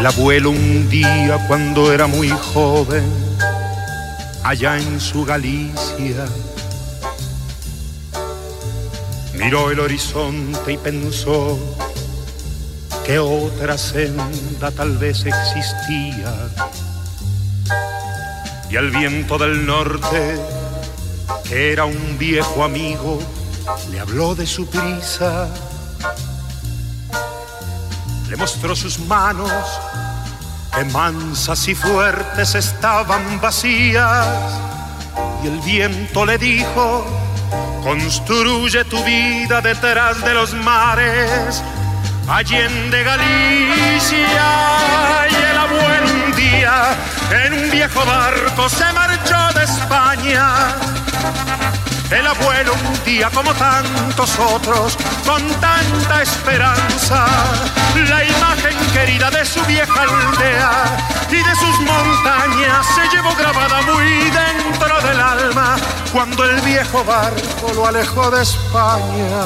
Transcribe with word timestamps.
El 0.00 0.06
abuelo 0.06 0.48
un 0.48 0.88
día 0.88 1.44
cuando 1.46 1.92
era 1.92 2.06
muy 2.06 2.30
joven, 2.30 3.04
allá 4.42 4.78
en 4.78 4.98
su 4.98 5.26
Galicia, 5.26 6.24
miró 9.34 9.70
el 9.70 9.78
horizonte 9.78 10.72
y 10.72 10.78
pensó 10.78 11.58
que 13.04 13.18
otra 13.18 13.76
senda 13.76 14.70
tal 14.70 14.96
vez 14.96 15.26
existía. 15.26 16.48
Y 18.70 18.76
al 18.78 18.90
viento 18.90 19.36
del 19.36 19.66
norte, 19.66 20.38
que 21.44 21.72
era 21.72 21.84
un 21.84 22.16
viejo 22.16 22.64
amigo, 22.64 23.18
le 23.90 24.00
habló 24.00 24.34
de 24.34 24.46
su 24.46 24.66
prisa 24.66 25.46
le 28.30 28.36
mostró 28.36 28.76
sus 28.76 29.00
manos, 29.00 29.50
que 30.74 30.84
mansas 30.84 31.68
y 31.68 31.74
fuertes 31.74 32.54
estaban 32.54 33.40
vacías, 33.40 34.26
y 35.42 35.48
el 35.48 35.60
viento 35.60 36.24
le 36.24 36.38
dijo, 36.38 37.04
construye 37.82 38.84
tu 38.84 39.02
vida 39.04 39.60
detrás 39.60 40.22
de 40.24 40.34
los 40.34 40.54
mares, 40.54 41.62
allende 42.28 43.02
Galicia, 43.02 44.46
y 45.30 45.34
el 45.34 45.58
abuelo 45.58 46.06
un 46.26 46.36
día 46.36 46.96
en 47.44 47.52
un 47.54 47.70
viejo 47.70 48.04
barco 48.04 48.68
se 48.68 48.92
marchó 48.92 49.58
de 49.58 49.64
España 49.64 50.74
el 52.10 52.26
abuelo 52.26 52.72
un 52.74 53.04
día 53.04 53.30
como 53.30 53.54
tantos 53.54 54.38
otros, 54.38 54.96
con 55.24 55.46
tanta 55.60 56.22
esperanza, 56.22 57.26
la 58.08 58.24
imagen 58.24 58.76
querida 58.92 59.30
de 59.30 59.44
su 59.44 59.60
vieja 59.66 60.02
aldea 60.02 60.72
y 61.30 61.36
de 61.36 61.54
sus 61.54 61.80
montañas 61.80 62.86
se 62.94 63.16
llevó 63.16 63.34
grabada 63.36 63.82
muy 63.82 64.30
dentro 64.30 65.00
del 65.08 65.20
alma 65.20 65.76
cuando 66.12 66.44
el 66.44 66.60
viejo 66.62 67.04
barco 67.04 67.72
lo 67.74 67.86
alejó 67.86 68.30
de 68.30 68.42
España. 68.42 69.44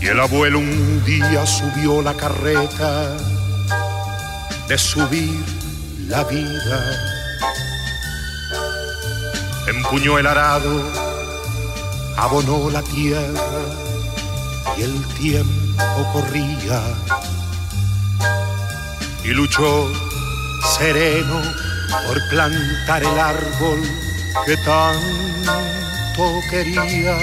Y 0.00 0.06
el 0.06 0.20
abuelo 0.20 0.60
un 0.60 1.04
día 1.04 1.44
subió 1.44 2.00
la 2.00 2.14
carreta 2.14 3.16
de 4.68 4.76
subir 4.76 5.42
la 6.08 6.24
vida. 6.24 6.78
Empuñó 9.66 10.18
el 10.18 10.26
arado, 10.26 10.82
abonó 12.18 12.68
la 12.68 12.82
tierra 12.82 13.62
y 14.76 14.82
el 14.82 15.04
tiempo 15.18 16.12
corría. 16.12 16.82
Y 19.24 19.28
luchó 19.28 19.90
sereno 20.78 21.40
por 22.06 22.28
plantar 22.28 23.02
el 23.02 23.18
árbol 23.18 23.80
que 24.44 24.56
tanto 24.58 26.40
quería. 26.50 27.16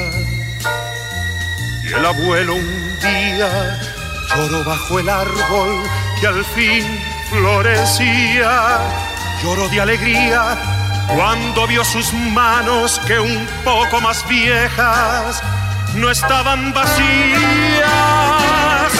Y 1.84 1.94
el 1.94 2.06
abuelo 2.06 2.56
un 2.56 3.00
día 3.00 3.80
lloró 4.36 4.64
bajo 4.64 5.00
el 5.00 5.10
árbol 5.10 5.84
que 6.20 6.28
al 6.28 6.44
fin 6.46 7.15
florecía, 7.30 8.80
lloró 9.44 9.68
de 9.70 9.82
alegría 9.82 10.58
cuando 11.16 11.68
vio 11.68 11.84
sus 11.84 12.14
manos 12.14 13.00
que 13.06 13.20
un 13.20 13.48
poco 13.64 14.02
más 14.02 14.28
viejas 14.28 15.42
no 15.96 16.10
estaban 16.10 16.74
vacías. 16.74 17.06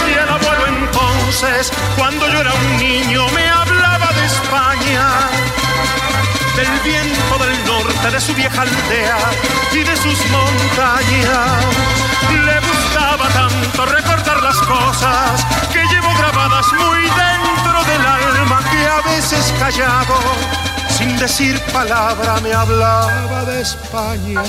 Y 0.08 0.14
el 0.14 0.30
abuelo 0.30 0.68
entonces, 0.68 1.72
cuando 1.98 2.28
yo 2.30 2.40
era 2.42 2.54
un 2.54 2.78
niño, 2.78 3.28
me 3.30 3.50
hablaba 3.50 4.12
de 4.14 4.26
España, 4.26 5.08
del 6.56 6.80
viento 6.84 7.38
del 7.38 7.66
norte, 7.66 8.12
de 8.12 8.22
su 8.22 8.34
vieja 8.34 8.62
aldea 8.62 9.18
y 9.74 9.80
de 9.80 9.96
sus 9.98 10.20
montañas. 10.30 11.66
Le 12.32 12.60
gustaba 12.60 13.28
tanto 13.30 13.86
recordar 13.86 14.42
las 14.42 14.58
cosas 14.58 15.46
que 15.74 15.84
llevo 15.86 16.14
grabadas 16.18 16.68
muy 16.74 17.02
dentro 17.02 17.84
del 17.84 18.06
alma 18.06 18.62
que 18.72 18.88
a 18.88 19.02
veces 19.16 19.54
callado, 19.60 20.18
sin 20.98 21.18
decir 21.18 21.60
palabra, 21.74 22.40
me 22.42 22.54
hablaba 22.54 23.44
de 23.46 23.62
España. 23.62 24.44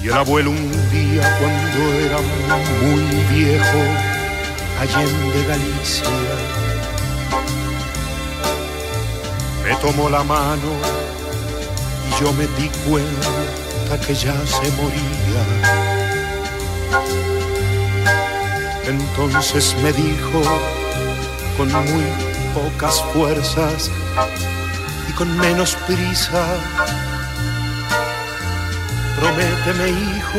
Y 0.00 0.06
el 0.06 0.14
abuelo 0.14 0.50
un 0.50 0.90
día 0.90 1.38
cuando 1.38 1.92
era 1.94 2.18
muy 2.80 3.02
viejo, 3.34 4.07
allende 4.80 5.44
Galicia, 5.46 6.08
me 9.64 9.74
tomó 9.76 10.08
la 10.08 10.22
mano 10.22 10.70
y 12.08 12.20
yo 12.20 12.32
me 12.32 12.46
di 12.58 12.68
cuenta 12.86 14.06
que 14.06 14.14
ya 14.14 14.34
se 14.46 14.70
moría. 14.72 15.42
Entonces 18.86 19.74
me 19.82 19.92
dijo 19.92 20.42
con 21.56 21.72
muy 21.72 22.04
pocas 22.54 23.02
fuerzas 23.12 23.90
y 25.08 25.12
con 25.12 25.36
menos 25.38 25.76
prisa, 25.86 26.46
prométeme 29.18 29.90
hijo 29.90 30.38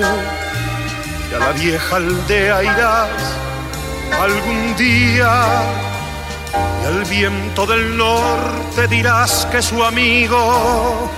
que 1.30 1.36
a 1.36 1.40
la 1.40 1.52
vieja 1.52 1.96
aldea 1.98 2.64
irás 2.64 3.49
algún 4.14 4.76
día 4.76 5.32
y 6.82 6.86
al 6.86 7.04
viento 7.06 7.66
del 7.66 7.98
norte 7.98 8.88
dirás 8.88 9.48
que 9.52 9.62
su 9.62 9.84
amigo 9.84 11.10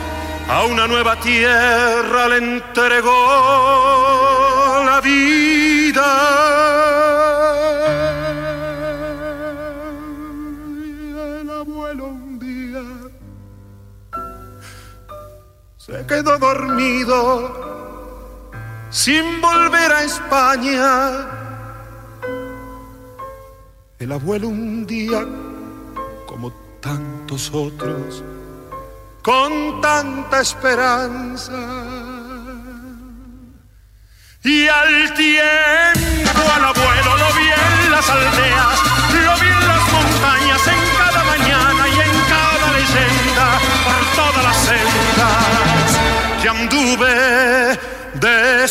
a 0.49 0.63
una 0.65 0.87
nueva 0.87 1.15
tierra 1.19 2.27
le 2.27 2.37
entregó 2.37 3.11
la 4.85 4.99
vida. 5.01 6.07
El 11.39 11.49
abuelo 11.49 12.05
un 12.05 12.39
día 12.39 12.83
se 15.77 16.05
quedó 16.05 16.37
dormido 16.37 17.71
sin 18.89 19.39
volver 19.41 19.91
a 19.91 20.03
España. 20.03 21.40
El 24.11 24.15
abuelo 24.15 24.49
un 24.49 24.85
día, 24.85 25.25
como 26.27 26.51
tantos 26.81 27.49
otros, 27.53 28.21
con 29.23 29.79
tanta 29.79 30.41
esperanza. 30.41 31.53
Y 34.43 34.67
al 34.67 35.13
tiempo 35.13 36.41
al 36.55 36.65
abuelo 36.65 37.17
lo 37.23 37.33
vi 37.37 37.47
en 37.47 37.89
las 37.89 38.09
aldeas, 38.09 38.79
lo 39.13 39.33
vi 39.39 39.47
en 39.47 39.67
las 39.69 39.93
montañas, 39.93 40.67
en 40.67 40.81
cada 40.97 41.23
mañana 41.23 41.87
y 41.87 41.97
en 42.01 42.13
cada 42.27 42.67
leyenda, 42.73 43.59
por 43.85 44.03
todas 44.17 44.43
las 44.43 44.57
sendas 44.57 45.87
que 46.41 46.49
anduve 46.49 47.15
de 48.15 48.65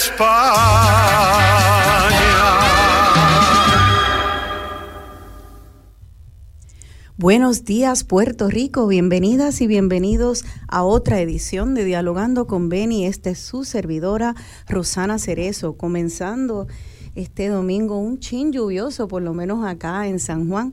Buenos 7.21 7.67
días 7.67 8.03
Puerto 8.03 8.49
Rico, 8.49 8.87
bienvenidas 8.87 9.61
y 9.61 9.67
bienvenidos 9.67 10.43
a 10.69 10.85
otra 10.85 11.21
edición 11.21 11.75
de 11.75 11.85
Dialogando 11.85 12.47
con 12.47 12.71
Beni. 12.71 13.05
Esta 13.05 13.29
es 13.29 13.41
su 13.41 13.65
servidora 13.65 14.35
Rosana 14.67 15.19
Cerezo, 15.19 15.77
comenzando 15.77 16.67
este 17.15 17.49
domingo 17.49 17.99
un 17.99 18.21
chin 18.21 18.53
lluvioso, 18.53 19.07
por 19.07 19.21
lo 19.21 19.35
menos 19.35 19.67
acá 19.67 20.09
en 20.09 20.19
San 20.19 20.49
Juan, 20.49 20.73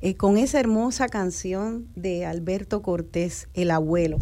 eh, 0.00 0.14
con 0.14 0.38
esa 0.38 0.60
hermosa 0.60 1.08
canción 1.08 1.88
de 1.96 2.24
Alberto 2.24 2.82
Cortés, 2.82 3.48
El 3.52 3.72
Abuelo. 3.72 4.18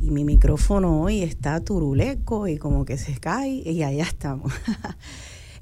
Y 0.00 0.10
mi 0.10 0.24
micrófono 0.24 1.02
hoy 1.02 1.22
está 1.22 1.60
turuleco 1.60 2.48
y 2.48 2.58
como 2.58 2.84
que 2.84 2.98
se 2.98 3.16
cae 3.20 3.62
y 3.64 3.84
allá 3.84 4.02
estamos. 4.02 4.52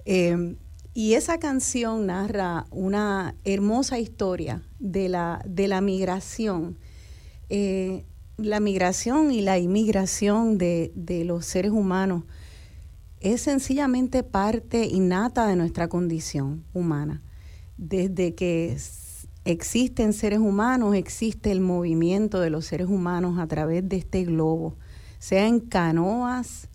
Eh, 0.04 0.56
y 0.94 1.14
esa 1.14 1.38
canción 1.38 2.06
narra 2.06 2.66
una 2.70 3.34
hermosa 3.44 3.98
historia 3.98 4.62
de 4.78 5.08
la, 5.08 5.42
de 5.46 5.68
la 5.68 5.80
migración, 5.80 6.76
eh, 7.48 8.04
la 8.36 8.60
migración 8.60 9.30
y 9.30 9.40
la 9.40 9.58
inmigración 9.58 10.58
de, 10.58 10.92
de, 10.94 11.24
los 11.24 11.46
seres 11.46 11.70
humanos 11.70 12.24
es 13.20 13.40
sencillamente 13.42 14.22
parte 14.22 14.84
innata 14.86 15.46
de 15.46 15.56
nuestra 15.56 15.88
condición 15.88 16.64
humana. 16.74 17.22
Desde 17.78 18.34
que 18.34 18.76
existen 19.44 20.12
seres 20.12 20.40
humanos, 20.40 20.94
existe 20.94 21.52
el 21.52 21.60
movimiento 21.60 22.40
de 22.40 22.50
los 22.50 22.66
seres 22.66 22.88
humanos 22.88 23.38
a 23.38 23.46
través 23.46 23.88
de 23.88 23.96
este 23.96 24.24
globo, 24.24 24.76
sea 25.18 25.46
en 25.46 25.60
canoas, 25.60 26.68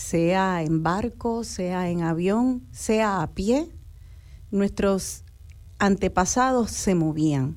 sea 0.00 0.62
en 0.62 0.82
barco, 0.82 1.44
sea 1.44 1.90
en 1.90 2.02
avión, 2.02 2.66
sea 2.72 3.22
a 3.22 3.34
pie. 3.34 3.70
Nuestros 4.50 5.24
antepasados 5.78 6.70
se 6.70 6.94
movían 6.94 7.54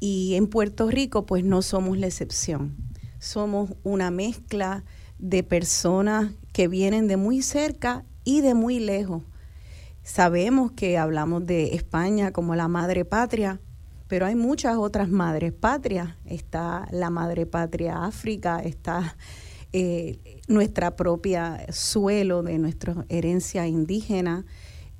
y 0.00 0.34
en 0.34 0.46
Puerto 0.46 0.90
Rico 0.90 1.26
pues 1.26 1.44
no 1.44 1.62
somos 1.62 1.98
la 1.98 2.06
excepción. 2.06 2.74
Somos 3.18 3.74
una 3.84 4.10
mezcla 4.10 4.84
de 5.18 5.42
personas 5.42 6.32
que 6.52 6.68
vienen 6.68 7.06
de 7.06 7.16
muy 7.16 7.42
cerca 7.42 8.04
y 8.24 8.40
de 8.40 8.54
muy 8.54 8.80
lejos. 8.80 9.22
Sabemos 10.02 10.72
que 10.72 10.96
hablamos 10.96 11.46
de 11.46 11.74
España 11.74 12.32
como 12.32 12.54
la 12.54 12.68
madre 12.68 13.04
patria, 13.04 13.60
pero 14.08 14.24
hay 14.24 14.34
muchas 14.34 14.76
otras 14.76 15.10
madres 15.10 15.52
patrias. 15.52 16.16
Está 16.24 16.88
la 16.90 17.10
madre 17.10 17.44
patria 17.44 18.04
África, 18.04 18.60
está 18.60 19.16
eh, 19.72 20.37
nuestra 20.48 20.96
propia 20.96 21.66
suelo 21.70 22.42
de 22.42 22.58
nuestra 22.58 23.04
herencia 23.08 23.66
indígena, 23.66 24.44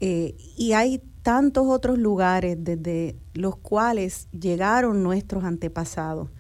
eh, 0.00 0.36
y 0.56 0.72
hay 0.72 1.02
tantos 1.22 1.66
otros 1.66 1.98
lugares 1.98 2.56
desde 2.60 3.16
los 3.34 3.56
cuales 3.56 4.28
llegaron 4.32 5.02
nuestros 5.02 5.44
antepasados. 5.44 6.30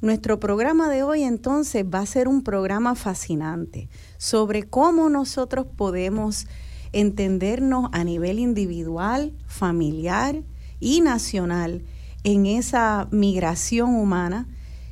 Nuestro 0.00 0.40
programa 0.40 0.90
de 0.90 1.04
hoy 1.04 1.22
entonces 1.22 1.84
va 1.84 2.00
a 2.00 2.06
ser 2.06 2.28
un 2.28 2.42
programa 2.42 2.94
fascinante 2.94 3.88
sobre 4.18 4.64
cómo 4.64 5.08
nosotros 5.08 5.66
podemos 5.76 6.46
entendernos 6.92 7.88
a 7.92 8.04
nivel 8.04 8.38
individual, 8.38 9.32
familiar 9.46 10.42
y 10.80 11.00
nacional 11.00 11.82
en 12.24 12.46
esa 12.46 13.08
migración 13.10 13.94
humana, 13.94 14.48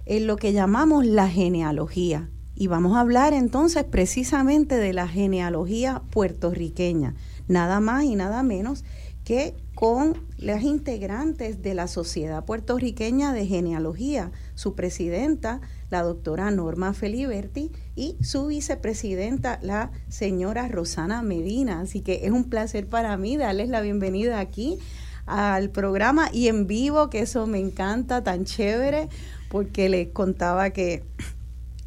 en 0.07 0.27
lo 0.27 0.37
que 0.37 0.53
llamamos 0.53 1.05
la 1.05 1.29
genealogía. 1.29 2.31
Y 2.61 2.67
vamos 2.67 2.95
a 2.95 3.01
hablar 3.01 3.33
entonces 3.33 3.85
precisamente 3.85 4.75
de 4.75 4.93
la 4.93 5.09
genealogía 5.09 6.03
puertorriqueña, 6.11 7.15
nada 7.49 7.81
más 7.81 8.05
y 8.05 8.17
nada 8.17 8.43
menos 8.43 8.85
que 9.25 9.55
con 9.75 10.19
las 10.37 10.63
integrantes 10.63 11.63
de 11.63 11.73
la 11.73 11.89
Sociedad 11.89 12.45
Puertorriqueña 12.45 13.33
de 13.33 13.47
Genealogía, 13.47 14.31
su 14.57 14.75
presidenta, 14.75 15.63
la 15.89 16.03
doctora 16.03 16.51
Norma 16.51 16.93
Feliberti, 16.93 17.73
y 17.97 18.19
su 18.21 18.49
vicepresidenta, 18.49 19.59
la 19.63 19.91
señora 20.11 20.69
Rosana 20.69 21.23
Medina. 21.23 21.81
Así 21.81 22.03
que 22.03 22.27
es 22.27 22.31
un 22.31 22.51
placer 22.51 22.91
para 22.91 23.17
mí 23.17 23.39
darles 23.39 23.71
la 23.71 23.81
bienvenida 23.81 24.39
aquí 24.39 24.79
al 25.25 25.71
programa 25.71 26.29
y 26.31 26.49
en 26.49 26.67
vivo, 26.67 27.09
que 27.09 27.21
eso 27.21 27.47
me 27.47 27.59
encanta, 27.59 28.23
tan 28.23 28.45
chévere, 28.45 29.09
porque 29.49 29.89
les 29.89 30.09
contaba 30.09 30.69
que 30.71 31.05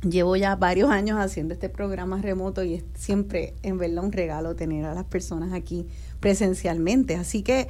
llevo 0.04 0.36
ya 0.36 0.56
varios 0.56 0.90
años 0.90 1.18
haciendo 1.20 1.54
este 1.54 1.70
programa 1.70 2.22
remoto 2.22 2.64
y 2.64 2.76
es 2.76 2.84
siempre 2.96 3.56
en 3.64 3.78
verdad 3.78 4.04
un 4.04 4.12
regalo 4.12 4.56
tener 4.56 4.86
a 4.86 4.94
las 4.94 5.06
personas 5.06 5.54
aquí 5.54 5.88
presencialmente. 6.20 7.16
Así 7.16 7.42
que, 7.42 7.68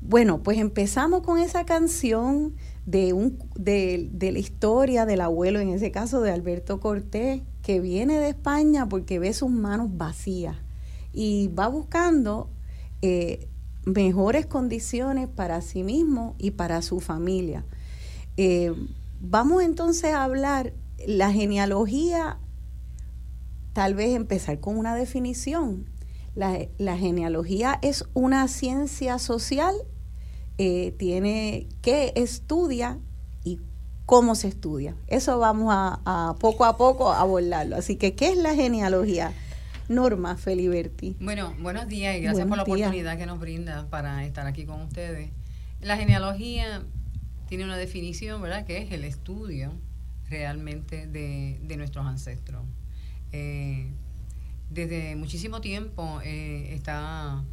bueno, 0.00 0.42
pues 0.42 0.58
empezamos 0.58 1.22
con 1.22 1.38
esa 1.38 1.64
canción 1.64 2.54
de, 2.86 3.12
un, 3.12 3.38
de, 3.54 4.10
la 4.32 4.38
historia 4.38 5.06
del 5.06 5.20
abuelo, 5.20 5.60
en 5.60 5.70
ese 5.70 5.90
caso 5.90 6.20
de 6.20 6.30
Alberto 6.30 6.80
Cortés, 6.80 7.42
que 7.62 7.80
viene 7.80 8.18
de 8.18 8.30
España 8.30 8.88
porque 8.88 9.18
ve 9.18 9.32
sus 9.32 9.50
manos 9.50 9.88
vacías 9.96 10.56
y 11.12 11.48
va 11.48 11.68
buscando 11.68 12.50
eh, 13.02 13.48
mejores 13.84 14.46
condiciones 14.46 15.28
para 15.28 15.60
sí 15.60 15.82
mismo 15.82 16.34
y 16.38 16.52
para 16.52 16.82
su 16.82 17.00
familia. 17.00 17.64
Eh, 18.36 18.72
vamos 19.20 19.62
entonces 19.62 20.12
a 20.14 20.24
hablar 20.24 20.72
la 21.06 21.32
genealogía, 21.32 22.38
tal 23.72 23.94
vez 23.94 24.14
empezar 24.14 24.60
con 24.60 24.76
una 24.76 24.94
definición. 24.94 25.86
La, 26.34 26.96
genealogía 26.96 27.78
es 27.82 28.04
una 28.14 28.46
ciencia 28.48 29.18
social, 29.18 29.74
eh, 30.58 30.94
tiene 30.98 31.68
que 31.82 32.12
estudia 32.16 32.98
y 33.44 33.58
cómo 34.06 34.34
se 34.34 34.48
estudia. 34.48 34.94
Eso 35.08 35.38
vamos 35.38 35.72
a, 35.74 36.34
poco 36.38 36.64
a 36.64 36.76
poco 36.76 37.12
a 37.12 37.20
abordarlo. 37.20 37.76
Así 37.76 37.96
que, 37.96 38.14
¿qué 38.14 38.28
es 38.28 38.36
la 38.36 38.54
genealogía? 38.54 39.32
Norma 39.88 40.36
Feliberti. 40.36 41.16
Bueno, 41.18 41.52
buenos 41.58 41.88
días 41.88 42.16
y 42.16 42.20
gracias 42.20 42.46
por 42.46 42.56
la 42.56 42.62
oportunidad 42.62 43.18
que 43.18 43.26
nos 43.26 43.40
brinda 43.40 43.88
para 43.90 44.24
estar 44.24 44.46
aquí 44.46 44.64
con 44.64 44.80
ustedes. 44.82 45.30
La 45.80 45.96
genealogía 45.96 46.84
tiene 47.48 47.64
una 47.64 47.76
definición, 47.76 48.40
¿verdad? 48.40 48.64
Que 48.64 48.78
es 48.78 48.92
el 48.92 49.02
estudio 49.02 49.72
realmente 50.30 51.06
de, 51.06 51.58
de 51.62 51.76
nuestros 51.76 52.06
ancestros. 52.06 52.62
Eh, 53.32 53.88
desde 54.70 55.16
muchísimo 55.16 55.60
tiempo 55.60 56.20
eh, 56.24 56.72
está 56.74 57.44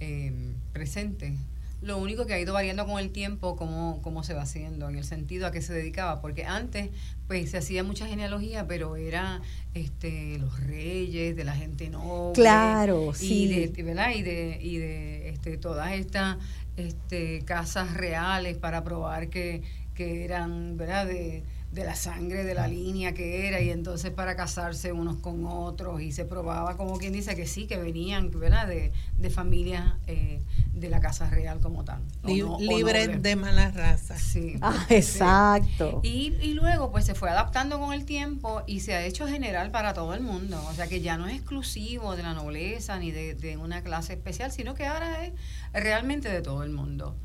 eh, 0.00 0.52
presente. 0.72 1.36
Lo 1.82 1.98
único 1.98 2.26
que 2.26 2.34
ha 2.34 2.40
ido 2.40 2.54
variando 2.54 2.86
con 2.86 2.98
el 2.98 3.10
tiempo, 3.10 3.54
cómo, 3.56 4.00
cómo 4.02 4.22
se 4.22 4.32
va 4.32 4.42
haciendo, 4.42 4.88
en 4.88 4.96
el 4.96 5.04
sentido 5.04 5.46
a 5.46 5.52
qué 5.52 5.60
se 5.60 5.74
dedicaba, 5.74 6.22
porque 6.22 6.44
antes 6.44 6.88
pues 7.26 7.50
se 7.50 7.58
hacía 7.58 7.84
mucha 7.84 8.06
genealogía, 8.06 8.66
pero 8.66 8.96
era 8.96 9.42
este 9.74 10.38
los 10.38 10.58
reyes, 10.60 11.36
de 11.36 11.44
la 11.44 11.54
gente 11.54 11.90
noble. 11.90 12.32
Claro, 12.34 13.12
y 13.20 13.68
De, 13.68 13.82
¿verdad? 13.82 14.10
Y 14.14 14.22
de, 14.22 14.58
y 14.60 14.78
de 14.78 15.28
este, 15.28 15.58
todas 15.58 15.92
estas 15.92 16.38
este, 16.76 17.42
casas 17.44 17.94
reales 17.94 18.56
para 18.56 18.82
probar 18.82 19.28
que, 19.28 19.62
que 19.94 20.24
eran, 20.24 20.78
¿verdad? 20.78 21.06
De, 21.06 21.44
de 21.72 21.84
la 21.84 21.94
sangre 21.94 22.44
de 22.44 22.54
la 22.54 22.68
línea 22.68 23.12
que 23.12 23.48
era 23.48 23.60
y 23.60 23.70
entonces 23.70 24.10
para 24.10 24.34
casarse 24.34 24.92
unos 24.92 25.16
con 25.16 25.44
otros 25.46 26.00
y 26.00 26.12
se 26.12 26.24
probaba 26.24 26.76
como 26.76 26.96
quien 26.96 27.12
dice 27.12 27.36
que 27.36 27.46
sí, 27.46 27.66
que 27.66 27.76
venían 27.76 28.30
¿verdad? 28.30 28.66
de, 28.66 28.92
de 29.18 29.30
familias 29.30 29.94
eh, 30.06 30.40
de 30.72 30.88
la 30.88 31.00
Casa 31.00 31.28
Real 31.28 31.60
como 31.60 31.84
tal. 31.84 32.00
libres 32.24 33.22
de 33.22 33.36
malas 33.36 33.74
razas. 33.74 34.20
Sí. 34.22 34.54
Ah, 34.62 34.86
exacto. 34.88 36.00
Y, 36.02 36.34
y 36.40 36.54
luego 36.54 36.90
pues 36.90 37.04
se 37.04 37.14
fue 37.14 37.30
adaptando 37.30 37.78
con 37.78 37.92
el 37.92 38.04
tiempo 38.04 38.62
y 38.66 38.80
se 38.80 38.94
ha 38.94 39.04
hecho 39.04 39.26
general 39.28 39.70
para 39.70 39.92
todo 39.92 40.14
el 40.14 40.20
mundo. 40.20 40.62
O 40.68 40.72
sea 40.74 40.86
que 40.86 41.00
ya 41.00 41.16
no 41.16 41.26
es 41.26 41.34
exclusivo 41.34 42.16
de 42.16 42.22
la 42.22 42.32
nobleza 42.32 42.98
ni 42.98 43.10
de, 43.10 43.34
de 43.34 43.56
una 43.56 43.82
clase 43.82 44.14
especial, 44.14 44.50
sino 44.50 44.74
que 44.74 44.86
ahora 44.86 45.24
es 45.24 45.32
realmente 45.72 46.28
de 46.28 46.42
todo 46.42 46.62
el 46.62 46.70
mundo. 46.70 47.16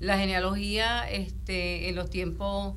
La 0.00 0.18
genealogía 0.18 1.08
este, 1.08 1.88
en 1.88 1.94
los 1.94 2.10
tiempos 2.10 2.74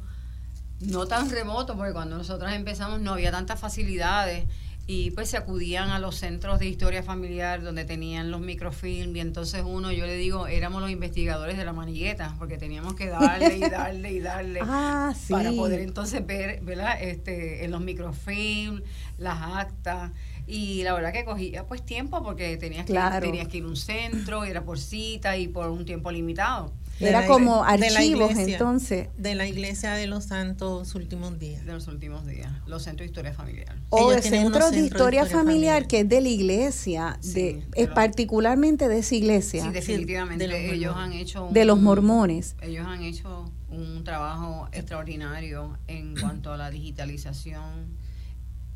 no 0.79 1.07
tan 1.07 1.29
remoto, 1.29 1.75
porque 1.75 1.93
cuando 1.93 2.17
nosotros 2.17 2.51
empezamos 2.53 2.99
no 3.01 3.13
había 3.13 3.31
tantas 3.31 3.59
facilidades 3.59 4.45
y 4.89 5.11
pues 5.11 5.29
se 5.29 5.35
acudían 5.35 5.89
a 5.89 5.99
los 5.99 6.15
centros 6.15 6.59
de 6.59 6.67
historia 6.67 7.03
familiar 7.03 7.61
donde 7.61 7.83
tenían 7.83 8.31
los 8.31 8.39
microfilm 8.39 9.13
y 9.17 9.19
entonces 9.19 9.63
uno, 9.65 9.91
yo 9.91 10.05
le 10.05 10.15
digo, 10.15 10.47
éramos 10.47 10.81
los 10.81 10.89
investigadores 10.89 11.57
de 11.57 11.65
la 11.65 11.73
manigueta 11.73 12.35
porque 12.39 12.57
teníamos 12.57 12.95
que 12.95 13.07
darle 13.07 13.57
y 13.57 13.69
darle 13.69 14.11
y 14.13 14.19
darle 14.21 14.61
ah, 14.63 15.13
para 15.29 15.51
poder 15.51 15.81
entonces 15.81 16.25
ver, 16.25 16.61
¿verdad? 16.61 17.01
Este, 17.01 17.65
en 17.65 17.71
los 17.71 17.81
microfilm, 17.81 18.81
las 19.17 19.57
actas 19.57 20.11
y 20.47 20.83
la 20.83 20.93
verdad 20.93 21.11
que 21.11 21.25
cogía 21.25 21.65
pues 21.65 21.85
tiempo 21.85 22.23
porque 22.23 22.55
tenías 22.55 22.85
que, 22.85 22.97
tenías 23.19 23.49
que 23.49 23.57
ir 23.57 23.65
a 23.65 23.67
un 23.67 23.75
centro, 23.75 24.45
era 24.45 24.63
por 24.63 24.79
cita 24.79 25.35
y 25.35 25.49
por 25.49 25.69
un 25.69 25.83
tiempo 25.83 26.11
limitado. 26.11 26.71
Era 26.99 27.27
como 27.27 27.63
archivos 27.63 28.31
entonces. 28.37 29.09
De 29.17 29.35
la 29.35 29.47
iglesia 29.47 29.93
de 29.93 30.07
los 30.07 30.25
santos 30.25 30.95
últimos 30.95 31.37
días. 31.39 31.65
De 31.65 31.73
los 31.73 31.87
últimos 31.87 32.25
días, 32.25 32.51
los 32.65 32.83
centros 32.83 33.05
de 33.05 33.05
historia 33.05 33.33
familiar. 33.33 33.75
O 33.89 34.11
de 34.11 34.21
centros 34.21 34.71
de 34.71 34.79
historia, 34.79 35.25
familiar, 35.25 35.87
que 35.87 36.01
es 36.01 36.09
de 36.09 36.21
la 36.21 36.29
iglesia, 36.29 37.19
de, 37.33 37.63
es 37.75 37.89
particularmente 37.89 38.87
de 38.87 38.99
esa 38.99 39.15
iglesia. 39.15 39.63
Sí, 39.63 39.69
definitivamente. 39.71 40.47
de 40.47 40.73
ellos 40.73 40.95
han 40.95 41.13
hecho... 41.13 41.49
de 41.51 41.65
los 41.65 41.79
mormones. 41.79 42.55
Ellos 42.61 42.85
han 42.87 43.03
hecho 43.03 43.51
un 43.69 44.03
trabajo 44.03 44.67
extraordinario 44.71 45.77
en 45.87 46.15
cuanto 46.15 46.53
a 46.53 46.57
la 46.57 46.71
digitalización 46.71 47.97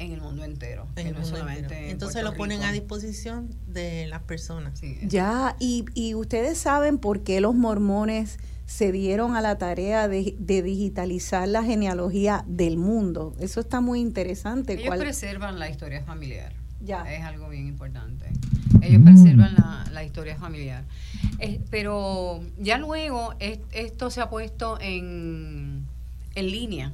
en 0.01 0.13
el 0.13 0.21
mundo 0.21 0.43
entero. 0.43 0.87
Entonces 0.95 2.23
lo 2.23 2.33
ponen 2.33 2.63
a 2.63 2.71
disposición 2.71 3.49
de 3.67 4.07
las 4.07 4.21
personas. 4.23 4.81
ya, 5.03 5.55
y, 5.59 5.85
y 5.93 6.15
ustedes 6.15 6.57
saben 6.57 6.97
por 6.97 7.23
qué 7.23 7.41
los 7.41 7.55
mormones 7.55 8.37
se 8.71 8.93
dieron 8.93 9.35
a 9.35 9.41
la 9.41 9.57
tarea 9.57 10.07
de, 10.07 10.33
digitalizar 10.39 11.45
la 11.47 11.61
genealogía 11.61 12.45
del 12.47 12.77
mundo. 12.77 13.35
Eso 13.39 13.59
está 13.59 13.81
muy 13.81 13.99
interesante. 13.99 14.73
Ellos 14.73 14.95
preservan 14.97 15.59
la 15.59 15.69
historia 15.69 16.03
familiar. 16.03 16.53
Ya. 16.79 17.03
Es 17.13 17.21
algo 17.23 17.49
bien 17.49 17.67
importante. 17.67 18.25
Ellos 18.81 19.01
preservan 19.03 19.55
la, 19.91 20.03
historia 20.05 20.37
familiar. 20.37 20.85
pero 21.69 22.41
ya 22.59 22.77
luego 22.77 23.35
esto 23.39 24.09
se 24.09 24.21
ha 24.21 24.29
puesto 24.29 24.79
en, 24.79 25.85
en 26.35 26.49
línea 26.49 26.93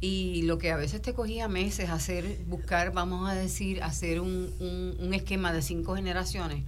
y 0.00 0.42
lo 0.42 0.58
que 0.58 0.70
a 0.70 0.76
veces 0.76 1.02
te 1.02 1.12
cogía 1.12 1.48
meses 1.48 1.90
hacer, 1.90 2.38
buscar, 2.46 2.92
vamos 2.92 3.28
a 3.28 3.34
decir, 3.34 3.82
hacer 3.82 4.20
un, 4.20 4.52
un, 5.00 5.14
esquema 5.14 5.52
de 5.52 5.62
cinco 5.62 5.96
generaciones, 5.96 6.62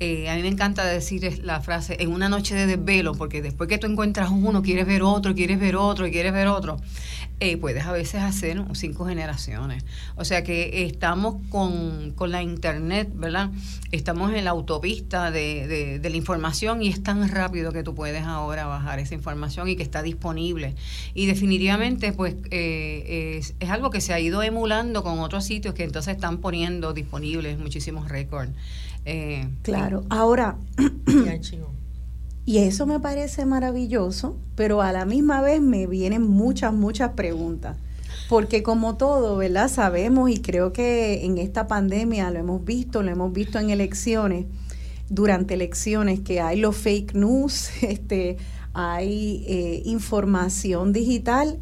Eh, 0.00 0.28
a 0.28 0.34
mí 0.34 0.42
me 0.42 0.48
encanta 0.48 0.84
decir 0.84 1.40
la 1.44 1.60
frase 1.60 1.96
en 2.00 2.10
una 2.10 2.28
noche 2.28 2.56
de 2.56 2.66
desvelo, 2.66 3.14
porque 3.14 3.40
después 3.42 3.68
que 3.68 3.78
tú 3.78 3.86
encuentras 3.86 4.28
uno, 4.30 4.60
quieres 4.60 4.86
ver 4.86 5.02
otro, 5.02 5.36
quieres 5.36 5.60
ver 5.60 5.76
otro, 5.76 6.10
quieres 6.10 6.32
ver 6.32 6.48
otro. 6.48 6.80
Eh, 7.40 7.56
puedes 7.56 7.84
a 7.84 7.92
veces 7.92 8.22
hacer 8.22 8.62
cinco 8.74 9.06
generaciones. 9.06 9.84
O 10.14 10.24
sea 10.24 10.44
que 10.44 10.84
estamos 10.86 11.36
con, 11.50 12.12
con 12.12 12.30
la 12.30 12.42
internet, 12.42 13.10
¿verdad? 13.12 13.50
Estamos 13.90 14.32
en 14.32 14.44
la 14.44 14.50
autopista 14.50 15.32
de, 15.32 15.98
de, 16.00 16.10
la 16.10 16.16
información 16.16 16.80
y 16.80 16.88
es 16.88 17.02
tan 17.02 17.28
rápido 17.28 17.72
que 17.72 17.82
tú 17.82 17.94
puedes 17.94 18.22
ahora 18.22 18.66
bajar 18.66 19.00
esa 19.00 19.14
información 19.14 19.68
y 19.68 19.74
que 19.74 19.82
está 19.82 20.02
disponible. 20.02 20.76
Y 21.12 21.26
definitivamente, 21.26 22.12
pues, 22.12 22.36
eh, 22.50 23.36
es, 23.38 23.54
es, 23.58 23.70
algo 23.70 23.90
que 23.90 24.00
se 24.00 24.14
ha 24.14 24.20
ido 24.20 24.42
emulando 24.42 25.02
con 25.02 25.18
otros 25.18 25.44
sitios 25.44 25.74
que 25.74 25.82
entonces 25.82 26.14
están 26.14 26.38
poniendo 26.38 26.92
disponibles 26.92 27.58
muchísimos 27.58 28.08
récords. 28.08 28.52
Eh, 29.04 29.48
claro, 29.62 30.04
ahora... 30.08 30.56
Y 32.46 32.58
eso 32.58 32.86
me 32.86 33.00
parece 33.00 33.46
maravilloso, 33.46 34.36
pero 34.54 34.82
a 34.82 34.92
la 34.92 35.06
misma 35.06 35.40
vez 35.40 35.62
me 35.62 35.86
vienen 35.86 36.22
muchas, 36.22 36.74
muchas 36.74 37.12
preguntas. 37.12 37.78
Porque 38.28 38.62
como 38.62 38.96
todo, 38.96 39.36
¿verdad? 39.36 39.68
Sabemos 39.68 40.30
y 40.30 40.40
creo 40.40 40.72
que 40.72 41.24
en 41.24 41.38
esta 41.38 41.66
pandemia 41.66 42.30
lo 42.30 42.38
hemos 42.38 42.64
visto, 42.64 43.02
lo 43.02 43.10
hemos 43.10 43.32
visto 43.32 43.58
en 43.58 43.70
elecciones, 43.70 44.46
durante 45.08 45.54
elecciones, 45.54 46.20
que 46.20 46.40
hay 46.40 46.58
los 46.58 46.76
fake 46.76 47.14
news, 47.14 47.70
este, 47.82 48.36
hay 48.74 49.44
eh, 49.46 49.82
información 49.84 50.92
digital 50.92 51.60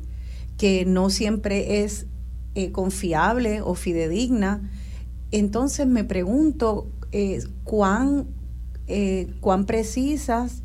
que 0.57 0.85
no 0.85 1.11
siempre 1.11 1.83
es 1.85 2.07
eh, 2.55 2.73
confiable 2.73 3.61
o 3.63 3.75
fidedigna. 3.75 4.69
Entonces 5.31 5.87
me 5.87 6.05
pregunto 6.05 6.89
eh, 7.13 7.43
cuán, 7.65 8.27
cuán 9.41 9.65
precisas 9.65 10.63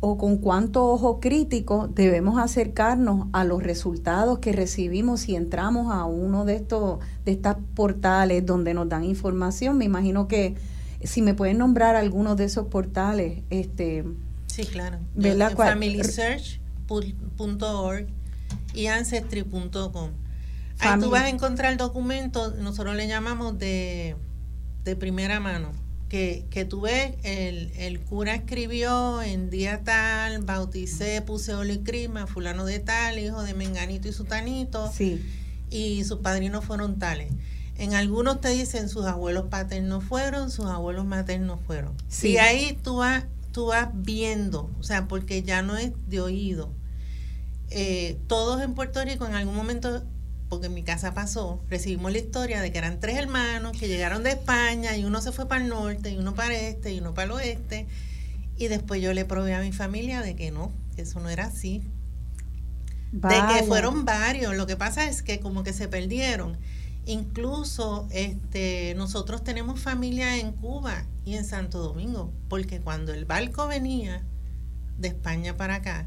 o 0.00 0.18
con 0.18 0.38
cuánto 0.38 0.84
ojo 0.86 1.20
crítico 1.20 1.86
debemos 1.88 2.38
acercarnos 2.38 3.28
a 3.32 3.44
los 3.44 3.62
resultados 3.62 4.40
que 4.40 4.52
recibimos 4.52 5.20
si 5.20 5.36
entramos 5.36 5.92
a 5.92 6.04
uno 6.04 6.44
de 6.44 6.56
estos 6.56 6.98
de 7.24 7.32
estas 7.32 7.56
portales 7.74 8.44
donde 8.44 8.74
nos 8.74 8.86
dan 8.88 9.04
información. 9.04 9.78
Me 9.78 9.86
imagino 9.86 10.28
que 10.28 10.54
si 11.02 11.22
me 11.22 11.32
pueden 11.34 11.58
nombrar 11.58 11.96
algunos 11.96 12.36
de 12.36 12.44
esos 12.44 12.66
portales, 12.66 13.42
este 13.50 14.04
Sí, 14.46 14.64
claro. 14.64 14.98
familysearch.org 15.56 18.06
y 18.74 18.86
ancestry.com. 18.86 20.10
Ahí 20.78 21.00
tú 21.00 21.10
vas 21.10 21.22
a 21.22 21.30
encontrar 21.30 21.76
documentos, 21.78 22.56
nosotros 22.56 22.94
le 22.96 23.08
llamamos 23.08 23.58
de, 23.58 24.14
de 24.84 24.96
primera 24.96 25.40
mano 25.40 25.70
que, 26.08 26.46
que 26.50 26.64
tú 26.64 26.82
ves, 26.82 27.14
el, 27.24 27.72
el, 27.76 28.00
cura 28.00 28.34
escribió 28.34 29.22
en 29.22 29.50
día 29.50 29.82
tal, 29.82 30.42
bauticé, 30.42 31.20
puse 31.22 31.52
crima 31.82 32.26
fulano 32.26 32.64
de 32.64 32.78
tal, 32.78 33.18
hijo 33.18 33.42
de 33.42 33.54
Menganito 33.54 34.08
y 34.08 34.12
Sutanito, 34.12 34.90
sí. 34.92 35.20
y 35.70 36.04
sus 36.04 36.20
padrinos 36.20 36.64
fueron 36.64 36.98
tales. 36.98 37.32
En 37.76 37.94
algunos 37.94 38.40
te 38.40 38.48
dicen 38.50 38.88
sus 38.88 39.04
abuelos 39.04 39.46
paternos 39.50 40.04
fueron, 40.04 40.50
sus 40.50 40.66
abuelos 40.66 41.04
maternos 41.04 41.60
fueron. 41.66 41.94
Sí. 42.08 42.32
Y 42.32 42.38
ahí 42.38 42.78
tú 42.82 42.96
vas, 42.98 43.24
tú 43.52 43.66
vas 43.66 43.88
viendo, 43.92 44.70
o 44.78 44.82
sea, 44.82 45.08
porque 45.08 45.42
ya 45.42 45.62
no 45.62 45.76
es 45.76 45.92
de 46.06 46.20
oído. 46.20 46.70
Eh, 47.70 48.16
todos 48.28 48.62
en 48.62 48.74
Puerto 48.74 49.04
Rico 49.04 49.26
en 49.26 49.34
algún 49.34 49.56
momento 49.56 50.04
porque 50.48 50.66
en 50.66 50.74
mi 50.74 50.82
casa 50.82 51.12
pasó, 51.12 51.60
recibimos 51.68 52.12
la 52.12 52.18
historia 52.18 52.60
de 52.60 52.70
que 52.70 52.78
eran 52.78 53.00
tres 53.00 53.16
hermanos 53.16 53.76
que 53.76 53.88
llegaron 53.88 54.22
de 54.22 54.30
España 54.30 54.96
y 54.96 55.04
uno 55.04 55.20
se 55.20 55.32
fue 55.32 55.48
para 55.48 55.62
el 55.62 55.68
norte 55.68 56.10
y 56.10 56.18
uno 56.18 56.34
para 56.34 56.56
el 56.56 56.64
este 56.66 56.92
y 56.92 57.00
uno 57.00 57.14
para 57.14 57.24
el 57.26 57.32
oeste. 57.32 57.86
Y 58.56 58.68
después 58.68 59.02
yo 59.02 59.12
le 59.12 59.24
probé 59.24 59.54
a 59.54 59.60
mi 59.60 59.72
familia 59.72 60.22
de 60.22 60.36
que 60.36 60.50
no, 60.50 60.72
que 60.94 61.02
eso 61.02 61.20
no 61.20 61.28
era 61.28 61.46
así. 61.46 61.82
De 63.12 63.36
que 63.48 63.64
fueron 63.64 64.04
varios. 64.04 64.56
Lo 64.56 64.66
que 64.66 64.76
pasa 64.76 65.08
es 65.08 65.22
que 65.22 65.40
como 65.40 65.62
que 65.62 65.72
se 65.72 65.88
perdieron. 65.88 66.56
Incluso 67.06 68.08
este, 68.10 68.94
nosotros 68.96 69.44
tenemos 69.44 69.80
familia 69.80 70.38
en 70.38 70.52
Cuba 70.52 71.04
y 71.24 71.34
en 71.34 71.44
Santo 71.44 71.80
Domingo, 71.80 72.32
porque 72.48 72.80
cuando 72.80 73.12
el 73.12 73.24
barco 73.24 73.66
venía 73.68 74.22
de 74.98 75.08
España 75.08 75.56
para 75.56 75.76
acá, 75.76 76.06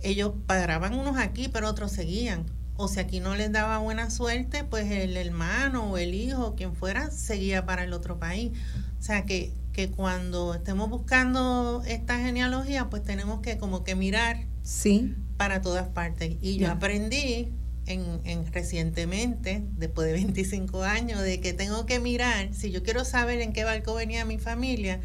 ellos 0.00 0.32
paraban 0.46 0.94
unos 0.94 1.18
aquí, 1.18 1.48
pero 1.48 1.68
otros 1.68 1.92
seguían 1.92 2.46
o 2.80 2.88
si 2.88 2.98
aquí 2.98 3.20
no 3.20 3.36
les 3.36 3.52
daba 3.52 3.76
buena 3.76 4.08
suerte, 4.08 4.64
pues 4.64 4.90
el 4.90 5.14
hermano 5.18 5.90
o 5.90 5.98
el 5.98 6.14
hijo, 6.14 6.54
quien 6.56 6.74
fuera, 6.74 7.10
seguía 7.10 7.66
para 7.66 7.84
el 7.84 7.92
otro 7.92 8.18
país. 8.18 8.52
O 8.98 9.02
sea 9.02 9.26
que, 9.26 9.52
que 9.74 9.90
cuando 9.90 10.54
estemos 10.54 10.88
buscando 10.88 11.82
esta 11.86 12.18
genealogía, 12.18 12.88
pues 12.88 13.02
tenemos 13.02 13.40
que 13.40 13.58
como 13.58 13.84
que 13.84 13.94
mirar 13.96 14.46
sí. 14.62 15.14
para 15.36 15.60
todas 15.60 15.88
partes. 15.88 16.38
Y 16.40 16.56
yo 16.56 16.70
aprendí 16.70 17.52
en, 17.84 18.22
en, 18.24 18.50
recientemente, 18.50 19.62
después 19.76 20.06
de 20.06 20.14
25 20.14 20.82
años, 20.82 21.20
de 21.20 21.38
que 21.38 21.52
tengo 21.52 21.84
que 21.84 22.00
mirar, 22.00 22.54
si 22.54 22.70
yo 22.70 22.82
quiero 22.82 23.04
saber 23.04 23.42
en 23.42 23.52
qué 23.52 23.64
barco 23.64 23.92
venía 23.92 24.24
mi 24.24 24.38
familia, 24.38 25.02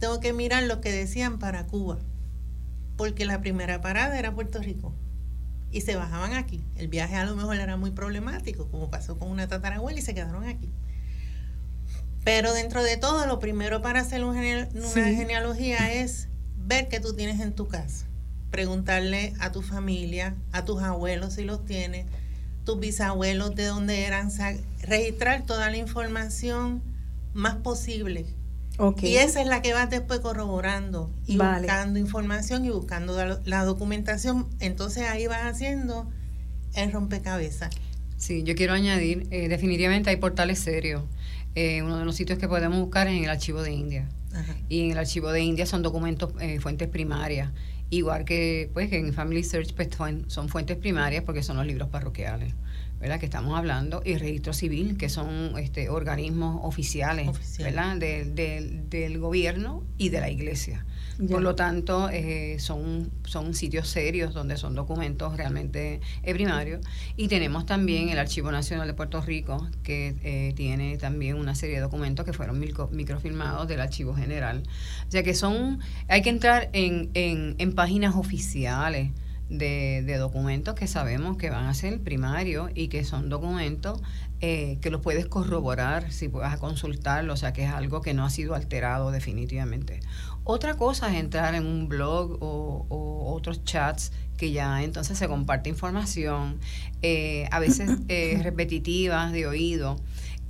tengo 0.00 0.18
que 0.18 0.32
mirar 0.32 0.64
lo 0.64 0.80
que 0.80 0.90
decían 0.90 1.38
para 1.38 1.68
Cuba, 1.68 2.00
porque 2.96 3.26
la 3.26 3.40
primera 3.40 3.80
parada 3.80 4.18
era 4.18 4.34
Puerto 4.34 4.60
Rico 4.60 4.92
y 5.72 5.80
se 5.80 5.96
bajaban 5.96 6.34
aquí. 6.34 6.62
El 6.76 6.88
viaje 6.88 7.16
a 7.16 7.24
lo 7.24 7.34
mejor 7.34 7.56
era 7.56 7.76
muy 7.76 7.90
problemático, 7.90 8.68
como 8.70 8.90
pasó 8.90 9.18
con 9.18 9.30
una 9.30 9.48
tatarabuela 9.48 9.98
y 9.98 10.02
se 10.02 10.14
quedaron 10.14 10.44
aquí. 10.44 10.70
Pero 12.24 12.52
dentro 12.52 12.84
de 12.84 12.96
todo, 12.96 13.26
lo 13.26 13.38
primero 13.38 13.82
para 13.82 14.00
hacer 14.00 14.22
una 14.22 14.40
genealogía 14.40 15.92
es 15.92 16.28
ver 16.56 16.88
qué 16.88 17.00
tú 17.00 17.14
tienes 17.14 17.40
en 17.40 17.52
tu 17.52 17.66
casa. 17.66 18.06
Preguntarle 18.50 19.32
a 19.40 19.50
tu 19.50 19.62
familia, 19.62 20.36
a 20.52 20.64
tus 20.64 20.82
abuelos 20.82 21.34
si 21.34 21.42
los 21.42 21.64
tienes, 21.64 22.06
tus 22.64 22.78
bisabuelos 22.78 23.56
de 23.56 23.64
dónde 23.64 24.04
eran, 24.04 24.30
registrar 24.82 25.44
toda 25.46 25.70
la 25.70 25.78
información 25.78 26.82
más 27.32 27.56
posible 27.56 28.26
y 29.02 29.16
esa 29.16 29.40
es 29.40 29.46
la 29.46 29.62
que 29.62 29.72
vas 29.74 29.90
después 29.90 30.20
corroborando 30.20 31.10
y 31.26 31.36
buscando 31.36 31.98
información 31.98 32.64
y 32.64 32.70
buscando 32.70 33.16
la, 33.44 33.64
documentación. 33.64 34.46
Entonces 34.60 35.08
ahí 35.08 35.26
vas 35.26 35.42
haciendo 35.44 36.10
el 36.74 36.90
rompecabezas. 36.92 37.74
Sí, 38.16 38.42
yo 38.44 38.54
quiero 38.54 38.72
añadir, 38.72 39.26
eh, 39.30 39.48
definitivamente 39.48 40.10
hay 40.10 40.16
portales 40.16 40.58
serios. 40.58 41.02
Eh, 41.54 41.82
uno 41.82 41.98
de 41.98 42.04
los 42.04 42.16
sitios 42.16 42.38
que 42.38 42.48
podemos 42.48 42.78
buscar 42.78 43.08
es 43.08 43.14
en 43.14 43.24
el 43.24 43.30
archivo 43.30 43.62
de 43.62 43.72
India. 43.72 44.08
Y 44.70 44.86
en 44.86 44.92
el 44.92 44.98
archivo 44.98 45.30
de 45.30 45.42
India 45.42 45.66
son 45.66 45.82
documentos, 45.82 46.32
eh, 46.40 46.58
fuentes 46.58 46.88
primarias. 46.88 47.50
Igual 47.90 48.24
que 48.24 48.70
pues 48.72 48.90
en 48.92 49.12
Family 49.12 49.44
Search 49.44 49.74
pues, 49.74 49.90
son 50.28 50.48
fuentes 50.48 50.78
primarias 50.78 51.24
porque 51.24 51.42
son 51.42 51.58
los 51.58 51.66
libros 51.66 51.88
parroquiales. 51.88 52.54
¿Verdad? 53.02 53.18
que 53.18 53.26
estamos 53.26 53.58
hablando, 53.58 54.00
y 54.04 54.16
registro 54.16 54.52
civil, 54.52 54.96
que 54.96 55.08
son 55.08 55.58
este, 55.58 55.88
organismos 55.90 56.60
oficiales 56.62 57.28
¿verdad? 57.58 57.96
del 57.96 59.18
gobierno 59.18 59.82
y 59.98 60.10
de 60.10 60.20
la 60.20 60.30
iglesia. 60.30 60.86
Por 61.28 61.42
lo 61.42 61.54
tanto, 61.54 62.08
eh, 62.10 62.56
son, 62.58 63.10
son 63.24 63.54
sitios 63.54 63.88
serios 63.88 64.34
donde 64.34 64.56
son 64.56 64.74
documentos 64.74 65.36
realmente 65.36 66.00
primarios. 66.22 66.80
Y 67.16 67.28
tenemos 67.28 67.66
también 67.66 68.08
el 68.08 68.18
Archivo 68.18 68.50
Nacional 68.50 68.86
de 68.86 68.94
Puerto 68.94 69.20
Rico, 69.20 69.68
que 69.82 70.14
eh, 70.22 70.52
tiene 70.54 70.96
también 70.96 71.36
una 71.36 71.54
serie 71.54 71.76
de 71.76 71.82
documentos 71.82 72.24
que 72.24 72.32
fueron 72.32 72.58
microfilmados 72.58 73.68
del 73.68 73.80
Archivo 73.80 74.14
General. 74.14 74.62
O 75.06 75.10
sea 75.10 75.22
que 75.22 75.34
son, 75.34 75.80
hay 76.08 76.22
que 76.22 76.30
entrar 76.30 76.70
en, 76.72 77.10
en, 77.14 77.56
en 77.58 77.72
páginas 77.72 78.14
oficiales 78.14 79.10
de, 79.58 80.16
documentos 80.18 80.74
que 80.74 80.86
sabemos 80.86 81.36
que 81.36 81.50
van 81.50 81.66
a 81.66 81.74
ser 81.74 82.00
primarios 82.00 82.70
y 82.74 82.88
que 82.88 83.04
son 83.04 83.28
documentos 83.28 84.00
eh, 84.40 84.78
que 84.80 84.90
los 84.90 85.00
puedes 85.00 85.26
corroborar 85.26 86.10
si 86.10 86.26
vas 86.26 86.54
a 86.54 86.58
consultarlo, 86.58 87.34
o 87.34 87.36
sea 87.36 87.52
que 87.52 87.64
es 87.64 87.70
algo 87.70 88.00
que 88.02 88.14
no 88.14 88.24
ha 88.24 88.30
sido 88.30 88.54
alterado 88.54 89.10
definitivamente. 89.10 90.00
Otra 90.44 90.74
cosa 90.74 91.10
es 91.12 91.20
entrar 91.20 91.54
en 91.54 91.66
un 91.66 91.88
blog 91.88 92.38
o, 92.40 93.32
otros 93.34 93.64
chats 93.64 94.12
que 94.36 94.50
ya 94.50 94.82
entonces 94.82 95.16
se 95.16 95.28
comparte 95.28 95.70
información, 95.70 96.58
eh, 97.02 97.48
a 97.50 97.60
veces 97.60 97.90
eh, 98.08 98.40
repetitiva, 98.42 99.30
de 99.30 99.46
oído 99.46 99.98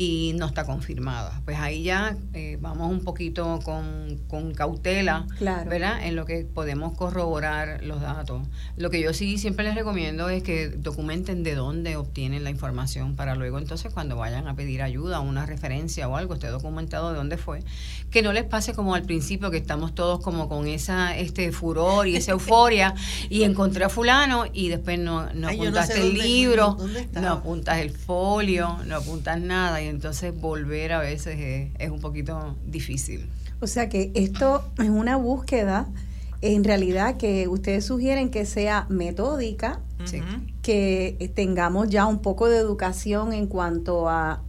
y 0.05 0.33
no 0.33 0.47
está 0.47 0.65
confirmada. 0.65 1.41
Pues 1.45 1.59
ahí 1.61 1.85
ya 1.85 2.17
eh, 2.35 2.59
vamos 2.61 2.91
un 2.91 3.05
poquito 3.05 3.61
con, 3.63 4.19
con 4.27 4.53
cautela, 4.53 5.27
¿verdad? 5.41 6.05
En 6.05 6.17
lo 6.17 6.27
que 6.27 6.45
podemos 6.45 6.97
corroborar 6.97 7.85
los 7.85 8.01
datos. 8.01 8.43
Lo 8.77 8.91
que 8.91 9.01
yo 9.01 9.15
sí 9.15 9.39
siempre 9.39 9.65
les 9.65 9.77
recomiendo 9.77 10.29
es 10.29 10.43
que 10.43 10.71
documenten 10.71 11.45
de 11.45 11.55
dónde 11.55 11.95
obtienen 11.95 12.43
la 12.43 12.51
información 12.51 13.15
para 13.15 13.37
luego 13.37 13.59
entonces 13.59 13.93
cuando 13.93 14.17
vayan 14.17 14.49
a 14.49 14.57
pedir 14.57 14.83
ayuda, 14.83 15.21
una 15.21 15.47
referencia 15.47 16.09
o 16.09 16.17
algo, 16.17 16.35
esté 16.35 16.49
documentado 16.49 17.11
de 17.11 17.17
dónde 17.17 17.37
fue. 17.37 17.61
Que 18.11 18.23
no 18.23 18.33
les 18.33 18.45
pase 18.45 18.75
como 18.75 18.97
al 18.97 19.05
principio 19.05 19.53
que 19.53 19.59
estamos 19.59 19.95
todos 19.95 20.21
como 20.21 20.49
con 20.49 20.67
esa 20.67 21.17
este 21.17 21.53
furor 21.53 22.09
y 22.09 22.17
esa 22.17 22.33
euforia 22.33 22.97
y 23.31 23.45
encontré 23.45 23.85
a 23.85 23.89
fulano 23.89 24.47
y 24.53 24.69
después 24.69 24.99
no, 24.99 25.33
no 25.33 25.49
apuntaste 25.49 26.01
el 26.01 26.15
libro, 26.15 26.77
no, 27.13 27.29
apuntas 27.29 27.79
el 27.79 27.91
folio, 27.91 28.79
no 28.85 28.97
apuntas 28.97 29.41
nada 29.41 29.81
y 29.81 29.92
entonces 29.93 30.39
volver 30.39 30.93
a 30.93 30.99
veces 30.99 31.39
es, 31.39 31.71
es 31.79 31.91
un 31.91 32.01
poquito 32.01 32.57
difícil. 32.67 33.29
O 33.61 33.67
sea 33.67 33.89
que 33.89 34.11
esto 34.15 34.65
es 34.79 34.89
una 34.89 35.17
búsqueda 35.17 35.89
en 36.43 36.65
realidad 36.65 37.17
que 37.17 37.47
ustedes 37.47 37.87
sugieren 37.87 38.31
que 38.31 38.45
sea 38.45 38.87
metódica, 38.89 39.81
que 40.63 41.33
tengamos 41.37 41.89
ya 41.89 42.07
un 42.07 42.19
poco 42.19 42.49
de 42.49 42.59
educación 42.59 43.33
en 43.33 43.47
cuanto 43.47 44.09
a, 44.09 44.43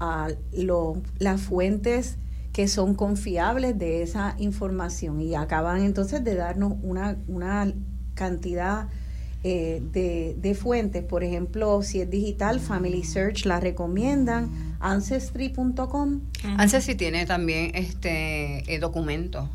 las 1.19 1.41
fuentes 1.41 2.17
que 2.51 2.67
son 2.67 2.95
confiables 2.95 3.77
de 3.77 4.01
esa 4.01 4.35
información 4.39 5.21
y 5.21 5.35
acaban 5.35 5.83
entonces 5.83 6.23
de 6.23 6.35
darnos 6.35 6.73
una, 6.81 7.17
una 7.27 7.71
cantidad 8.15 8.89
eh, 9.43 9.81
de, 9.91 10.35
de, 10.37 10.55
fuentes. 10.55 11.03
Por 11.03 11.23
ejemplo, 11.23 11.81
si 11.81 11.99
es 11.99 12.09
digital, 12.09 12.59
Family 12.59 13.03
Search 13.03 13.45
la 13.45 13.59
recomiendan, 13.59 14.77
Ancestry.com. 14.79 16.21
Ancestry 16.57 16.95
tiene 16.95 17.25
también 17.25 17.71
este 17.75 18.73
eh, 18.73 18.79
documentos. 18.79 19.49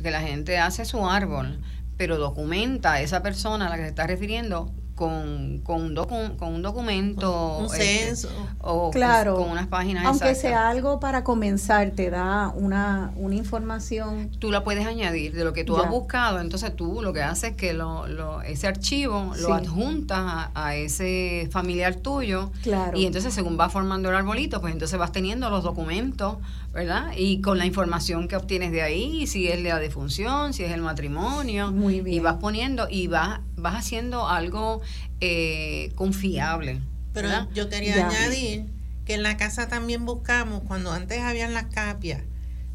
que 0.00 0.10
la 0.10 0.20
gente 0.20 0.58
hace 0.58 0.84
su 0.84 1.04
árbol, 1.06 1.60
pero 1.96 2.18
documenta 2.18 2.94
a 2.94 3.00
esa 3.02 3.22
persona 3.22 3.66
a 3.66 3.70
la 3.70 3.76
que 3.76 3.82
se 3.82 3.88
está 3.88 4.06
refiriendo 4.06 4.72
con, 4.94 5.60
con, 5.64 5.82
un, 5.82 6.36
con 6.36 6.54
un 6.54 6.62
documento. 6.62 7.58
Un 7.58 7.74
este, 7.74 8.28
o 8.60 8.90
claro, 8.90 9.36
con 9.36 9.50
unas 9.50 9.66
páginas 9.66 10.04
Aunque 10.04 10.34
sea 10.34 10.68
algo 10.68 11.00
para 11.00 11.24
comenzar, 11.24 11.90
te 11.90 12.10
da 12.10 12.52
una, 12.54 13.12
una 13.16 13.34
información. 13.34 14.30
Tú 14.38 14.50
la 14.50 14.64
puedes 14.64 14.86
añadir 14.86 15.34
de 15.34 15.44
lo 15.44 15.52
que 15.52 15.64
tú 15.64 15.76
has 15.78 15.88
buscado. 15.88 16.40
Entonces 16.40 16.74
tú 16.76 17.00
lo 17.02 17.12
que 17.12 17.22
haces 17.22 17.52
es 17.52 17.56
que 17.56 17.72
lo, 17.72 18.06
lo, 18.06 18.42
ese 18.42 18.66
archivo 18.66 19.32
lo 19.38 19.54
adjuntas 19.54 20.50
a, 20.54 20.74
ese 20.76 21.48
familiar 21.50 21.96
tuyo. 21.96 22.50
Claro. 22.62 22.96
Y 22.96 23.06
entonces 23.06 23.34
según 23.34 23.58
va 23.58 23.68
formando 23.68 24.10
el 24.10 24.14
arbolito, 24.14 24.60
pues 24.60 24.72
entonces 24.72 24.98
vas 24.98 25.12
teniendo 25.12 25.50
los 25.50 25.64
documentos, 25.64 26.36
¿verdad? 26.72 27.12
Y 27.16 27.40
con 27.42 27.58
la 27.58 27.66
información 27.66 28.28
que 28.28 28.36
obtienes 28.36 28.72
de 28.72 28.82
ahí, 28.82 29.26
si 29.26 29.48
es 29.48 29.62
la 29.62 29.78
defunción, 29.78 30.54
si 30.54 30.64
es 30.64 30.72
el 30.72 30.80
matrimonio. 30.80 31.70
Muy 31.70 32.00
bien. 32.00 32.16
Y 32.16 32.20
vas 32.20 32.36
poniendo 32.36 32.88
y 32.90 33.08
vas, 33.08 33.40
vas 33.56 33.74
haciendo 33.74 34.28
algo 34.28 34.80
eh, 35.20 35.92
confiable. 35.94 36.80
Pero 37.12 37.28
yo 37.52 37.68
quería 37.68 38.08
añadir 38.08 38.66
que 39.04 39.14
en 39.14 39.22
la 39.22 39.36
casa 39.36 39.68
también 39.68 40.06
buscamos, 40.06 40.62
cuando 40.62 40.92
antes 40.92 41.20
habían 41.20 41.52
las 41.52 41.66
capias, 41.66 42.22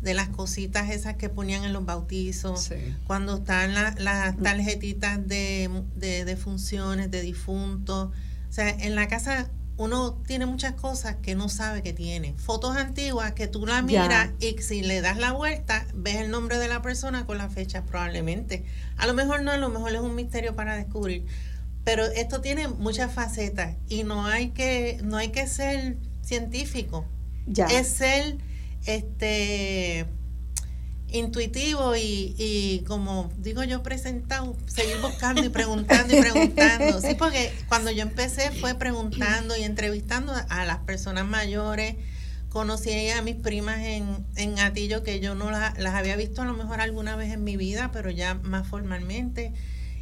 de 0.01 0.13
las 0.13 0.30
cositas 0.30 0.92
esas 0.92 1.16
que 1.16 1.27
ponían 1.27 1.63
en 1.63 1.74
los 1.74 1.84
bautizos, 1.84 2.72
cuando 3.08 3.38
están 3.38 3.74
las 3.74 4.38
tarjetitas 4.38 5.27
de, 5.27 5.72
de, 5.96 6.24
de, 6.24 6.38
funciones, 6.38 7.10
de 7.10 7.22
difuntos. 7.24 8.10
O 8.50 8.54
sea, 8.54 8.70
en 8.70 8.94
la 8.94 9.08
casa 9.08 9.50
uno 9.77 10.13
tiene 10.25 10.46
muchas 10.46 10.74
cosas 10.74 11.17
que 11.22 11.36
no 11.36 11.50
sabe 11.50 11.84
que 11.84 11.93
tiene. 11.93 12.34
Fotos 12.38 12.75
antiguas 12.75 13.34
que 13.34 13.48
tú 13.48 13.65
la 13.65 13.81
miras 13.81 14.31
y 14.39 14.57
si 14.62 14.81
le 14.81 15.01
das 15.01 15.17
la 15.17 15.31
vuelta, 15.31 15.86
ves 15.93 16.17
el 16.17 16.31
nombre 16.31 16.57
de 16.57 16.67
la 16.67 16.81
persona 16.81 17.25
con 17.25 17.38
la 17.38 17.50
fecha 17.50 17.84
probablemente. 17.86 18.65
A 18.98 19.07
lo 19.07 19.13
mejor 19.13 19.43
no, 19.43 19.51
a 19.51 19.57
lo 19.57 19.69
mejor 19.69 19.93
es 19.93 20.01
un 20.01 20.15
misterio 20.15 20.55
para 20.55 20.75
descubrir 20.75 21.25
pero 21.88 22.03
esto 22.03 22.41
tiene 22.41 22.67
muchas 22.67 23.13
facetas 23.13 23.77
y 23.88 24.03
no 24.03 24.25
hay 24.25 24.50
que 24.50 25.00
no 25.05 25.15
hay 25.15 25.29
que 25.29 25.48
ser 25.48 25.96
científico 26.22 27.05
ya. 27.46 27.65
es 27.67 27.88
ser 27.88 28.39
este 28.86 30.05
intuitivo 31.10 31.96
y, 31.96 32.36
y 32.38 32.84
como 32.86 33.32
digo 33.38 33.64
yo 33.64 33.82
presentado 33.82 34.56
seguir 34.68 34.98
buscando 35.02 35.44
y 35.44 35.50
preguntando 35.50 36.16
y 36.16 36.22
preguntando. 36.22 37.02
Sí 37.02 37.16
porque 37.18 37.52
cuando 37.68 37.92
yo 37.92 38.02
empecé 38.02 38.52
fue 38.52 38.76
preguntando 38.76 39.56
y 39.56 39.64
entrevistando 39.64 40.34
a 40.50 40.66
las 40.66 40.80
personas 40.80 41.26
mayores. 41.26 41.96
Conocí 42.50 43.10
a 43.10 43.22
mis 43.22 43.36
primas 43.36 43.80
en, 43.80 44.26
en 44.36 44.58
Atillo 44.60 45.04
que 45.04 45.20
yo 45.20 45.36
no 45.36 45.52
las 45.52 45.94
había 45.94 46.16
visto 46.16 46.42
a 46.42 46.46
lo 46.46 46.54
mejor 46.54 46.82
alguna 46.82 47.16
vez 47.16 47.32
en 47.32 47.44
mi 47.44 47.58
vida 47.58 47.92
pero 47.92 48.10
ya 48.10 48.36
más 48.36 48.68
formalmente. 48.68 49.54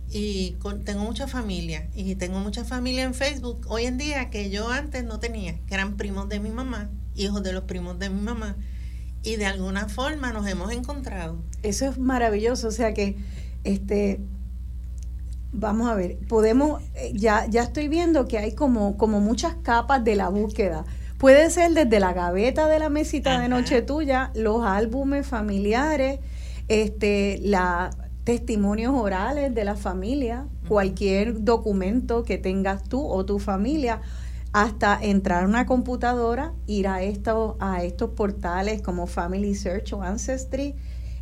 Y 0.09 0.55
tengo 0.85 1.03
mucha 1.03 1.27
familia 1.27 1.89
y 1.93 2.15
tengo 2.15 2.39
mucha 2.39 2.63
familia 2.63 3.03
en 3.03 3.15
Facebook 3.15 3.65
hoy 3.67 3.85
en 3.85 3.97
día 3.97 4.29
que 4.29 4.51
yo 4.51 4.69
antes 4.69 5.03
no 5.03 5.19
tenía, 5.19 5.57
que 5.65 5.73
eran 5.73 5.97
primos 5.97 6.29
de 6.29 6.39
mi 6.39 6.51
mamá, 6.51 6.91
hijos 7.15 7.41
de 7.41 7.51
los 7.51 7.63
primos 7.63 7.97
de 7.97 8.09
mi 8.09 8.21
mamá 8.21 8.55
y 9.25 9.35
de 9.37 9.45
alguna 9.45 9.89
forma 9.89 10.31
nos 10.31 10.47
hemos 10.47 10.71
encontrado. 10.71 11.37
Eso 11.63 11.87
es 11.87 11.97
maravilloso, 11.97 12.67
o 12.67 12.71
sea 12.71 12.93
que 12.93 13.17
este 13.63 14.21
vamos 15.51 15.89
a 15.89 15.95
ver, 15.95 16.17
podemos 16.27 16.81
eh, 16.95 17.11
ya 17.13 17.45
ya 17.47 17.63
estoy 17.63 17.87
viendo 17.87 18.27
que 18.27 18.37
hay 18.37 18.53
como 18.53 18.97
como 18.97 19.19
muchas 19.19 19.55
capas 19.55 20.03
de 20.03 20.15
la 20.15 20.29
búsqueda. 20.29 20.85
Puede 21.17 21.49
ser 21.49 21.73
desde 21.73 21.99
la 21.99 22.13
gaveta 22.13 22.67
de 22.67 22.77
la 22.77 22.89
mesita 22.89 23.39
de 23.39 23.47
noche 23.47 23.81
tuya, 23.81 24.31
los 24.35 24.63
álbumes 24.63 25.25
familiares, 25.25 26.19
este 26.67 27.39
la 27.41 27.91
testimonios 28.25 28.93
orales 28.93 29.53
de 29.55 29.63
la 29.63 29.75
familia, 29.75 30.47
cualquier 30.67 31.43
documento 31.43 32.23
que 32.23 32.37
tengas 32.37 32.83
tú 32.83 33.07
o 33.07 33.23
tu 33.23 33.39
familia, 33.39 34.01
hasta 34.55 34.97
entrar 35.01 35.43
a 35.43 35.47
una 35.47 35.65
computadora, 35.65 36.53
ir 36.65 36.87
a 36.87 37.03
estos, 37.03 37.55
a 37.59 37.83
estos 37.83 38.11
portales 38.11 38.81
como 38.81 39.05
Family 39.05 39.53
Search 39.53 39.91
o 39.91 40.01
Ancestry, 40.01 40.75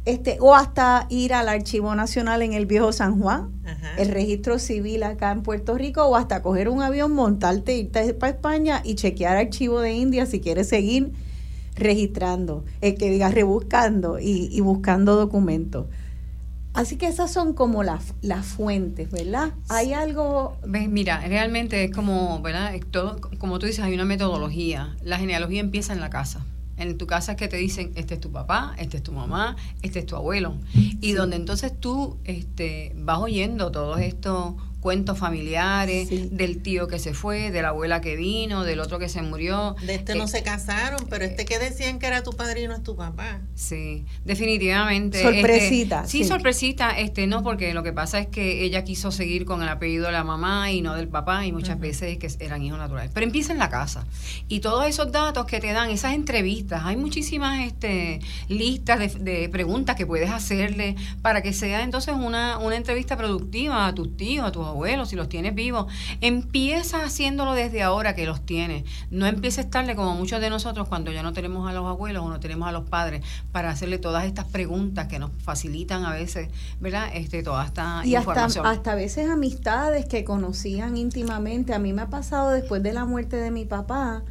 este, 0.05 0.37
o 0.39 0.53
hasta 0.53 1.07
ir 1.09 1.33
al 1.33 1.49
Archivo 1.49 1.95
Nacional 1.95 2.43
en 2.43 2.53
el 2.53 2.67
Viejo 2.67 2.91
San 2.91 3.19
Juan, 3.19 3.49
el 3.97 4.09
registro 4.09 4.59
civil 4.59 5.01
acá 5.01 5.31
en 5.31 5.41
Puerto 5.41 5.75
Rico, 5.75 6.03
o 6.03 6.15
hasta 6.15 6.43
coger 6.43 6.69
un 6.69 6.83
avión, 6.83 7.13
montarte, 7.13 7.75
irte 7.75 8.13
para 8.13 8.33
España 8.33 8.81
y 8.83 8.93
chequear 8.93 9.35
Archivo 9.35 9.79
de 9.79 9.93
India 9.93 10.27
si 10.27 10.39
quieres 10.39 10.69
seguir 10.69 11.11
registrando, 11.75 12.65
el 12.81 12.99
que 12.99 13.09
diga 13.09 13.29
rebuscando 13.29 14.19
y, 14.19 14.47
y 14.51 14.61
buscando 14.61 15.15
documentos. 15.15 15.87
Así 16.73 16.95
que 16.97 17.07
esas 17.07 17.31
son 17.31 17.53
como 17.53 17.83
las, 17.83 18.15
las 18.21 18.45
fuentes, 18.45 19.11
¿verdad? 19.11 19.53
Hay 19.69 19.93
algo... 19.93 20.57
Mira, 20.65 21.21
realmente 21.27 21.83
es 21.83 21.91
como, 21.91 22.41
¿verdad? 22.41 22.73
todo, 22.89 23.21
como 23.37 23.59
tú 23.59 23.67
dices, 23.67 23.83
hay 23.83 23.93
una 23.93 24.05
metodología. 24.05 24.95
La 25.03 25.19
genealogía 25.19 25.59
empieza 25.59 25.93
en 25.93 25.99
la 25.99 26.09
casa. 26.09 26.43
En 26.77 26.97
tu 26.97 27.05
casa 27.05 27.33
es 27.33 27.37
que 27.37 27.47
te 27.47 27.57
dicen, 27.57 27.91
este 27.93 28.15
es 28.15 28.19
tu 28.19 28.31
papá, 28.31 28.73
este 28.79 28.97
es 28.97 29.03
tu 29.03 29.11
mamá, 29.11 29.55
este 29.83 29.99
es 29.99 30.07
tu 30.07 30.15
abuelo. 30.15 30.57
Y 30.73 31.11
donde 31.11 31.35
entonces 31.35 31.79
tú 31.79 32.17
este, 32.23 32.93
vas 32.97 33.19
oyendo 33.19 33.71
todos 33.71 33.99
estos 33.99 34.55
cuentos 34.83 35.17
familiares, 35.17 36.09
del 36.37 36.61
tío 36.61 36.89
que 36.89 36.99
se 36.99 37.13
fue, 37.13 37.51
de 37.51 37.61
la 37.61 37.69
abuela 37.69 38.01
que 38.01 38.17
vino, 38.17 38.65
del 38.65 38.81
otro 38.81 38.99
que 38.99 39.07
se 39.07 39.21
murió. 39.21 39.77
De 39.85 39.95
este 39.95 40.13
no 40.13 40.25
eh, 40.25 40.27
se 40.27 40.43
casaron, 40.43 41.07
pero 41.09 41.23
este 41.23 41.45
que 41.45 41.57
decían 41.57 41.99
que 41.99 42.07
era 42.07 42.21
tu 42.21 42.33
padrino 42.33 42.75
es 42.75 42.83
tu 42.83 42.97
papá. 42.97 43.39
Sí, 43.55 44.03
definitivamente. 44.25 45.19
Este, 45.19 45.39
sorpresita. 45.39 46.05
sí, 46.05 46.25
sorpresita, 46.25 46.99
este 46.99 47.27
no, 47.27 47.43
porque 47.43 47.73
lo 47.73 47.81
que 47.81 47.93
pasa 47.93 48.19
es 48.19 48.27
que 48.27 48.65
ella 48.65 48.83
quiso 48.83 49.09
seguir 49.11 49.45
con 49.45 49.63
el 49.63 49.69
apellido 49.69 50.07
de 50.07 50.11
la 50.11 50.25
mamá 50.25 50.69
y 50.69 50.81
no 50.81 50.95
del 50.95 51.07
papá, 51.07 51.45
y 51.45 51.53
muchas 51.53 51.79
veces 51.79 52.17
que 52.17 52.29
eran 52.43 52.61
hijos 52.61 52.77
naturales. 52.77 53.09
Pero 53.13 53.25
empieza 53.25 53.53
en 53.53 53.59
la 53.59 53.69
casa. 53.69 54.05
Y 54.49 54.59
todos 54.59 54.85
esos 54.85 55.13
datos 55.13 55.45
que 55.45 55.61
te 55.61 55.71
dan, 55.71 55.91
esas 55.91 56.13
entrevistas, 56.13 56.81
hay 56.83 56.97
muchísimas 56.97 57.65
este, 57.65 58.19
listas 58.49 58.99
de, 58.99 59.07
de 59.07 59.47
preguntas 59.47 59.95
que 59.95 60.05
puedes 60.05 60.29
hacerle 60.29 60.97
para 61.21 61.41
que 61.41 61.53
sea 61.53 61.83
entonces 61.83 62.15
una, 62.15 62.57
una 62.57 62.75
entrevista 62.75 63.15
productiva 63.15 63.87
a 63.87 63.95
tus 63.95 64.17
tíos, 64.17 64.45
a 64.45 64.51
tus 64.51 64.72
abuelos, 64.73 65.09
si 65.09 65.15
los 65.15 65.29
tienes 65.29 65.55
vivos, 65.55 65.85
empieza 66.19 67.03
haciéndolo 67.03 67.53
desde 67.53 67.83
ahora 67.83 68.15
que 68.15 68.25
los 68.25 68.41
tienes. 68.41 68.83
No 69.11 69.25
empieces 69.25 69.69
tarde 69.69 69.95
como 69.95 70.15
muchos 70.15 70.41
de 70.41 70.49
nosotros 70.49 70.87
cuando 70.87 71.11
ya 71.11 71.23
no 71.23 71.31
tenemos 71.31 71.69
a 71.69 71.73
los 71.73 71.85
abuelos 71.85 72.23
o 72.23 72.29
no 72.29 72.39
tenemos 72.39 72.67
a 72.67 72.71
los 72.71 72.89
padres 72.89 73.23
para 73.51 73.69
hacerle 73.69 73.99
todas 73.99 74.25
estas 74.25 74.45
preguntas 74.45 75.07
que 75.07 75.19
nos 75.19 75.31
facilitan 75.43 76.05
a 76.05 76.11
veces, 76.11 76.49
¿verdad? 76.79 77.09
Este, 77.13 77.43
toda 77.43 77.65
esta 77.65 78.01
y 78.03 78.15
información. 78.15 78.65
Hasta, 78.65 78.77
hasta 78.77 78.91
a 78.91 78.95
veces 78.95 79.29
amistades 79.29 80.05
que 80.05 80.23
conocían 80.23 80.97
íntimamente. 80.97 81.73
A 81.73 81.79
mí 81.79 81.93
me 81.93 82.01
ha 82.01 82.09
pasado 82.09 82.51
después 82.51 82.81
de 82.83 82.93
la 82.93 83.05
muerte 83.05 83.37
de 83.37 83.51
mi 83.51 83.65
papá 83.65 84.23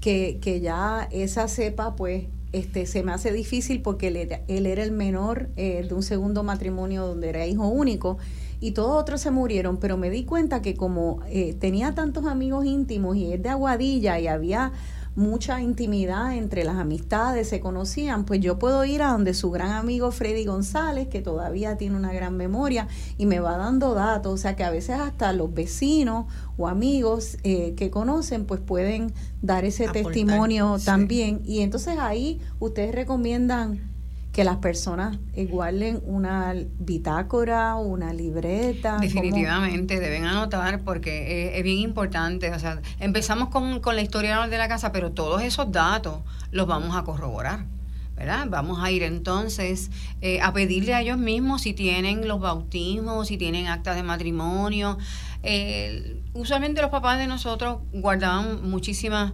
que, 0.00 0.38
que 0.42 0.60
ya 0.60 1.08
esa 1.10 1.48
cepa 1.48 1.94
pues 1.94 2.24
este, 2.52 2.84
se 2.86 3.02
me 3.02 3.12
hace 3.12 3.32
difícil 3.32 3.80
porque 3.80 4.08
él 4.08 4.16
era, 4.16 4.42
él 4.46 4.66
era 4.66 4.82
el 4.82 4.92
menor 4.92 5.48
eh, 5.56 5.84
de 5.88 5.94
un 5.94 6.02
segundo 6.02 6.42
matrimonio 6.42 7.06
donde 7.06 7.30
era 7.30 7.46
hijo 7.46 7.66
único 7.66 8.18
y 8.62 8.70
todos 8.70 8.92
otros 8.92 9.20
se 9.20 9.32
murieron, 9.32 9.78
pero 9.78 9.96
me 9.96 10.08
di 10.08 10.24
cuenta 10.24 10.62
que 10.62 10.76
como 10.76 11.18
eh, 11.26 11.54
tenía 11.54 11.96
tantos 11.96 12.26
amigos 12.26 12.64
íntimos 12.64 13.16
y 13.16 13.32
es 13.32 13.42
de 13.42 13.48
Aguadilla 13.48 14.20
y 14.20 14.28
había 14.28 14.70
mucha 15.16 15.60
intimidad 15.60 16.36
entre 16.36 16.62
las 16.62 16.76
amistades, 16.76 17.48
se 17.48 17.58
conocían, 17.58 18.24
pues 18.24 18.40
yo 18.40 18.60
puedo 18.60 18.84
ir 18.84 19.02
a 19.02 19.08
donde 19.08 19.34
su 19.34 19.50
gran 19.50 19.72
amigo 19.72 20.12
Freddy 20.12 20.44
González, 20.44 21.08
que 21.08 21.20
todavía 21.20 21.76
tiene 21.76 21.96
una 21.96 22.12
gran 22.12 22.36
memoria 22.36 22.86
y 23.18 23.26
me 23.26 23.40
va 23.40 23.58
dando 23.58 23.94
datos, 23.94 24.32
o 24.32 24.36
sea 24.36 24.54
que 24.54 24.62
a 24.62 24.70
veces 24.70 25.00
hasta 25.00 25.32
los 25.32 25.52
vecinos 25.52 26.26
o 26.56 26.68
amigos 26.68 27.38
eh, 27.42 27.74
que 27.76 27.90
conocen, 27.90 28.46
pues 28.46 28.60
pueden 28.60 29.12
dar 29.42 29.64
ese 29.64 29.88
testimonio 29.88 30.76
también. 30.84 31.42
Y 31.44 31.62
entonces 31.62 31.98
ahí 31.98 32.40
ustedes 32.60 32.94
recomiendan 32.94 33.91
que 34.32 34.44
las 34.44 34.56
personas 34.56 35.18
guarden 35.50 36.00
una 36.04 36.54
bitácora, 36.78 37.74
una 37.74 38.14
libreta. 38.14 38.96
Definitivamente, 38.98 40.00
deben 40.00 40.24
anotar 40.24 40.80
porque 40.80 41.58
es, 41.58 41.62
bien 41.62 41.78
importante. 41.78 42.50
O 42.50 42.58
sea, 42.58 42.80
empezamos 42.98 43.50
con, 43.50 43.80
con 43.80 43.94
la 43.94 44.02
historia 44.02 44.46
de 44.46 44.58
la 44.58 44.68
casa, 44.68 44.90
pero 44.90 45.12
todos 45.12 45.42
esos 45.42 45.70
datos 45.70 46.20
los 46.50 46.66
vamos 46.66 46.96
a 46.96 47.04
corroborar. 47.04 47.66
¿verdad? 48.16 48.46
Vamos 48.48 48.78
a 48.80 48.90
ir 48.90 49.02
entonces 49.02 49.90
eh, 50.20 50.40
a 50.42 50.52
pedirle 50.52 50.94
a 50.94 51.00
ellos 51.00 51.18
mismos 51.18 51.62
si 51.62 51.72
tienen 51.72 52.28
los 52.28 52.40
bautismos, 52.40 53.28
si 53.28 53.38
tienen 53.38 53.66
actas 53.66 53.96
de 53.96 54.02
matrimonio. 54.02 54.98
Eh, 55.42 56.22
usualmente 56.34 56.80
los 56.80 56.90
papás 56.90 57.18
de 57.18 57.26
nosotros 57.26 57.78
guardaban 57.92 58.68
muchísimas 58.70 59.32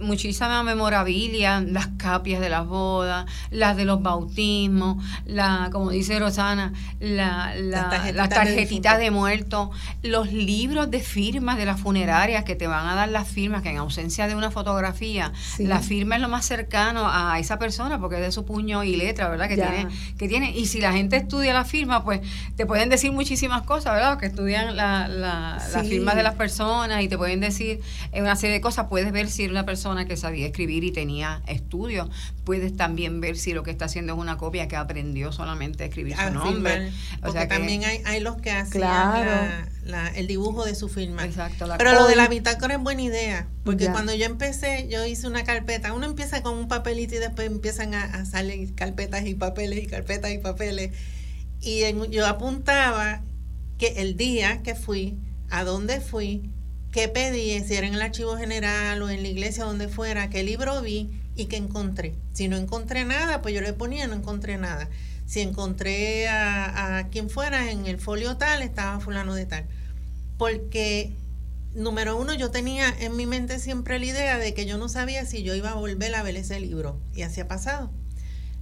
muchísima 0.00 0.62
memorabilia, 0.62 1.60
las 1.60 1.88
capias 1.96 2.40
de 2.40 2.48
las 2.48 2.66
bodas, 2.66 3.26
las 3.50 3.76
de 3.76 3.84
los 3.84 4.02
bautismos, 4.02 5.02
la, 5.26 5.68
como 5.72 5.90
dice 5.90 6.18
Rosana, 6.18 6.72
la, 6.98 7.54
la, 7.56 8.12
las 8.12 8.28
tarjetitas, 8.28 8.98
de, 8.98 9.10
muerto, 9.10 9.70
los 10.02 10.32
libros 10.32 10.90
de 10.90 11.00
firmas 11.00 11.56
de 11.56 11.66
las 11.66 11.80
funerarias 11.80 12.44
que 12.44 12.56
te 12.56 12.66
van 12.66 12.86
a 12.86 12.94
dar 12.94 13.08
las 13.08 13.28
firmas, 13.28 13.62
que 13.62 13.70
en 13.70 13.78
ausencia 13.78 14.26
de 14.26 14.34
una 14.34 14.50
fotografía, 14.50 15.32
la 15.58 15.80
firma 15.80 16.16
es 16.16 16.22
lo 16.22 16.28
más 16.28 16.44
cercano 16.44 17.08
a 17.08 17.38
esa 17.38 17.58
persona 17.58 18.00
porque 18.00 18.16
es 18.16 18.22
de 18.22 18.32
su 18.32 18.44
puño 18.44 18.82
y 18.84 18.96
letra, 18.96 19.28
¿verdad? 19.28 19.48
Que 19.48 19.56
tiene, 19.56 19.88
que 20.18 20.28
tiene, 20.28 20.50
y 20.56 20.66
si 20.66 20.80
la 20.80 20.92
gente 20.92 21.16
estudia 21.16 21.52
la 21.52 21.64
firma, 21.64 22.04
pues 22.04 22.20
te 22.56 22.66
pueden 22.66 22.88
decir 22.88 23.12
muchísimas 23.12 23.62
cosas, 23.62 23.94
¿verdad? 23.94 24.18
Que 24.18 24.26
estudian 24.26 24.76
la, 24.76 25.08
la, 25.14 25.62
la 25.72 25.84
firma 25.84 26.14
de 26.14 26.22
las 26.22 26.34
personas 26.34 27.02
y 27.02 27.08
te 27.08 27.16
pueden 27.16 27.40
decir 27.40 27.80
una 28.12 28.36
serie 28.36 28.54
de 28.54 28.60
cosas. 28.60 28.86
Puedes 28.88 29.12
ver 29.12 29.28
si 29.28 29.44
era 29.44 29.52
una 29.52 29.64
persona 29.64 30.04
que 30.04 30.16
sabía 30.16 30.46
escribir 30.46 30.84
y 30.84 30.92
tenía 30.92 31.42
estudios. 31.46 32.08
Puedes 32.44 32.76
también 32.76 33.20
ver 33.20 33.36
si 33.36 33.52
lo 33.52 33.62
que 33.62 33.70
está 33.70 33.86
haciendo 33.86 34.14
es 34.14 34.18
una 34.18 34.36
copia 34.36 34.68
que 34.68 34.76
aprendió 34.76 35.32
solamente 35.32 35.84
a 35.84 35.86
escribir 35.86 36.16
su 36.16 36.30
nombre. 36.30 36.92
O 37.22 37.32
sea 37.32 37.48
también 37.48 37.84
hay, 37.84 38.00
hay 38.04 38.20
los 38.20 38.36
que 38.36 38.50
hacen 38.50 38.82
el 40.14 40.26
dibujo 40.26 40.64
de 40.64 40.74
su 40.74 40.88
firma. 40.88 41.24
Exacto. 41.24 41.66
Pero 41.78 41.92
lo 41.92 42.06
de 42.06 42.16
la 42.16 42.28
bitácora 42.28 42.74
es 42.74 42.80
buena 42.80 43.02
idea, 43.02 43.46
porque 43.64 43.88
cuando 43.90 44.14
yo 44.14 44.26
empecé, 44.26 44.88
yo 44.90 45.04
hice 45.04 45.26
una 45.26 45.44
carpeta. 45.44 45.92
Uno 45.92 46.06
empieza 46.06 46.42
con 46.42 46.56
un 46.56 46.68
papelito 46.68 47.14
y 47.14 47.18
después 47.18 47.46
empiezan 47.46 47.94
a, 47.94 48.04
a 48.04 48.24
salir 48.24 48.74
carpetas 48.74 49.26
y 49.26 49.34
papeles 49.34 49.82
y 49.82 49.86
carpetas 49.86 50.32
y 50.32 50.38
papeles. 50.38 50.92
Y 51.60 51.82
yo 52.10 52.26
apuntaba 52.26 53.22
el 53.96 54.16
día 54.16 54.62
que 54.62 54.74
fui, 54.74 55.18
a 55.50 55.64
dónde 55.64 56.00
fui, 56.00 56.50
qué 56.90 57.08
pedí, 57.08 57.60
si 57.60 57.74
era 57.74 57.86
en 57.86 57.94
el 57.94 58.02
archivo 58.02 58.36
general 58.36 59.02
o 59.02 59.10
en 59.10 59.22
la 59.22 59.28
iglesia, 59.28 59.64
donde 59.64 59.88
fuera, 59.88 60.30
qué 60.30 60.42
libro 60.42 60.80
vi 60.80 61.10
y 61.34 61.46
qué 61.46 61.56
encontré. 61.56 62.14
Si 62.32 62.48
no 62.48 62.56
encontré 62.56 63.04
nada, 63.04 63.42
pues 63.42 63.54
yo 63.54 63.60
le 63.60 63.72
ponía 63.72 64.06
no 64.06 64.14
encontré 64.14 64.58
nada. 64.58 64.88
Si 65.26 65.40
encontré 65.40 66.28
a, 66.28 66.98
a 66.98 67.08
quien 67.08 67.30
fuera 67.30 67.70
en 67.70 67.86
el 67.86 67.98
folio 67.98 68.36
tal, 68.36 68.62
estaba 68.62 69.00
fulano 69.00 69.34
de 69.34 69.46
tal. 69.46 69.66
Porque, 70.38 71.16
número 71.74 72.16
uno, 72.16 72.34
yo 72.34 72.50
tenía 72.50 72.94
en 73.00 73.16
mi 73.16 73.26
mente 73.26 73.58
siempre 73.58 73.98
la 73.98 74.06
idea 74.06 74.38
de 74.38 74.54
que 74.54 74.66
yo 74.66 74.78
no 74.78 74.88
sabía 74.88 75.26
si 75.26 75.42
yo 75.42 75.54
iba 75.54 75.70
a 75.70 75.74
volver 75.74 76.14
a 76.14 76.22
ver 76.22 76.36
ese 76.36 76.60
libro. 76.60 77.00
Y 77.14 77.22
así 77.22 77.40
ha 77.40 77.48
pasado. 77.48 77.90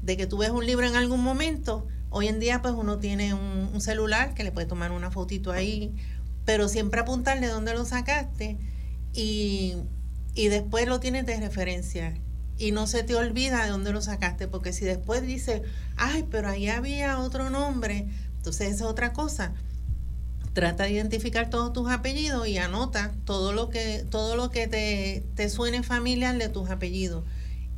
De 0.03 0.17
que 0.17 0.27
tú 0.27 0.39
ves 0.39 0.51
un 0.51 0.67
libro 0.67 0.87
en 0.87 0.97
algún 0.97 1.23
momento, 1.23 1.87
hoy 2.13 2.29
en 2.29 2.39
día 2.39 2.63
pues 2.63 2.75
uno 2.75 2.99
tiene 2.99 3.35
un, 3.35 3.81
celular 3.81 4.35
que 4.35 4.45
le 4.45 4.53
puede 4.53 4.67
tomar 4.67 4.93
una 4.93 5.11
fotito 5.11 5.51
ahí 5.51 5.93
pero 6.45 6.69
siempre 6.69 7.01
apuntarle 7.01 7.49
dónde 7.49 7.75
lo 7.75 7.85
sacaste 7.85 8.59
y, 9.13 9.77
después 10.35 10.87
lo 10.87 11.01
tienes 11.01 11.27
de 11.27 11.39
referencia 11.41 12.15
y 12.59 12.73
no 12.73 12.87
se 12.87 13.03
te 13.03 13.15
olvida 13.15 13.65
de 13.65 13.71
dónde 13.71 13.93
lo 13.93 14.01
sacaste, 14.01 14.47
porque 14.47 14.73
si 14.73 14.85
después 14.85 15.23
dices, 15.23 15.63
ay, 15.97 16.27
pero 16.31 16.49
ahí 16.49 16.69
había 16.69 17.19
otro 17.19 17.51
nombre, 17.51 18.09
entonces 18.37 18.69
esa 18.69 18.85
es 18.85 18.91
otra 18.91 19.13
cosa. 19.13 19.53
Trata 20.53 20.85
de 20.85 20.93
identificar 20.93 21.51
todos 21.51 21.73
tus 21.73 21.91
apellidos 21.91 22.47
y 22.47 22.59
anota 22.59 23.13
todo 23.25 23.53
lo 23.53 23.69
que, 23.69 24.05
todo 24.11 24.37
lo 24.37 24.51
que 24.51 24.69
te, 24.69 25.25
te 25.35 25.49
suene 25.49 25.83
familiar 25.83 26.37
de 26.37 26.49
tus 26.49 26.71
apellidos 26.71 27.25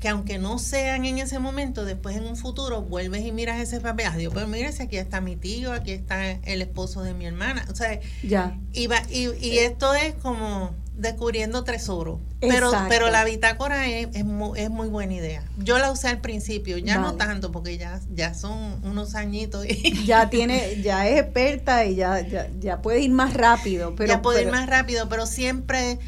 que 0.04 0.10
aunque 0.10 0.36
no 0.36 0.58
sean 0.58 1.06
en 1.06 1.16
ese 1.16 1.38
momento, 1.38 1.86
después 1.86 2.14
en 2.14 2.26
un 2.26 2.36
futuro 2.36 2.82
vuelves 2.82 3.24
y 3.24 3.32
miras 3.32 3.58
ese 3.58 3.80
papel, 3.80 4.04
adiós, 4.08 4.34
pero 4.34 4.46
mira 4.46 4.70
si 4.70 4.82
aquí 4.82 4.98
está 4.98 5.22
mi 5.22 5.34
tío, 5.34 5.72
aquí 5.72 5.92
está 5.92 6.30
el 6.30 6.60
esposo 6.60 7.02
de 7.02 7.14
mi 7.14 7.24
hermana, 7.24 7.64
o 7.70 7.74
sea, 7.74 7.98
ya. 8.22 8.54
Y, 8.74 8.86
y, 9.08 9.30
y 9.40 9.58
esto 9.60 9.94
es 9.94 10.12
como 10.16 10.74
descubriendo 10.94 11.64
tesoros. 11.64 12.20
Pero, 12.38 12.70
pero 12.90 13.10
la 13.10 13.24
bitácora 13.24 13.88
es, 13.88 14.08
es, 14.12 14.26
muy, 14.26 14.60
es, 14.60 14.68
muy, 14.68 14.88
buena 14.88 15.14
idea. 15.14 15.42
Yo 15.56 15.78
la 15.78 15.90
usé 15.90 16.08
al 16.08 16.20
principio, 16.20 16.76
ya 16.76 16.98
no 16.98 17.14
tanto, 17.14 17.50
porque 17.50 17.78
ya, 17.78 17.98
ya 18.14 18.34
son 18.34 18.84
unos 18.84 19.14
añitos. 19.14 19.64
Y 19.64 20.04
ya 20.04 20.28
tiene, 20.28 20.82
ya 20.82 21.08
es 21.08 21.18
experta 21.18 21.86
y 21.86 21.94
ya, 21.94 22.20
ya, 22.20 22.50
ya 22.60 22.82
puede 22.82 23.00
ir 23.00 23.10
más 23.10 23.32
rápido. 23.32 23.94
Pero, 23.96 24.12
ya 24.12 24.20
puede 24.20 24.42
ir 24.42 24.50
más 24.50 24.68
rápido, 24.68 25.08
pero 25.08 25.24
siempre 25.24 25.98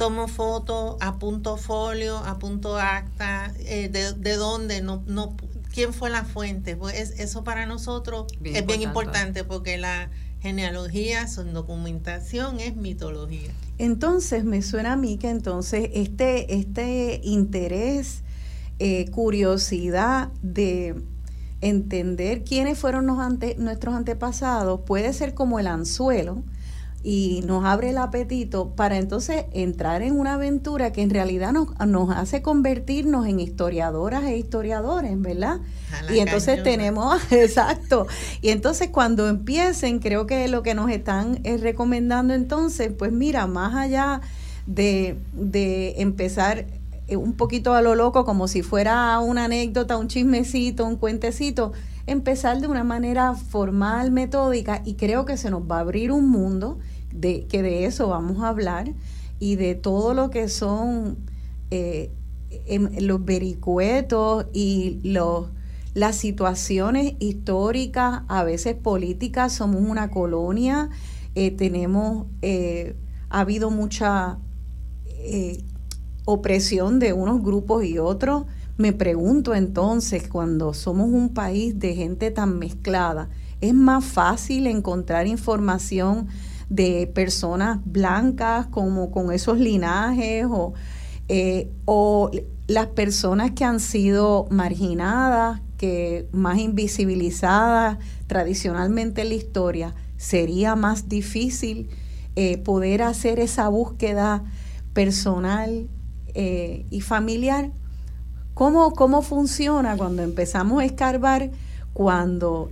tomo 0.00 0.28
fotos, 0.28 0.96
apunto 1.00 1.58
folio, 1.58 2.16
apunto 2.16 2.78
acta, 2.78 3.52
eh, 3.58 3.90
de, 3.90 4.14
de, 4.14 4.36
dónde, 4.36 4.80
no, 4.80 5.02
no, 5.06 5.36
quién 5.74 5.92
fue 5.92 6.08
la 6.08 6.24
fuente. 6.24 6.74
Pues 6.74 7.20
eso 7.20 7.44
para 7.44 7.66
nosotros 7.66 8.32
es 8.42 8.64
bien 8.64 8.80
importante 8.80 9.44
porque 9.44 9.76
la 9.76 10.08
genealogía, 10.40 11.28
su 11.28 11.44
documentación 11.44 12.60
es 12.60 12.76
mitología. 12.76 13.50
Entonces 13.76 14.42
me 14.42 14.62
suena 14.62 14.94
a 14.94 14.96
mí 14.96 15.18
que 15.18 15.28
entonces 15.28 15.90
este, 15.92 16.54
este 16.54 17.20
interés, 17.22 18.22
eh, 18.78 19.04
curiosidad 19.10 20.30
de 20.40 20.94
entender 21.60 22.42
quiénes 22.44 22.78
fueron 22.78 23.06
los 23.06 23.18
ante, 23.18 23.54
nuestros 23.58 23.94
antepasados 23.94 24.80
puede 24.86 25.12
ser 25.12 25.34
como 25.34 25.58
el 25.58 25.66
anzuelo 25.66 26.42
y 27.02 27.42
nos 27.46 27.64
abre 27.64 27.90
el 27.90 27.98
apetito 27.98 28.74
para 28.74 28.98
entonces 28.98 29.46
entrar 29.52 30.02
en 30.02 30.18
una 30.18 30.34
aventura 30.34 30.92
que 30.92 31.00
en 31.00 31.08
realidad 31.08 31.52
nos, 31.52 31.68
nos 31.86 32.10
hace 32.10 32.42
convertirnos 32.42 33.26
en 33.26 33.40
historiadoras 33.40 34.24
e 34.24 34.36
historiadores, 34.36 35.18
¿verdad? 35.20 35.60
Y 36.12 36.18
entonces 36.18 36.62
tenemos, 36.62 37.20
exacto, 37.32 38.06
y 38.42 38.50
entonces 38.50 38.90
cuando 38.90 39.28
empiecen, 39.28 39.98
creo 39.98 40.26
que 40.26 40.46
lo 40.48 40.62
que 40.62 40.74
nos 40.74 40.90
están 40.90 41.40
eh, 41.44 41.56
recomendando 41.56 42.34
entonces, 42.34 42.92
pues 42.92 43.12
mira, 43.12 43.46
más 43.46 43.74
allá 43.74 44.20
de, 44.66 45.16
de 45.32 46.02
empezar 46.02 46.66
eh, 47.08 47.16
un 47.16 47.32
poquito 47.32 47.72
a 47.72 47.80
lo 47.80 47.94
loco, 47.94 48.26
como 48.26 48.46
si 48.46 48.60
fuera 48.60 49.18
una 49.20 49.46
anécdota, 49.46 49.96
un 49.96 50.08
chismecito, 50.08 50.84
un 50.84 50.96
cuentecito, 50.96 51.72
empezar 52.06 52.60
de 52.60 52.66
una 52.66 52.84
manera 52.84 53.34
formal, 53.34 54.10
metódica, 54.10 54.82
y 54.84 54.94
creo 54.94 55.24
que 55.24 55.38
se 55.38 55.50
nos 55.50 55.62
va 55.62 55.78
a 55.78 55.80
abrir 55.80 56.12
un 56.12 56.28
mundo 56.28 56.78
de, 57.12 57.46
que 57.46 57.62
de 57.62 57.84
eso 57.84 58.08
vamos 58.08 58.42
a 58.42 58.48
hablar 58.48 58.92
y 59.38 59.56
de 59.56 59.74
todo 59.74 60.14
lo 60.14 60.30
que 60.30 60.48
son 60.48 61.18
eh, 61.70 62.12
em, 62.66 62.90
los 63.00 63.24
vericuetos 63.24 64.46
y 64.52 65.00
los, 65.02 65.48
las 65.94 66.16
situaciones 66.16 67.14
históricas, 67.18 68.22
a 68.28 68.44
veces 68.44 68.76
políticas, 68.76 69.52
somos 69.52 69.82
una 69.82 70.10
colonia, 70.10 70.90
eh, 71.34 71.50
tenemos, 71.50 72.26
eh, 72.42 72.96
ha 73.30 73.40
habido 73.40 73.70
mucha 73.70 74.38
opresión 76.24 76.98
de 76.98 77.12
unos 77.12 77.42
grupos 77.42 77.84
y 77.84 77.98
otros. 77.98 78.44
Me 78.78 78.92
pregunto 78.92 79.54
entonces, 79.54 80.28
cuando 80.28 80.72
somos 80.72 81.08
un 81.10 81.34
país 81.34 81.78
de 81.78 81.94
gente 81.94 82.30
tan 82.30 82.58
mezclada, 82.58 83.28
¿es 83.60 83.74
más 83.74 84.04
fácil 84.04 84.66
encontrar 84.66 85.26
información 85.26 86.28
de 86.70 87.08
personas 87.08 87.80
blancas 87.84 88.66
como 88.68 89.10
con 89.10 89.32
esos 89.32 89.58
linajes 89.58 90.46
o, 90.48 90.72
eh, 91.28 91.68
o 91.84 92.30
las 92.68 92.86
personas 92.86 93.50
que 93.50 93.64
han 93.64 93.80
sido 93.80 94.46
marginadas, 94.50 95.60
que 95.76 96.28
más 96.32 96.58
invisibilizadas 96.58 97.98
tradicionalmente 98.28 99.22
en 99.22 99.30
la 99.30 99.34
historia, 99.34 99.94
sería 100.16 100.76
más 100.76 101.08
difícil 101.08 101.90
eh, 102.36 102.58
poder 102.58 103.02
hacer 103.02 103.40
esa 103.40 103.68
búsqueda 103.68 104.44
personal 104.92 105.88
eh, 106.34 106.86
y 106.90 107.00
familiar. 107.00 107.72
¿Cómo, 108.54 108.92
¿Cómo 108.92 109.22
funciona 109.22 109.96
cuando 109.96 110.22
empezamos 110.22 110.82
a 110.82 110.84
escarbar, 110.84 111.50
cuando 111.94 112.70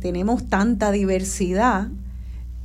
tenemos 0.00 0.48
tanta 0.48 0.90
diversidad 0.90 1.88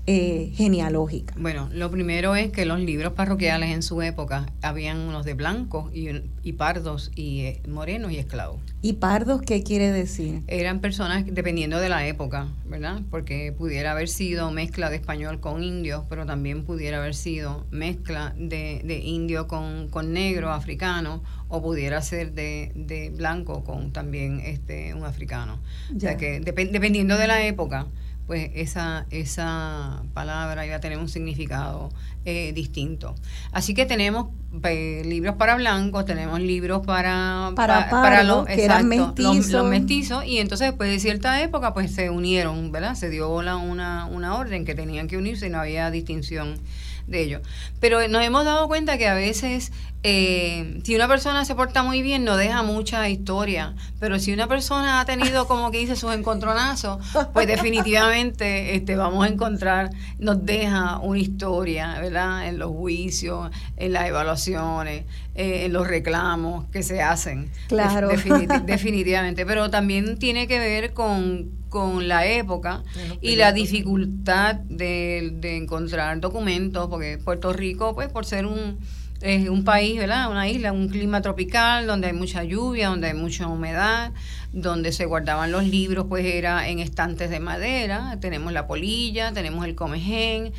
eh, 0.10 0.52
genealógica? 0.56 1.36
Bueno, 1.38 1.70
lo 1.72 1.92
primero 1.92 2.36
es 2.36 2.52
que 2.52 2.66
los 2.66 2.80
libros 2.80 3.14
parroquiales 3.14 3.70
en 3.70 3.84
su 3.84 4.02
época 4.02 4.48
habían 4.64 4.98
unos 4.98 5.24
de 5.24 5.36
blancos 5.36 5.94
y, 5.94 6.10
y 6.42 6.54
pardos 6.54 7.12
y 7.16 7.42
eh, 7.42 7.62
morenos 7.68 8.12
y 8.12 8.18
esclavos. 8.18 8.60
¿Y 8.82 8.94
pardos 8.94 9.44
qué 9.44 9.62
quiere 9.62 9.92
decir? 9.92 10.42
Eran 10.48 10.80
personas 10.80 11.26
dependiendo 11.28 11.80
de 11.80 11.90
la 11.90 12.08
época, 12.08 12.48
¿verdad? 12.66 13.02
Porque 13.12 13.54
pudiera 13.56 13.92
haber 13.92 14.08
sido 14.08 14.50
mezcla 14.50 14.90
de 14.90 14.96
español 14.96 15.40
con 15.40 15.64
indio, 15.64 16.06
pero 16.10 16.26
también 16.26 16.64
pudiera 16.64 16.98
haber 16.98 17.14
sido 17.14 17.68
mezcla 17.70 18.34
de, 18.36 18.82
de 18.84 19.00
indio 19.00 19.48
con, 19.48 19.90
con 19.90 20.12
negro, 20.12 20.52
africano, 20.52 21.22
o 21.50 21.62
pudiera 21.62 22.02
ser 22.02 22.32
de, 22.34 22.72
de 22.74 23.12
blanco 23.12 23.64
con 23.64 23.92
también 23.92 24.40
este 24.40 24.94
un 24.94 25.04
africano. 25.04 25.60
O 25.96 26.00
sea 26.00 26.18
que 26.18 26.40
dependiendo 26.40 27.18
de 27.18 27.28
la 27.28 27.46
época, 27.46 27.88
pues 28.30 28.52
esa, 28.54 29.08
esa 29.10 30.04
palabra 30.14 30.64
iba 30.64 30.76
a 30.76 30.80
tener 30.80 31.00
un 31.00 31.10
significado 31.10 31.90
eh, 32.26 32.52
distinto. 32.54 33.16
Así 33.52 33.74
que 33.74 33.88
tenemos 33.88 34.28
eh, 34.66 35.02
libros 35.04 35.34
para 35.34 35.56
blancos, 35.56 36.06
tenemos 36.06 36.40
libros 36.40 36.86
para, 36.86 37.54
para, 37.56 38.22
los, 38.22 38.46
mestizos. 38.84 39.66
mestizos, 39.68 40.26
y 40.28 40.38
entonces 40.38 40.68
después 40.68 40.92
de 40.92 41.00
cierta 41.00 41.42
época 41.42 41.74
pues 41.74 41.92
se 41.92 42.12
unieron, 42.12 42.72
¿verdad? 42.72 42.94
Se 42.94 43.10
dio 43.10 43.42
la, 43.42 43.58
una, 43.58 44.06
una 44.06 44.36
orden 44.36 44.64
que 44.64 44.76
tenían 44.76 45.08
que 45.08 45.18
unirse 45.18 45.48
y 45.48 45.50
no 45.50 45.60
había 45.60 45.90
distinción 45.90 46.60
de 47.10 47.22
ellos. 47.22 47.42
Pero 47.80 48.08
nos 48.08 48.24
hemos 48.24 48.46
dado 48.46 48.68
cuenta 48.68 48.98
que 48.98 49.08
a 49.08 49.14
veces 49.14 49.72
eh, 50.02 50.80
si 50.86 50.96
una 50.96 51.10
persona 51.10 51.44
se 51.44 51.56
porta 51.56 51.84
muy 51.84 52.02
bien 52.02 52.24
no 52.24 52.38
deja 52.38 52.64
mucha 52.64 53.10
historia, 53.10 53.74
pero 54.00 54.18
si 54.18 54.32
una 54.32 54.48
persona 54.48 55.02
ha 55.02 55.06
tenido 55.06 55.46
como 55.46 55.72
que 55.72 55.80
dice 55.80 55.98
sus 55.98 56.14
encontronazos, 56.14 57.06
pues 57.34 57.48
definitivamente 57.48 58.76
este 58.76 58.96
vamos 58.96 59.26
a 59.26 59.28
encontrar, 59.28 59.90
nos 60.18 60.46
deja 60.46 61.00
una 61.00 61.20
historia, 61.20 62.00
¿verdad? 62.00 62.48
En 62.48 62.60
los 62.60 62.72
juicios, 62.72 63.52
en 63.76 63.92
las 63.92 64.08
evaluaciones, 64.08 65.04
eh, 65.36 65.66
en 65.66 65.74
los 65.74 65.86
reclamos 65.86 66.66
que 66.72 66.82
se 66.82 67.02
hacen. 67.02 67.52
Claro. 67.68 68.08
definitivamente, 68.66 69.46
pero 69.46 69.70
también 69.70 70.18
tiene 70.18 70.48
que 70.48 70.60
ver 70.60 70.94
con, 70.94 71.59
con 71.70 72.08
la 72.08 72.26
época 72.26 72.84
y 73.22 73.36
la 73.36 73.52
dificultad 73.54 74.56
de, 74.56 75.32
de 75.36 75.58
encontrar 75.58 76.20
documentos, 76.20 76.88
porque 76.90 77.18
Puerto 77.18 77.54
Rico, 77.54 77.96
pues 77.96 78.10
por 78.10 78.26
ser 78.26 78.46
un 78.46 78.78
es 79.22 79.50
un 79.50 79.64
país, 79.64 79.98
¿verdad? 79.98 80.32
Una 80.32 80.48
isla, 80.48 80.72
un 80.72 80.88
clima 80.88 81.22
tropical 81.22 81.88
donde 81.88 82.08
hay 82.08 82.14
mucha 82.14 82.44
lluvia, 82.44 82.88
donde 82.88 83.08
hay 83.08 83.14
mucha 83.14 83.48
humedad, 83.48 84.14
donde 84.54 84.92
se 84.92 85.06
guardaban 85.06 85.52
los 85.52 85.66
libros, 85.66 86.06
pues 86.08 86.26
era 86.26 86.70
en 86.70 86.80
estantes 86.80 87.30
de 87.30 87.40
madera. 87.40 88.18
Tenemos 88.22 88.54
la 88.54 88.66
polilla, 88.66 89.34
tenemos 89.34 89.66
el 89.66 89.76
comején. 89.76 90.54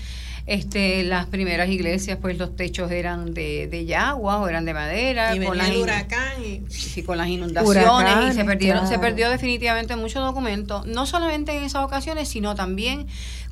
Este, 0.51 1.05
las 1.05 1.27
primeras 1.27 1.69
iglesias, 1.69 2.19
pues 2.21 2.37
los 2.37 2.57
techos 2.57 2.91
eran 2.91 3.35
de, 3.35 3.69
de 3.69 3.85
yagua 3.85 4.39
o 4.39 4.49
eran 4.49 4.65
de 4.65 4.75
madera. 4.75 5.37
Y 5.37 5.47
con 5.47 5.57
las 5.57 5.71
huracán 5.77 6.43
y, 6.43 7.03
con 7.03 7.19
las 7.19 7.29
inundaciones 7.29 8.33
y 8.33 8.37
se 8.37 8.45
perdieron, 8.45 8.89
se 8.89 8.99
perdió 8.99 9.31
definitivamente 9.31 9.95
muchos 9.95 10.25
documentos, 10.25 10.85
no 10.87 11.07
solamente 11.07 11.57
en 11.57 11.63
esas 11.63 11.85
ocasiones, 11.85 12.29
sino 12.29 12.57
también 12.57 13.07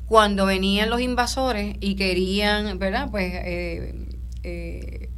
cuando 0.07 0.45
venían 0.45 0.89
los 0.89 0.99
invasores 0.99 1.77
y 1.79 1.95
querían, 1.95 2.77
¿verdad? 2.79 3.07
Pues 3.09 3.31
eh, 3.33 3.95
eh, 4.43 5.08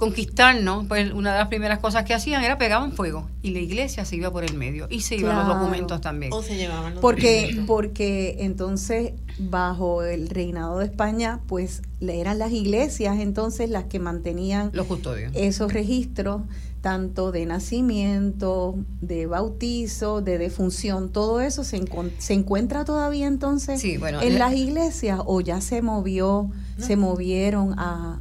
conquistarnos, 0.00 0.86
pues 0.86 1.12
una 1.12 1.32
de 1.32 1.38
las 1.40 1.48
primeras 1.48 1.78
cosas 1.78 2.04
que 2.04 2.14
hacían 2.14 2.42
era 2.42 2.56
pegaban 2.56 2.92
fuego 2.92 3.28
y 3.42 3.50
la 3.50 3.58
iglesia 3.58 4.06
se 4.06 4.16
iba 4.16 4.30
por 4.30 4.44
el 4.44 4.54
medio 4.54 4.86
y 4.88 5.02
se 5.02 5.16
iban 5.16 5.36
los 5.36 5.46
documentos 5.46 6.00
también. 6.00 6.32
O 6.32 6.42
se 6.42 6.56
llevaban 6.56 6.94
los 6.94 7.02
porque, 7.02 7.62
Porque 7.66 8.36
entonces 8.40 9.12
bajo 9.38 10.02
el 10.02 10.30
reinado 10.30 10.78
de 10.78 10.86
España, 10.86 11.40
pues 11.46 11.82
eran 12.00 12.38
las 12.38 12.50
iglesias 12.50 13.18
entonces 13.18 13.68
las 13.68 13.84
que 13.84 13.98
mantenían 13.98 14.70
los 14.72 14.86
custodios. 14.86 15.32
esos 15.34 15.70
registros 15.70 16.42
tanto 16.80 17.30
de 17.30 17.44
nacimiento, 17.44 18.78
de 19.02 19.26
bautizo, 19.26 20.22
de 20.22 20.38
defunción, 20.38 21.10
todo 21.10 21.42
eso 21.42 21.62
se, 21.62 21.78
se 22.16 22.32
encuentra 22.32 22.86
todavía 22.86 23.26
entonces 23.26 23.84
en 23.84 24.38
las 24.38 24.54
iglesias 24.54 25.20
o 25.26 25.42
ya 25.42 25.60
se 25.60 25.82
movió, 25.82 26.50
se 26.78 26.96
movieron 26.96 27.78
a, 27.78 28.20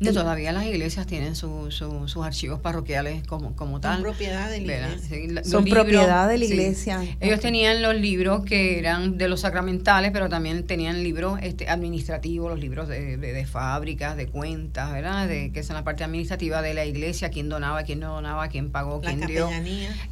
todavía 0.00 0.52
las 0.52 0.66
iglesias 0.66 1.06
tienen 1.06 1.36
sus 1.36 2.16
archivos 2.22 2.60
parroquiales 2.60 3.26
como, 3.26 3.54
como 3.56 3.80
tal. 3.80 3.94
Son 3.94 4.02
propiedad 4.02 4.50
de 4.50 4.60
la 4.60 4.88
iglesia. 4.88 5.44
Son 5.44 5.64
propiedad 5.64 6.28
de 6.28 6.38
la 6.38 6.44
iglesia. 6.44 7.02
Ellos 7.20 7.40
tenían 7.40 7.82
los 7.82 7.94
libros 7.94 8.44
que 8.44 8.78
eran 8.78 9.18
de 9.18 9.28
los 9.28 9.40
sacramentales, 9.40 10.10
pero 10.12 10.28
también 10.28 10.66
tenían 10.66 11.02
libros 11.02 11.38
este, 11.42 11.68
administrativos, 11.68 12.50
los 12.50 12.60
libros 12.60 12.88
de, 12.88 13.16
de, 13.16 13.46
fábricas, 13.46 14.16
de 14.16 14.26
cuentas, 14.26 14.92
¿verdad? 14.92 15.28
De, 15.28 15.52
que 15.52 15.62
son 15.62 15.76
la 15.76 15.84
parte 15.84 16.04
administrativa 16.04 16.62
de 16.62 16.74
la 16.74 16.84
iglesia, 16.84 17.30
quién 17.30 17.48
donaba, 17.48 17.82
quién 17.84 18.00
no 18.00 18.14
donaba, 18.14 18.48
quién 18.48 18.70
pagó, 18.70 19.00
quién 19.00 19.20
dio. 19.20 19.48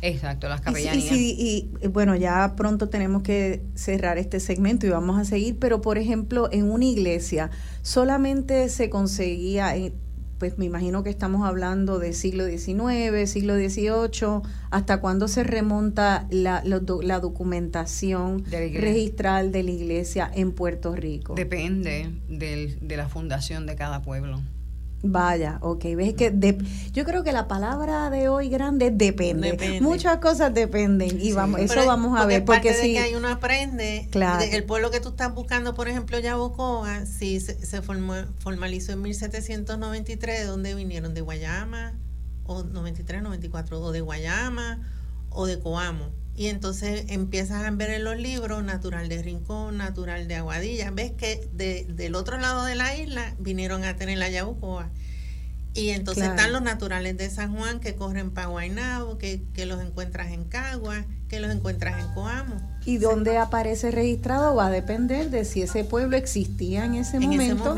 Exacto, 0.03 0.49
las 0.49 0.61
capellanías. 0.61 1.13
Y, 1.13 1.71
y, 1.83 1.87
bueno, 1.89 2.17
ya 2.17 2.55
pronto 2.57 2.89
tenemos 2.89 3.23
que 3.23 3.63
cerrar 3.75 4.19
este 4.19 4.41
segmento 4.41 4.87
y 4.87 4.91
vamos 4.91 5.19
a 5.19 5.25
seguir, 5.25 5.59
pero 5.59 5.81
por 5.81 5.99
ejemplo, 5.99 6.49
en 6.53 6.71
una 6.71 6.85
iglesia 6.85 7.51
solamente 7.83 8.69
se 8.69 8.89
conseguía 8.89 9.77
pues 10.43 10.59
me 10.59 10.65
imagino 10.65 11.05
que 11.05 11.11
estamos 11.11 11.47
hablando 11.47 12.01
de 12.01 12.13
siglo 12.13 12.45
XIX, 12.45 13.31
siglo 13.31 13.55
XVIII, 13.55 14.43
hasta 14.73 15.01
cuándo 15.01 15.29
se 15.29 15.45
remonta 15.45 16.27
la, 16.31 16.65
la, 16.65 17.21
documentación 17.21 18.45
registral 18.51 19.53
de 19.53 19.63
la 19.63 19.71
iglesia 19.71 20.29
en 20.35 20.51
Puerto 20.51 20.97
Rico. 20.97 21.37
Depende 21.37 22.11
de 22.29 22.97
la 22.97 23.09
fundación 23.09 23.67
de 23.67 23.77
cada 23.77 24.03
pueblo. 24.03 24.43
Vaya, 25.05 25.59
ok, 25.63 25.85
ves 25.97 26.15
que 26.15 26.33
yo 26.93 27.05
creo 27.05 27.25
que 27.25 27.33
la 27.33 27.49
palabra 27.49 28.09
de 28.09 28.29
hoy 28.29 28.49
grande 28.49 28.93
depende. 28.93 29.81
Muchas 29.81 30.19
cosas 30.19 30.55
dependen 30.55 31.21
y 31.21 31.33
vamos, 31.33 31.61
eso 31.61 31.85
vamos 31.87 32.19
a 32.19 32.25
ver 32.25 32.45
porque 32.45 32.73
si 32.73 32.93
que 32.93 33.01
hay 33.01 33.15
uno 33.17 33.29
aprende, 33.29 34.09
claro. 34.13 34.45
el 34.45 34.65
pueblo 34.65 34.93
que 34.93 35.01
tú 35.01 35.09
estás 35.11 35.35
buscando, 35.35 35.75
por 35.75 35.89
ejemplo, 35.89 36.21
Yabucoa, 36.21 37.05
sí 37.05 37.41
se, 37.41 37.83
formó, 37.83 38.15
formalizó 38.39 38.93
en 38.93 39.03
1793, 39.03 40.41
de 40.41 40.47
donde 40.47 40.75
vinieron 40.77 41.15
de 41.15 41.21
Guayama 41.21 41.95
o 42.45 42.63
93, 42.63 43.23
94 43.23 43.81
o 43.81 43.91
de 43.91 44.03
Guayama 44.03 44.89
o 45.31 45.47
de 45.47 45.59
Coamo. 45.59 46.22
Y 46.35 46.47
entonces 46.47 47.05
empiezas 47.09 47.65
a 47.65 47.71
ver 47.71 47.91
en 47.91 48.05
los 48.05 48.17
libros 48.17 48.65
natural 48.65 49.09
de 49.09 49.23
Rincón, 49.23 49.77
natural 49.77 50.29
de 50.29 50.37
Aguadilla. 50.37 50.91
Ves 50.91 51.13
que 51.13 51.49
de, 51.53 51.87
del 51.89 52.15
otro 52.15 52.39
lado 52.39 52.65
de 52.65 52.75
la 52.75 52.97
isla 52.97 53.35
vinieron 53.39 53.85
a 53.85 53.97
tener 53.97 54.19
la 54.19 54.31
Yabucoa. 54.31 54.91
Y 55.75 55.91
entonces 55.91 56.25
están 56.25 56.53
los 56.53 56.61
naturales 56.61 57.17
de 57.17 57.31
San 57.31 57.55
Juan 57.57 57.81
que 57.81 57.95
corren 57.95 58.31
para 58.31 58.49
Guaynabo, 58.49 59.17
que, 59.17 59.43
que 59.55 59.65
los 59.65 59.81
encuentras 59.81 60.31
en 60.31 60.45
Cagua, 60.45 61.05
que 61.29 61.41
los 61.41 61.51
encuentras 61.51 61.99
en 61.99 62.13
Coamo. 62.13 62.57
Y 62.85 62.99
dónde 62.99 63.39
aparece 63.39 63.91
registrado 63.91 64.55
va 64.55 64.67
a 64.67 64.71
depender 64.71 65.31
de 65.31 65.47
si 65.47 65.63
ese 65.63 65.83
pueblo 65.83 66.19
existía 66.19 66.85
en 66.85 66.97
ese, 66.97 67.21
momento, 67.21 67.75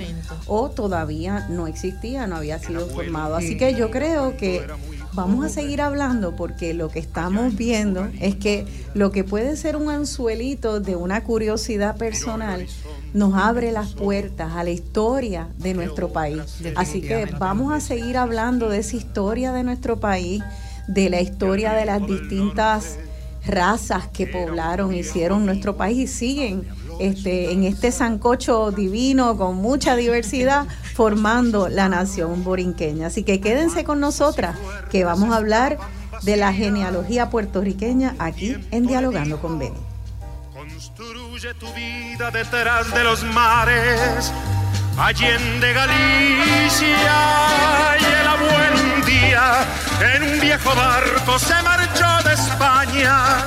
o 0.46 0.70
todavía 0.70 1.46
no 1.50 1.68
existía, 1.68 2.26
no 2.26 2.36
había 2.36 2.58
sido 2.58 2.88
formado. 2.88 3.36
Así 3.36 3.56
que 3.56 3.74
yo 3.74 3.92
creo 3.92 4.36
que 4.36 4.66
vamos 5.14 5.44
a 5.44 5.48
seguir 5.48 5.80
hablando 5.80 6.34
porque 6.34 6.74
lo 6.74 6.88
que 6.88 6.98
estamos 6.98 7.54
viendo 7.56 8.08
es 8.20 8.34
que 8.34 8.66
lo 8.94 9.12
que 9.12 9.24
puede 9.24 9.56
ser 9.56 9.76
un 9.76 9.88
anzuelito 9.90 10.80
de 10.80 10.96
una 10.96 11.22
curiosidad 11.22 11.96
personal 11.96 12.66
nos 13.12 13.34
abre 13.34 13.70
las 13.70 13.94
puertas 13.94 14.52
a 14.54 14.64
la 14.64 14.70
historia 14.70 15.48
de 15.58 15.74
nuestro 15.74 16.12
país. 16.12 16.42
Así 16.74 17.00
que 17.00 17.26
vamos 17.38 17.72
a 17.72 17.80
seguir 17.80 18.16
hablando 18.16 18.68
de 18.68 18.78
esa 18.78 18.96
historia 18.96 19.52
de 19.52 19.62
nuestro 19.62 20.00
país, 20.00 20.42
de 20.88 21.10
la 21.10 21.20
historia 21.20 21.72
de 21.72 21.84
las 21.84 22.06
distintas 22.06 22.98
razas 23.46 24.08
que 24.08 24.26
poblaron, 24.26 24.94
hicieron 24.94 25.46
nuestro 25.46 25.76
país 25.76 25.98
y 25.98 26.06
siguen 26.06 26.66
este, 26.98 27.52
en 27.52 27.64
este 27.64 27.92
sancocho 27.92 28.70
divino 28.70 29.36
con 29.36 29.56
mucha 29.56 29.96
diversidad 29.96 30.66
formando 30.94 31.68
la 31.68 31.88
nación 31.88 32.44
borinqueña. 32.44 33.08
Así 33.08 33.24
que 33.24 33.40
quédense 33.40 33.84
con 33.84 34.00
nosotras 34.00 34.56
que 34.90 35.04
vamos 35.04 35.32
a 35.32 35.36
hablar 35.36 35.78
de 36.22 36.36
la 36.36 36.52
genealogía 36.52 37.30
puertorriqueña 37.30 38.14
aquí 38.18 38.56
en 38.70 38.86
Dialogando 38.86 39.40
con 39.40 39.58
Beni. 39.58 39.76
Construye 40.52 41.52
tu 41.54 41.66
vida 41.74 42.30
detrás 42.30 42.94
de 42.94 43.04
los 43.04 43.24
mares, 43.24 44.32
Allende 44.96 45.72
Galicia 45.72 47.16
y 48.00 48.04
el 48.04 48.26
abuelo 48.26 48.94
un 48.94 49.04
día 49.04 49.66
en 50.14 50.22
un 50.22 50.40
viejo 50.40 50.74
barco 50.74 51.38
se 51.38 51.60
marchó 51.62 52.28
de 52.28 52.34
España 52.34 53.44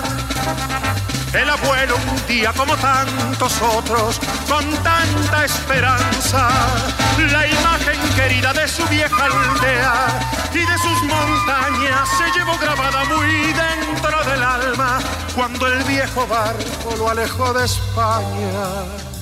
el 1.33 1.49
abuelo 1.49 1.95
un 1.95 2.27
día 2.27 2.53
como 2.53 2.75
tantos 2.77 3.61
otros, 3.61 4.19
con 4.47 4.65
tanta 4.83 5.45
esperanza, 5.45 6.49
la 7.31 7.47
imagen 7.47 7.99
querida 8.15 8.53
de 8.53 8.67
su 8.67 8.85
vieja 8.87 9.25
aldea 9.25 10.19
y 10.53 10.59
de 10.59 10.77
sus 10.77 11.03
montañas 11.03 12.09
se 12.17 12.39
llevó 12.39 12.57
grabada 12.57 13.03
muy 13.05 13.53
dentro 13.53 14.23
del 14.23 14.43
alma 14.43 14.99
cuando 15.35 15.67
el 15.67 15.83
viejo 15.83 16.25
barco 16.27 16.95
lo 16.97 17.09
alejó 17.09 17.53
de 17.53 17.65
España. 17.65 19.16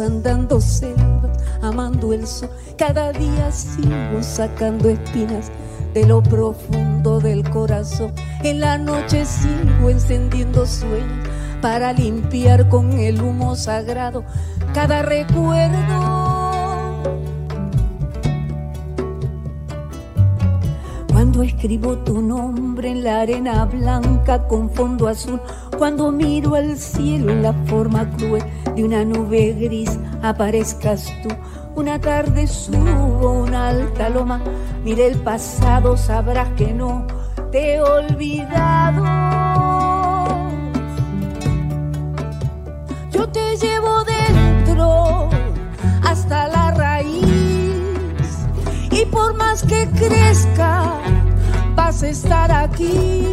Andando 0.00 0.60
amando 1.60 2.12
el 2.12 2.26
sol. 2.26 2.50
Cada 2.78 3.12
día 3.12 3.50
sigo 3.50 4.22
sacando 4.22 4.88
espinas 4.88 5.50
de 5.92 6.06
lo 6.06 6.22
profundo 6.22 7.18
del 7.18 7.48
corazón. 7.50 8.12
En 8.44 8.60
la 8.60 8.78
noche 8.78 9.24
sigo 9.24 9.90
encendiendo 9.90 10.66
sueños 10.66 11.28
para 11.60 11.92
limpiar 11.92 12.68
con 12.68 12.92
el 12.92 13.20
humo 13.20 13.56
sagrado 13.56 14.24
cada 14.72 15.02
recuerdo. 15.02 16.31
Cuando 21.22 21.44
escribo 21.44 21.96
tu 21.98 22.20
nombre 22.20 22.90
en 22.90 23.04
la 23.04 23.20
arena 23.20 23.64
blanca 23.66 24.44
con 24.48 24.68
fondo 24.68 25.06
azul, 25.06 25.40
cuando 25.78 26.10
miro 26.10 26.56
al 26.56 26.76
cielo 26.76 27.30
en 27.30 27.44
la 27.44 27.52
forma 27.66 28.10
cruel 28.16 28.42
de 28.74 28.82
una 28.82 29.04
nube 29.04 29.52
gris, 29.52 29.96
aparezcas 30.20 31.12
tú. 31.22 31.28
Una 31.76 32.00
tarde 32.00 32.48
subo 32.48 33.44
una 33.44 33.68
alta 33.68 34.08
loma, 34.08 34.42
mire 34.82 35.06
el 35.06 35.18
pasado, 35.20 35.96
sabrás 35.96 36.48
que 36.56 36.74
no 36.74 37.06
te 37.52 37.74
he 37.74 37.80
olvidado. 37.80 39.41
Que 49.60 49.86
crezca, 49.90 50.94
vas 51.74 52.02
a 52.02 52.08
estar 52.08 52.50
aquí. 52.50 53.26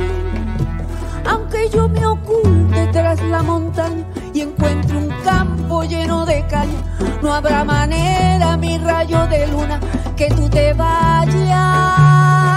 Aunque 1.26 1.70
yo 1.70 1.88
me 1.88 2.06
oculte 2.06 2.88
tras 2.92 3.22
la 3.22 3.42
montaña 3.42 4.04
y 4.34 4.42
encuentre 4.42 4.98
un 4.98 5.10
campo 5.24 5.84
lleno 5.84 6.26
de 6.26 6.46
caña, 6.48 6.98
no 7.22 7.34
habrá 7.34 7.64
manera, 7.64 8.58
mi 8.58 8.78
rayo 8.80 9.28
de 9.28 9.48
luna, 9.48 9.80
que 10.18 10.28
tú 10.32 10.50
te 10.50 10.74
vayas. 10.74 12.49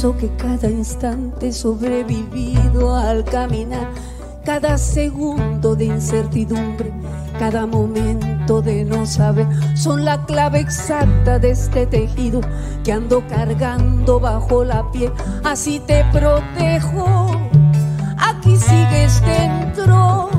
Que 0.00 0.34
cada 0.36 0.70
instante 0.70 1.52
sobrevivido 1.52 2.96
al 2.96 3.22
caminar, 3.22 3.90
cada 4.46 4.78
segundo 4.78 5.76
de 5.76 5.84
incertidumbre, 5.84 6.90
cada 7.38 7.66
momento 7.66 8.62
de 8.62 8.86
no 8.86 9.04
saber, 9.04 9.46
son 9.76 10.06
la 10.06 10.24
clave 10.24 10.60
exacta 10.60 11.38
de 11.38 11.50
este 11.50 11.84
tejido 11.84 12.40
que 12.82 12.92
ando 12.92 13.22
cargando 13.28 14.18
bajo 14.18 14.64
la 14.64 14.90
piel. 14.90 15.12
Así 15.44 15.80
te 15.80 16.02
protejo, 16.12 17.36
aquí 18.16 18.56
sigues 18.56 19.20
dentro 19.20 20.30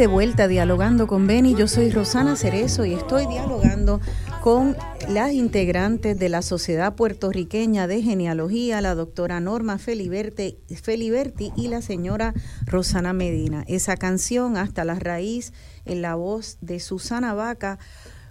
de 0.00 0.06
vuelta 0.06 0.48
dialogando 0.48 1.06
con 1.06 1.26
Beni, 1.26 1.54
yo 1.54 1.68
soy 1.68 1.90
Rosana 1.90 2.34
Cerezo 2.34 2.86
y 2.86 2.94
estoy 2.94 3.26
dialogando 3.26 4.00
con 4.40 4.74
las 5.10 5.32
integrantes 5.32 6.18
de 6.18 6.30
la 6.30 6.40
Sociedad 6.40 6.94
Puertorriqueña 6.94 7.86
de 7.86 8.00
Genealogía, 8.00 8.80
la 8.80 8.94
doctora 8.94 9.40
Norma 9.40 9.76
Feliberti, 9.76 10.56
Feliberti 10.82 11.52
y 11.54 11.68
la 11.68 11.82
señora 11.82 12.32
Rosana 12.64 13.12
Medina. 13.12 13.62
Esa 13.68 13.98
canción, 13.98 14.56
Hasta 14.56 14.86
la 14.86 14.94
Raíz, 14.94 15.52
en 15.84 16.00
la 16.00 16.14
voz 16.14 16.56
de 16.62 16.80
Susana 16.80 17.34
Vaca, 17.34 17.78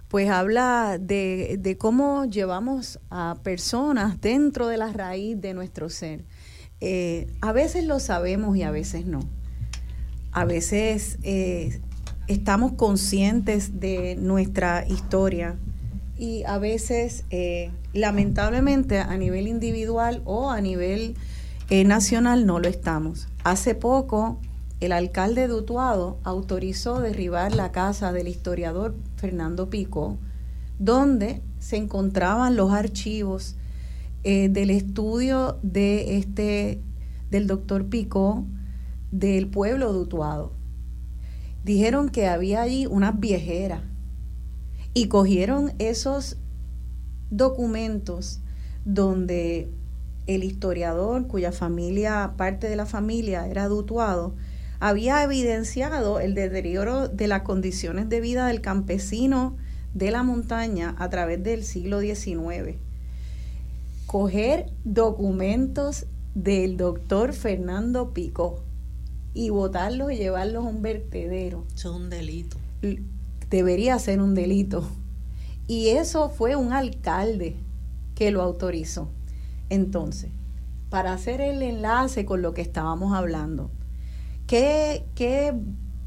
pues 0.08 0.28
habla 0.28 0.98
de, 1.00 1.56
de 1.60 1.78
cómo 1.78 2.24
llevamos 2.24 2.98
a 3.10 3.36
personas 3.44 4.20
dentro 4.20 4.66
de 4.66 4.76
la 4.76 4.92
raíz 4.92 5.40
de 5.40 5.54
nuestro 5.54 5.88
ser. 5.88 6.24
Eh, 6.80 7.28
a 7.40 7.52
veces 7.52 7.84
lo 7.84 8.00
sabemos 8.00 8.56
y 8.56 8.64
a 8.64 8.72
veces 8.72 9.06
no 9.06 9.20
a 10.32 10.44
veces 10.44 11.18
eh, 11.22 11.80
estamos 12.28 12.72
conscientes 12.72 13.80
de 13.80 14.16
nuestra 14.16 14.86
historia 14.86 15.56
y 16.16 16.44
a 16.44 16.58
veces, 16.58 17.24
eh, 17.30 17.70
lamentablemente, 17.92 18.98
a 18.98 19.16
nivel 19.16 19.48
individual 19.48 20.22
o 20.24 20.50
a 20.50 20.60
nivel 20.60 21.16
eh, 21.70 21.84
nacional 21.84 22.46
no 22.46 22.60
lo 22.60 22.68
estamos. 22.68 23.28
Hace 23.42 23.74
poco, 23.74 24.38
el 24.80 24.92
alcalde 24.92 25.48
de 25.48 25.54
Utuado 25.54 26.18
autorizó 26.22 27.00
derribar 27.00 27.54
la 27.54 27.72
casa 27.72 28.12
del 28.12 28.28
historiador 28.28 28.94
Fernando 29.16 29.68
Pico, 29.70 30.18
donde 30.78 31.42
se 31.58 31.76
encontraban 31.76 32.56
los 32.56 32.72
archivos 32.72 33.56
del 34.22 34.68
estudio 34.68 35.58
de 35.62 36.18
este 36.18 36.82
del 37.30 37.46
doctor 37.46 37.86
Pico 37.86 38.44
del 39.10 39.48
pueblo 39.48 39.92
de 39.92 39.98
Utuado. 40.00 40.52
Dijeron 41.64 42.08
que 42.08 42.26
había 42.26 42.62
allí 42.62 42.86
unas 42.86 43.18
viejeras 43.18 43.82
y 44.94 45.08
cogieron 45.08 45.72
esos 45.78 46.36
documentos 47.30 48.40
donde 48.84 49.70
el 50.26 50.44
historiador, 50.44 51.26
cuya 51.26 51.52
familia, 51.52 52.34
parte 52.36 52.68
de 52.68 52.76
la 52.76 52.86
familia 52.86 53.46
era 53.46 53.68
de 53.68 53.74
Utuado, 53.74 54.34
había 54.78 55.22
evidenciado 55.22 56.20
el 56.20 56.34
deterioro 56.34 57.08
de 57.08 57.28
las 57.28 57.42
condiciones 57.42 58.08
de 58.08 58.20
vida 58.20 58.46
del 58.46 58.60
campesino 58.60 59.56
de 59.92 60.10
la 60.10 60.22
montaña 60.22 60.94
a 60.98 61.10
través 61.10 61.42
del 61.42 61.64
siglo 61.64 62.00
XIX. 62.00 62.78
Coger 64.06 64.72
documentos 64.84 66.06
del 66.34 66.76
doctor 66.76 67.32
Fernando 67.32 68.14
Pico 68.14 68.62
y 69.34 69.50
botarlos 69.50 70.12
y 70.12 70.16
llevarlos 70.16 70.64
a 70.64 70.68
un 70.68 70.82
vertedero. 70.82 71.64
Eso 71.74 71.90
es 71.90 71.96
un 71.96 72.10
delito. 72.10 72.56
Debería 73.48 73.98
ser 73.98 74.20
un 74.20 74.34
delito. 74.34 74.88
Y 75.66 75.88
eso 75.88 76.30
fue 76.30 76.56
un 76.56 76.72
alcalde 76.72 77.56
que 78.14 78.30
lo 78.30 78.42
autorizó. 78.42 79.08
Entonces, 79.68 80.30
para 80.88 81.12
hacer 81.12 81.40
el 81.40 81.62
enlace 81.62 82.24
con 82.24 82.42
lo 82.42 82.54
que 82.54 82.62
estábamos 82.62 83.14
hablando, 83.14 83.70
qué, 84.46 85.04
qué 85.14 85.54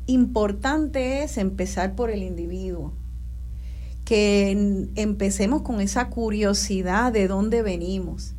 importante 0.05 1.23
es 1.23 1.37
empezar 1.37 1.95
por 1.95 2.09
el 2.09 2.23
individuo. 2.23 2.93
Que 4.03 4.51
empecemos 4.95 5.61
con 5.61 5.79
esa 5.79 6.09
curiosidad 6.09 7.13
de 7.13 7.29
dónde 7.29 7.61
venimos. 7.61 8.33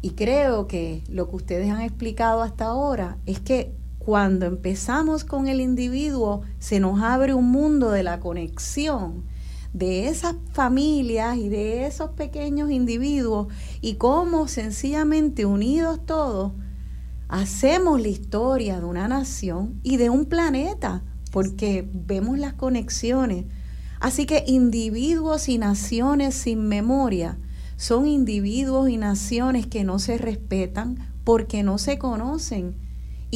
Y 0.00 0.10
creo 0.12 0.66
que 0.66 1.02
lo 1.10 1.28
que 1.28 1.36
ustedes 1.36 1.70
han 1.70 1.82
explicado 1.82 2.40
hasta 2.40 2.64
ahora 2.64 3.18
es 3.26 3.40
que 3.40 3.72
cuando 4.06 4.46
empezamos 4.46 5.24
con 5.24 5.48
el 5.48 5.60
individuo, 5.60 6.42
se 6.60 6.78
nos 6.78 7.02
abre 7.02 7.34
un 7.34 7.50
mundo 7.50 7.90
de 7.90 8.04
la 8.04 8.20
conexión 8.20 9.24
de 9.72 10.06
esas 10.06 10.36
familias 10.52 11.36
y 11.36 11.48
de 11.48 11.86
esos 11.86 12.10
pequeños 12.12 12.70
individuos 12.70 13.48
y 13.80 13.94
cómo 13.94 14.46
sencillamente 14.46 15.44
unidos 15.44 16.06
todos 16.06 16.52
hacemos 17.26 18.00
la 18.00 18.06
historia 18.06 18.78
de 18.78 18.86
una 18.86 19.08
nación 19.08 19.80
y 19.82 19.96
de 19.96 20.08
un 20.08 20.26
planeta, 20.26 21.02
porque 21.32 21.90
vemos 21.92 22.38
las 22.38 22.52
conexiones. 22.52 23.46
Así 23.98 24.24
que 24.24 24.44
individuos 24.46 25.48
y 25.48 25.58
naciones 25.58 26.36
sin 26.36 26.68
memoria 26.68 27.40
son 27.76 28.06
individuos 28.06 28.88
y 28.88 28.98
naciones 28.98 29.66
que 29.66 29.82
no 29.82 29.98
se 29.98 30.16
respetan, 30.16 31.12
porque 31.24 31.64
no 31.64 31.78
se 31.78 31.98
conocen. 31.98 32.85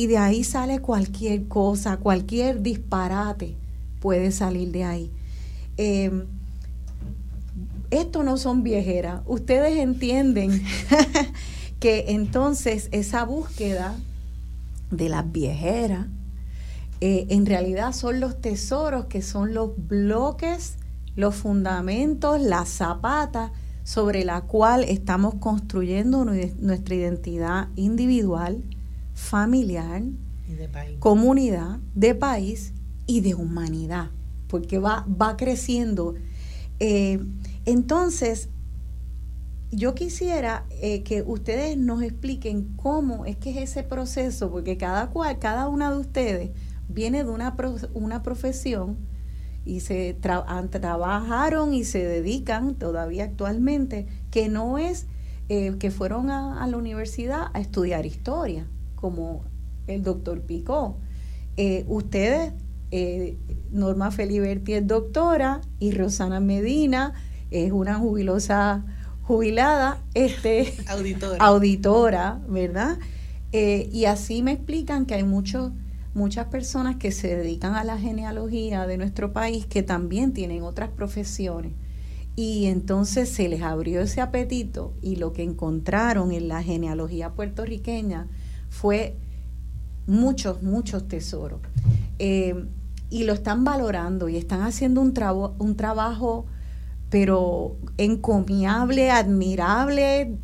Y 0.00 0.06
de 0.06 0.16
ahí 0.16 0.44
sale 0.44 0.78
cualquier 0.78 1.46
cosa, 1.46 1.98
cualquier 1.98 2.62
disparate 2.62 3.54
puede 4.00 4.32
salir 4.32 4.72
de 4.72 4.84
ahí. 4.84 5.10
Em, 5.76 6.24
esto 7.90 8.22
no 8.22 8.38
son 8.38 8.62
viejeras. 8.62 9.20
Ustedes 9.26 9.76
entienden 9.76 10.62
que 11.80 12.06
entonces 12.12 12.88
esa 12.92 13.26
búsqueda 13.26 13.94
de 14.90 15.10
las 15.10 15.30
viejeras 15.30 16.06
eh, 17.02 17.26
en 17.28 17.44
realidad 17.44 17.92
son 17.92 18.20
los 18.20 18.40
tesoros 18.40 19.04
que 19.04 19.20
son 19.20 19.52
los 19.52 19.72
bloques, 19.76 20.76
los 21.14 21.34
fundamentos, 21.34 22.40
la 22.40 22.64
zapata 22.64 23.52
sobre 23.84 24.24
la 24.24 24.40
cual 24.40 24.82
estamos 24.84 25.34
construyendo 25.34 26.24
nuestra 26.24 26.94
identidad 26.94 27.68
individual, 27.76 28.64
familiar, 29.20 30.02
comunidad, 30.98 31.78
de 31.94 32.14
país 32.14 32.72
y 33.06 33.20
de 33.20 33.34
humanidad, 33.34 34.10
porque 34.48 34.78
va, 34.78 35.06
va 35.08 35.36
creciendo. 35.36 36.14
Eh, 36.80 37.20
entonces, 37.66 38.48
yo 39.70 39.94
quisiera 39.94 40.64
eh, 40.70 41.02
que 41.02 41.22
ustedes 41.22 41.76
nos 41.76 42.02
expliquen 42.02 42.72
cómo 42.76 43.26
es 43.26 43.36
que 43.36 43.50
es 43.50 43.70
ese 43.70 43.82
proceso, 43.82 44.50
porque 44.50 44.76
cada 44.76 45.10
cual, 45.10 45.38
cada 45.38 45.68
una 45.68 45.92
de 45.92 45.98
ustedes 45.98 46.50
viene 46.88 47.22
de 47.22 47.30
una, 47.30 47.54
una 47.92 48.22
profesión 48.22 48.96
y 49.64 49.80
se 49.80 50.14
trabajaron 50.14 51.74
y 51.74 51.84
se 51.84 52.04
dedican 52.04 52.74
todavía 52.74 53.24
actualmente, 53.24 54.06
que 54.30 54.48
no 54.48 54.78
es 54.78 55.06
eh, 55.50 55.76
que 55.78 55.90
fueron 55.90 56.30
a, 56.30 56.66
la 56.66 56.76
universidad 56.76 57.48
a 57.52 57.60
estudiar 57.60 58.06
historia, 58.06 58.66
como 59.00 59.44
el 59.86 60.02
doctor 60.02 60.40
Picó. 60.42 60.98
Eh, 61.56 61.84
ustedes, 61.88 62.52
Norma 63.70 64.10
Feliberti 64.10 64.74
es 64.74 64.86
doctora 64.86 65.60
y 65.78 65.92
Rosana 65.92 66.40
Medina 66.40 67.14
es 67.50 67.72
una 67.72 67.96
jubilosa 67.96 68.84
jubilada, 69.22 70.02
este, 70.14 70.74
auditora. 70.88 71.44
auditora, 71.44 72.40
¿verdad? 72.48 72.98
Eh, 73.52 73.88
y 73.92 74.04
así 74.06 74.42
me 74.42 74.52
explican 74.52 75.06
que 75.06 75.14
hay 75.14 75.24
muchos 75.24 75.72
muchas 76.12 76.46
personas 76.46 76.96
que 76.96 77.12
se 77.12 77.36
dedican 77.36 77.76
a 77.76 77.84
la 77.84 77.96
genealogía 77.96 78.84
de 78.88 78.98
nuestro 78.98 79.32
país 79.32 79.66
que 79.66 79.84
también 79.84 80.32
tienen 80.32 80.64
otras 80.64 80.90
profesiones. 80.90 81.72
Y 82.34 82.66
entonces 82.66 83.28
se 83.28 83.48
les 83.48 83.62
abrió 83.62 84.00
ese 84.00 84.20
apetito 84.20 84.92
y 85.00 85.16
lo 85.16 85.32
que 85.32 85.44
encontraron 85.44 86.32
en 86.32 86.48
la 86.48 86.64
genealogía 86.64 87.34
puertorriqueña 87.34 88.26
fue 88.70 89.16
muchos, 90.06 90.62
muchos 90.62 91.06
tesoros. 91.06 91.60
Eh, 92.18 92.66
y 93.10 93.24
lo 93.24 93.34
están 93.34 93.64
valorando 93.64 94.28
y 94.28 94.36
están 94.36 94.62
haciendo 94.62 95.02
un, 95.02 95.12
un 95.58 95.76
trabajo 95.76 96.46
pero 97.10 97.76
encomiable, 97.98 99.10
admirable, 99.10 100.38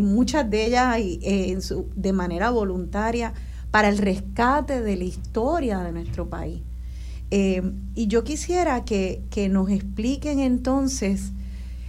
muchas 0.00 0.48
de 0.48 0.66
ellas 0.66 0.96
eh, 0.98 1.58
de 1.96 2.12
manera 2.12 2.50
voluntaria, 2.50 3.32
para 3.70 3.88
el 3.88 3.98
rescate 3.98 4.82
de 4.82 4.96
la 4.96 5.04
historia 5.04 5.80
de 5.80 5.90
nuestro 5.90 6.28
país. 6.28 6.62
Eh, 7.30 7.62
y 7.94 8.06
yo 8.06 8.22
quisiera 8.22 8.84
que, 8.84 9.24
nos 9.50 9.70
expliquen 9.70 10.38
entonces 10.38 11.32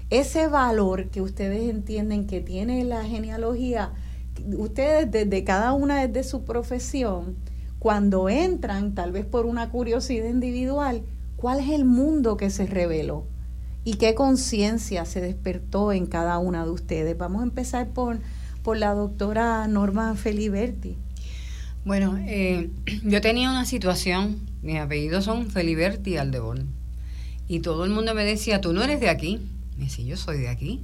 ese 0.09 0.47
valor 0.47 1.09
que 1.09 1.21
ustedes 1.21 1.69
entienden 1.69 2.25
que 2.25 2.39
tiene 2.39 2.83
la 2.85 3.03
genealogía, 3.03 3.91
ustedes 4.57 5.11
desde 5.11 5.43
cada 5.43 5.73
una 5.73 6.07
de 6.07 6.23
su 6.23 6.43
profesión, 6.43 7.35
cuando 7.79 8.29
entran, 8.29 8.95
tal 8.95 9.11
vez 9.11 9.25
por 9.25 9.45
una 9.45 9.69
curiosidad 9.69 10.27
individual, 10.27 11.03
¿cuál 11.35 11.59
es 11.59 11.69
el 11.69 11.85
mundo 11.85 12.37
que 12.37 12.49
se 12.49 12.65
reveló? 12.65 13.25
y 13.85 13.93
qué 13.93 14.15
conciencia 14.15 15.05
se 15.05 15.21
despertó 15.21 15.93
en 15.93 16.07
cada 16.07 16.39
una 16.39 16.65
de 16.65 16.71
ustedes. 16.71 17.17
Vamos 17.17 17.41
a 17.41 17.45
empezar 17.45 17.89
por, 17.89 18.19
por 18.63 18.77
la 18.77 18.93
doctora 18.93 19.65
Norma 19.67 20.15
Feliberti. 20.15 20.97
Bueno, 21.85 22.17
eh, 22.17 22.71
yo 23.03 23.21
tenía 23.21 23.49
una 23.51 23.63
situación, 23.65 24.39
mis 24.63 24.77
apellidos 24.77 25.23
son 25.23 25.51
Feliberti 25.51 26.17
Aldeborn, 26.17 26.67
y 27.47 27.59
todo 27.59 27.85
el 27.85 27.91
mundo 27.91 28.15
me 28.15 28.25
decía, 28.25 28.59
tú 28.59 28.73
no 28.73 28.81
eres 28.83 28.99
de 28.99 29.07
aquí. 29.07 29.39
Me 29.77 29.83
decía, 29.83 30.03
yo 30.03 30.17
soy 30.17 30.39
de 30.39 30.49
aquí. 30.49 30.81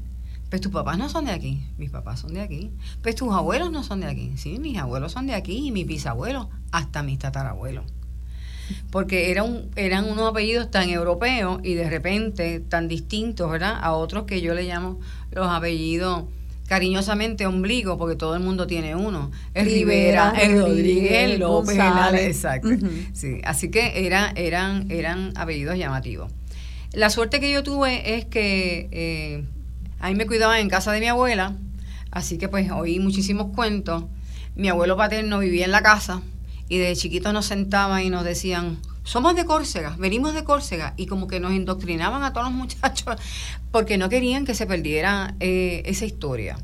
Pues 0.52 0.62
tus 0.62 0.72
papás 0.72 0.98
no 1.00 1.10
son 1.10 1.26
de 1.26 1.32
aquí, 1.32 1.66
mis 1.78 1.90
papás 1.90 2.20
son 2.20 2.36
de 2.36 2.42
aquí. 2.42 2.72
Pues 3.02 3.16
tus 3.16 3.34
abuelos 3.34 3.72
no 3.72 3.84
son 3.84 4.02
de 4.02 4.08
aquí, 4.08 4.34
sí, 4.36 4.60
mis 4.60 4.78
abuelos 4.78 5.14
son 5.14 5.26
de 5.26 5.34
aquí 5.34 5.68
y 5.68 5.72
mis 5.72 5.88
bisabuelos, 5.88 6.48
hasta 6.72 7.02
mis 7.02 7.18
tatarabuelos 7.18 7.86
porque 8.90 9.32
era 9.32 9.44
un, 9.44 9.70
eran 9.76 10.10
unos 10.10 10.30
apellidos 10.30 10.72
tan 10.72 10.90
europeos 10.90 11.60
y 11.64 11.74
de 11.74 11.90
repente 11.90 12.62
tan 12.62 12.88
distintos, 12.88 13.52
¿verdad? 13.52 13.78
A 13.82 13.94
otros 13.94 14.24
que 14.24 14.40
yo 14.40 14.54
le 14.54 14.64
llamo 14.64 15.00
los 15.32 15.48
apellidos 15.48 16.24
cariñosamente 16.68 17.46
ombligo, 17.46 17.98
porque 17.98 18.16
todo 18.16 18.34
el 18.34 18.42
mundo 18.42 18.66
tiene 18.66 18.96
uno. 18.96 19.32
El 19.54 19.66
Rivera, 19.66 20.34
el 20.42 20.58
Rodríguez, 20.58 21.38
López, 21.38 21.78
exacto. 22.14 22.70
sí, 23.12 23.42
así 23.44 23.70
que 23.70 24.06
era, 24.06 24.32
eran, 24.38 24.90
eran 24.90 25.34
apellidos 25.36 25.78
llamativos. 25.78 26.32
La 26.94 27.10
suerte 27.10 27.42
que 27.42 27.52
yo 27.52 27.64
tuve 27.64 28.18
es 28.18 28.26
que 28.26 28.88
eh, 28.92 29.44
ahí 30.02 30.16
me 30.16 30.28
cuidaban 30.28 30.60
en 30.60 30.70
casa 30.70 30.92
de 30.92 31.00
mi 31.00 31.08
abuela, 31.08 31.56
así 32.12 32.38
que 32.38 32.50
pues 32.50 32.70
oí 32.72 33.00
muchísimos 33.00 33.56
cuentos. 33.56 34.06
Mi 34.56 34.68
abuelo 34.68 34.98
paterno 34.98 35.40
vivía 35.40 35.66
en 35.66 35.72
la 35.72 35.82
casa, 35.82 36.22
y 36.72 36.78
de 36.78 36.96
chiquitos 36.96 37.34
nos 37.34 37.48
sentaban 37.48 38.02
y 38.02 38.10
nos 38.10 38.24
decían, 38.24 38.80
somos 39.04 39.36
de 39.36 39.44
Córcega, 39.46 39.96
venimos 40.00 40.34
de 40.34 40.46
Córcega, 40.46 40.94
y 40.96 41.06
como 41.06 41.28
que 41.28 41.42
nos 41.42 41.52
indoctrinaban 41.52 42.24
a 42.24 42.32
todos 42.32 42.48
los 42.48 42.54
muchachos 42.58 43.18
porque 43.72 43.98
no 43.98 44.08
querían 44.08 44.46
que 44.46 44.56
se 44.56 44.66
perdiera 44.66 45.36
eh, 45.42 45.84
esa 45.86 46.06
historia. 46.06 46.58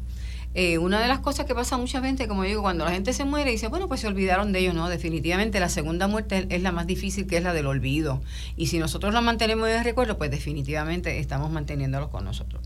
Eh, 0.54 0.78
una 0.78 1.02
de 1.02 1.08
las 1.08 1.20
cosas 1.20 1.46
que 1.46 1.54
pasa 1.54 1.78
muchas 1.78 2.02
veces, 2.02 2.26
como 2.28 2.44
digo, 2.44 2.62
cuando 2.62 2.86
la 2.86 2.92
gente 2.92 3.14
se 3.14 3.26
muere, 3.26 3.52
dice, 3.52 3.68
bueno, 3.68 3.88
pues 3.88 4.00
se 4.00 4.08
olvidaron 4.08 4.54
de 4.54 4.60
ellos, 4.60 4.74
no, 4.74 4.90
definitivamente 4.90 5.60
la 5.60 5.70
segunda 5.70 6.08
muerte 6.08 6.48
es 6.50 6.62
la 6.64 6.72
más 6.72 6.88
difícil, 6.88 7.28
que 7.28 7.38
es 7.38 7.44
la 7.44 7.54
del 7.54 7.68
olvido. 7.68 8.22
Y 8.56 8.68
si 8.68 8.80
nosotros 8.80 9.14
la 9.14 9.22
mantenemos 9.22 9.68
en 9.68 9.76
el 9.76 9.84
recuerdo, 9.84 10.18
pues 10.18 10.32
definitivamente 10.32 11.20
estamos 11.20 11.52
manteniéndolos 11.52 12.10
con 12.10 12.24
nosotros. 12.24 12.64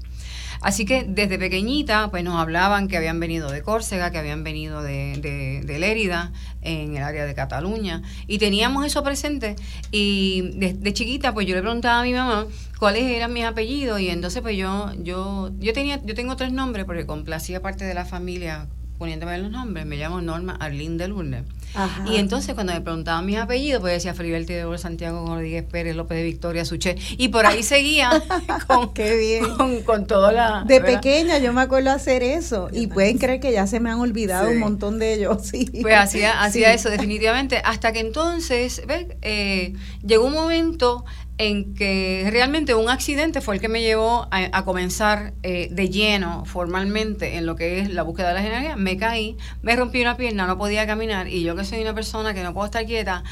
Así 0.62 0.86
que 0.86 1.03
desde 1.07 1.39
pequeñita, 1.39 2.09
pues 2.12 2.24
nos 2.24 2.39
hablaban 2.39 2.88
que 2.88 2.95
habían 2.95 3.20
venido 3.20 3.51
de 3.51 3.64
Córcega, 3.64 4.12
que 4.12 4.20
habían 4.20 4.43
venido 4.43 4.84
de, 4.84 5.18
de, 5.18 5.62
de 5.66 5.80
Lérida, 5.80 6.32
en 6.62 6.95
el 6.95 7.03
área 7.03 7.26
de 7.26 7.34
Cataluña, 7.34 8.03
y 8.28 8.38
teníamos 8.38 8.86
eso 8.86 9.03
presente. 9.03 9.55
Y 9.91 10.51
de, 10.53 10.93
chiquita, 10.93 11.34
pues 11.34 11.47
yo 11.47 11.55
le 11.55 11.62
preguntaba 11.62 12.01
a 12.01 12.03
mi 12.03 12.14
mamá 12.14 12.45
cuáles 12.78 13.03
eran 13.03 13.34
mis 13.34 13.43
apellidos, 13.43 13.99
y 13.99 14.09
entonces 14.09 14.41
pues 14.41 14.55
yo, 14.55 14.91
yo, 14.99 15.51
yo 15.59 15.74
tenía, 15.74 15.99
yo 16.03 16.14
tengo 16.14 16.36
tres 16.36 16.51
nombres 16.51 16.86
porque 16.86 17.05
complacía 17.05 17.62
parte 17.62 17.86
de 17.86 17.93
la 17.93 18.05
familia 18.05 18.68
poniéndome 19.02 19.36
los 19.39 19.49
nombres. 19.49 19.84
Me 19.88 19.97
llamo 19.97 20.22
Norma 20.22 20.56
Arlín 20.60 20.95
de 20.99 21.08
Lourdes. 21.08 21.43
Y 22.06 22.18
entonces 22.18 22.54
cuando 22.54 22.72
me 22.72 22.82
preguntaban 22.82 23.26
mis 23.26 23.38
apellidos, 23.38 23.82
pues 23.82 23.93
decía 23.93 24.14
Feliberti 24.14 24.54
de 24.54 24.78
Santiago 24.78 25.26
Rodríguez 25.26 25.64
Pérez, 25.64 25.95
López 25.95 26.20
de 26.20 26.24
Victoria, 26.24 26.66
Suché. 26.66 26.97
Y 27.18 27.30
por 27.30 27.47
ahí 27.47 27.64
seguía 27.64 28.12
con, 28.68 28.93
Qué 28.93 29.18
bien. 29.18 29.56
con, 29.56 29.82
con 29.82 30.06
toda 30.06 30.32
la... 30.32 30.66
De 30.68 30.82
pequeña 30.82 31.39
yo 31.39 31.52
me 31.52 31.62
acuerdo 31.62 31.89
hacer 31.89 32.22
eso. 32.22 32.70
Y 32.72 32.86
pueden 32.86 33.18
creer 33.18 33.39
que 33.39 33.52
ya 33.52 33.66
se 33.66 33.80
me 33.80 33.89
han 33.89 33.99
olvidado 33.99 34.52
un 34.52 34.60
montón 34.60 34.99
de 34.99 35.16
ellos. 35.16 35.39
Sí. 35.52 35.66
Pues 35.82 35.97
hacía, 35.97 36.43
hacía 36.43 36.72
eso 36.72 36.89
definitivamente. 36.89 37.62
Hasta 37.66 37.91
que 37.91 37.99
entonces, 37.99 38.84
¿ves? 38.88 39.08
Eh, 39.24 39.74
llegó 40.06 40.28
un 40.28 40.34
momento 40.34 41.04
en 41.41 41.73
que 41.73 42.27
realmente 42.29 42.75
un 42.75 42.87
accidente 42.87 43.41
fue 43.41 43.55
el 43.55 43.61
que 43.61 43.67
me 43.67 43.81
llevó 43.81 44.27
a, 44.29 44.63
comenzar 44.63 45.33
eh, 45.41 45.69
de 45.71 45.89
lleno 45.89 46.45
formalmente 46.45 47.35
en 47.37 47.47
lo 47.47 47.55
que 47.55 47.79
es 47.79 47.89
la 47.89 48.03
búsqueda 48.03 48.27
de 48.27 48.33
la 48.35 48.41
genealogía. 48.41 48.75
Me 48.75 48.95
caí, 48.95 49.37
me 49.63 49.75
rompí 49.75 49.99
una 50.01 50.17
pierna, 50.17 50.45
no 50.45 50.59
podía 50.59 50.85
caminar 50.85 51.27
y 51.27 51.41
yo 51.41 51.55
que 51.55 51.65
soy 51.65 51.81
una 51.81 51.95
persona 51.95 52.35
que 52.35 52.43
no 52.43 52.53
puedo 52.53 52.65
estar 52.65 52.85
quieta, 52.85 53.23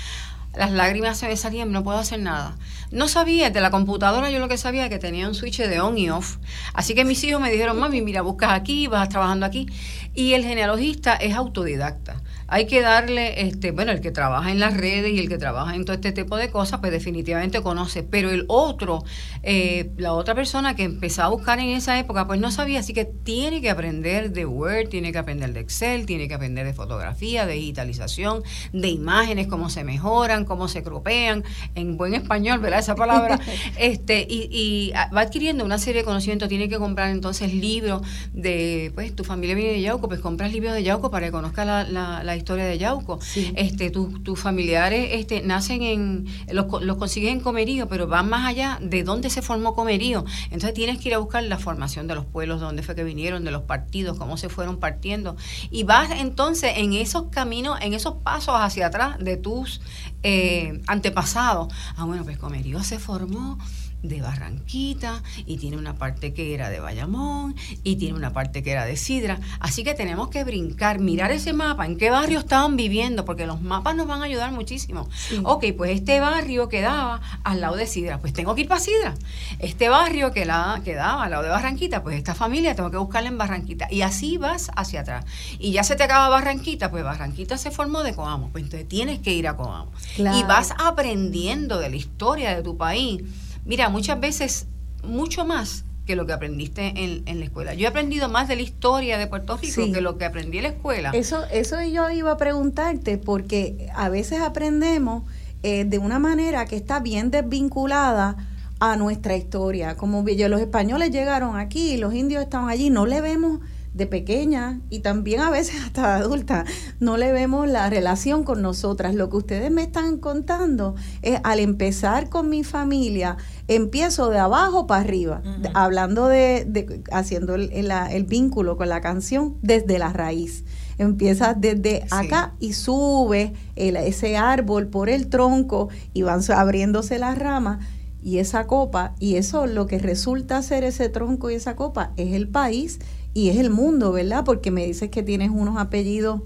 las 0.56 0.72
lágrimas 0.72 1.20
se 1.20 1.28
me 1.28 1.38
salían, 1.38 1.72
no 1.72 1.84
puedo 1.84 2.00
hacer 2.00 2.20
nada. 2.20 2.58
No 2.90 3.08
sabía, 3.08 3.52
de 3.52 3.62
la 3.62 3.70
computadora 3.70 4.32
yo 4.32 4.40
lo 4.40 4.48
que 4.48 4.58
sabía 4.58 4.90
que 4.90 4.98
tenía 4.98 5.28
un 5.28 5.36
switch 5.36 5.60
de 5.60 5.80
on 5.80 5.96
y 5.96 6.10
off. 6.10 6.38
Así 6.74 6.96
que 6.96 7.06
mis 7.06 7.24
hijos 7.24 7.40
me 7.40 7.52
dijeron, 7.52 7.78
mami, 7.78 8.02
mira, 8.02 8.24
buscas 8.24 8.54
aquí, 8.54 8.88
vas 8.88 9.10
trabajando 9.10 9.46
aquí. 9.46 9.68
Y 10.16 10.34
el 10.34 10.44
genealogista 10.44 11.14
es 11.14 11.36
autodidacta. 11.36 12.19
Hay 12.50 12.66
que 12.68 12.82
darle, 12.82 13.42
este, 13.42 13.72
bueno, 13.72 13.92
el 13.92 14.02
que 14.02 14.12
trabaja 14.12 14.52
en 14.52 14.60
las 14.60 14.76
redes 14.76 15.12
y 15.12 15.20
el 15.20 15.30
que 15.30 15.38
trabaja 15.38 15.76
en 15.76 15.86
todo 15.86 15.96
este 15.96 16.12
tipo 16.12 16.38
de 16.38 16.50
cosas, 16.50 16.80
pues 16.80 16.92
definitivamente 16.92 17.62
conoce, 17.62 18.04
pero 18.04 18.32
el 18.32 18.46
otro, 18.48 19.04
eh, 19.44 19.92
la 19.98 20.14
otra 20.14 20.36
persona 20.36 20.76
que 20.76 20.84
empezó 20.84 21.24
a 21.24 21.28
buscar 21.30 21.60
en 21.60 21.70
esa 21.70 22.00
época, 22.00 22.28
pues 22.28 22.40
no 22.40 22.52
sabía, 22.52 22.80
así 22.80 22.94
que 22.94 23.06
tiene 23.06 23.62
que 23.62 23.70
aprender 23.70 24.32
de 24.32 24.46
Word, 24.46 24.90
tiene 24.90 25.12
que 25.12 25.18
aprender 25.18 25.54
de 25.54 25.60
Excel, 25.60 26.06
tiene 26.06 26.28
que 26.28 26.34
aprender 26.34 26.66
de 26.66 26.74
fotografía, 26.74 27.46
de 27.46 27.54
digitalización, 27.54 28.44
de 28.74 28.88
imágenes, 28.88 29.48
cómo 29.48 29.70
se 29.70 29.84
mejoran, 29.84 30.46
cómo 30.46 30.68
se 30.68 30.84
cropean, 30.84 31.44
en 31.76 31.98
buen 31.98 32.14
español, 32.14 32.60
¿verdad? 32.60 32.80
Esa 32.80 32.96
palabra, 32.96 33.40
este, 33.78 34.26
y, 34.28 34.50
y 34.52 34.92
va 35.16 35.22
adquiriendo 35.22 35.64
una 35.64 35.78
serie 35.78 36.02
de 36.02 36.06
conocimientos, 36.06 36.50
tiene 36.50 36.70
que 36.70 36.78
comprar 36.78 37.10
entonces 37.10 37.54
libros 37.54 38.02
de, 38.34 38.92
pues 38.96 39.16
tu 39.16 39.24
familia 39.24 39.56
viene 39.56 39.74
de 39.74 39.82
Yauco, 39.82 40.08
pues 40.08 40.20
compras 40.20 40.52
libros 40.52 40.74
de 40.74 40.84
Yauco 40.84 41.12
para 41.12 41.28
que 41.28 41.32
conozca 41.32 41.66
la, 41.66 41.84
la, 41.84 42.39
historia 42.40 42.66
de 42.66 42.78
Yauco. 42.78 43.20
Este, 43.56 43.92
tus 43.92 44.40
familiares 44.40 45.10
este, 45.14 45.42
nacen 45.42 45.84
en, 45.84 46.26
los, 46.52 46.66
los 46.82 46.98
consigues 46.98 47.32
en 47.32 47.40
Comerío, 47.40 47.88
pero 47.88 48.08
van 48.08 48.30
más 48.30 48.48
allá 48.48 48.80
de 48.82 49.04
dónde 49.04 49.30
se 49.30 49.42
formó 49.42 49.76
Comerío. 49.76 50.26
Entonces 50.46 50.74
tienes 50.74 50.98
que 50.98 51.10
ir 51.10 51.16
a 51.16 51.20
buscar 51.20 51.44
la 51.44 51.60
formación 51.60 52.08
de 52.08 52.16
los 52.16 52.26
pueblos, 52.26 52.60
de 52.60 52.66
dónde 52.66 52.84
fue 52.84 52.96
que 52.96 53.04
vinieron, 53.04 53.44
de 53.44 53.52
los 53.52 53.64
partidos, 53.64 54.18
cómo 54.18 54.38
se 54.38 54.50
fueron 54.50 54.78
partiendo. 54.78 55.36
Y 55.70 55.84
vas 55.84 56.10
entonces 56.12 56.74
en 56.78 56.94
esos 56.94 57.28
caminos, 57.30 57.78
en 57.82 57.94
esos 57.94 58.16
pasos 58.16 58.56
hacia 58.58 58.88
atrás 58.88 59.20
de 59.20 59.38
tus 59.38 59.82
eh, 60.24 60.82
antepasados. 60.88 61.74
Ah, 61.96 62.06
bueno, 62.06 62.24
pues 62.24 62.38
Comerío 62.38 62.84
se 62.84 63.00
formó 63.00 63.58
de 64.04 64.22
Barranquita 64.22 65.22
y 65.46 65.58
tiene 65.58 65.78
una 65.78 65.96
parte 65.96 66.34
que 66.34 66.54
era 66.54 66.70
de 66.70 66.80
Bayamón 66.80 67.56
y 67.84 67.98
tiene 67.98 68.16
una 68.16 68.32
parte 68.32 68.64
que 68.64 68.72
era 68.72 68.86
de 68.86 68.96
Sidra. 68.96 69.40
Así 69.60 69.84
que 69.84 69.94
tenemos 69.94 70.30
que 70.30 70.44
brincar, 70.44 71.00
mirar 71.00 71.32
ese 71.32 71.54
mapa, 71.54 71.86
en 71.86 71.98
qué 71.98 72.10
barrio 72.10 72.40
estaban 72.40 72.76
viviendo, 72.76 73.26
porque 73.26 73.46
los 73.46 73.62
mapas 73.62 73.96
nos 73.96 74.08
van 74.08 74.22
a 74.22 74.26
ayudar 74.26 74.52
muchísimo. 74.52 75.10
Ok, 75.44 75.66
pues 75.78 75.92
este 75.92 76.20
barrio 76.20 76.70
quedaba 76.70 77.22
al 77.44 77.62
lado 77.62 77.76
de 77.76 77.88
Sidra, 77.88 78.20
pues 78.20 78.34
tengo 78.34 78.56
que 78.56 78.62
ir 78.62 78.68
para 78.68 78.82
Sidra. 78.82 79.16
Este 79.60 79.90
barrio 79.90 80.32
que 80.32 80.46
la, 80.46 80.82
quedaba 80.84 81.24
al 81.24 81.32
lado 81.32 81.44
de 81.44 81.50
Barranquita, 81.50 82.04
pues 82.04 82.18
esta 82.18 82.36
familia 82.36 82.76
tengo 82.76 82.92
que 82.92 82.98
buscarla 82.98 83.30
en 83.30 83.38
Barranquita. 83.38 83.88
Y 83.92 84.02
así 84.02 84.38
vas 84.38 84.72
hacia 84.76 85.02
atrás. 85.02 85.26
Y 85.60 85.72
ya 85.72 85.84
se 85.84 85.96
te 85.96 86.04
acaba 86.04 86.30
Barranquita, 86.30 86.90
pues 86.92 87.04
Barranquita 87.04 87.58
se 87.58 87.72
formó 87.72 88.04
de 88.04 88.14
Coamo, 88.14 88.50
pues 88.52 88.64
entonces 88.64 88.88
tienes 88.88 89.20
que 89.20 89.34
ir 89.34 89.48
a 89.48 89.56
Coamo. 89.56 89.92
Y 90.18 90.44
vas 90.44 90.74
aprendiendo 90.78 91.80
de 91.80 91.90
la 91.90 91.96
historia 91.96 92.56
de 92.56 92.62
tu 92.62 92.78
país 92.78 93.24
Mira, 93.70 93.88
muchas 93.90 94.20
veces 94.20 94.66
mucho 95.04 95.46
más 95.46 95.86
que 96.08 96.16
lo 96.16 96.26
que 96.26 96.34
aprendiste 96.34 96.88
en, 96.88 97.22
en, 97.28 97.38
la 97.38 97.46
escuela. 97.46 97.76
Yo 97.76 97.86
he 97.86 97.88
aprendido 97.88 98.28
más 98.28 98.48
de 98.48 98.56
la 98.56 98.64
historia 98.64 99.20
de 99.20 99.28
Puerto 99.28 99.58
Rico 99.58 99.94
que 99.94 100.02
lo 100.02 100.18
que 100.18 100.26
aprendí 100.26 100.58
en 100.58 100.64
la 100.64 100.70
escuela. 100.70 101.12
Eso, 101.12 101.46
eso 101.52 101.80
yo 101.84 102.10
iba 102.10 102.32
a 102.32 102.38
preguntarte, 102.38 103.20
porque 103.20 103.88
a 103.94 104.10
veces 104.10 104.42
aprendemos 104.42 105.22
eh, 105.62 105.86
de 105.86 106.00
una 106.00 106.18
manera 106.18 106.66
que 106.66 106.78
está 106.78 107.00
bien 107.00 107.30
desvinculada 107.30 108.38
a 108.80 108.96
nuestra 108.96 109.38
historia. 109.38 109.96
Como 109.98 110.26
los 110.26 110.62
españoles 110.62 111.12
llegaron 111.12 111.56
aquí, 111.56 111.98
los 111.98 112.16
indios 112.16 112.42
estaban 112.42 112.70
allí, 112.70 112.90
no 112.90 113.06
le 113.06 113.22
vemos 113.22 113.60
de 114.00 114.08
pequeña 114.08 114.82
y 114.90 115.00
también 115.02 115.42
a 115.42 115.52
veces 115.52 115.76
hasta 115.86 116.16
de 116.16 116.24
adulta, 116.24 116.66
no 117.00 117.18
le 117.18 117.32
vemos 117.32 117.68
la 117.68 117.88
relación 117.90 118.44
con 118.44 118.64
nosotras. 118.64 119.14
Lo 119.14 119.30
que 119.30 119.38
ustedes 119.38 119.70
me 119.70 119.84
están 119.84 120.18
contando 120.18 120.96
es 121.22 121.40
al 121.44 121.60
empezar 121.60 122.30
con 122.30 122.50
mi 122.50 122.64
familia, 122.64 123.38
empiezo 123.68 124.30
de 124.32 124.40
abajo 124.40 124.88
para 124.88 125.02
arriba, 125.02 125.44
hablando 125.76 126.28
de, 126.28 127.04
haciendo 127.12 127.54
el, 127.54 127.72
el, 127.72 128.24
vínculo 128.24 128.78
con 128.78 128.90
la 128.90 129.02
canción 129.02 129.58
desde 129.62 130.00
la 130.00 130.12
raíz. 130.12 130.64
Empieza 130.98 131.54
desde 131.54 132.06
acá 132.10 132.56
y 132.60 132.74
sube 132.74 133.54
ese 133.76 134.38
árbol 134.38 134.88
por 134.88 135.10
el 135.10 135.28
tronco 135.30 135.90
y 136.14 136.24
van 136.24 136.42
abriéndose 136.50 137.20
las 137.20 137.38
ramas 137.38 137.80
y 138.22 138.40
esa 138.40 138.68
copa, 138.68 139.16
y 139.20 139.36
eso 139.36 139.66
lo 139.66 139.86
que 139.86 139.98
resulta 139.98 140.62
ser 140.62 140.84
ese 140.84 141.10
tronco 141.10 141.50
y 141.50 141.56
esa 141.56 141.76
copa 141.76 142.12
es 142.18 142.34
el 142.34 142.50
país 142.50 143.00
y 143.34 143.50
es 143.50 143.58
el 143.58 143.70
mundo, 143.70 144.12
¿verdad? 144.12 144.44
Porque 144.44 144.72
me 144.72 144.86
dices 144.86 145.10
que 145.10 145.24
tienes 145.24 145.50
unos 145.50 145.78
apellidos 145.78 146.42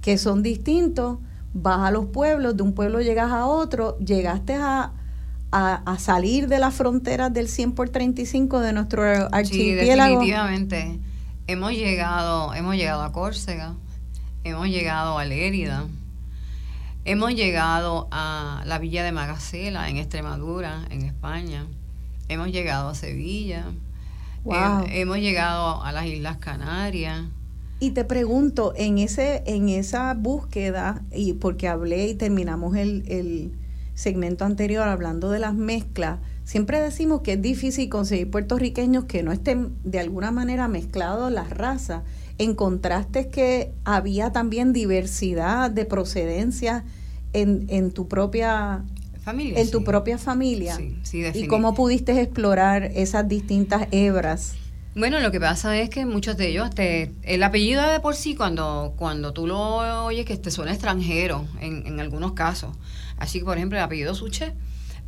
que 0.00 0.18
son 0.18 0.42
distintos, 0.42 1.18
vas 1.52 1.80
a 1.80 1.90
los 1.90 2.06
pueblos, 2.06 2.56
de 2.56 2.62
un 2.62 2.74
pueblo 2.74 3.00
llegas 3.00 3.30
a 3.32 3.46
otro, 3.46 3.98
llegaste 3.98 4.54
a, 4.54 4.92
a, 5.50 5.98
salir 5.98 6.48
de 6.48 6.58
las 6.58 6.74
fronteras 6.74 7.32
del 7.32 7.48
100 7.48 7.72
por 7.72 7.88
35 7.88 8.60
de 8.60 8.72
nuestro 8.72 9.02
archipiélago. 9.02 9.44
Sí, 9.44 9.74
definitivamente. 9.74 11.00
Hemos 11.46 11.72
llegado, 11.72 12.54
hemos 12.54 12.76
llegado 12.76 13.02
a 13.02 13.12
Córcega, 13.12 13.74
hemos 14.44 14.68
llegado 14.68 15.18
a 15.18 15.24
Lérida, 15.24 15.86
hemos 17.04 17.34
llegado 17.34 18.08
a 18.10 18.62
la 18.66 18.78
villa 18.78 19.04
de 19.04 19.12
Magacela 19.12 19.88
en 19.88 19.96
Extremadura, 19.96 20.84
en 20.90 21.02
España, 21.02 21.66
hemos 22.28 22.48
llegado 22.48 22.88
a 22.88 22.94
Sevilla, 22.94 23.64
hemos 24.90 25.18
llegado 25.18 25.82
a 25.82 25.92
las 25.92 26.06
Islas 26.06 26.38
Canarias. 26.38 27.26
Y 27.78 27.90
te 27.90 28.04
pregunto, 28.04 28.72
en 28.76 28.98
ese, 28.98 29.42
en 29.46 29.68
esa 29.68 30.14
búsqueda, 30.14 31.02
y 31.12 31.34
porque 31.34 31.68
hablé 31.68 32.08
y 32.08 32.14
terminamos 32.14 32.74
el, 32.76 33.04
el 33.08 33.52
segmento 33.94 34.44
anterior 34.44 34.88
hablando 34.88 35.30
de 35.30 35.40
las 35.40 35.54
mezclas, 35.54 36.20
siempre 36.44 36.80
decimos 36.80 37.20
que 37.20 37.34
es 37.34 37.42
difícil 37.42 37.88
conseguir 37.90 38.30
puertorriqueños 38.30 39.04
que 39.04 39.22
no 39.22 39.32
estén 39.32 39.74
de 39.84 39.98
alguna 39.98 40.30
manera 40.30 40.68
mezclados 40.68 41.30
las 41.30 41.50
razas. 41.50 42.02
Encontraste 42.38 43.28
que 43.28 43.72
había 43.84 44.32
también 44.32 44.72
diversidad 44.72 45.70
de 45.70 45.84
procedencia 45.84 46.84
en, 47.32 47.66
en 47.68 47.90
tu 47.90 48.08
propia 48.08 48.84
en 49.26 49.70
tu 49.70 49.84
propia 49.84 50.18
familia. 50.18 50.76
Sí, 51.02 51.24
¿Y 51.34 51.46
cómo 51.46 51.74
pudiste 51.74 52.20
explorar 52.20 52.84
esas 52.94 53.28
distintas 53.28 53.88
hebras? 53.90 54.54
Bueno, 54.94 55.20
lo 55.20 55.30
que 55.30 55.40
pasa 55.40 55.76
es 55.78 55.90
que 55.90 56.06
muchos 56.06 56.38
de 56.38 56.48
ellos, 56.48 56.70
te, 56.70 57.12
el 57.22 57.42
apellido 57.42 57.86
de 57.86 58.00
por 58.00 58.14
sí, 58.14 58.34
cuando, 58.34 58.94
cuando 58.96 59.34
tú 59.34 59.46
lo 59.46 60.04
oyes, 60.06 60.24
que 60.24 60.36
te 60.38 60.50
suena 60.50 60.72
extranjero 60.72 61.44
en, 61.60 61.86
en 61.86 62.00
algunos 62.00 62.32
casos. 62.32 62.74
Así 63.18 63.40
que, 63.40 63.44
por 63.44 63.58
ejemplo, 63.58 63.76
el 63.76 63.84
apellido 63.84 64.14
Suche, 64.14 64.54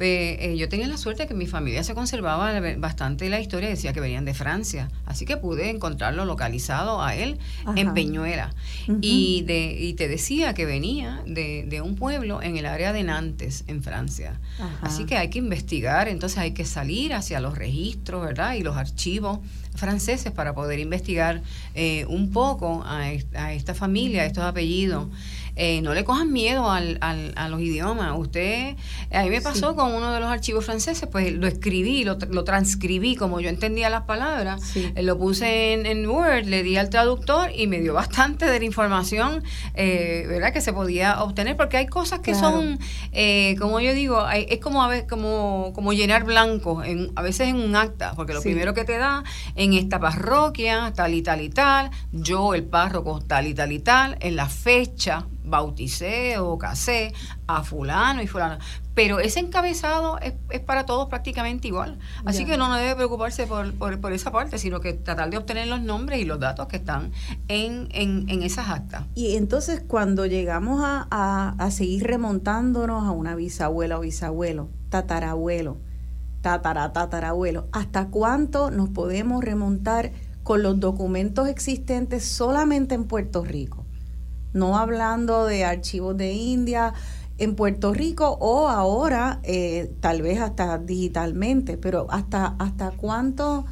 eh, 0.01 0.57
yo 0.57 0.69
tenía 0.69 0.87
la 0.87 0.97
suerte 0.97 1.23
de 1.23 1.29
que 1.29 1.35
mi 1.35 1.47
familia 1.47 1.83
se 1.83 1.95
conservaba 1.95 2.61
bastante 2.77 3.29
la 3.29 3.41
historia, 3.41 3.69
decía 3.69 3.93
que 3.93 4.01
venían 4.01 4.25
de 4.25 4.35
Francia, 4.35 4.91
así 5.07 5.25
que 5.25 5.37
pude 5.37 5.71
encontrarlo 5.71 6.25
localizado 6.25 7.03
a 7.03 7.15
él 7.15 7.39
en 7.77 7.95
Peñuela. 7.95 8.55
y, 9.01 9.43
de, 9.43 9.77
y 9.79 9.95
te 9.95 10.09
decía 10.09 10.55
que 10.55 10.67
venía 10.67 11.23
de, 11.27 11.65
de, 11.67 11.81
un 11.81 11.95
pueblo 11.95 12.43
en 12.43 12.57
el 12.57 12.67
área 12.67 12.93
de 12.93 13.03
Nantes, 13.03 13.65
en 13.67 13.83
Francia. 13.83 14.41
Así 14.83 15.05
que 15.05 15.17
hay 15.17 15.31
que 15.31 15.39
investigar, 15.39 16.09
entonces 16.09 16.39
hay 16.39 16.53
que 16.53 16.65
salir 16.65 17.15
hacia 17.15 17.41
los 17.41 17.57
registros, 17.57 18.25
¿verdad? 18.25 18.55
Y 18.55 18.63
los 18.63 18.77
archivos 18.77 19.41
franceses 19.75 20.33
para 20.33 20.55
poder 20.55 20.79
investigar 20.81 21.43
eh, 21.75 22.05
un 22.09 22.31
poco 22.31 22.83
a, 22.85 23.05
a, 23.35 23.53
esta 23.53 23.75
familia, 23.75 24.23
a 24.23 24.27
estos 24.27 24.45
apellidos. 24.45 25.07
Eh, 25.61 25.83
no 25.83 25.93
le 25.93 26.05
cojan 26.05 26.33
miedo 26.33 26.71
al, 26.71 26.99
al, 27.01 27.33
a 27.35 27.49
los 27.49 27.61
idiomas. 27.61 28.17
Usted, 28.17 28.77
a 29.13 29.23
mí 29.25 29.31
me 29.31 29.41
pasó 29.41 29.75
con 29.75 29.93
uno 29.93 30.13
de 30.13 30.21
los 30.21 30.31
archivos 30.31 30.65
franceses, 30.65 31.09
pues 31.11 31.33
lo 31.33 31.49
escribí, 31.49 32.05
lo, 32.05 32.17
lo 32.31 32.45
transcribí 32.45 33.17
como 33.17 33.41
yo 33.41 33.49
entendía 33.49 33.91
las 33.91 34.03
palabras, 34.03 34.77
eh, 34.77 35.03
lo 35.03 35.19
puse 35.19 35.73
en, 35.73 36.09
Word, 36.09 36.45
le 36.45 36.63
di 36.63 36.77
al 36.77 36.91
traductor 36.91 37.51
y 37.53 37.67
me 37.67 37.81
dio 37.81 37.93
bastante 37.93 38.47
de 38.47 38.61
la 38.61 38.65
información, 38.65 39.43
eh, 39.75 40.27
¿verdad? 40.29 40.53
Que 40.53 40.61
se 40.61 40.73
podía 40.73 41.23
obtener, 41.25 41.57
porque 41.57 41.77
hay 41.77 41.87
cosas 41.87 42.21
que 42.21 42.37
son, 42.37 42.79
como 43.59 43.81
yo 43.81 43.95
digo, 43.95 44.29
es 44.31 44.61
como 44.61 44.85
a 44.85 44.89
veces, 44.89 45.09
como, 45.09 45.73
como 45.75 45.93
llenar 45.93 46.23
blanco, 46.23 46.85
en, 46.85 47.11
a 47.17 47.23
veces 47.23 47.49
en 47.49 47.57
un 47.57 47.75
acta, 47.75 48.13
porque 48.15 48.33
lo 48.33 48.43
primero 48.43 48.75
que 48.75 48.85
te 48.85 48.97
da 48.97 49.25
en 49.57 49.73
esta 49.73 49.99
parroquia, 49.99 50.93
tal 50.95 51.15
y 51.15 51.23
tal 51.23 51.41
y 51.41 51.49
tal, 51.49 51.91
yo 52.13 52.55
el 52.55 52.63
párroco 52.63 53.21
tal 53.21 53.49
y 53.49 53.55
tal 53.55 53.73
y 53.73 53.81
tal, 53.81 54.17
en 54.21 54.37
la 54.37 54.49
fecha, 54.49 55.27
bauticé 55.49 56.39
o 56.39 56.59
casé 56.59 57.13
a 57.47 57.63
fulano 57.63 58.23
y 58.23 58.27
fulano. 58.27 58.59
Pero 58.95 59.21
ese 59.21 59.39
encabezado 59.39 60.19
es, 60.19 60.35
para 60.61 60.85
todos 60.85 61.09
prácticamente 61.09 61.69
igual. 61.69 62.01
Así 62.25 62.45
que 62.45 62.57
no, 62.57 62.69
no 62.69 62.75
debe 62.75 62.97
preocuparse 62.97 63.47
por, 63.47 63.73
por, 64.01 64.13
esa 64.13 64.33
parte, 64.33 64.59
sino 64.59 64.81
que 64.81 64.93
tratar 64.93 65.31
de 65.31 65.37
obtener 65.37 65.69
los 65.69 65.81
nombres 65.81 66.21
y 66.21 66.25
los 66.25 66.41
datos 66.41 66.67
que 66.67 66.79
están 66.79 67.13
en, 67.47 67.89
en, 67.93 68.43
esas 68.43 68.69
actas. 68.69 69.05
Y 69.15 69.37
entonces 69.37 69.85
cuando 69.87 70.27
llegamos 70.27 70.83
a, 70.83 71.55
a, 71.57 71.71
seguir 71.71 72.09
remontándonos 72.09 73.05
a 73.05 73.13
una 73.13 73.37
bisabuela 73.37 73.99
o 73.99 74.01
bisabuelo, 74.01 74.69
tatarabuelo, 74.89 75.77
tatara, 76.41 76.93
tatarabuelo, 76.93 77.69
¿hasta 77.71 78.09
cuánto 78.09 78.73
nos 78.73 78.89
podemos 78.89 79.45
remontar 79.45 80.11
con 80.43 80.63
los 80.63 80.81
documentos 80.81 81.47
existentes 81.47 82.25
solamente 82.25 82.97
en 82.97 83.05
Puerto 83.05 83.45
Rico? 83.45 83.85
No 84.53 84.79
hablando 84.79 85.47
de 85.47 85.65
archivos 85.65 86.17
de 86.17 86.33
India 86.33 86.95
en 87.39 87.55
Puerto 87.55 87.95
Rico 87.95 88.37
o 88.41 88.69
ahora 88.69 89.41
eh, 89.45 89.93
tal 90.01 90.23
vez 90.23 90.41
hasta 90.41 90.79
digitalmente, 90.79 91.77
pero 91.79 92.07
hasta, 92.11 92.57
hasta 92.59 92.91
cuánto 92.91 93.65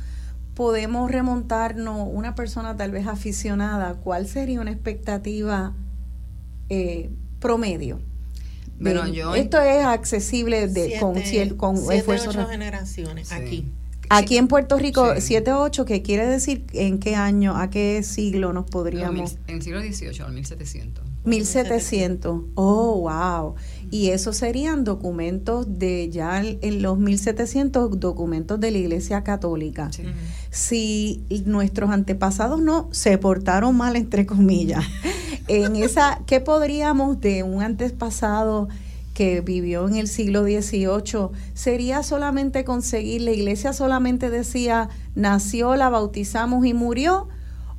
podemos 0.55 1.11
remontarnos 1.11 2.09
una 2.11 2.35
persona 2.35 2.77
tal 2.77 2.91
vez 2.91 3.07
aficionada, 3.07 3.95
¿cuál 3.95 4.27
sería 4.27 4.61
una 4.61 4.71
expectativa 4.71 5.75
eh, 6.69 7.11
promedio? 7.41 8.01
Bueno, 8.79 9.07
yo 9.09 9.35
esto 9.35 9.61
es 9.61 9.85
accesible 9.85 10.69
de, 10.69 10.99
con, 11.01 11.15
con 11.15 11.23
siete, 11.23 11.57
esfuerzo. 11.97 12.31
Ocho 12.31 12.47
generaciones 12.47 13.33
aquí. 13.33 13.73
Aquí 14.09 14.37
en 14.37 14.49
Puerto 14.49 14.79
Rico, 14.79 15.15
7-8, 15.15 15.85
¿qué 15.85 16.03
quiere 16.03 16.27
decir 16.27 16.65
en 16.73 16.99
qué 16.99 17.15
año, 17.15 17.57
a 17.57 17.71
qué 17.71 18.03
siglo 18.03 18.53
nos 18.53 18.65
podríamos...? 18.67 19.37
en 19.47 19.57
el 19.57 19.63
siglo 19.63 19.81
XVIII, 19.81 20.23
al 20.23 20.33
1700. 20.33 21.05
1700. 21.25 22.43
Oh, 22.55 23.01
wow. 23.01 23.55
Y 23.91 24.11
esos 24.11 24.37
serían 24.37 24.85
documentos 24.85 25.79
de 25.79 26.09
ya 26.09 26.41
en 26.41 26.83
los 26.83 26.99
1700 26.99 27.99
documentos 27.99 28.61
de 28.61 28.71
la 28.71 28.79
Iglesia 28.79 29.25
Católica. 29.25 29.91
Si 30.51 31.25
nuestros 31.45 31.91
antepasados 31.91 32.63
no 32.63 32.89
se 32.93 33.19
portaron 33.19 33.77
mal 33.77 33.97
entre 33.97 34.25
comillas, 34.25 34.85
en 35.49 35.77
esa 35.77 36.21
¿qué 36.27 36.41
podríamos 36.41 37.21
de 37.21 37.43
un 37.43 37.63
antepasado 37.63 38.69
que 39.17 39.41
vivió 39.41 39.89
en 39.89 39.97
el 39.97 40.09
siglo 40.09 40.43
XVIII, 40.43 41.31
sería 41.55 42.03
solamente 42.03 42.67
conseguir, 42.67 43.23
la 43.23 43.31
iglesia 43.31 43.73
solamente 43.73 44.29
decía, 44.29 44.91
nació, 45.15 45.75
la 45.75 45.89
bautizamos 45.89 46.67
y 46.67 46.75
murió, 46.75 47.27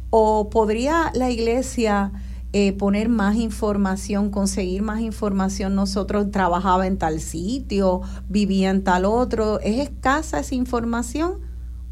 o 0.10 0.50
podría 0.50 1.12
la 1.14 1.30
iglesia 1.30 2.12
eh, 2.54 2.74
poner 2.74 3.08
más 3.08 3.36
información, 3.36 4.32
conseguir 4.32 4.82
más 4.82 5.00
información, 5.02 5.76
nosotros 5.76 6.32
trabajaba 6.32 6.88
en 6.88 6.98
tal 6.98 7.20
sitio, 7.20 8.02
vivía 8.28 8.72
en 8.72 8.84
tal 8.84 9.06
otro, 9.06 9.60
¿es 9.60 9.80
escasa 9.80 10.40
esa 10.40 10.56
información? 10.56 11.36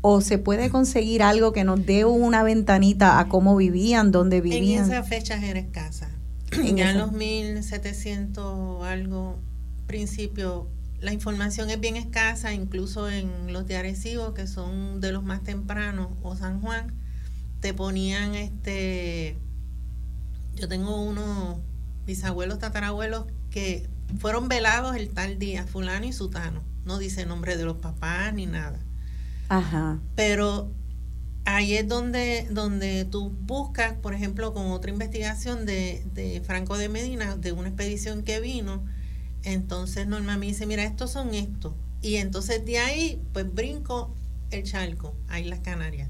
¿O 0.02 0.22
se 0.22 0.40
puede 0.40 0.72
conseguir 0.72 1.22
algo 1.22 1.54
que 1.54 1.64
nos 1.64 1.86
dé 1.86 2.04
una 2.04 2.42
ventanita 2.42 3.20
a 3.20 3.30
cómo 3.30 3.56
vivían, 3.56 4.12
dónde 4.12 4.42
vivían? 4.42 4.86
En 4.86 4.92
esas 4.92 5.08
fechas 5.08 5.44
era 5.44 5.60
escasa 5.60 6.15
ya 6.76 6.92
en 6.92 6.98
los 6.98 7.12
1700 7.12 8.84
algo 8.84 9.40
principio 9.88 10.70
la 11.06 11.14
información 11.14 11.70
es 11.70 11.80
bien 11.80 11.98
escasa, 11.98 12.54
incluso 12.54 13.10
en 13.10 13.54
los 13.54 13.68
de 13.68 13.78
Arecibo, 13.78 14.34
que 14.34 14.48
son 14.48 15.02
de 15.02 15.12
los 15.12 15.24
más 15.24 15.44
tempranos, 15.44 16.10
o 16.24 16.36
San 16.36 16.62
Juan, 16.62 16.94
te 17.60 17.74
ponían 17.74 18.36
este, 18.36 19.38
yo 20.56 20.68
tengo 20.68 21.02
unos 21.02 21.60
bisabuelos, 22.06 22.60
tatarabuelos 22.60 23.26
que 23.52 23.88
fueron 24.18 24.48
velados 24.48 24.96
el 24.96 25.10
tal 25.10 25.38
día, 25.38 25.66
fulano 25.66 26.06
y 26.06 26.14
sutano, 26.14 26.64
no 26.86 26.98
dice 26.98 27.26
nombre 27.26 27.58
de 27.58 27.66
los 27.66 27.78
papás 27.78 28.34
ni 28.34 28.46
nada. 28.46 28.80
Ajá. 29.50 30.00
Pero 30.16 30.72
ahí 31.46 31.76
es 31.76 31.88
donde, 31.88 32.48
donde 32.50 33.06
tú 33.06 33.32
buscas, 33.42 33.94
por 33.94 34.14
ejemplo, 34.14 34.54
con 34.54 34.72
otra 34.72 34.92
investigación 34.92 35.66
de, 35.66 36.04
de 36.14 36.42
Franco 36.42 36.78
de 36.78 36.90
Medina, 36.90 37.36
de 37.36 37.52
una 37.52 37.70
expedición 37.70 38.24
que 38.24 38.40
vino, 38.40 38.84
entonces 39.44 40.08
Norma 40.08 40.38
me 40.38 40.48
dice, 40.48 40.66
mira, 40.66 40.84
estos 40.84 41.12
son 41.12 41.34
estos. 41.34 41.74
Y 42.02 42.16
entonces 42.16 42.66
de 42.66 42.80
ahí, 42.80 43.22
pues 43.32 43.54
brinco 43.54 44.14
el 44.52 44.64
charco, 44.64 45.16
ahí 45.28 45.46
las 45.46 45.60
Canarias. 45.60 46.10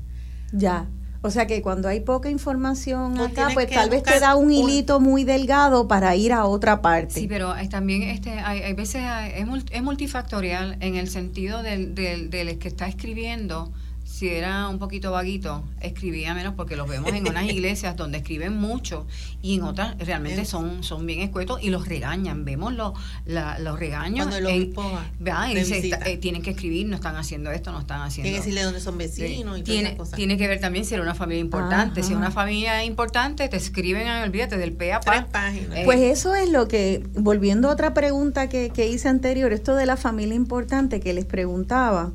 Ya. 0.51 0.88
O 1.21 1.31
sea 1.31 1.47
que 1.47 1.61
cuando 1.61 1.88
hay 1.88 2.01
poca 2.01 2.29
información 2.29 3.19
acá, 3.19 3.49
pues 3.53 3.67
tal 3.69 3.89
vez 3.89 4.03
te 4.03 4.19
da 4.19 4.36
un 4.36 4.51
hilito 4.51 4.99
muy 4.99 5.23
delgado 5.23 5.88
para 5.88 6.15
ir 6.15 6.31
a 6.31 6.45
otra 6.45 6.83
parte. 6.83 7.15
Sí, 7.15 7.27
pero 7.27 7.55
también 7.69 8.03
este, 8.03 8.29
hay, 8.29 8.61
hay 8.61 8.73
veces 8.73 9.01
es, 9.33 9.81
multifactorial 9.81 10.77
en 10.81 10.95
el 10.95 11.09
sentido 11.09 11.63
del, 11.63 11.95
del, 11.95 12.29
del 12.29 12.59
que 12.59 12.67
está 12.67 12.88
escribiendo 12.88 13.73
si 14.16 14.30
era 14.30 14.70
un 14.70 14.80
poquito 14.80 15.11
vaguito, 15.11 15.61
escribía 15.82 16.34
menos 16.34 16.53
porque 16.53 16.78
los 16.78 16.88
vemos 16.88 17.11
en 17.11 17.28
unas 17.28 17.43
iglesias 17.51 17.97
donde 17.97 18.20
escriben 18.20 18.55
mucho 18.55 19.05
y 19.41 19.55
en 19.55 19.63
otras 19.63 19.97
realmente 19.97 20.45
son, 20.45 20.86
son 20.86 21.05
bien 21.05 21.20
escuetos 21.20 21.61
y 21.61 21.70
los 21.70 21.86
regañan. 21.86 22.45
Vemos 22.45 22.74
los, 22.74 22.93
los 23.26 23.78
regaños. 23.78 24.26
Cuando 24.28 24.38
el 24.38 24.74
eh, 26.05 26.18
tienen 26.22 26.41
que 26.41 26.51
escribir, 26.51 26.88
no 26.88 26.95
están 26.95 27.18
haciendo 27.18 27.51
esto, 27.51 27.74
no 27.74 27.82
están 27.82 28.03
haciendo. 28.03 28.28
Tiene 28.28 28.38
que 28.38 28.39
decirle 28.39 28.63
dónde 28.63 28.80
son 28.80 28.97
vecinos 28.97 29.59
y 29.59 29.63
tiene, 29.63 29.97
cosas. 29.97 30.16
Tiene 30.16 30.38
que 30.38 30.47
ver 30.47 30.61
también 30.61 30.86
si 30.86 30.93
era 30.93 31.03
una 31.03 31.16
familia 31.16 31.41
importante. 31.41 32.01
Si 32.01 32.13
es 32.13 32.18
una 32.18 32.32
familia 32.32 32.86
importante, 32.86 33.49
te 33.49 33.57
escriben, 33.57 34.07
olvídate, 34.07 34.57
del 34.57 34.72
P 34.72 34.93
a 34.93 35.01
Tres 35.01 35.26
páginas. 35.26 35.80
pues 35.84 35.99
eso 35.99 36.36
es 36.36 36.49
lo 36.49 36.70
que, 36.70 37.05
volviendo 37.16 37.68
a 37.68 37.74
otra 37.74 37.93
pregunta 37.93 38.47
que, 38.47 38.70
que 38.70 38.88
hice 38.88 39.09
anterior, 39.09 39.51
esto 39.51 39.76
de 39.76 39.86
la 39.86 39.97
familia 39.97 40.36
importante 40.36 41.01
que 41.01 41.13
les 41.13 41.26
preguntaba 41.26 42.13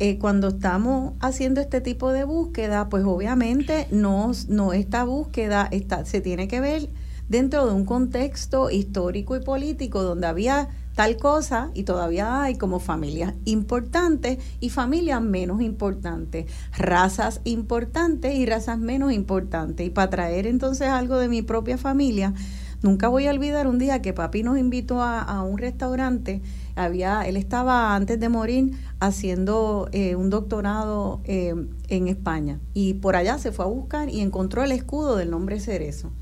eh, 0.00 0.18
cuando 0.18 0.48
estamos 0.48 1.12
haciendo 1.20 1.60
este 1.60 1.80
tipo 1.80 2.10
de 2.10 2.24
búsqueda, 2.24 2.88
pues 2.88 3.04
obviamente 3.04 3.86
no, 3.92 4.32
esta 4.72 5.04
búsqueda 5.04 5.68
está, 5.70 6.04
se 6.04 6.20
tiene 6.20 6.48
que 6.48 6.60
ver 6.60 6.88
dentro 7.28 7.66
de 7.66 7.72
un 7.72 7.84
contexto 7.84 8.70
histórico 8.70 9.36
y 9.36 9.40
político 9.40 10.02
donde 10.02 10.26
había 10.26 10.68
tal 10.96 11.16
cosa 11.16 11.70
y 11.74 11.84
todavía 11.84 12.42
hay 12.42 12.56
como 12.56 12.80
familias 12.80 13.34
importantes 13.44 14.38
y 14.58 14.70
familias 14.70 15.22
menos 15.22 15.62
importantes, 15.62 16.46
razas 16.76 17.40
importantes 17.44 18.34
y 18.34 18.46
razas 18.46 18.78
menos 18.80 19.12
importantes. 19.12 19.86
Y 19.86 19.90
para 19.90 20.10
traer 20.10 20.48
entonces 20.48 20.88
algo 20.88 21.18
de 21.18 21.28
mi 21.28 21.42
propia 21.42 21.78
familia, 21.78 22.34
nunca 22.82 23.06
voy 23.06 23.28
a 23.28 23.30
olvidar 23.30 23.68
un 23.68 23.78
día 23.78 24.02
que 24.02 24.12
papi 24.12 24.42
nos 24.42 24.58
invitó 24.58 25.02
a 25.02 25.40
un 25.42 25.58
restaurante 25.58 26.42
había, 26.76 27.22
él 27.22 27.36
estaba 27.36 27.94
antes 27.94 28.18
de 28.18 28.28
morir 28.28 28.72
haciendo 29.00 29.88
eh, 29.92 30.16
un 30.16 30.30
doctorado 30.30 31.20
eh, 31.24 31.54
en 31.88 32.08
España 32.08 32.60
y 32.72 32.94
por 32.94 33.16
allá 33.16 33.38
se 33.38 33.52
fue 33.52 33.64
a 33.64 33.68
buscar 33.68 34.08
y 34.08 34.20
encontró 34.20 34.64
el 34.64 34.72
escudo 34.72 35.16
del 35.16 35.30
nombre 35.30 35.60
Cerezo. 35.60 36.12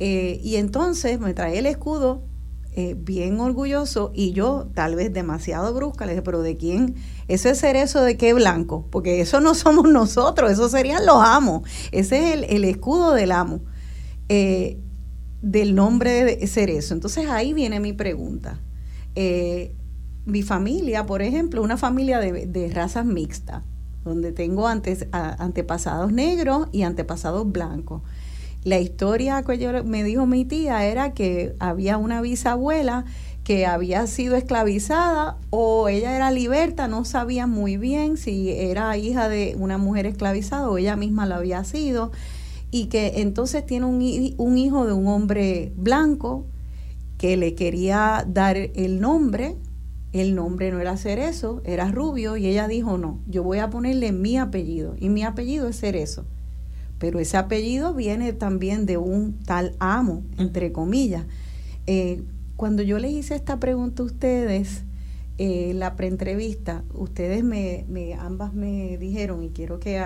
Eh, 0.00 0.40
y 0.42 0.56
entonces 0.56 1.20
me 1.20 1.34
trae 1.34 1.58
el 1.58 1.66
escudo 1.66 2.22
bien 2.96 3.38
orgulloso 3.38 4.10
y 4.16 4.32
yo 4.32 4.66
tal 4.74 4.96
vez 4.96 5.12
demasiado 5.12 5.72
brusca 5.72 6.06
le 6.06 6.14
dije, 6.14 6.22
pero 6.22 6.42
¿de 6.42 6.56
quién? 6.56 6.96
Eso 7.28 7.48
es 7.48 7.60
cerezo 7.60 8.02
de 8.02 8.16
qué 8.16 8.34
blanco, 8.34 8.88
porque 8.90 9.20
eso 9.20 9.40
no 9.40 9.54
somos 9.54 9.88
nosotros, 9.88 10.50
eso 10.50 10.68
serían 10.68 11.06
los 11.06 11.18
amos, 11.18 11.62
ese 11.92 12.34
es 12.34 12.50
el, 12.50 12.64
escudo 12.64 13.14
del 13.14 13.30
amo, 13.30 13.60
del 14.28 15.74
nombre 15.76 16.24
de 16.24 16.44
cerezo. 16.48 16.94
Entonces 16.94 17.30
ahí 17.30 17.52
viene 17.52 17.78
mi 17.78 17.92
pregunta 17.92 18.60
mi 20.26 20.42
familia, 20.42 21.06
por 21.06 21.22
ejemplo, 21.22 21.62
una 21.62 21.76
familia 21.76 22.18
de, 22.18 22.70
razas 22.72 23.04
mixtas, 23.04 23.62
donde 24.04 24.32
tengo 24.32 24.66
antepasados 24.68 26.12
negros 26.12 26.68
y 26.72 26.82
antepasados 26.82 27.50
blancos. 27.50 28.02
La 28.64 28.78
historia 28.78 29.42
que 29.42 29.58
yo, 29.58 29.84
me 29.84 30.02
dijo 30.04 30.24
mi 30.26 30.46
tía 30.46 30.86
era 30.86 31.12
que 31.12 31.54
había 31.58 31.98
una 31.98 32.22
bisabuela 32.22 33.04
que 33.44 33.66
había 33.66 34.06
sido 34.06 34.36
esclavizada 34.36 35.36
o 35.50 35.88
ella 35.88 36.16
era 36.16 36.30
liberta, 36.30 36.88
no 36.88 37.04
sabía 37.04 37.46
muy 37.46 37.76
bien 37.76 38.16
si 38.16 38.50
era 38.50 38.96
hija 38.96 39.28
de 39.28 39.54
una 39.58 39.76
mujer 39.76 40.06
esclavizada 40.06 40.70
o 40.70 40.78
ella 40.78 40.96
misma 40.96 41.26
lo 41.26 41.34
había 41.34 41.62
sido, 41.64 42.10
y 42.70 42.86
que 42.86 43.20
entonces 43.20 43.66
tiene 43.66 43.84
un 43.84 44.58
hijo 44.58 44.86
de 44.86 44.92
un 44.94 45.06
hombre 45.08 45.74
blanco 45.76 46.46
que 47.18 47.36
le 47.36 47.54
quería 47.54 48.24
dar 48.26 48.56
el 48.56 49.00
nombre 49.00 49.58
el 50.14 50.36
nombre 50.36 50.70
no 50.70 50.78
era 50.78 50.96
Cerezo, 50.96 51.60
era 51.64 51.90
Rubio, 51.90 52.36
y 52.36 52.46
ella 52.46 52.68
dijo, 52.68 52.98
no, 52.98 53.18
yo 53.26 53.42
voy 53.42 53.58
a 53.58 53.68
ponerle 53.68 54.12
mi 54.12 54.38
apellido, 54.38 54.94
y 54.98 55.08
mi 55.08 55.24
apellido 55.24 55.66
es 55.68 55.80
Cerezo. 55.80 56.24
Pero 56.98 57.18
ese 57.18 57.36
apellido 57.36 57.94
viene 57.94 58.32
también 58.32 58.86
de 58.86 58.96
un 58.96 59.40
tal 59.40 59.74
amo, 59.80 60.22
entre 60.38 60.70
comillas. 60.70 61.26
Eh, 61.88 62.22
cuando 62.54 62.84
yo 62.84 63.00
les 63.00 63.10
hice 63.10 63.34
esta 63.34 63.58
pregunta 63.58 64.04
a 64.04 64.06
ustedes, 64.06 64.84
eh, 65.36 65.72
la 65.74 65.96
preentrevista, 65.96 66.84
ustedes 66.94 67.42
me, 67.42 67.84
ambas 68.20 68.54
me 68.54 68.96
dijeron, 68.98 69.42
y 69.42 69.50
quiero 69.50 69.80
que 69.80 70.00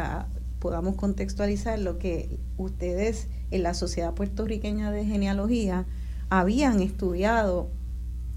podamos 0.59 0.97
contextualizar 0.97 1.79
lo 1.79 1.99
que 1.99 2.41
ustedes 2.57 3.29
en 3.51 3.63
la 3.63 3.75
Sociedad 3.75 4.15
Puertorriqueña 4.15 4.91
de 4.91 5.05
Genealogía 5.05 5.85
habían 6.31 6.81
estudiado 6.81 7.69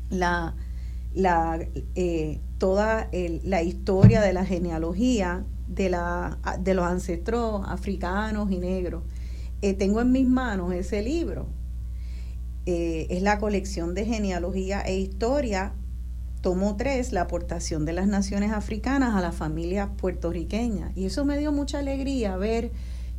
la 0.09 0.53
la, 1.13 1.59
eh, 1.95 2.39
toda 2.57 3.09
la 3.43 3.63
historia 3.63 4.21
de 4.21 4.33
la 4.33 4.45
genealogía 4.45 5.45
de, 5.67 5.89
la, 5.89 6.37
de 6.59 6.73
los 6.73 6.85
ancestros 6.85 7.63
africanos 7.67 8.51
y 8.51 8.57
negros. 8.57 9.03
Eh, 9.61 9.73
tengo 9.73 10.01
en 10.01 10.11
mis 10.11 10.27
manos 10.27 10.73
ese 10.73 11.01
libro. 11.01 11.47
Eh, 12.65 13.07
es 13.09 13.21
la 13.21 13.39
colección 13.39 13.95
de 13.95 14.05
genealogía 14.05 14.81
e 14.81 14.99
historia, 14.99 15.73
tomo 16.41 16.75
3, 16.75 17.13
la 17.13 17.21
aportación 17.21 17.85
de 17.85 17.93
las 17.93 18.07
naciones 18.07 18.51
africanas 18.51 19.15
a 19.15 19.21
la 19.21 19.31
familia 19.31 19.91
puertorriqueña. 19.97 20.91
Y 20.95 21.05
eso 21.05 21.25
me 21.25 21.37
dio 21.37 21.51
mucha 21.51 21.79
alegría 21.79 22.35
ver 22.37 22.71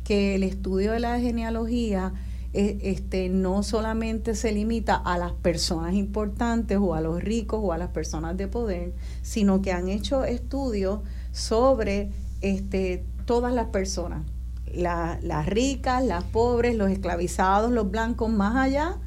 que 0.03 0.35
el 0.35 0.43
estudio 0.43 0.91
de 0.91 0.99
la 0.99 1.19
genealogía 1.19 2.13
este, 2.53 3.29
no 3.29 3.63
solamente 3.63 4.35
se 4.35 4.51
limita 4.51 4.95
a 4.95 5.17
las 5.17 5.31
personas 5.31 5.95
importantes 5.95 6.77
o 6.79 6.93
a 6.93 7.01
los 7.01 7.23
ricos 7.23 7.59
o 7.63 7.73
a 7.73 7.77
las 7.77 7.89
personas 7.89 8.37
de 8.37 8.47
poder, 8.47 8.93
sino 9.23 9.61
que 9.61 9.71
han 9.71 9.89
hecho 9.89 10.23
estudios 10.23 10.99
sobre 11.31 12.11
este, 12.41 13.05
todas 13.25 13.53
las 13.53 13.67
personas, 13.67 14.25
las 14.71 15.45
ricas, 15.47 16.03
las 16.03 16.23
pobres, 16.23 16.75
los 16.75 16.91
esclavizados, 16.91 17.71
los 17.71 17.89
blancos, 17.89 18.29
más 18.29 18.55
allá 18.55 18.97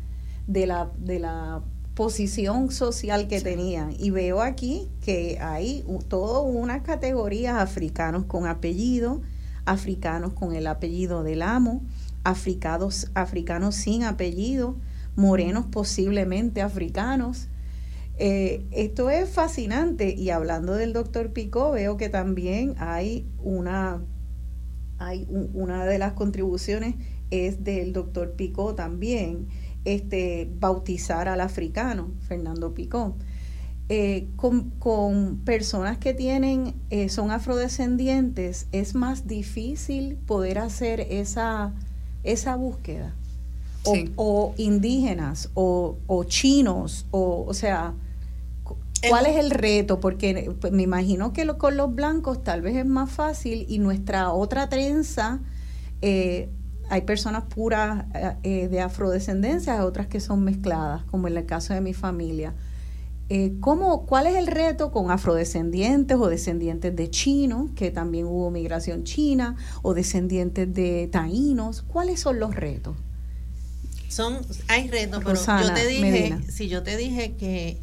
de 0.47 0.66
la, 0.66 0.90
de 0.99 1.18
la 1.20 1.62
posición 1.94 2.70
social 2.70 3.28
que 3.28 3.40
tenían. 3.40 3.94
Y 3.99 4.11
veo 4.11 4.42
aquí 4.42 4.88
que 5.01 5.38
hay 5.40 5.84
todas 6.09 6.42
unas 6.44 6.82
categorías 6.82 7.57
africanos 7.57 8.24
con 8.24 8.47
apellido, 8.47 9.22
africanos 9.64 10.32
con 10.32 10.55
el 10.55 10.66
apellido 10.66 11.22
del 11.22 11.42
amo, 11.42 11.82
africanos, 12.27 13.11
africanos 13.14 13.77
sin 13.77 14.03
apellido, 14.03 14.77
morenos 15.14 15.66
posiblemente 15.66 16.61
africanos. 16.61 17.49
Eh, 18.18 18.66
esto 18.70 19.11
es 19.11 19.29
fascinante 19.29 20.14
y 20.14 20.31
hablando 20.31 20.74
del 20.74 20.93
doctor 20.93 21.33
Picó 21.33 21.70
veo 21.70 21.97
que 21.97 22.09
también 22.09 22.74
hay 22.79 23.29
una, 23.43 24.03
hay 24.99 25.27
una 25.31 25.85
de 25.85 25.99
las 25.99 26.14
contribuciones 26.14 26.97
es 27.31 27.62
del 27.64 27.93
doctor 27.93 28.33
Picó 28.33 28.74
también, 28.74 29.49
este, 29.85 30.51
bautizar 30.59 31.29
al 31.29 31.41
africano, 31.41 32.12
Fernando 32.27 32.74
Picó. 32.74 33.16
Eh, 33.89 34.29
con, 34.35 35.43
personas 35.45 35.99
que 35.99 36.12
tienen, 36.12 36.74
eh, 36.91 37.09
son 37.09 37.31
afrodescendientes, 37.31 38.66
es 38.72 38.97
más 38.97 39.29
difícil 39.29 40.16
poder 40.16 40.59
hacer 40.59 41.01
esa, 41.01 41.72
esa 42.27 42.57
búsqueda. 42.57 43.14
O, 44.16 44.53
indígenas, 44.57 45.49
o, 45.55 45.97
o 46.09 46.24
chinos, 46.24 47.07
o, 47.12 47.45
o 47.47 47.55
sea, 47.55 47.95
¿Cuál 49.09 49.27
es 49.27 49.37
el 49.37 49.51
reto? 49.51 50.01
Porque 50.01 50.53
pues, 50.61 50.72
me 50.72 50.83
imagino 50.83 51.33
que 51.33 51.47
con 51.47 51.77
los 51.77 51.95
blancos 51.95 52.43
tal 52.43 52.62
vez 52.62 52.77
es 52.77 52.87
más 52.87 53.11
fácil 53.11 53.66
y 53.68 53.79
nuestra 53.79 54.33
otra 54.33 54.68
trenza, 54.68 55.41
eh, 56.03 56.51
hay 56.89 57.03
personas 57.03 57.45
puras 57.45 58.05
eh, 58.43 58.68
de 58.68 58.81
afrodescendencia, 58.81 59.85
otras 59.85 60.07
que 60.07 60.20
son 60.20 60.45
mezcladas, 60.45 61.05
como 61.05 61.29
en 61.29 61.37
el 61.37 61.47
caso 61.47 61.74
de 61.74 61.81
mi 61.81 61.95
familia. 61.95 62.55
Eh, 63.29 63.55
¿cómo, 63.61 64.07
¿Cuál 64.07 64.29
es 64.29 64.37
el 64.37 64.47
reto 64.47 64.93
con 64.93 65.11
afrodescendientes 65.11 66.16
o 66.16 66.29
descendientes 66.29 66.95
de 66.95 67.11
chinos, 67.11 67.70
que 67.74 67.91
también 67.91 68.27
hubo 68.27 68.51
migración 68.51 69.05
china, 69.05 69.57
o 69.83 69.95
descendientes 69.95 70.72
de 70.72 71.09
taínos? 71.11 71.83
¿Cuáles 71.83 72.20
son 72.20 72.39
los 72.39 72.55
retos? 72.55 72.97
Son, 74.09 74.39
hay 74.68 74.89
retos, 74.89 75.22
pero 75.24 75.41
yo 75.45 75.74
te 75.74 75.87
dije, 75.87 76.39
si 76.49 76.68
yo 76.68 76.83
te 76.83 76.97
dije 76.97 77.35
que 77.35 77.81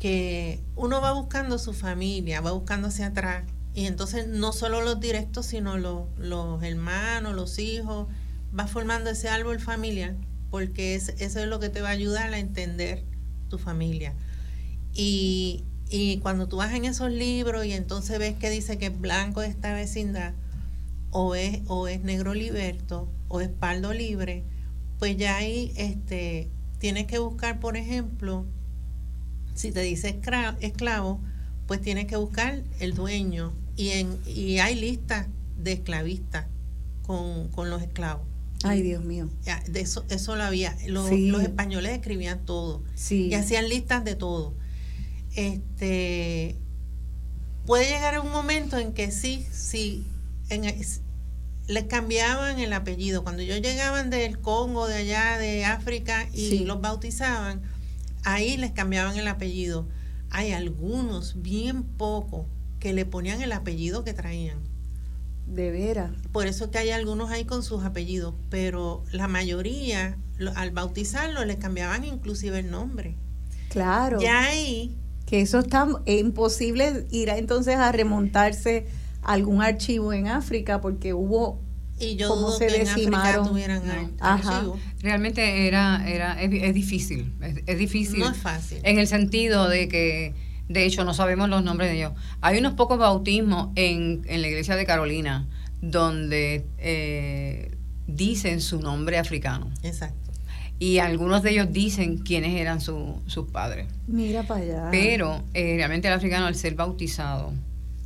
que 0.00 0.64
uno 0.76 1.00
va 1.00 1.12
buscando 1.12 1.58
su 1.58 1.74
familia, 1.74 2.40
va 2.40 2.50
buscando 2.52 2.88
hacia 2.88 3.08
atrás. 3.08 3.44
Y 3.74 3.84
entonces 3.84 4.26
no 4.26 4.52
solo 4.52 4.80
los 4.80 4.98
directos, 4.98 5.46
sino 5.46 5.76
los, 5.76 6.08
los 6.18 6.60
hermanos, 6.62 7.34
los 7.36 7.58
hijos, 7.58 8.08
va 8.58 8.66
formando 8.66 9.10
ese 9.10 9.28
árbol 9.28 9.60
familiar, 9.60 10.16
porque 10.50 10.94
es, 10.96 11.10
eso 11.18 11.38
es 11.38 11.46
lo 11.46 11.60
que 11.60 11.68
te 11.68 11.82
va 11.82 11.88
a 11.88 11.92
ayudar 11.92 12.32
a 12.32 12.38
entender 12.38 13.04
tu 13.48 13.58
familia. 13.58 14.14
Y, 14.94 15.64
y 15.88 16.18
cuando 16.18 16.48
tú 16.48 16.56
vas 16.58 16.72
en 16.74 16.84
esos 16.84 17.10
libros 17.10 17.64
y 17.66 17.72
entonces 17.72 18.18
ves 18.18 18.36
que 18.36 18.50
dice 18.50 18.78
que 18.78 18.86
es 18.86 19.00
blanco 19.00 19.40
de 19.40 19.48
esta 19.48 19.74
vecindad, 19.74 20.34
o 21.10 21.34
es, 21.34 21.60
o 21.66 21.88
es 21.88 22.02
negro 22.02 22.34
liberto, 22.34 23.08
o 23.28 23.40
es 23.40 23.48
pardo 23.48 23.92
libre, 23.92 24.44
pues 24.98 25.16
ya 25.16 25.36
ahí 25.36 25.72
este, 25.76 26.48
tienes 26.78 27.06
que 27.06 27.18
buscar, 27.18 27.58
por 27.58 27.76
ejemplo, 27.76 28.46
si 29.54 29.72
te 29.72 29.80
dice 29.80 30.20
esclavo, 30.60 31.20
pues 31.66 31.80
tienes 31.80 32.06
que 32.06 32.16
buscar 32.16 32.62
el 32.80 32.94
dueño. 32.94 33.52
Y, 33.76 33.90
en, 33.90 34.18
y 34.26 34.58
hay 34.58 34.74
listas 34.74 35.28
de 35.56 35.72
esclavistas 35.72 36.46
con, 37.02 37.70
los 37.70 37.82
esclavos. 37.82 38.26
Ay, 38.62 38.82
Dios 38.82 39.04
mío. 39.04 39.28
De 39.68 39.80
eso, 39.80 40.04
eso 40.10 40.36
lo 40.36 40.44
había. 40.44 40.76
Los, 40.86 41.10
los 41.10 41.42
españoles 41.42 41.92
escribían 41.92 42.44
todo. 42.44 42.82
Y 43.10 43.34
hacían 43.34 43.68
listas 43.68 44.04
de 44.04 44.14
todo. 44.14 44.54
Este 45.34 46.56
puede 47.66 47.88
llegar 47.88 48.18
un 48.18 48.32
momento 48.32 48.78
en 48.78 48.92
que 48.92 49.12
sí, 49.12 49.46
sí, 49.52 50.04
en, 50.48 50.64
les 51.68 51.84
cambiaban 51.84 52.58
el 52.58 52.72
apellido. 52.72 53.22
Cuando 53.22 53.42
ellos 53.42 53.60
llegaban 53.60 54.10
del 54.10 54.40
Congo, 54.40 54.88
de 54.88 54.96
allá, 54.96 55.38
de 55.38 55.64
África, 55.64 56.28
y 56.32 56.64
los 56.64 56.80
bautizaban, 56.80 57.62
ahí 58.24 58.56
les 58.56 58.72
cambiaban 58.72 59.16
el 59.16 59.28
apellido. 59.28 59.86
Hay 60.30 60.52
algunos, 60.52 61.42
bien 61.42 61.84
pocos, 61.84 62.46
que 62.80 62.92
le 62.92 63.04
ponían 63.04 63.40
el 63.42 63.52
apellido 63.52 64.04
que 64.04 64.14
traían. 64.14 64.58
De 65.46 65.70
veras. 65.70 66.10
Por 66.32 66.46
eso 66.46 66.70
que 66.70 66.78
hay 66.78 66.90
algunos 66.90 67.30
ahí 67.30 67.44
con 67.44 67.62
sus 67.62 67.84
apellidos, 67.84 68.34
pero 68.48 69.04
la 69.12 69.28
mayoría, 69.28 70.16
al 70.56 70.70
bautizarlo, 70.70 71.44
les 71.44 71.56
cambiaban 71.56 72.04
inclusive 72.04 72.58
el 72.58 72.70
nombre. 72.70 73.16
Claro. 73.68 74.20
Ya 74.20 74.44
ahí... 74.44 74.96
Que 75.30 75.42
eso 75.42 75.60
está 75.60 75.86
imposible 76.06 77.06
ir 77.12 77.28
entonces 77.28 77.76
a 77.76 77.92
remontarse 77.92 78.88
a 79.22 79.34
algún 79.34 79.62
archivo 79.62 80.12
en 80.12 80.26
África 80.26 80.80
porque 80.80 81.14
hubo 81.14 81.60
y 82.00 82.16
yo 82.16 82.34
dudo 82.34 82.50
se 82.50 82.66
que 82.66 82.80
decimaron. 82.80 83.46
tuvieran 83.46 83.82
Realmente 85.00 85.68
era, 85.68 86.02
era, 86.08 86.42
es, 86.42 86.74
difícil, 86.74 87.32
es, 87.66 87.78
difícil. 87.78 88.18
No 88.18 88.30
es 88.30 88.38
fácil. 88.38 88.78
En 88.82 88.98
el 88.98 89.06
sentido 89.06 89.68
de 89.68 89.86
que, 89.86 90.34
de 90.68 90.84
hecho, 90.84 91.04
no 91.04 91.14
sabemos 91.14 91.48
los 91.48 91.62
nombres 91.62 91.90
de 91.90 91.98
ellos. 91.98 92.12
Hay 92.40 92.58
unos 92.58 92.72
pocos 92.72 92.98
bautismos 92.98 93.68
en, 93.76 94.22
en 94.26 94.42
la 94.42 94.48
iglesia 94.48 94.74
de 94.74 94.84
Carolina 94.84 95.46
donde 95.80 96.66
eh, 96.78 97.76
dicen 98.08 98.60
su 98.60 98.80
nombre 98.80 99.16
africano. 99.16 99.70
Exacto. 99.82 100.19
Y 100.80 100.98
algunos 100.98 101.44
de 101.44 101.50
ellos 101.50 101.68
dicen 101.70 102.18
quiénes 102.18 102.58
eran 102.60 102.80
sus 102.80 103.46
padres. 103.52 103.86
Mira 104.08 104.42
para 104.42 104.60
allá. 104.60 104.88
Pero 104.90 105.42
eh, 105.54 105.74
realmente 105.76 106.08
el 106.08 106.14
africano, 106.14 106.46
al 106.46 106.56
ser 106.56 106.74
bautizado 106.74 107.52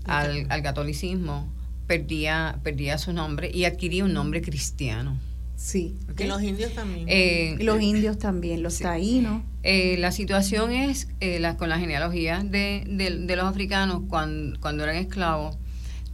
al, 0.05 0.47
al 0.51 0.63
catolicismo, 0.63 1.49
perdía, 1.87 2.59
perdía 2.63 2.99
su 2.99 3.13
nombre 3.13 3.51
y 3.51 3.65
adquiría 3.65 4.05
un 4.05 4.13
nombre 4.13 4.43
cristiano. 4.43 5.17
Sí. 5.57 5.97
Que 6.17 6.27
los 6.27 6.43
indios 6.43 6.73
también. 6.73 7.07
Eh, 7.09 7.57
los 7.61 7.81
indios 7.81 8.19
también, 8.19 8.63
los 8.63 8.79
taínos. 8.79 9.43
Eh, 9.63 9.97
la 9.99 10.13
situación 10.13 10.73
es 10.73 11.09
eh, 11.21 11.39
la, 11.39 11.57
con 11.57 11.69
la 11.69 11.79
genealogía 11.79 12.43
de, 12.45 12.85
de, 12.87 13.37
los 13.37 13.47
africanos 13.47 14.03
cuando, 14.09 14.59
cuando 14.61 14.85
eran 14.85 14.97
esclavos. 14.97 15.57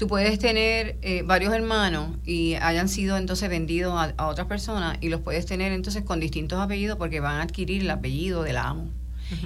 Tú 0.01 0.09
puedes 0.09 0.39
tener 0.39 0.97
varios 1.27 1.53
hermanos 1.53 2.17
y 2.25 2.55
hayan 2.55 2.89
sido 2.89 3.19
entonces 3.19 3.51
vendidos 3.51 3.93
a, 3.93 4.15
a 4.17 4.29
otras 4.29 4.47
personas 4.47 4.97
y 5.03 5.11
los 5.11 5.21
puedes 5.21 5.45
tener 5.45 5.73
entonces 5.73 6.05
con 6.05 6.21
distintos 6.21 6.59
apellidos 6.59 6.97
porque 6.97 7.21
van 7.21 7.37
a 7.37 7.43
adquirir 7.43 7.83
el 7.83 7.91
apellido 7.91 8.43
del 8.43 8.57
amo. 8.57 8.89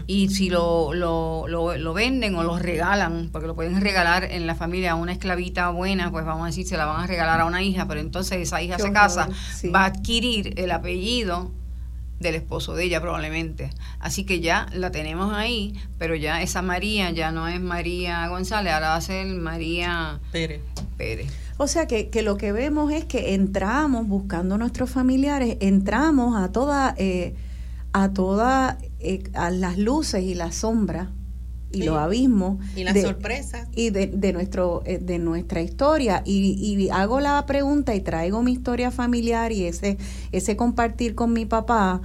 Y 0.07 0.29
si 0.29 0.51
lo, 0.51 0.95
lo, 0.95 1.49
lo, 1.49 1.93
venden 1.93 2.37
o 2.37 2.45
lo 2.45 2.57
regalan, 2.57 3.31
porque 3.33 3.49
lo 3.49 3.57
pueden 3.57 3.81
regalar 3.81 4.23
en 4.25 4.47
la 4.47 4.55
familia 4.55 4.93
a 4.93 4.95
una 4.95 5.11
esclavita 5.11 5.71
buena, 5.71 6.13
pues 6.13 6.25
vamos 6.25 6.45
a 6.45 6.47
decir, 6.47 6.67
se 6.69 6.77
la 6.77 6.87
van 6.87 7.03
a 7.03 7.07
regalar 7.09 7.41
a 7.41 7.47
una 7.47 7.61
hija, 7.61 7.89
pero 7.89 7.99
entonces 7.99 8.39
esa 8.39 8.63
hija 8.63 8.79
se 8.79 8.93
casa, 8.93 9.29
va 9.75 9.83
a 9.83 9.87
adquirir 9.87 10.55
el 10.57 10.71
apellido 10.71 11.51
del 12.21 12.35
esposo 12.35 12.75
de 12.75 12.85
ella 12.85 13.01
probablemente. 13.01 13.71
Así 13.99 14.25
que 14.25 14.41
ya 14.41 14.67
la 14.73 14.91
tenemos 14.91 15.33
ahí, 15.35 15.75
pero 15.99 16.15
ya 16.15 16.43
esa 16.43 16.63
María 16.63 17.11
ya 17.11 17.33
no 17.33 17.49
es 17.49 17.61
María 17.61 18.27
González, 18.29 18.73
ahora 18.73 18.91
va 18.91 18.97
a 18.97 19.01
ser 19.01 19.27
María 19.27 20.21
Pérez. 20.33 20.61
Pérez. 20.97 21.31
O 21.57 21.67
sea 21.67 21.87
que, 21.87 22.11
que 22.11 22.23
lo 22.23 22.37
que 22.37 22.53
vemos 22.53 22.93
es 22.93 23.05
que 23.05 23.35
entramos 23.35 24.09
buscando 24.09 24.57
a 24.57 24.59
nuestros 24.59 24.91
familiares, 24.91 25.57
entramos 25.61 26.37
a 26.37 26.51
toda, 26.51 26.95
eh, 26.99 27.35
a 27.93 28.13
toda 28.13 28.79
eh, 28.99 29.23
a 29.35 29.51
las 29.51 29.79
luces 29.79 30.25
y 30.25 30.35
las 30.35 30.57
sombras 30.57 31.09
y 31.75 31.83
los 31.83 31.97
abismos 31.97 32.59
y 32.77 32.85
las 32.85 33.01
sorpresas 33.01 33.69
y 33.75 33.91
de, 33.91 34.07
de, 34.07 34.33
nuestro 34.33 34.83
eh, 34.85 34.99
de 34.99 35.19
nuestra 35.19 35.61
historia 35.61 36.23
y, 36.25 36.55
y, 36.59 36.91
hago 36.91 37.21
la 37.21 37.45
pregunta 37.47 37.95
y 37.95 38.01
traigo 38.01 38.43
mi 38.43 38.53
historia 38.53 38.91
familiar 38.91 39.53
y 39.53 39.65
ese 39.65 39.99
ese 40.33 40.57
compartir 40.57 41.15
con 41.15 41.33
mi 41.33 41.47
papá 41.47 42.01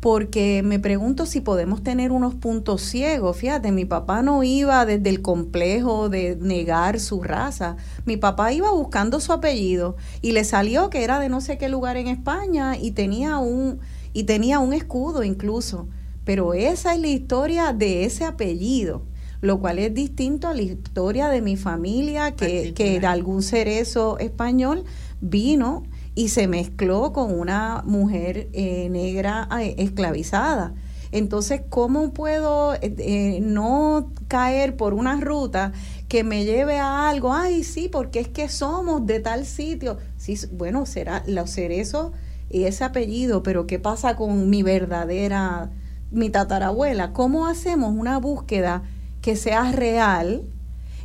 porque 0.00 0.62
me 0.62 0.78
pregunto 0.78 1.26
si 1.26 1.40
podemos 1.40 1.82
tener 1.82 2.12
unos 2.12 2.34
puntos 2.34 2.82
ciegos. 2.82 3.36
Fíjate, 3.36 3.72
mi 3.72 3.84
papá 3.84 4.22
no 4.22 4.44
iba 4.44 4.86
desde 4.86 5.10
el 5.10 5.22
complejo 5.22 6.08
de 6.08 6.36
negar 6.40 7.00
su 7.00 7.22
raza. 7.22 7.76
Mi 8.04 8.16
papá 8.16 8.52
iba 8.52 8.70
buscando 8.70 9.18
su 9.18 9.32
apellido 9.32 9.96
y 10.22 10.32
le 10.32 10.44
salió 10.44 10.88
que 10.88 11.02
era 11.02 11.18
de 11.18 11.28
no 11.28 11.40
sé 11.40 11.58
qué 11.58 11.68
lugar 11.68 11.96
en 11.96 12.06
España 12.06 12.76
y 12.76 12.92
tenía 12.92 13.38
un 13.38 13.80
y 14.12 14.24
tenía 14.24 14.58
un 14.58 14.72
escudo 14.72 15.22
incluso 15.22 15.88
pero 16.28 16.52
esa 16.52 16.92
es 16.92 17.00
la 17.00 17.06
historia 17.06 17.72
de 17.72 18.04
ese 18.04 18.26
apellido, 18.26 19.00
lo 19.40 19.60
cual 19.60 19.78
es 19.78 19.94
distinto 19.94 20.46
a 20.46 20.52
la 20.52 20.60
historia 20.60 21.30
de 21.30 21.40
mi 21.40 21.56
familia, 21.56 22.32
que, 22.32 22.74
que 22.74 23.00
de 23.00 23.06
algún 23.06 23.42
cerezo 23.42 24.18
español 24.18 24.84
vino 25.22 25.84
y 26.14 26.28
se 26.28 26.46
mezcló 26.46 27.14
con 27.14 27.32
una 27.32 27.82
mujer 27.86 28.50
eh, 28.52 28.90
negra 28.90 29.48
eh, 29.58 29.76
esclavizada. 29.78 30.74
Entonces, 31.12 31.62
¿cómo 31.70 32.12
puedo 32.12 32.74
eh, 32.82 33.38
no 33.40 34.12
caer 34.28 34.76
por 34.76 34.92
una 34.92 35.18
ruta 35.18 35.72
que 36.08 36.24
me 36.24 36.44
lleve 36.44 36.78
a 36.78 37.08
algo? 37.08 37.32
Ay, 37.32 37.64
sí, 37.64 37.88
porque 37.90 38.20
es 38.20 38.28
que 38.28 38.50
somos 38.50 39.06
de 39.06 39.20
tal 39.20 39.46
sitio. 39.46 39.96
Sí, 40.18 40.38
bueno, 40.52 40.84
será 40.84 41.24
los 41.26 41.48
cerezos 41.48 42.12
y 42.50 42.64
ese 42.64 42.84
apellido, 42.84 43.42
pero 43.42 43.66
¿qué 43.66 43.78
pasa 43.78 44.14
con 44.14 44.50
mi 44.50 44.62
verdadera, 44.62 45.70
mi 46.10 46.30
tatarabuela? 46.30 47.12
¿Cómo 47.12 47.46
hacemos 47.46 47.94
una 47.94 48.18
búsqueda 48.18 48.82
que 49.20 49.36
sea 49.36 49.72
real 49.72 50.44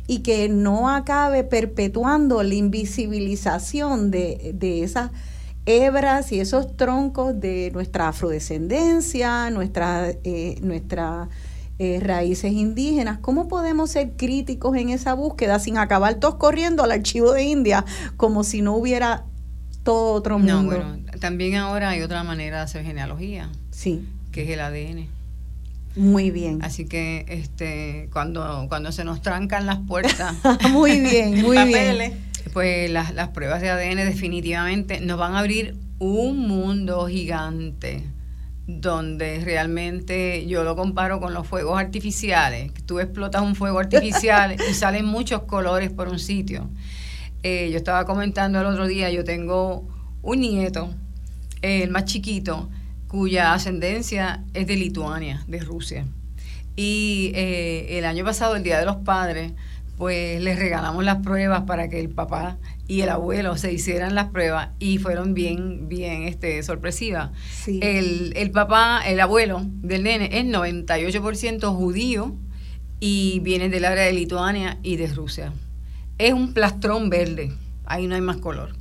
y 0.06 0.20
que 0.20 0.48
no 0.48 0.90
acabe 0.90 1.44
perpetuando 1.44 2.42
la 2.42 2.54
invisibilización 2.54 4.10
de, 4.10 4.52
de 4.54 4.82
esas 4.82 5.10
hebras 5.66 6.30
y 6.32 6.40
esos 6.40 6.76
troncos 6.76 7.40
de 7.40 7.70
nuestra 7.72 8.08
afrodescendencia, 8.08 9.50
nuestra, 9.50 10.10
eh, 10.24 10.58
nuestra 10.60 11.28
eh, 11.78 12.00
raíces 12.00 12.52
indígenas. 12.52 13.18
¿Cómo 13.18 13.48
podemos 13.48 13.90
ser 13.90 14.12
críticos 14.16 14.76
en 14.76 14.90
esa 14.90 15.14
búsqueda 15.14 15.58
sin 15.58 15.78
acabar 15.78 16.14
todos 16.16 16.36
corriendo 16.36 16.84
al 16.84 16.92
archivo 16.92 17.32
de 17.32 17.44
India 17.44 17.84
como 18.16 18.44
si 18.44 18.60
no 18.62 18.74
hubiera 18.74 19.24
todo 19.82 20.12
otro 20.12 20.38
mundo? 20.38 20.62
No, 20.62 20.64
bueno, 20.64 20.96
también 21.20 21.56
ahora 21.56 21.90
hay 21.90 22.02
otra 22.02 22.22
manera 22.24 22.58
de 22.58 22.62
hacer 22.64 22.84
genealogía. 22.84 23.50
Sí. 23.70 24.06
Que 24.34 24.42
es 24.42 24.50
el 24.50 24.60
ADN. 24.60 25.06
Muy 25.94 26.32
bien. 26.32 26.58
Así 26.62 26.86
que 26.86 27.24
este 27.28 28.08
cuando 28.12 28.66
cuando 28.68 28.90
se 28.90 29.04
nos 29.04 29.22
trancan 29.22 29.64
las 29.64 29.78
puertas. 29.78 30.34
muy 30.72 30.98
bien, 30.98 31.40
muy 31.40 31.56
bien. 31.64 32.18
Pues 32.52 32.90
las, 32.90 33.14
las 33.14 33.28
pruebas 33.28 33.62
de 33.62 33.70
ADN 33.70 33.98
definitivamente 33.98 35.00
nos 35.00 35.18
van 35.18 35.34
a 35.34 35.38
abrir 35.38 35.76
un 36.00 36.48
mundo 36.48 37.06
gigante 37.06 38.02
donde 38.66 39.40
realmente 39.44 40.44
yo 40.48 40.64
lo 40.64 40.74
comparo 40.74 41.20
con 41.20 41.32
los 41.32 41.46
fuegos 41.46 41.78
artificiales. 41.78 42.72
Tú 42.86 42.98
explotas 42.98 43.42
un 43.42 43.54
fuego 43.54 43.78
artificial 43.78 44.56
y 44.68 44.74
salen 44.74 45.04
muchos 45.04 45.42
colores 45.42 45.90
por 45.90 46.08
un 46.08 46.18
sitio. 46.18 46.68
Eh, 47.44 47.70
yo 47.70 47.76
estaba 47.76 48.04
comentando 48.04 48.60
el 48.60 48.66
otro 48.66 48.88
día, 48.88 49.10
yo 49.10 49.22
tengo 49.22 49.86
un 50.22 50.40
nieto, 50.40 50.92
el 51.62 51.90
más 51.90 52.06
chiquito, 52.06 52.68
cuya 53.14 53.54
ascendencia 53.54 54.42
es 54.54 54.66
de 54.66 54.74
Lituania, 54.74 55.44
de 55.46 55.60
Rusia. 55.60 56.04
Y 56.74 57.30
eh, 57.36 57.98
el 57.98 58.06
año 58.06 58.24
pasado, 58.24 58.56
el 58.56 58.64
Día 58.64 58.80
de 58.80 58.84
los 58.84 58.96
Padres, 58.96 59.52
pues 59.96 60.42
les 60.42 60.58
regalamos 60.58 61.04
las 61.04 61.18
pruebas 61.18 61.62
para 61.62 61.88
que 61.88 62.00
el 62.00 62.10
papá 62.10 62.58
y 62.88 63.02
el 63.02 63.10
abuelo 63.10 63.56
se 63.56 63.72
hicieran 63.72 64.16
las 64.16 64.30
pruebas 64.30 64.70
y 64.80 64.98
fueron 64.98 65.32
bien, 65.32 65.88
bien 65.88 66.24
este, 66.24 66.60
sorpresivas. 66.64 67.30
El, 67.68 68.32
el 68.34 68.50
papá, 68.50 69.00
el 69.06 69.20
abuelo 69.20 69.62
del 69.64 70.02
nene 70.02 70.30
es 70.32 70.44
98% 70.46 71.72
judío 71.72 72.34
y 72.98 73.38
viene 73.44 73.68
del 73.68 73.84
área 73.84 74.02
de 74.02 74.12
Lituania 74.12 74.78
y 74.82 74.96
de 74.96 75.06
Rusia. 75.06 75.52
Es 76.18 76.32
un 76.32 76.52
plastrón 76.52 77.10
verde, 77.10 77.52
ahí 77.86 78.08
no 78.08 78.16
hay 78.16 78.22
más 78.22 78.38
color. 78.38 78.74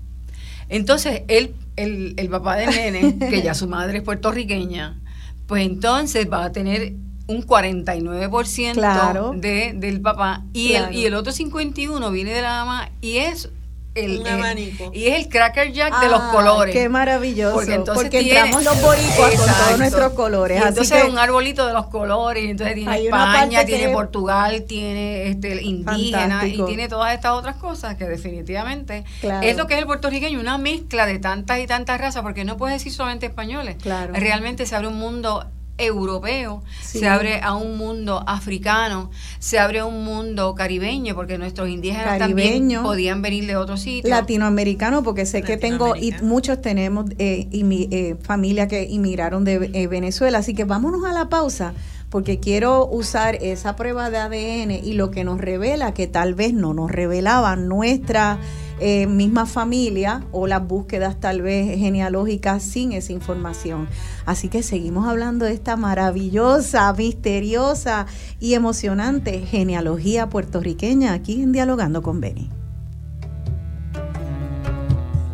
Entonces, 0.69 1.21
él, 1.27 1.53
el, 1.75 2.13
el 2.17 2.29
papá 2.29 2.55
del 2.55 2.69
nene, 2.69 3.17
que 3.29 3.41
ya 3.41 3.53
su 3.53 3.67
madre 3.67 3.97
es 3.97 4.03
puertorriqueña, 4.03 4.99
pues 5.47 5.65
entonces 5.65 6.31
va 6.31 6.45
a 6.45 6.51
tener 6.51 6.93
un 7.27 7.45
49% 7.45 9.39
de, 9.39 9.73
del 9.75 10.01
papá 10.01 10.43
y, 10.53 10.73
el, 10.73 10.93
y 10.93 11.05
el 11.05 11.13
otro 11.13 11.31
51% 11.31 12.11
viene 12.11 12.33
de 12.33 12.41
la 12.41 12.65
mamá 12.65 12.91
y 13.01 13.17
es 13.17 13.49
el, 13.95 14.19
un 14.19 14.27
abanico. 14.27 14.91
y 14.93 15.07
es 15.07 15.19
el 15.19 15.29
cracker 15.29 15.71
jack 15.71 15.99
de 16.01 16.09
los 16.09 16.21
colores. 16.23 16.73
Qué 16.73 16.89
maravilloso. 16.89 17.55
Porque 17.55 17.73
entonces 17.73 18.13
entramos 18.13 18.63
los 18.63 18.81
boricuas 18.81 19.35
con 19.35 19.45
todos 19.45 19.79
nuestros 19.79 20.13
colores. 20.13 20.61
Y 20.61 20.67
entonces 20.67 21.03
es 21.03 21.09
un 21.09 21.17
arbolito 21.17 21.67
de 21.67 21.73
los 21.73 21.87
colores. 21.87 22.43
Entonces 22.49 22.75
tiene 22.75 23.05
España, 23.05 23.65
tiene 23.65 23.89
Portugal, 23.89 24.63
tiene 24.63 25.27
este 25.27 25.61
indígena 25.61 26.45
y 26.47 26.63
tiene 26.65 26.87
todas 26.87 27.13
estas 27.13 27.33
otras 27.33 27.55
cosas 27.57 27.95
que 27.95 28.05
definitivamente 28.05 29.03
es 29.41 29.57
lo 29.57 29.67
que 29.67 29.75
es 29.75 29.79
el 29.79 29.85
puertorriqueño, 29.85 30.39
una 30.39 30.57
mezcla 30.57 31.05
de 31.05 31.19
tantas 31.19 31.59
y 31.59 31.67
tantas 31.67 31.99
razas, 31.99 32.23
porque 32.23 32.43
no 32.45 32.57
puedes 32.57 32.77
decir 32.77 32.91
solamente 32.91 33.27
españoles. 33.27 33.77
Realmente 34.11 34.65
se 34.65 34.75
abre 34.75 34.87
un 34.87 34.97
mundo 34.97 35.45
europeo, 35.77 36.63
se 36.81 37.07
abre 37.07 37.41
a 37.41 37.55
un 37.55 37.77
mundo 37.77 38.23
africano, 38.27 39.09
se 39.39 39.57
abre 39.59 39.79
a 39.79 39.85
un 39.85 40.03
mundo 40.05 40.53
caribeño, 40.55 41.15
porque 41.15 41.37
nuestros 41.37 41.69
indígenas 41.69 42.19
también 42.19 42.69
podían 42.83 43.21
venir 43.21 43.47
de 43.47 43.55
otros 43.55 43.81
sitios. 43.81 44.09
Latinoamericano, 44.09 45.03
porque 45.03 45.25
sé 45.25 45.41
que 45.41 45.57
tengo, 45.57 45.95
y 45.95 46.13
muchos 46.21 46.61
tenemos 46.61 47.09
eh, 47.17 47.47
eh, 47.51 48.15
familia 48.21 48.67
que 48.67 48.83
inmigraron 48.83 49.43
de 49.43 49.71
eh, 49.73 49.87
Venezuela, 49.87 50.39
así 50.39 50.53
que 50.53 50.65
vámonos 50.65 51.05
a 51.05 51.13
la 51.13 51.29
pausa 51.29 51.73
porque 52.09 52.39
quiero 52.39 52.85
usar 52.85 53.39
esa 53.41 53.75
prueba 53.75 54.11
de 54.11 54.17
ADN 54.19 54.71
y 54.71 54.93
lo 54.93 55.09
que 55.09 55.23
nos 55.23 55.41
revela 55.41 55.95
que 55.95 56.05
tal 56.05 56.35
vez 56.35 56.53
no 56.53 56.75
nos 56.75 56.91
revelaba 56.91 57.55
nuestra 57.55 58.37
eh, 58.85 59.07
misma 59.07 59.45
familia 59.45 60.25
o 60.33 60.45
las 60.45 60.67
búsquedas 60.67 61.17
tal 61.17 61.41
vez 61.41 61.79
genealógicas 61.79 62.61
sin 62.61 62.91
esa 62.91 63.13
información. 63.13 63.87
Así 64.25 64.49
que 64.49 64.61
seguimos 64.61 65.07
hablando 65.07 65.45
de 65.45 65.53
esta 65.53 65.77
maravillosa, 65.77 66.91
misteriosa 66.91 68.07
y 68.41 68.55
emocionante 68.55 69.39
genealogía 69.39 70.27
puertorriqueña 70.27 71.13
aquí 71.13 71.41
en 71.41 71.53
Dialogando 71.53 72.01
con 72.01 72.19
Beni. 72.19 72.49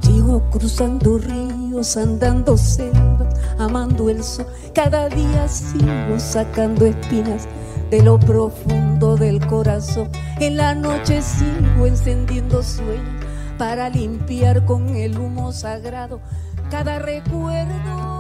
Sigo 0.02 0.48
cruzando 0.52 1.18
ríos, 1.18 1.98
andando 1.98 2.56
selvas, 2.56 3.34
amando 3.58 4.12
el 4.12 4.24
sol. 4.24 4.46
Cada 4.76 5.10
día 5.10 5.48
sigo 5.48 6.20
sacando 6.20 6.86
espinas 6.86 7.48
de 7.90 8.04
lo 8.04 8.20
profundo 8.20 9.18
del 9.18 9.44
corazón. 9.48 10.08
En 10.40 10.56
la 10.56 10.76
noche 10.76 11.24
sigo 11.24 11.88
encendiendo 11.88 12.62
sueños 12.62 13.29
para 13.60 13.90
limpiar 13.90 14.64
con 14.64 14.96
el 14.96 15.20
humo 15.20 15.52
sagrado 15.52 16.22
cada 16.72 16.98
recuerdo. 16.98 18.19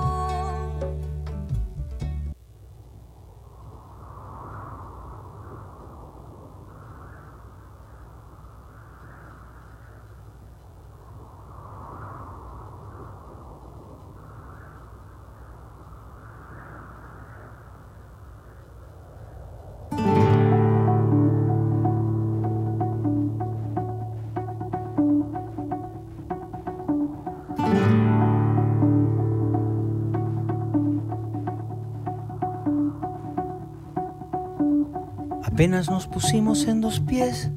Apenas 35.60 35.90
nos 35.90 36.08
pusimos 36.08 36.68
en 36.68 36.80
dos 36.80 37.02
pies, 37.02 37.52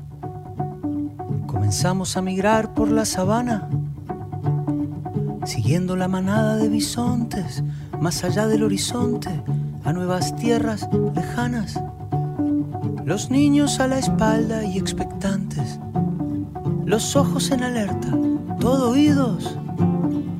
comenzamos 1.46 2.16
a 2.16 2.20
migrar 2.20 2.74
por 2.74 2.90
la 2.90 3.04
sabana, 3.04 3.68
siguiendo 5.44 5.94
la 5.94 6.08
manada 6.08 6.56
de 6.56 6.68
bisontes, 6.68 7.62
más 8.00 8.24
allá 8.24 8.48
del 8.48 8.64
horizonte, 8.64 9.30
a 9.84 9.92
nuevas 9.92 10.34
tierras 10.34 10.88
lejanas. 11.14 11.80
Los 13.04 13.30
niños 13.30 13.78
a 13.78 13.86
la 13.86 14.00
espalda 14.00 14.64
y 14.64 14.78
expectantes, 14.78 15.78
los 16.84 17.14
ojos 17.14 17.52
en 17.52 17.62
alerta, 17.62 18.08
todo 18.58 18.90
oídos, 18.90 19.56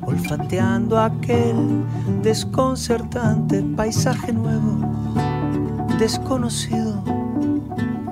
olfateando 0.01 0.99
aquel 0.99 1.85
desconcertante 2.23 3.63
paisaje 3.63 4.33
nuevo, 4.33 5.15
desconocido 5.97 6.92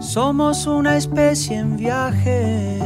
somos 0.02 0.66
una 0.66 0.98
especie 0.98 1.58
en 1.58 1.78
viaje. 1.78 2.80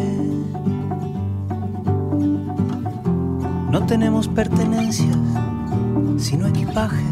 No 3.71 3.85
tenemos 3.85 4.27
pertenencias, 4.27 5.17
sino 6.17 6.47
equipaje. 6.47 7.03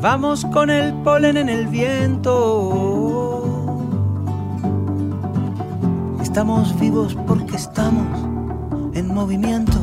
Vamos 0.00 0.46
con 0.46 0.70
el 0.70 0.94
polen 1.02 1.36
en 1.36 1.48
el 1.50 1.66
viento. 1.68 2.34
Estamos 6.22 6.78
vivos 6.80 7.16
porque 7.26 7.56
estamos 7.56 8.06
en 8.94 9.12
movimiento. 9.12 9.77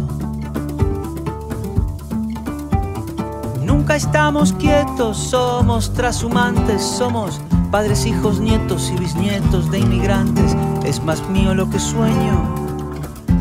Nunca 3.86 3.98
estamos 3.98 4.52
quietos, 4.54 5.16
somos 5.16 5.94
trashumantes, 5.94 6.82
somos 6.82 7.40
padres, 7.70 8.08
hijos, 8.08 8.40
nietos 8.40 8.92
y 8.92 8.98
bisnietos 8.98 9.70
de 9.70 9.78
inmigrantes. 9.78 10.56
Es 10.84 11.04
más 11.04 11.22
mío 11.30 11.54
lo 11.54 11.70
que 11.70 11.80
sueño 11.80 12.56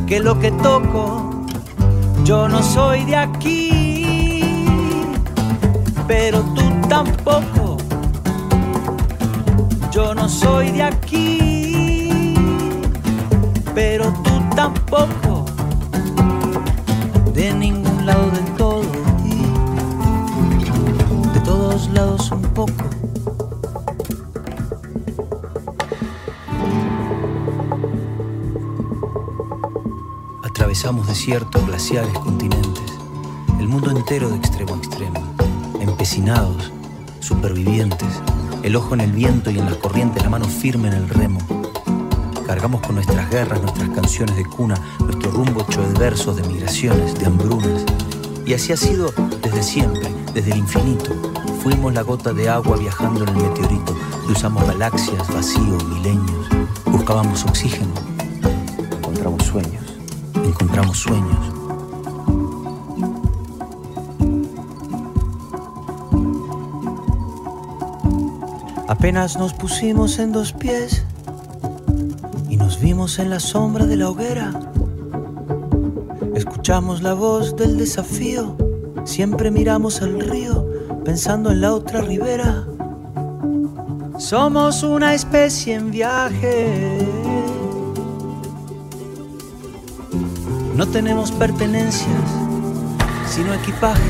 que 0.07 0.20
lo 0.20 0.38
que 0.38 0.51
toco. 0.51 1.47
Yo 2.24 2.47
no 2.47 2.62
soy 2.62 3.07
de 3.07 3.16
aquí, 3.16 5.07
pero 6.07 6.42
tú 6.55 6.62
tampoco. 6.90 7.78
Yo 9.90 10.14
no 10.14 10.28
soy 10.28 10.72
de 10.72 10.82
aquí, 10.82 12.34
pero 13.74 14.12
tú 14.22 14.42
tampoco. 14.55 15.47
de 17.32 17.55
ningún 17.55 18.05
lado 18.05 18.30
del 18.30 18.53
Desiertos, 30.85 31.66
glaciares, 31.66 32.12
continentes, 32.18 32.93
el 33.59 33.68
mundo 33.68 33.91
entero 33.91 34.28
de 34.28 34.37
extremo 34.37 34.74
a 34.74 34.76
extremo, 34.76 35.35
empecinados, 35.80 36.70
supervivientes, 37.20 38.20
el 38.62 38.76
ojo 38.76 38.93
en 38.93 39.01
el 39.01 39.11
viento 39.12 39.51
y 39.51 39.59
en 39.59 39.64
las 39.64 39.76
corrientes, 39.76 40.22
la 40.22 40.28
mano 40.28 40.45
firme 40.45 40.89
en 40.89 40.95
el 40.95 41.09
remo. 41.09 41.39
Cargamos 42.47 42.82
con 42.82 42.97
nuestras 42.97 43.30
guerras, 43.30 43.62
nuestras 43.62 43.89
canciones 43.91 44.37
de 44.37 44.45
cuna, 44.45 44.74
nuestro 44.99 45.30
rumbo 45.30 45.62
hecho 45.62 45.80
de 45.80 45.99
versos, 45.99 46.37
de 46.37 46.47
migraciones, 46.49 47.18
de 47.18 47.26
hambrunas. 47.26 47.82
Y 48.45 48.53
así 48.53 48.72
ha 48.72 48.76
sido 48.76 49.11
desde 49.43 49.62
siempre, 49.62 50.14
desde 50.35 50.53
el 50.53 50.59
infinito. 50.59 51.12
Fuimos 51.62 51.95
la 51.95 52.03
gota 52.03 52.35
de 52.35 52.51
agua 52.51 52.76
viajando 52.76 53.22
en 53.22 53.30
el 53.30 53.37
meteorito. 53.37 53.97
Cruzamos 54.26 54.66
galaxias, 54.66 55.26
vacíos, 55.32 55.82
milenios. 55.89 56.47
Buscábamos 56.85 57.43
oxígeno. 57.45 57.95
Encontramos 58.99 59.45
sueños 59.45 59.84
encontramos 60.55 60.98
sueños. 60.98 61.36
Apenas 68.88 69.36
nos 69.36 69.52
pusimos 69.52 70.18
en 70.18 70.32
dos 70.32 70.52
pies 70.52 71.05
y 72.48 72.57
nos 72.57 72.80
vimos 72.80 73.18
en 73.18 73.30
la 73.30 73.40
sombra 73.40 73.86
de 73.86 73.96
la 73.96 74.09
hoguera. 74.09 74.52
Escuchamos 76.34 77.02
la 77.02 77.14
voz 77.14 77.57
del 77.57 77.76
desafío, 77.76 78.57
siempre 79.05 79.50
miramos 79.50 80.02
al 80.02 80.20
río 80.20 80.66
pensando 81.05 81.50
en 81.50 81.61
la 81.61 81.74
otra 81.74 82.00
ribera. 82.00 82.64
Somos 84.18 84.84
una 84.84 85.14
especie 85.14 85.74
en 85.74 85.90
viaje 85.90 87.14
No 90.75 90.89
tenemos 90.89 91.31
pertenencias, 91.31 92.09
sino 93.29 93.55
equipaje. 93.55 94.03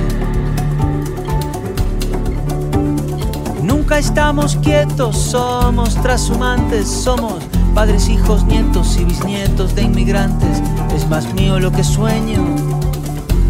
Nunca 3.62 3.98
estamos 3.98 4.56
quietos, 4.56 5.14
somos 5.14 5.94
trashumantes, 5.96 6.88
somos 6.88 7.34
padres, 7.74 8.08
hijos, 8.08 8.44
nietos 8.44 8.96
y 8.98 9.04
bisnietos 9.04 9.74
de 9.74 9.82
inmigrantes. 9.82 10.62
Es 10.96 11.06
más 11.08 11.34
mío 11.34 11.60
lo 11.60 11.70
que 11.70 11.84
sueño 11.84 12.42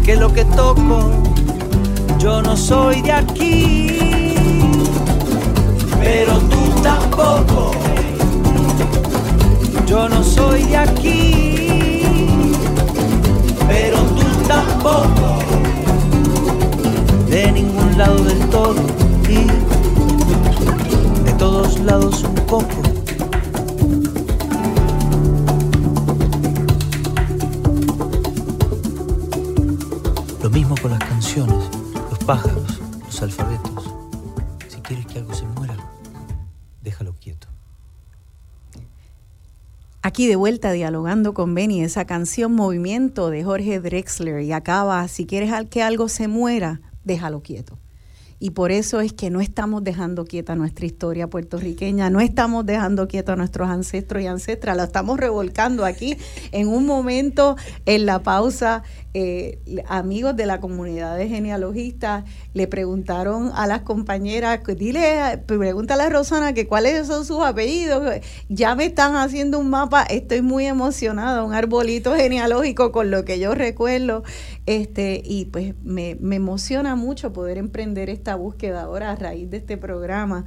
que 0.03 0.17
lo 0.17 0.33
que 0.33 0.43
toco. 0.43 1.09
Yo 2.19 2.41
no 2.41 2.57
soy 2.57 3.01
de 3.01 3.13
aquí, 3.13 3.97
pero 6.01 6.37
tú 6.39 6.81
tampoco. 6.83 7.71
Yo 9.87 10.09
no 10.09 10.21
soy 10.21 10.63
de 10.63 10.77
aquí 10.77 11.94
pero 13.67 13.97
tú 13.97 14.25
tampoco. 14.47 15.39
De 17.29 17.51
ningún 17.51 17.97
lado 17.97 18.23
del 18.23 18.39
todo 18.49 18.75
y 19.27 19.47
de 21.23 21.33
todos 21.37 21.79
lados 21.79 22.23
un 22.23 22.35
poco. 22.45 22.81
Lo 30.43 30.49
mismo 30.49 30.75
con 30.81 30.91
las 30.91 30.99
canciones, 30.99 31.57
los 32.09 32.19
pájaros, 32.19 32.64
Aquí 40.15 40.27
de 40.27 40.37
vuelta 40.37 40.71
dialogando 40.71 41.33
con 41.33 41.53
Benny, 41.53 41.83
esa 41.83 42.05
canción 42.05 42.53
Movimiento 42.53 43.29
de 43.29 43.43
Jorge 43.43 43.81
Drexler 43.81 44.43
y 44.43 44.53
acaba, 44.53 45.05
si 45.09 45.25
quieres 45.25 45.51
que 45.69 45.83
algo 45.83 46.07
se 46.07 46.29
muera, 46.29 46.79
déjalo 47.03 47.41
quieto. 47.41 47.77
Y 48.45 48.51
por 48.51 48.71
eso 48.71 49.01
es 49.01 49.11
que 49.11 49.31
no 49.31 49.41
estamos 49.41 49.83
dejando 49.83 50.23
quieta 50.23 50.53
nuestra 50.53 50.85
historia 50.85 51.27
puertorriqueña, 51.27 52.11
no 52.11 52.21
estamos 52.21 52.63
dejando 52.63 53.07
quieta 53.07 53.33
a 53.33 53.35
nuestros 53.35 53.67
ancestros 53.69 54.21
y 54.21 54.27
ancestras, 54.27 54.77
la 54.77 54.83
estamos 54.83 55.19
revolcando 55.19 55.83
aquí 55.83 56.15
en 56.51 56.67
un 56.67 56.85
momento 56.85 57.55
en 57.87 58.05
la 58.05 58.21
pausa 58.21 58.83
eh, 59.17 59.59
amigos 59.87 60.35
de 60.35 60.45
la 60.45 60.59
comunidad 60.59 61.17
de 61.17 61.29
genealogistas 61.29 62.25
le 62.53 62.67
preguntaron 62.67 63.49
a 63.55 63.65
las 63.65 63.83
compañeras, 63.83 64.59
dile, 64.77 65.41
pregúntale 65.45 66.03
a 66.03 66.09
Rosana 66.09 66.51
que 66.51 66.67
cuáles 66.67 67.07
son 67.07 67.23
sus 67.23 67.39
apellidos. 67.41 68.19
Ya 68.49 68.75
me 68.75 68.83
están 68.83 69.15
haciendo 69.15 69.57
un 69.57 69.69
mapa, 69.69 70.03
estoy 70.03 70.41
muy 70.41 70.65
emocionada, 70.65 71.45
un 71.45 71.53
arbolito 71.53 72.13
genealógico 72.13 72.91
con 72.91 73.09
lo 73.09 73.23
que 73.23 73.39
yo 73.39 73.55
recuerdo. 73.55 74.23
Este, 74.65 75.21
y 75.23 75.45
pues 75.45 75.75
me, 75.81 76.17
me 76.19 76.35
emociona 76.35 76.97
mucho 76.97 77.31
poder 77.31 77.57
emprender 77.57 78.09
esta 78.09 78.34
búsqueda 78.35 78.83
ahora 78.83 79.11
a 79.11 79.15
raíz 79.15 79.49
de 79.49 79.57
este 79.57 79.77
programa. 79.77 80.45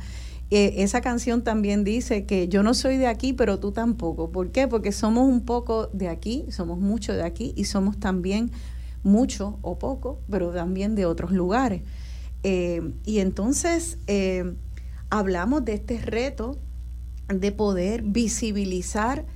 Eh, 0.50 0.82
esa 0.82 1.02
canción 1.02 1.44
también 1.44 1.84
dice 1.84 2.24
que 2.24 2.48
yo 2.48 2.62
no 2.62 2.72
soy 2.72 2.96
de 2.96 3.06
aquí, 3.06 3.34
pero 3.34 3.58
tú 3.58 3.72
tampoco. 3.72 4.30
¿Por 4.30 4.50
qué? 4.50 4.66
Porque 4.66 4.92
somos 4.92 5.28
un 5.28 5.44
poco 5.44 5.88
de 5.88 6.08
aquí, 6.08 6.46
somos 6.48 6.78
mucho 6.78 7.12
de 7.12 7.22
aquí 7.22 7.52
y 7.54 7.64
somos 7.64 8.00
también 8.00 8.50
mucho 9.02 9.58
o 9.60 9.78
poco, 9.78 10.20
pero 10.30 10.50
también 10.50 10.94
de 10.94 11.04
otros 11.04 11.32
lugares. 11.32 11.82
Eh, 12.44 12.92
y 13.04 13.18
entonces 13.18 13.98
eh, 14.06 14.54
hablamos 15.10 15.64
de 15.66 15.74
este 15.74 15.98
reto 15.98 16.56
de 17.28 17.52
poder 17.52 18.02
visibilizar 18.02 19.26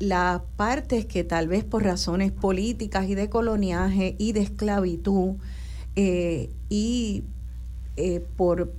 las 0.00 0.40
partes 0.56 1.04
que 1.04 1.24
tal 1.24 1.46
vez 1.46 1.62
por 1.62 1.84
razones 1.84 2.32
políticas 2.32 3.06
y 3.06 3.14
de 3.14 3.28
coloniaje 3.28 4.16
y 4.18 4.32
de 4.32 4.40
esclavitud 4.40 5.34
y 5.94 7.24
por 8.36 8.72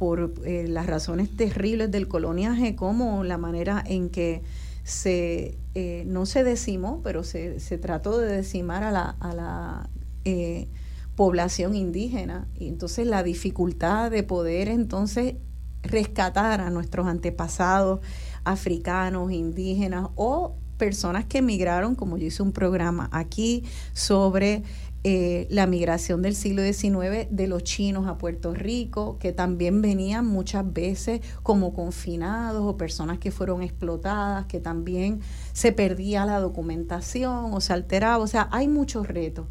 por 0.00 0.32
eh, 0.46 0.64
las 0.66 0.86
razones 0.86 1.28
terribles 1.36 1.90
del 1.90 2.08
coloniaje, 2.08 2.74
como 2.74 3.22
la 3.22 3.36
manera 3.36 3.84
en 3.86 4.08
que 4.08 4.40
se, 4.82 5.58
eh, 5.74 6.04
no 6.06 6.24
se 6.24 6.42
decimó, 6.42 7.02
pero 7.04 7.22
se, 7.22 7.60
se, 7.60 7.76
trató 7.76 8.16
de 8.16 8.36
decimar 8.36 8.82
a 8.82 8.92
la, 8.92 9.10
a 9.20 9.34
la 9.34 9.90
eh, 10.24 10.68
población 11.16 11.74
indígena. 11.74 12.48
Y 12.58 12.68
entonces 12.68 13.06
la 13.06 13.22
dificultad 13.22 14.10
de 14.10 14.22
poder 14.22 14.68
entonces 14.68 15.34
rescatar 15.82 16.62
a 16.62 16.70
nuestros 16.70 17.06
antepasados 17.06 18.00
africanos, 18.44 19.30
indígenas 19.32 20.08
o 20.14 20.54
personas 20.78 21.26
que 21.26 21.38
emigraron, 21.38 21.94
como 21.94 22.16
yo 22.16 22.28
hice 22.28 22.42
un 22.42 22.52
programa 22.52 23.10
aquí 23.12 23.64
sobre 23.92 24.62
eh, 25.02 25.46
la 25.48 25.66
migración 25.66 26.20
del 26.20 26.34
siglo 26.34 26.62
XIX 26.62 27.26
de 27.30 27.46
los 27.46 27.64
chinos 27.64 28.06
a 28.06 28.18
Puerto 28.18 28.52
Rico, 28.52 29.16
que 29.18 29.32
también 29.32 29.80
venían 29.80 30.26
muchas 30.26 30.70
veces 30.70 31.22
como 31.42 31.72
confinados 31.72 32.62
o 32.62 32.76
personas 32.76 33.18
que 33.18 33.30
fueron 33.30 33.62
explotadas, 33.62 34.44
que 34.44 34.60
también 34.60 35.20
se 35.54 35.72
perdía 35.72 36.26
la 36.26 36.38
documentación 36.38 37.54
o 37.54 37.60
se 37.62 37.72
alteraba. 37.72 38.18
O 38.18 38.26
sea, 38.26 38.48
hay 38.52 38.68
muchos 38.68 39.08
retos. 39.08 39.46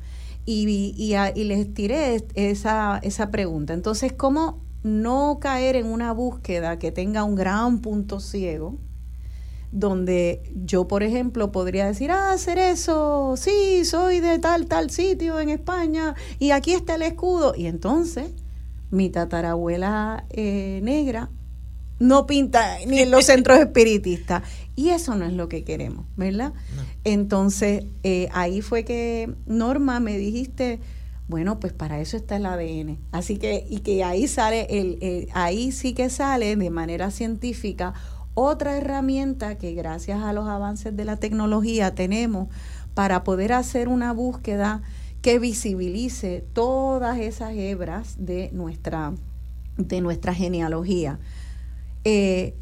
Y, 0.46 0.94
y, 0.98 1.44
les 1.44 1.74
tiré 1.74 2.24
esa, 2.36 3.00
esa 3.02 3.32
pregunta. 3.32 3.74
Entonces, 3.74 4.14
¿cómo 4.14 4.62
no 4.84 5.40
caer 5.42 5.76
en 5.76 5.88
una 5.88 6.12
búsqueda 6.12 6.80
que 6.80 6.92
tenga 6.92 7.24
un 7.24 7.36
gran 7.36 7.80
punto 7.82 8.20
ciego? 8.20 8.78
Donde 9.72 10.42
yo, 10.66 10.88
por 10.88 11.04
ejemplo, 11.04 11.52
podría 11.52 11.86
decir, 11.86 12.12
ah, 12.12 12.32
hacer 12.32 12.58
eso, 12.58 13.36
sí, 13.38 13.86
soy 13.86 14.20
de 14.20 14.40
tal, 14.40 14.66
tal 14.66 14.90
sitio 14.90 15.40
en 15.40 15.50
España 15.50 16.16
y 16.40 16.52
aquí 16.52 16.74
está 16.74 16.96
el 16.96 17.04
escudo. 17.04 17.54
Y 17.56 17.68
entonces 17.68 18.32
mi 18.92 19.10
tatarabuela 19.10 20.26
eh, 20.32 20.80
negra 20.84 21.30
no 22.00 22.26
pinta 22.26 22.78
ni 22.88 23.00
en 23.00 23.12
los 23.12 23.26
centros 23.26 23.60
espiritistas. 23.60 24.44
Y 24.76 24.90
eso 24.90 25.16
no 25.16 25.26
es 25.26 25.34
lo 25.34 25.50
que 25.50 25.64
queremos, 25.64 26.06
¿verdad? 26.16 26.54
Entonces, 27.04 27.84
eh, 28.04 28.30
ahí 28.32 28.62
fue 28.62 28.86
que, 28.86 29.30
Norma, 29.46 30.00
me 30.00 30.18
dijiste, 30.18 30.80
bueno, 31.28 31.60
pues 31.60 31.74
para 31.74 32.00
eso 32.00 32.16
está 32.16 32.38
el 32.38 32.46
ADN. 32.46 32.98
Así 33.12 33.38
que, 33.38 33.68
y 33.70 33.80
que 33.80 34.06
ahí 34.06 34.30
sale, 34.30 34.68
el 34.70 35.28
ahí 35.34 35.74
sí 35.74 35.94
que 35.94 36.10
sale 36.10 36.56
de 36.56 36.70
manera 36.70 37.12
científica 37.12 37.94
otra 38.34 38.78
herramienta 38.78 39.58
que 39.58 39.74
gracias 39.74 40.22
a 40.22 40.34
los 40.34 40.48
avances 40.48 40.96
de 40.96 41.06
la 41.06 41.18
tecnología 41.18 41.96
tenemos 41.96 42.48
para 42.94 43.24
poder 43.24 43.54
hacer 43.54 43.88
una 43.88 44.14
búsqueda 44.14 44.82
que 45.22 45.40
visibilice 45.40 46.46
todas 46.54 47.20
esas 47.20 47.54
hebras 47.54 48.16
de 48.18 48.50
nuestra, 48.54 49.14
de 49.78 50.02
nuestra 50.02 50.34
genealogía. 50.34 51.20
Eh, 52.06 52.56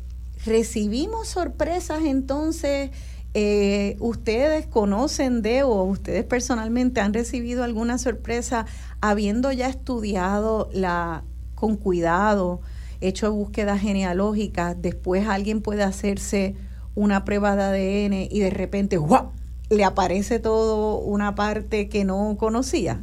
recibimos 0.45 1.27
sorpresas 1.27 2.03
entonces 2.03 2.91
eh, 3.39 3.97
¿ustedes 3.99 4.65
conocen 4.65 5.43
de 5.43 5.61
o 5.61 5.83
ustedes 5.83 6.23
personalmente 6.23 7.01
han 7.01 7.13
recibido 7.13 7.63
alguna 7.63 7.99
sorpresa 7.99 8.65
habiendo 8.99 9.51
ya 9.51 9.67
estudiado 9.67 10.69
la 10.73 11.23
con 11.53 11.75
cuidado, 11.75 12.61
hecho 13.01 13.31
búsquedas 13.31 13.81
genealógicas, 13.81 14.75
después 14.81 15.27
alguien 15.27 15.61
puede 15.61 15.83
hacerse 15.83 16.55
una 16.95 17.25
prueba 17.25 17.55
de 17.55 17.63
ADN 17.63 18.27
y 18.31 18.39
de 18.39 18.49
repente 18.49 18.97
¡guau! 18.97 19.31
le 19.69 19.83
aparece 19.83 20.39
todo 20.39 20.97
una 20.99 21.35
parte 21.35 21.89
que 21.89 22.05
no 22.05 22.35
conocía? 22.39 23.01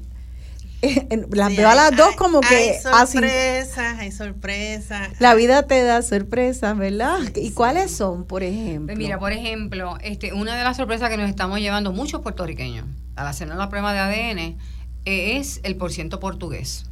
las 1.30 1.56
veo 1.56 1.68
a 1.68 1.74
las 1.74 1.96
dos 1.96 2.14
como 2.16 2.40
que 2.40 2.54
hay 2.54 3.06
sorpresas, 3.06 3.98
hay 3.98 4.12
sorpresas. 4.12 5.08
La 5.18 5.34
vida 5.34 5.66
te 5.66 5.82
da 5.82 6.02
sorpresas, 6.02 6.76
¿verdad? 6.76 7.20
¿Y 7.36 7.52
cuáles 7.52 7.90
son, 7.90 8.24
por 8.24 8.42
ejemplo? 8.42 8.86
Pues 8.86 8.98
mira, 8.98 9.18
por 9.18 9.32
ejemplo, 9.32 9.96
este, 10.02 10.32
una 10.32 10.56
de 10.56 10.64
las 10.64 10.76
sorpresas 10.76 11.10
que 11.10 11.16
nos 11.16 11.28
estamos 11.28 11.60
llevando 11.60 11.92
muchos 11.92 12.20
puertorriqueños 12.20 12.86
al 13.16 13.26
hacernos 13.26 13.56
la 13.56 13.68
prueba 13.68 13.92
de 13.92 14.00
ADN 14.00 14.58
es 15.04 15.60
el 15.62 15.76
porciento 15.76 16.20
portugués. 16.20 16.86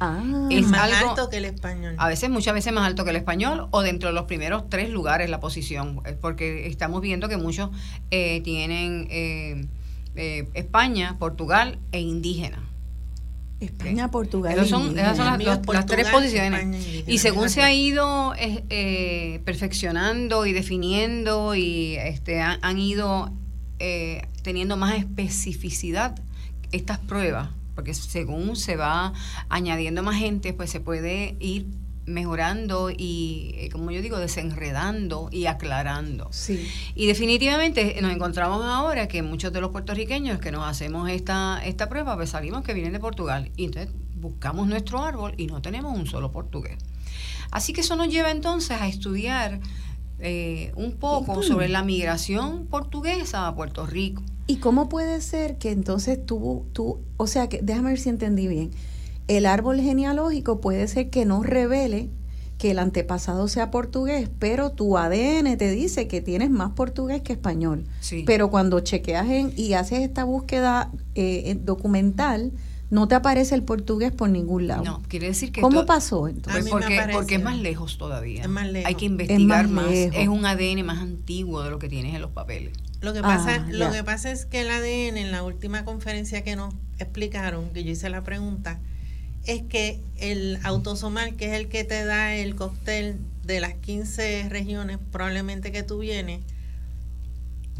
Ah, 0.00 0.22
es 0.50 0.66
más 0.66 0.92
alto 1.02 1.28
que 1.28 1.38
el 1.38 1.44
español. 1.44 1.94
A 1.98 2.08
veces, 2.08 2.30
muchas 2.30 2.54
veces 2.54 2.72
más 2.72 2.86
alto 2.86 3.04
que 3.04 3.10
el 3.10 3.16
español 3.16 3.68
o 3.70 3.82
dentro 3.82 4.08
de 4.08 4.14
los 4.14 4.24
primeros 4.24 4.68
tres 4.68 4.90
lugares 4.90 5.28
la 5.28 5.40
posición, 5.40 6.00
eh, 6.04 6.16
porque 6.20 6.66
estamos 6.66 7.00
viendo 7.00 7.28
que 7.28 7.36
muchos 7.36 7.70
eh, 8.10 8.40
tienen 8.42 9.08
eh, 9.10 9.66
España, 10.54 11.16
Portugal 11.18 11.78
e 11.92 12.00
indígena. 12.00 12.68
España, 13.60 14.10
Portugal. 14.10 14.52
Esas 14.52 14.68
son, 14.68 14.96
esas 14.96 15.16
son 15.16 15.44
las, 15.44 15.86
tres 15.86 16.08
posiciones. 16.08 17.04
y 17.06 17.18
según 17.18 17.50
se 17.50 17.62
ha 17.62 17.72
ido 17.72 18.34
eh, 18.36 18.64
eh, 18.70 19.40
perfeccionando 19.44 20.46
y 20.46 20.52
definiendo 20.52 21.56
y 21.56 21.96
este, 21.96 22.40
han, 22.40 22.78
ido 22.78 23.32
eh, 23.80 24.22
teniendo 24.42 24.76
más 24.76 24.94
especificidad 24.96 26.20
estas 26.70 26.98
pruebas, 26.98 27.48
porque 27.78 27.94
según 27.94 28.56
se 28.56 28.74
va 28.74 29.12
añadiendo 29.48 30.02
más 30.02 30.16
gente, 30.16 30.52
pues 30.52 30.68
se 30.68 30.80
puede 30.80 31.36
ir 31.38 31.68
mejorando 32.06 32.90
y, 32.90 33.54
eh, 33.54 33.68
como 33.70 33.92
yo 33.92 34.02
digo, 34.02 34.18
desenredando 34.18 35.28
y 35.30 35.46
aclarando. 35.46 36.26
Sí. 36.32 36.68
Y 36.96 37.06
definitivamente 37.06 37.96
nos 38.02 38.10
encontramos 38.10 38.64
ahora 38.64 39.06
que 39.06 39.22
muchos 39.22 39.52
de 39.52 39.60
los 39.60 39.70
puertorriqueños 39.70 40.40
que 40.40 40.50
nos 40.50 40.66
hacemos 40.66 41.08
esta, 41.08 41.64
esta 41.64 41.88
prueba, 41.88 42.16
pues 42.16 42.30
salimos 42.30 42.64
que 42.64 42.74
vienen 42.74 42.94
de 42.94 42.98
Portugal. 42.98 43.52
Y 43.56 43.66
entonces 43.66 43.94
buscamos 44.16 44.66
nuestro 44.66 45.00
árbol 45.00 45.34
y 45.36 45.46
no 45.46 45.62
tenemos 45.62 45.96
un 45.96 46.08
solo 46.08 46.32
portugués. 46.32 46.78
Así 47.52 47.72
que 47.72 47.82
eso 47.82 47.94
nos 47.94 48.08
lleva 48.08 48.32
entonces 48.32 48.80
a 48.80 48.88
estudiar 48.88 49.60
eh, 50.18 50.72
un 50.74 50.96
poco 50.96 51.44
sobre 51.44 51.68
la 51.68 51.84
migración 51.84 52.66
portuguesa 52.66 53.46
a 53.46 53.54
Puerto 53.54 53.86
Rico. 53.86 54.24
¿Y 54.48 54.56
cómo 54.56 54.88
puede 54.88 55.20
ser 55.20 55.58
que 55.58 55.70
entonces 55.70 56.24
tú, 56.24 56.64
tú 56.72 57.00
o 57.18 57.26
sea, 57.26 57.50
que 57.50 57.60
déjame 57.62 57.90
ver 57.90 58.00
si 58.00 58.08
entendí 58.08 58.48
bien, 58.48 58.70
el 59.28 59.44
árbol 59.44 59.78
genealógico 59.78 60.60
puede 60.62 60.88
ser 60.88 61.10
que 61.10 61.26
no 61.26 61.42
revele 61.42 62.08
que 62.56 62.70
el 62.70 62.78
antepasado 62.78 63.46
sea 63.46 63.70
portugués, 63.70 64.30
pero 64.38 64.70
tu 64.70 64.96
ADN 64.96 65.58
te 65.58 65.70
dice 65.70 66.08
que 66.08 66.22
tienes 66.22 66.50
más 66.50 66.70
portugués 66.70 67.20
que 67.20 67.34
español. 67.34 67.84
Pero 68.24 68.50
cuando 68.50 68.80
chequeas 68.80 69.28
en, 69.28 69.52
y 69.54 69.74
haces 69.74 70.00
esta 70.00 70.24
búsqueda 70.24 70.90
eh, 71.14 71.56
documental, 71.62 72.52
no 72.88 73.06
te 73.06 73.14
aparece 73.14 73.54
el 73.54 73.62
portugués 73.62 74.12
por 74.12 74.30
ningún 74.30 74.66
lado. 74.66 74.82
No, 74.82 75.02
quiere 75.08 75.26
decir 75.26 75.52
que... 75.52 75.60
¿Cómo 75.60 75.84
pasó 75.84 76.26
entonces? 76.26 76.68
Porque, 76.70 76.98
porque, 77.12 77.34
es 77.34 77.42
más 77.42 77.58
lejos 77.58 77.98
todavía. 77.98 78.42
Es 78.42 78.48
más 78.48 78.66
lejos. 78.66 78.88
Hay 78.88 78.94
que 78.94 79.04
investigar 79.04 79.68
más. 79.68 79.90
Es 79.92 80.26
un 80.26 80.46
ADN 80.46 80.86
más 80.86 80.98
antiguo 80.98 81.62
de 81.62 81.70
lo 81.70 81.78
que 81.78 81.90
tienes 81.90 82.14
en 82.14 82.22
los 82.22 82.30
papeles. 82.30 82.72
Lo 83.00 83.12
que 83.12 83.22
pasa, 83.22 83.54
ah, 83.54 83.66
lo 83.70 83.92
que 83.92 84.02
pasa 84.02 84.32
es 84.32 84.44
que 84.44 84.62
el 84.62 84.70
ADN 84.70 85.18
en 85.18 85.30
la 85.30 85.44
última 85.44 85.84
conferencia 85.84 86.42
que 86.42 86.56
nos 86.56 86.74
explicaron, 86.98 87.70
que 87.70 87.84
yo 87.84 87.92
hice 87.92 88.10
la 88.10 88.22
pregunta, 88.22 88.80
es 89.44 89.62
que 89.62 90.00
el 90.16 90.58
autosomal, 90.64 91.36
que 91.36 91.46
es 91.46 91.52
el 91.52 91.68
que 91.68 91.84
te 91.84 92.04
da 92.04 92.34
el 92.34 92.56
cóctel 92.56 93.18
de 93.44 93.60
las 93.60 93.74
15 93.74 94.48
regiones 94.48 94.98
probablemente 95.12 95.70
que 95.70 95.84
tú 95.84 96.00
vienes, 96.00 96.40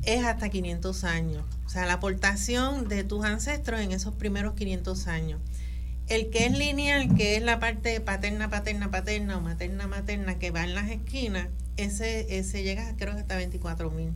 es 0.05 0.25
hasta 0.25 0.49
500 0.49 1.03
años. 1.03 1.45
O 1.67 1.69
sea, 1.69 1.85
la 1.85 1.95
aportación 1.95 2.89
de 2.89 3.03
tus 3.03 3.25
ancestros 3.25 3.81
en 3.81 3.91
esos 3.91 4.15
primeros 4.15 4.55
500 4.55 5.09
años. 5.09 5.41
El 6.07 6.31
que 6.31 6.47
es 6.47 6.57
lineal, 6.57 7.15
que 7.17 7.37
es 7.37 7.43
la 7.43 7.59
parte 7.59 8.01
paterna, 8.01 8.49
paterna, 8.49 8.91
paterna 8.91 9.37
o 9.37 9.41
materna, 9.41 9.89
materna, 9.89 10.39
que 10.39 10.53
va 10.53 10.63
en 10.63 10.75
las 10.75 10.89
esquinas, 10.89 11.49
ese, 11.77 12.39
ese 12.39 12.63
llega 12.63 12.95
creo 12.97 13.15
que 13.15 13.21
hasta 13.21 13.37
24 13.37 13.91
mil 13.91 14.13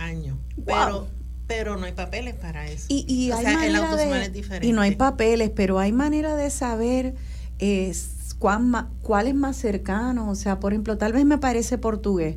años. 0.00 0.36
Pero 0.64 1.08
pero 1.50 1.76
no 1.76 1.84
hay 1.84 1.92
papeles 1.92 2.36
para 2.36 2.68
eso. 2.68 2.86
Y, 2.88 3.32
o 3.32 3.36
sea, 3.36 3.66
el 3.66 3.74
autosomal 3.74 4.22
es 4.22 4.32
diferente. 4.32 4.68
Y 4.68 4.72
no 4.72 4.82
hay 4.82 4.94
papeles, 4.94 5.50
pero 5.50 5.80
hay 5.80 5.90
manera 5.90 6.36
de 6.36 6.48
saber 6.48 7.16
eh, 7.58 7.92
cuán 8.38 8.88
cuál 9.02 9.26
es 9.26 9.34
más 9.34 9.56
cercano. 9.56 10.30
O 10.30 10.36
sea, 10.36 10.60
por 10.60 10.72
ejemplo, 10.72 10.96
tal 10.96 11.12
vez 11.12 11.24
me 11.24 11.38
parece 11.38 11.76
portugués, 11.76 12.36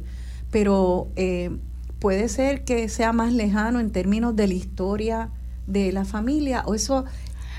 pero 0.49 1.11
eh, 1.16 1.51
puede 1.99 2.28
ser 2.28 2.64
que 2.64 2.89
sea 2.89 3.14
más 3.14 3.34
lejano 3.34 3.80
en 3.80 3.91
términos 3.91 4.36
de 4.36 4.47
la 4.47 4.55
historia 4.55 5.30
de 5.68 5.91
la 5.91 6.05
familia, 6.05 6.64
o 6.66 6.74
eso 6.74 7.05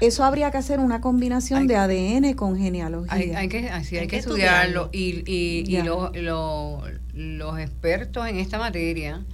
eso 0.00 0.24
habría 0.24 0.50
que 0.50 0.58
hacer 0.58 0.80
una 0.80 1.00
combinación 1.00 1.68
de 1.68 1.76
ADN 1.76 2.34
con 2.34 2.58
genealogía. 2.58 3.38
Hay, 3.38 3.48
que, 3.48 3.70
así 3.70 3.96
hay, 3.96 4.08
que, 4.08 4.16
estudiarlo. 4.16 4.90
Y, 4.92 5.22
y, 5.24 5.82
los 7.14 7.58
expertos 7.60 8.26
en 8.26 8.38
esta 8.38 8.58
materia 8.58 9.24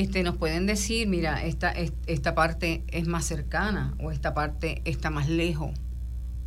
este, 0.00 0.22
nos 0.22 0.36
pueden 0.36 0.64
decir, 0.64 1.06
mira, 1.06 1.44
esta, 1.44 1.74
esta 2.06 2.34
parte 2.34 2.82
es 2.88 3.06
más 3.06 3.26
cercana 3.26 3.94
o 4.00 4.10
esta 4.10 4.32
parte 4.32 4.80
está 4.86 5.10
más 5.10 5.28
lejos. 5.28 5.72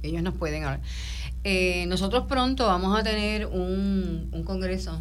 Ellos 0.01 0.23
nos 0.23 0.33
pueden 0.33 0.63
hablar. 0.63 0.81
Eh, 1.43 1.85
nosotros 1.85 2.25
pronto 2.27 2.65
vamos 2.65 2.99
a 2.99 3.03
tener 3.03 3.45
un, 3.45 4.27
un 4.31 4.43
congreso 4.43 4.99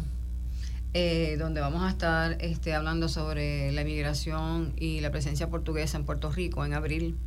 eh, 0.93 1.35
donde 1.39 1.61
vamos 1.61 1.81
a 1.81 1.89
estar 1.89 2.37
este, 2.41 2.75
hablando 2.75 3.09
sobre 3.09 3.71
la 3.71 3.81
inmigración 3.81 4.73
y 4.77 5.01
la 5.01 5.09
presencia 5.09 5.49
portuguesa 5.49 5.97
en 5.97 6.05
Puerto 6.05 6.31
Rico 6.31 6.63
en 6.63 6.73
abril. 6.73 7.17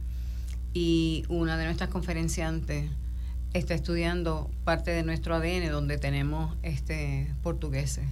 Y 0.75 1.25
una 1.29 1.57
de 1.57 1.65
nuestras 1.65 1.91
conferenciantes 1.91 2.89
está 3.53 3.75
estudiando 3.75 4.49
parte 4.63 4.93
de 4.93 5.03
nuestro 5.03 5.35
ADN 5.35 5.73
donde 5.73 5.99
tenemos 5.99 6.57
este 6.63 7.35
portugueses. 7.43 8.05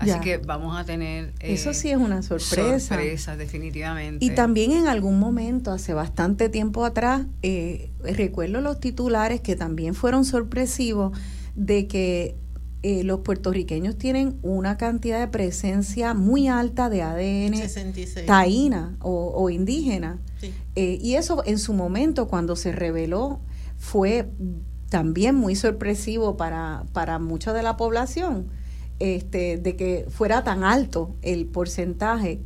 Así 0.00 0.18
que 0.20 0.38
vamos 0.38 0.76
a 0.78 0.84
tener... 0.84 1.34
Eh, 1.40 1.52
Eso 1.52 1.74
sí 1.74 1.90
es 1.90 1.98
una 1.98 2.22
sorpresa. 2.22 2.80
Sorpresa, 2.80 3.36
definitivamente. 3.36 4.24
Y 4.24 4.30
también 4.30 4.72
en 4.72 4.88
algún 4.88 5.18
momento, 5.18 5.72
hace 5.72 5.92
bastante 5.92 6.48
tiempo 6.48 6.86
atrás, 6.86 7.26
eh, 7.42 7.90
recuerdo 8.02 8.62
los 8.62 8.80
titulares 8.80 9.42
que 9.42 9.56
también 9.56 9.94
fueron 9.94 10.24
sorpresivos 10.24 11.16
de 11.54 11.86
que 11.86 12.36
eh, 12.82 13.04
los 13.04 13.20
puertorriqueños 13.20 13.98
tienen 13.98 14.38
una 14.42 14.78
cantidad 14.78 15.20
de 15.20 15.28
presencia 15.28 16.14
muy 16.14 16.48
alta 16.48 16.88
de 16.88 17.02
ADN 17.02 17.60
taína 18.26 18.96
o, 19.00 19.50
indígena. 19.50 20.18
y 20.74 21.14
eso 21.14 21.42
en 21.44 21.58
su 21.58 21.74
momento, 21.74 22.26
cuando 22.26 22.56
se 22.56 22.72
reveló, 22.72 23.40
fue 23.76 24.30
también 24.88 25.34
muy 25.34 25.56
sorpresivo 25.56 26.38
para, 26.38 26.84
para 26.94 27.18
mucha 27.18 27.52
de 27.52 27.62
la 27.62 27.76
población 27.76 28.48
este, 29.00 29.56
de 29.56 29.76
que 29.76 30.06
fuera 30.08 30.44
tan 30.44 30.62
alto 30.62 31.16
el 31.22 31.46
porcentaje. 31.46 32.40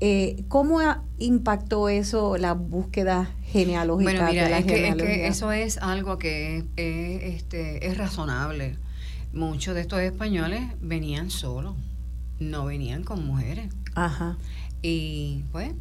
Eh, 0.00 0.44
¿Cómo 0.48 0.80
impactó 1.18 1.88
eso 1.88 2.36
la 2.36 2.52
búsqueda 2.52 3.30
genealógica? 3.44 4.10
Bueno, 4.12 4.30
mira, 4.30 4.58
es, 4.58 4.66
que, 4.66 5.26
eso 5.26 5.50
es 5.50 5.78
algo 5.78 6.18
que 6.18 6.64
este, 6.76 7.86
es 7.86 7.98
razonable. 7.98 8.76
Muchos 9.32 9.74
de 9.74 9.80
estos 9.80 10.00
españoles 10.00 10.62
venían 10.80 11.30
solos, 11.30 11.74
no 12.38 12.66
venían 12.66 13.02
con 13.02 13.26
mujeres. 13.26 13.70
Ajá. 13.94 14.36
Y 14.82 15.42
pues 15.52 15.72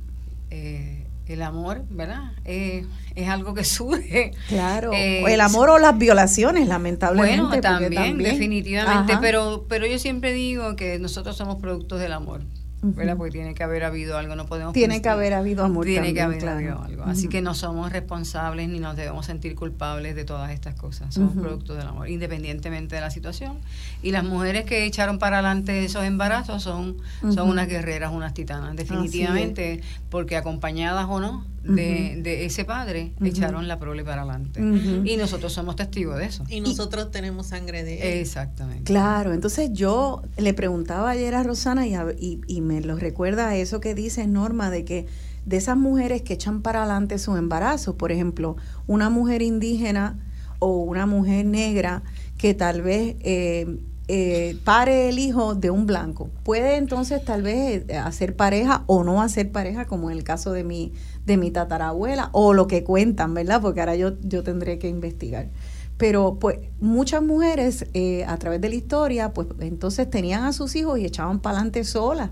eh, 0.49 1.02
el 1.27 1.41
amor, 1.41 1.83
¿verdad? 1.89 2.31
Eh, 2.45 2.85
es 3.15 3.29
algo 3.29 3.53
que 3.53 3.63
surge. 3.63 4.31
Claro. 4.47 4.91
Eh, 4.93 5.23
el 5.33 5.41
amor 5.41 5.69
o 5.69 5.79
las 5.79 5.97
violaciones, 5.97 6.67
lamentablemente. 6.67 7.41
Bueno, 7.41 7.61
también, 7.61 8.17
definitivamente. 8.17 9.17
Pero, 9.21 9.65
pero 9.67 9.85
yo 9.85 9.99
siempre 9.99 10.33
digo 10.33 10.75
que 10.75 10.99
nosotros 10.99 11.37
somos 11.37 11.57
productos 11.57 11.99
del 11.99 12.13
amor. 12.13 12.41
Porque 12.84 13.31
tiene 13.31 13.53
que 13.53 13.64
haber 13.64 13.84
habido 13.85 14.18
algo, 14.18 14.35
no 14.35 14.45
podemos... 14.45 14.73
Tiene 14.73 15.01
que 15.01 15.10
haber 15.10 15.34
habido 15.34 15.64
amor. 15.64 15.85
Tiene 15.85 16.14
que 16.14 16.22
haber 16.22 16.47
habido 16.47 16.81
algo. 16.81 17.03
Así 17.05 17.30
que 17.30 17.41
no 17.41 17.53
somos 17.53 17.91
responsables 17.91 18.68
ni 18.68 18.80
nos 18.80 18.95
debemos 18.95 19.26
sentir 19.26 19.55
culpables 19.55 20.15
de 20.15 20.26
todas 20.26 20.51
estas 20.51 20.76
cosas. 20.76 21.14
Somos 21.14 21.34
productos 21.34 21.77
del 21.77 21.88
amor, 21.88 22.10
independientemente 22.10 22.95
de 22.95 23.01
la 23.01 23.10
situación. 23.10 23.57
Y 24.01 24.11
las 24.11 24.23
mujeres 24.23 24.65
que 24.65 24.85
echaron 24.85 25.19
para 25.19 25.39
adelante 25.39 25.85
esos 25.85 26.03
embarazos 26.03 26.61
son, 26.61 26.97
son 27.34 27.49
unas 27.49 27.68
guerreras, 27.68 28.11
unas 28.11 28.34
titanas, 28.34 28.76
definitivamente, 28.76 29.81
porque 30.10 30.35
acompañadas 30.35 31.07
o 31.10 31.19
no, 31.19 31.45
de, 31.64 32.45
ese 32.45 32.65
padre 32.65 33.14
echaron 33.23 33.68
la 33.68 33.80
prole 33.80 34.03
para 34.03 34.23
adelante. 34.23 34.60
Y 34.60 35.18
nosotros 35.18 35.53
somos 35.53 35.76
testigos 35.76 36.18
de 36.18 36.26
eso. 36.26 36.44
Y 36.49 36.61
nosotros 36.61 37.11
tenemos 37.11 37.48
sangre 37.48 37.84
de 37.84 38.02
él. 38.02 38.19
Exactamente. 38.19 38.84
Claro, 38.84 39.34
entonces 39.34 39.72
yo 39.73 40.22
le 40.38 40.53
preguntaba 40.53 41.11
ayer 41.11 41.35
a 41.35 41.44
Rosana 41.44 41.88
y, 41.88 42.41
y, 42.48 42.61
me 42.61 42.81
lo 42.81 42.98
recuerda 42.98 43.49
a 43.49 43.56
eso 43.56 43.80
que 43.80 43.95
dice 43.95 44.27
Norma 44.27 44.69
de 44.69 44.85
que 44.85 45.07
de 45.45 45.57
esas 45.57 45.77
mujeres 45.77 46.22
que 46.22 46.34
echan 46.34 46.61
para 46.61 46.84
adelante 46.84 47.18
su 47.18 47.35
embarazo, 47.35 47.98
por 47.98 48.11
ejemplo, 48.11 48.56
una 48.88 49.10
mujer 49.10 49.41
indígena 49.41 50.18
o 50.60 50.77
una 50.77 51.06
mujer 51.06 51.45
negra 51.45 52.03
que 52.38 52.53
tal 52.53 52.81
vez 52.81 53.15
eh, 53.22 53.80
eh, 54.09 54.57
pare 54.65 55.07
el 55.07 55.17
hijo 55.17 55.55
de 55.55 55.69
un 55.69 55.85
blanco. 55.85 56.30
Puede 56.43 56.75
entonces 56.75 57.23
tal 57.23 57.41
vez 57.41 57.85
eh, 57.88 57.97
hacer 57.97 58.35
pareja 58.35 58.84
o 58.85 59.05
no 59.05 59.21
hacer 59.21 59.51
pareja, 59.51 59.85
como 59.85 60.11
en 60.11 60.17
el 60.17 60.25
caso 60.25 60.51
de 60.51 60.65
mi, 60.65 60.91
de 61.25 61.38
mi 61.38 61.51
tatarabuela, 61.51 62.30
o 62.34 62.53
lo 62.53 62.67
que 62.67 62.84
cuentan, 62.84 63.34
¿verdad? 63.34 63.61
Porque 63.61 63.80
ahora 63.80 63.95
yo, 63.95 64.19
yo 64.21 64.43
tendré 64.43 64.77
que 64.77 64.89
investigar. 64.89 65.49
Pero 65.95 66.38
pues 66.38 66.59
muchas 66.81 67.23
mujeres 67.23 67.85
eh, 67.93 68.25
a 68.25 68.38
través 68.38 68.59
de 68.59 68.69
la 68.69 68.75
historia, 68.75 69.34
pues 69.34 69.47
entonces 69.59 70.09
tenían 70.09 70.43
a 70.43 70.51
sus 70.51 70.75
hijos 70.75 70.99
y 70.99 71.05
echaban 71.05 71.39
para 71.39 71.57
adelante 71.57 71.85
solas. 71.85 72.31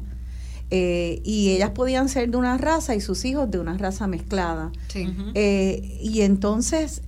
y 0.70 1.52
ellas 1.52 1.70
podían 1.70 2.10
ser 2.10 2.32
de 2.32 2.38
una 2.38 2.58
raza 2.58 2.96
y 2.96 3.02
sus 3.02 3.24
hijos 3.24 3.50
de 3.50 3.60
una 3.60 3.78
raza 3.78 4.08
mezclada. 4.08 4.72
y 4.94 6.22
entonces 6.22 7.02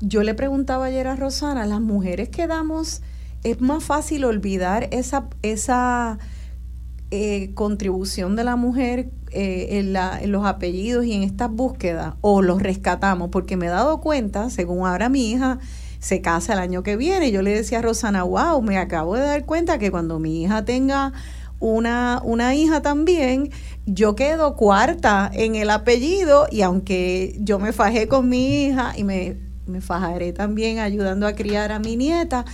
yo 0.00 0.22
le 0.22 0.34
preguntaba 0.34 0.86
ayer 0.86 1.06
a 1.08 1.16
Rosana, 1.16 1.66
las 1.66 1.80
mujeres 1.80 2.30
que 2.30 2.46
damos 2.46 3.02
es 3.44 3.60
más 3.60 3.82
fácil 3.82 4.24
olvidar 4.24 4.88
esa, 4.90 5.28
esa 5.42 6.18
eh, 7.10 7.50
contribución 7.54 8.36
de 8.36 8.44
la 8.44 8.56
mujer 8.56 9.10
eh, 9.32 9.78
en, 9.78 9.92
la, 9.92 10.20
en, 10.20 10.32
los 10.32 10.44
apellidos 10.46 11.04
y 11.04 11.12
en 11.12 11.22
estas 11.22 11.50
búsquedas, 11.50 12.14
o 12.20 12.42
los 12.42 12.62
rescatamos, 12.62 13.30
porque 13.30 13.56
me 13.56 13.66
he 13.66 13.70
dado 13.70 14.00
cuenta, 14.00 14.50
según 14.50 14.86
ahora 14.86 15.08
mi 15.08 15.30
hija 15.30 15.58
se 15.98 16.20
casa 16.20 16.54
el 16.54 16.58
año 16.58 16.82
que 16.82 16.96
viene, 16.96 17.30
yo 17.30 17.42
le 17.42 17.52
decía 17.52 17.78
a 17.78 17.82
Rosana, 17.82 18.22
wow, 18.22 18.62
me 18.62 18.78
acabo 18.78 19.16
de 19.16 19.22
dar 19.22 19.44
cuenta 19.44 19.78
que 19.78 19.90
cuando 19.90 20.18
mi 20.18 20.42
hija 20.42 20.64
tenga 20.64 21.12
una, 21.58 22.20
una 22.24 22.54
hija 22.54 22.80
también, 22.80 23.50
yo 23.86 24.14
quedo 24.14 24.56
cuarta 24.56 25.30
en 25.32 25.54
el 25.56 25.70
apellido 25.70 26.46
y 26.50 26.62
aunque 26.62 27.36
yo 27.40 27.58
me 27.58 27.72
fajé 27.72 28.08
con 28.08 28.28
mi 28.28 28.64
hija 28.64 28.94
y 28.96 29.04
me, 29.04 29.36
me 29.66 29.80
fajaré 29.80 30.32
también 30.32 30.78
ayudando 30.78 31.26
a 31.26 31.34
criar 31.34 31.70
a 31.72 31.78
mi 31.78 31.96
nieta, 31.96 32.44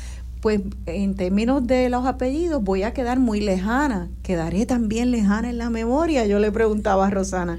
pues 0.46 0.60
en 0.86 1.16
términos 1.16 1.66
de 1.66 1.88
los 1.88 2.06
apellidos 2.06 2.62
voy 2.62 2.84
a 2.84 2.94
quedar 2.94 3.18
muy 3.18 3.40
lejana, 3.40 4.08
quedaré 4.22 4.64
también 4.64 5.10
lejana 5.10 5.50
en 5.50 5.58
la 5.58 5.70
memoria, 5.70 6.24
yo 6.24 6.38
le 6.38 6.52
preguntaba 6.52 7.08
a 7.08 7.10
Rosana. 7.10 7.58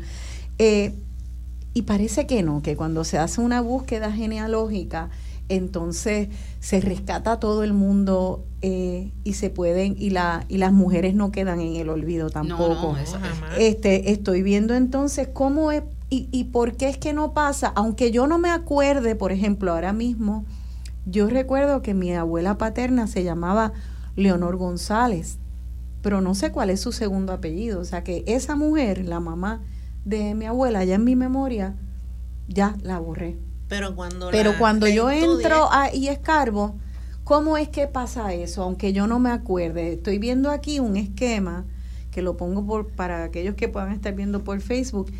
Eh, 0.57 0.93
y 1.73 1.81
parece 1.81 2.27
que 2.27 2.43
no, 2.43 2.61
que 2.61 2.77
cuando 2.77 3.03
se 3.03 3.17
hace 3.17 3.41
una 3.41 3.59
búsqueda 3.59 4.13
genealógica, 4.13 5.09
entonces 5.49 6.29
se 6.61 6.79
rescata 6.79 7.33
a 7.33 7.39
todo 7.41 7.65
el 7.65 7.73
mundo 7.73 8.45
eh, 8.61 9.11
y 9.25 9.33
se 9.33 9.49
pueden 9.49 9.97
y 9.99 10.11
la 10.11 10.45
y 10.47 10.57
las 10.57 10.71
mujeres 10.71 11.13
no 11.13 11.29
quedan 11.29 11.59
en 11.59 11.75
el 11.75 11.89
olvido 11.89 12.29
tampoco. 12.29 12.95
este 13.59 14.13
estoy 14.13 14.43
viendo 14.43 14.75
entonces 14.75 15.27
cómo 15.27 15.73
es 15.73 15.83
y, 16.09 16.29
y 16.31 16.45
por 16.45 16.77
qué 16.77 16.87
es 16.87 16.97
que 16.97 17.11
no 17.11 17.33
pasa, 17.33 17.67
aunque 17.75 18.11
yo 18.11 18.27
no 18.27 18.37
me 18.37 18.49
acuerde, 18.49 19.15
por 19.15 19.33
ejemplo, 19.33 19.73
ahora 19.73 19.91
mismo 19.91 20.45
yo 21.09 21.29
recuerdo 21.29 21.81
que 21.81 21.93
mi 21.93 22.13
abuela 22.13 22.57
paterna 22.57 23.07
se 23.07 23.23
llamaba 23.23 23.71
Leonor 24.17 24.57
González, 24.57 25.39
pero 26.01 26.19
no 26.19 26.35
sé 26.35 26.51
cuál 26.51 26.69
es 26.69 26.81
su 26.81 26.91
segundo 26.91 27.31
apellido. 27.31 27.79
O 27.79 27.85
sea 27.85 28.03
que 28.03 28.23
esa 28.27 28.55
mujer, 28.55 29.05
la 29.05 29.21
mamá 29.21 29.61
de 30.03 30.35
mi 30.35 30.45
abuela, 30.45 30.83
ya 30.83 30.95
en 30.95 31.05
mi 31.05 31.15
memoria, 31.15 31.75
ya 32.49 32.75
la 32.81 32.99
borré. 32.99 33.37
Pero 33.69 33.95
cuando, 33.95 34.29
pero 34.31 34.57
cuando 34.57 34.87
yo 34.87 35.09
entro 35.09 35.69
y 35.93 36.09
escarbo, 36.09 36.75
¿cómo 37.23 37.57
es 37.57 37.69
que 37.69 37.87
pasa 37.87 38.33
eso? 38.33 38.63
Aunque 38.63 38.91
yo 38.91 39.07
no 39.07 39.19
me 39.19 39.31
acuerde. 39.31 39.93
Estoy 39.93 40.19
viendo 40.19 40.51
aquí 40.51 40.79
un 40.79 40.97
esquema 40.97 41.65
que 42.11 42.21
lo 42.21 42.35
pongo 42.35 42.65
por, 42.65 42.87
para 42.87 43.23
aquellos 43.23 43.55
que 43.55 43.69
puedan 43.69 43.93
estar 43.93 44.13
viendo 44.13 44.43
por 44.43 44.59
Facebook, 44.59 45.11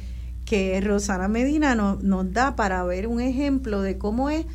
que 0.44 0.80
Rosana 0.82 1.30
Medina 1.30 1.76
nos 1.76 2.34
da 2.34 2.58
para 2.58 2.84
ver 2.84 3.08
un 3.08 3.22
ejemplo 3.22 3.82
de 3.82 3.98
cómo 3.98 4.30
es 4.30 4.46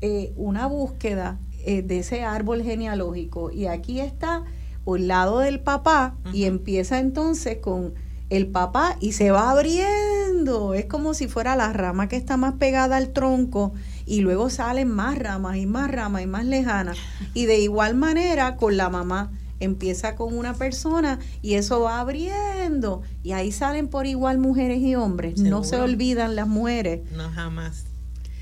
eh, 0.00 0.32
una 0.36 0.66
búsqueda 0.66 1.38
eh, 1.64 1.82
de 1.82 1.98
ese 1.98 2.22
árbol 2.22 2.62
genealógico 2.62 3.50
y 3.50 3.66
aquí 3.66 4.00
está 4.00 4.44
un 4.84 5.08
lado 5.08 5.40
del 5.40 5.60
papá 5.60 6.16
y 6.32 6.44
empieza 6.44 6.98
entonces 6.98 7.58
con 7.58 7.92
el 8.30 8.46
papá 8.46 8.96
y 9.00 9.12
se 9.12 9.30
va 9.30 9.50
abriendo. 9.50 10.72
Es 10.74 10.86
como 10.86 11.14
si 11.14 11.28
fuera 11.28 11.56
la 11.56 11.72
rama 11.72 12.08
que 12.08 12.16
está 12.16 12.36
más 12.36 12.54
pegada 12.54 12.96
al 12.96 13.12
tronco 13.12 13.74
y 14.06 14.20
luego 14.20 14.48
salen 14.48 14.88
más 14.88 15.18
ramas 15.18 15.56
y 15.56 15.66
más 15.66 15.90
ramas 15.90 16.22
y 16.22 16.26
más 16.26 16.44
lejanas. 16.44 16.96
Y 17.34 17.46
de 17.46 17.58
igual 17.58 17.94
manera 17.94 18.56
con 18.56 18.76
la 18.76 18.88
mamá 18.88 19.32
empieza 19.58 20.16
con 20.16 20.36
una 20.36 20.54
persona 20.54 21.18
y 21.42 21.54
eso 21.54 21.80
va 21.80 22.00
abriendo 22.00 23.02
y 23.22 23.32
ahí 23.32 23.52
salen 23.52 23.88
por 23.88 24.06
igual 24.06 24.38
mujeres 24.38 24.78
y 24.78 24.94
hombres. 24.94 25.38
No 25.40 25.64
se 25.64 25.76
olvidan 25.76 26.36
las 26.36 26.48
mujeres. 26.48 27.02
No, 27.12 27.28
jamás. 27.30 27.84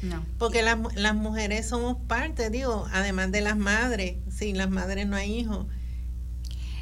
No. 0.02 0.24
Porque 0.38 0.62
las, 0.62 0.78
las 0.94 1.14
mujeres 1.14 1.66
somos 1.66 1.96
parte, 2.06 2.50
digo, 2.50 2.86
además 2.92 3.32
de 3.32 3.40
las 3.40 3.56
madres, 3.56 4.16
sin 4.30 4.56
las 4.56 4.70
madres 4.70 5.06
no 5.06 5.16
hay 5.16 5.32
hijos. 5.34 5.66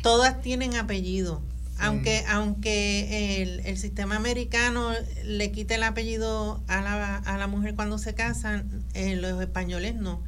Todas 0.03 0.41
tienen 0.41 0.77
apellido. 0.77 1.43
Aunque, 1.79 2.25
aunque 2.29 3.43
el, 3.43 3.61
el, 3.61 3.77
sistema 3.77 4.17
americano 4.17 4.93
le 5.25 5.53
quite 5.53 5.75
el 5.75 5.83
apellido 5.83 6.63
a 6.69 6.81
la, 6.81 7.17
a 7.17 7.37
la 7.37 7.47
mujer 7.49 7.75
cuando 7.75 7.99
se 7.99 8.15
casan, 8.15 8.83
eh, 8.95 9.15
los 9.17 9.39
españoles 9.43 9.95
no. 9.95 10.23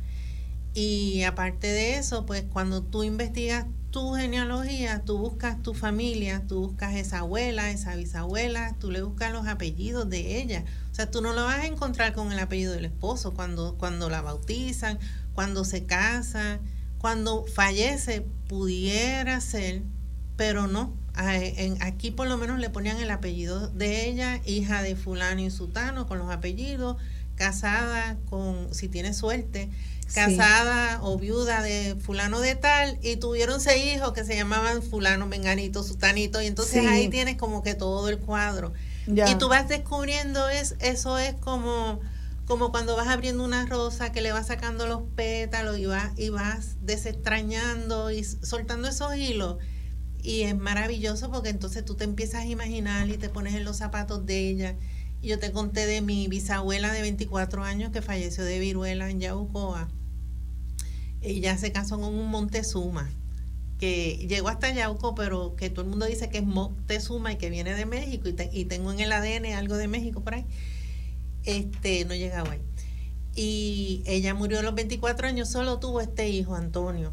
Y 0.74 1.22
aparte 1.22 1.66
de 1.66 1.96
eso, 1.96 2.26
pues 2.26 2.44
cuando 2.52 2.82
tú 2.82 3.02
investigas 3.02 3.64
tu 3.90 4.14
genealogía, 4.14 5.02
tú 5.04 5.18
buscas 5.18 5.62
tu 5.62 5.72
familia, 5.74 6.44
tú 6.46 6.68
buscas 6.68 6.94
esa 6.94 7.20
abuela, 7.20 7.70
esa 7.70 7.96
bisabuela, 7.96 8.76
tú 8.78 8.90
le 8.90 9.02
buscas 9.02 9.32
los 9.32 9.46
apellidos 9.46 10.08
de 10.10 10.40
ella. 10.40 10.64
O 10.98 11.00
sea, 11.00 11.08
tú 11.12 11.22
no 11.22 11.32
lo 11.32 11.44
vas 11.44 11.60
a 11.60 11.66
encontrar 11.66 12.12
con 12.12 12.32
el 12.32 12.40
apellido 12.40 12.72
del 12.72 12.84
esposo 12.84 13.32
cuando, 13.32 13.76
cuando 13.78 14.10
la 14.10 14.20
bautizan, 14.20 14.98
cuando 15.32 15.64
se 15.64 15.84
casa, 15.84 16.58
cuando 16.98 17.46
fallece, 17.46 18.22
pudiera 18.48 19.40
ser, 19.40 19.82
pero 20.36 20.66
no. 20.66 20.92
Aquí 21.78 22.10
por 22.10 22.26
lo 22.26 22.36
menos 22.36 22.58
le 22.58 22.68
ponían 22.68 22.98
el 22.98 23.12
apellido 23.12 23.68
de 23.68 24.08
ella, 24.08 24.40
hija 24.44 24.82
de 24.82 24.96
fulano 24.96 25.40
y 25.40 25.52
sutano, 25.52 26.08
con 26.08 26.18
los 26.18 26.32
apellidos, 26.32 26.96
casada 27.36 28.18
con, 28.28 28.74
si 28.74 28.88
tiene 28.88 29.14
suerte, 29.14 29.70
casada 30.12 30.98
o 31.02 31.16
viuda 31.16 31.62
de 31.62 31.94
fulano 32.00 32.40
de 32.40 32.56
tal 32.56 32.98
y 33.02 33.18
tuvieron 33.18 33.60
seis 33.60 33.94
hijos 33.94 34.14
que 34.14 34.24
se 34.24 34.34
llamaban 34.34 34.82
fulano, 34.82 35.28
menganito, 35.28 35.84
sutanito 35.84 36.42
y 36.42 36.48
entonces 36.48 36.84
ahí 36.88 37.08
tienes 37.08 37.36
como 37.36 37.62
que 37.62 37.76
todo 37.76 38.08
el 38.08 38.18
cuadro. 38.18 38.72
Y 39.08 39.34
tú 39.38 39.48
vas 39.48 39.68
descubriendo 39.68 40.48
es, 40.48 40.76
eso 40.80 41.18
es 41.18 41.34
como 41.34 42.00
como 42.46 42.70
cuando 42.70 42.96
vas 42.96 43.08
abriendo 43.08 43.44
una 43.44 43.66
rosa 43.66 44.10
que 44.10 44.22
le 44.22 44.32
vas 44.32 44.46
sacando 44.46 44.86
los 44.86 45.02
pétalos 45.14 45.78
y 45.78 45.84
vas 45.84 46.12
y 46.16 46.30
vas 46.30 46.76
desestrañando 46.80 48.10
y 48.10 48.24
soltando 48.24 48.88
esos 48.88 49.16
hilos. 49.16 49.56
Y 50.22 50.42
es 50.42 50.56
maravilloso 50.56 51.30
porque 51.30 51.50
entonces 51.50 51.84
tú 51.84 51.94
te 51.94 52.04
empiezas 52.04 52.42
a 52.42 52.46
imaginar 52.46 53.08
y 53.10 53.18
te 53.18 53.28
pones 53.28 53.54
en 53.54 53.64
los 53.64 53.76
zapatos 53.76 54.24
de 54.24 54.48
ella. 54.48 54.76
Y 55.20 55.28
yo 55.28 55.38
te 55.38 55.52
conté 55.52 55.84
de 55.84 56.00
mi 56.00 56.26
bisabuela 56.28 56.90
de 56.90 57.02
24 57.02 57.64
años 57.64 57.90
que 57.92 58.00
falleció 58.00 58.44
de 58.44 58.58
viruela 58.58 59.10
en 59.10 59.20
Yaucoa 59.20 59.88
ella 61.20 61.56
se 61.58 61.72
casó 61.72 62.00
con 62.00 62.14
un 62.14 62.30
Montezuma, 62.30 63.10
que 63.78 64.26
llegó 64.28 64.48
hasta 64.48 64.72
Yauco, 64.72 65.14
pero 65.14 65.54
que 65.56 65.70
todo 65.70 65.82
el 65.82 65.90
mundo 65.90 66.06
dice 66.06 66.28
que 66.28 66.38
es 66.38 66.44
Montezuma 66.44 67.32
y 67.32 67.36
que 67.36 67.50
viene 67.50 67.74
de 67.74 67.86
México, 67.86 68.28
y, 68.28 68.64
tengo 68.64 68.92
en 68.92 69.00
el 69.00 69.12
ADN 69.12 69.46
algo 69.54 69.76
de 69.76 69.88
México 69.88 70.20
por 70.20 70.34
ahí. 70.34 70.44
Este, 71.44 72.04
no 72.04 72.14
llegaba 72.14 72.52
ahí. 72.52 72.60
Y 73.34 74.02
ella 74.06 74.34
murió 74.34 74.58
a 74.58 74.62
los 74.62 74.74
24 74.74 75.28
años, 75.28 75.48
solo 75.48 75.78
tuvo 75.78 76.00
este 76.00 76.28
hijo, 76.28 76.56
Antonio. 76.56 77.12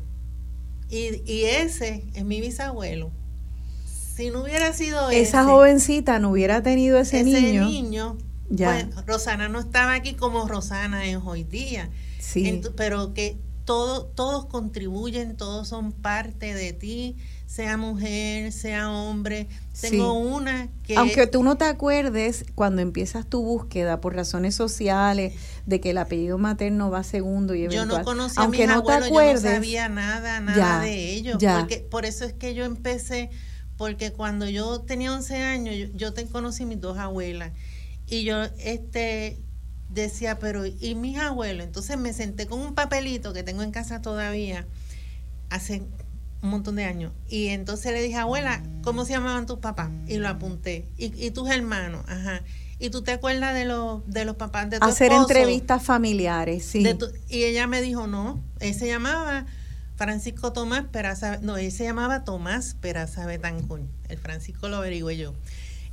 Y, 0.89 1.21
y 1.31 1.43
ese 1.43 2.03
es 2.13 2.25
mi 2.25 2.41
bisabuelo. 2.41 3.11
Si 4.15 4.29
no 4.29 4.43
hubiera 4.43 4.71
sido 4.71 5.09
esa 5.09 5.43
jovencita 5.43 6.19
no 6.19 6.31
hubiera 6.31 6.63
tenido 6.63 6.97
ese, 6.97 7.23
niño, 7.23 7.65
niño 7.65 8.17
ya. 8.49 8.87
Pues, 8.93 9.05
Rosana 9.05 9.49
no 9.49 9.59
estaba 9.59 9.93
aquí 9.93 10.13
como 10.13 10.47
Rosana 10.47 11.05
es 11.05 11.17
hoy 11.23 11.43
día. 11.43 11.89
Sí. 12.19 12.61
pero 12.75 13.13
que 13.13 13.37
todo, 13.65 14.05
todos 14.05 14.45
contribuyen, 14.45 15.35
todos 15.35 15.67
son 15.67 15.91
parte 15.91 16.53
de 16.53 16.71
ti, 16.71 17.17
sea 17.47 17.77
mujer, 17.77 18.51
sea 18.51 18.91
hombre. 18.91 19.47
Tengo 19.81 20.13
una 20.13 20.69
que... 20.83 20.95
Aunque 20.95 21.25
tú 21.25 21.43
no 21.43 21.57
te 21.57 21.65
acuerdes, 21.65 22.45
cuando 22.53 22.83
empiezas 22.83 23.27
tu 23.27 23.43
búsqueda 23.43 23.99
por 24.01 24.15
razones 24.15 24.53
sociales, 24.55 25.33
de 25.65 25.81
que 25.81 25.89
el 25.89 25.97
apellido 25.97 26.37
materno 26.37 26.91
va 26.91 27.03
segundo 27.03 27.55
y 27.55 27.63
eventual. 27.63 27.89
Yo 27.89 27.97
no 27.97 28.03
conocía 28.03 28.43
aunque 28.43 28.63
a 28.65 28.67
mis 28.67 28.75
no 28.75 28.89
abuelos, 28.89 29.43
yo 29.43 29.49
no 29.49 29.55
sabía 29.55 29.89
nada, 29.89 30.39
nada 30.39 30.81
de 30.81 31.13
ellos. 31.13 31.37
Porque, 31.41 31.79
por 31.79 32.05
eso 32.05 32.23
es 32.23 32.33
que 32.33 32.53
yo 32.53 32.65
empecé, 32.65 33.31
porque 33.77 34.13
cuando 34.13 34.47
yo 34.47 34.81
tenía 34.81 35.11
11 35.11 35.35
años, 35.41 35.89
yo, 35.95 36.13
te 36.13 36.27
conocí 36.27 36.65
mis 36.65 36.79
dos 36.79 36.97
abuelas 36.97 37.51
Y 38.07 38.23
yo 38.23 38.43
este 38.59 39.39
decía, 40.01 40.39
pero 40.39 40.65
¿y 40.65 40.95
mis 40.95 41.17
abuelos? 41.17 41.65
Entonces 41.65 41.97
me 41.97 42.13
senté 42.13 42.47
con 42.47 42.59
un 42.59 42.75
papelito 42.75 43.33
que 43.33 43.43
tengo 43.43 43.63
en 43.63 43.71
casa 43.71 44.01
todavía 44.01 44.65
hace 45.49 45.83
un 46.41 46.49
montón 46.49 46.75
de 46.75 46.85
años. 46.85 47.11
Y 47.27 47.47
entonces 47.47 47.91
le 47.91 48.01
dije, 48.01 48.17
abuela, 48.17 48.63
¿cómo 48.83 49.05
se 49.05 49.13
llamaban 49.13 49.45
tus 49.45 49.59
papás? 49.59 49.89
Y 50.07 50.17
lo 50.17 50.27
apunté. 50.27 50.87
¿Y, 50.97 51.31
tus 51.31 51.49
hermanos? 51.49 52.03
Ajá. 52.07 52.41
¿Y 52.77 52.89
tú 52.89 53.03
te 53.03 53.11
acuerdas 53.11 53.53
de 53.55 53.65
los, 53.65 54.05
de 54.07 54.25
los 54.25 54.35
papás 54.35 54.69
de 54.69 54.79
tu 54.79 54.85
Hacer 54.85 55.11
entrevistas 55.11 55.81
familiares, 55.81 56.65
sí. 56.65 56.85
y 57.29 57.43
ella 57.43 57.67
me 57.67 57.81
dijo, 57.81 58.05
no, 58.05 58.43
él 58.59 58.73
se 58.73 58.85
llamaba 58.85 59.45
Francisco 59.95 60.51
Tomás 60.51 60.83
Peraza, 60.91 61.37
no, 61.41 61.55
él 61.57 61.71
se 61.71 61.85
llamaba 61.85 62.25
Tomás 62.25 62.75
Peraza 62.81 63.25
Betancourt. 63.25 63.83
El 64.09 64.17
Francisco 64.17 64.67
lo 64.67 64.77
averigué 64.77 65.17
yo. 65.17 65.33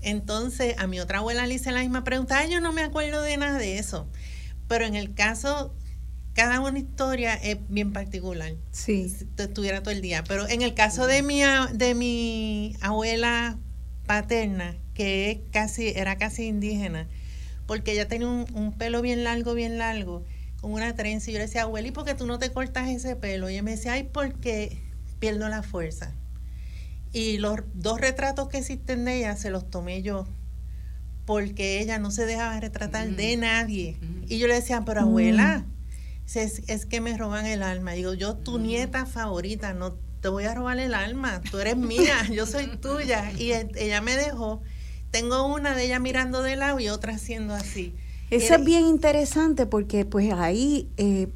Entonces, 0.02 0.74
a 0.78 0.86
mi 0.86 1.00
otra 1.00 1.18
abuela 1.18 1.46
le 1.46 1.54
hice 1.54 1.72
la 1.72 1.80
misma 1.80 2.04
pregunta. 2.04 2.38
Ay, 2.38 2.50
yo 2.50 2.60
no 2.60 2.72
me 2.72 2.82
acuerdo 2.82 3.22
de 3.22 3.36
nada 3.36 3.58
de 3.58 3.78
eso. 3.78 4.08
Pero 4.68 4.84
en 4.84 4.94
el 4.94 5.14
caso, 5.14 5.74
cada 6.34 6.60
una 6.60 6.78
historia 6.78 7.34
es 7.34 7.58
bien 7.68 7.92
particular. 7.92 8.54
Sí. 8.70 9.08
Si 9.08 9.26
estuviera 9.36 9.82
todo 9.82 9.92
el 9.92 10.02
día. 10.02 10.24
Pero 10.24 10.48
en 10.48 10.62
el 10.62 10.74
caso 10.74 11.06
de 11.06 11.22
mi, 11.22 11.42
de 11.72 11.94
mi 11.94 12.76
abuela 12.80 13.58
paterna, 14.06 14.76
que 14.94 15.44
casi, 15.52 15.88
era 15.88 16.16
casi 16.16 16.46
indígena, 16.46 17.08
porque 17.66 17.92
ella 17.92 18.08
tenía 18.08 18.28
un, 18.28 18.74
pelo 18.76 19.02
bien 19.02 19.24
largo, 19.24 19.54
bien 19.54 19.78
largo, 19.78 20.24
con 20.60 20.72
una 20.72 20.94
trenza. 20.94 21.30
Y 21.30 21.34
yo 21.34 21.38
le 21.38 21.46
decía, 21.46 21.62
abuela, 21.62 21.88
¿y 21.88 21.92
por 21.92 22.04
qué 22.04 22.14
tú 22.14 22.26
no 22.26 22.38
te 22.38 22.50
cortas 22.50 22.88
ese 22.88 23.16
pelo? 23.16 23.48
Y 23.48 23.54
ella 23.54 23.62
me 23.62 23.72
decía, 23.72 23.92
ay, 23.92 24.08
porque 24.12 24.78
pierdo 25.18 25.48
la 25.48 25.62
fuerza. 25.62 26.14
Y 27.12 27.38
los 27.38 27.60
dos 27.74 28.00
retratos 28.00 28.48
que 28.48 28.58
existen 28.58 29.04
de 29.04 29.18
ella 29.18 29.36
se 29.36 29.50
los 29.50 29.70
tomé 29.70 30.02
yo, 30.02 30.26
porque 31.26 31.80
ella 31.80 31.98
no 31.98 32.10
se 32.10 32.24
dejaba 32.24 32.58
retratar 32.58 33.10
de 33.10 33.36
nadie. 33.36 33.98
Y 34.28 34.38
yo 34.38 34.46
le 34.46 34.54
decía, 34.54 34.82
pero 34.86 35.02
abuela, 35.02 35.66
es, 36.34 36.62
es, 36.68 36.86
que 36.86 37.00
me 37.00 37.16
roban 37.16 37.46
el 37.46 37.62
alma. 37.62 37.92
Digo, 37.92 38.14
yo 38.14 38.36
tu 38.36 38.58
nieta 38.58 39.04
favorita, 39.04 39.74
no 39.74 39.92
te 40.22 40.28
voy 40.28 40.44
a 40.44 40.54
robar 40.54 40.78
el 40.78 40.94
alma, 40.94 41.42
tú 41.50 41.58
eres 41.58 41.76
mía, 41.76 42.26
yo 42.32 42.46
soy 42.46 42.68
tuya. 42.78 43.30
Y 43.32 43.52
ella 43.52 44.00
me 44.00 44.16
dejó. 44.16 44.62
Tengo 45.10 45.46
una 45.54 45.74
de 45.74 45.84
ella 45.84 45.98
mirando 45.98 46.42
de 46.42 46.56
lado 46.56 46.80
y 46.80 46.88
otra 46.88 47.14
haciendo 47.14 47.54
así. 47.54 47.94
Eso 48.30 48.54
es 48.54 48.64
bien 48.64 48.86
interesante 48.86 49.66
porque 49.66 50.06
pues 50.06 50.32
ahí... 50.32 50.88
Eh, 50.96 51.28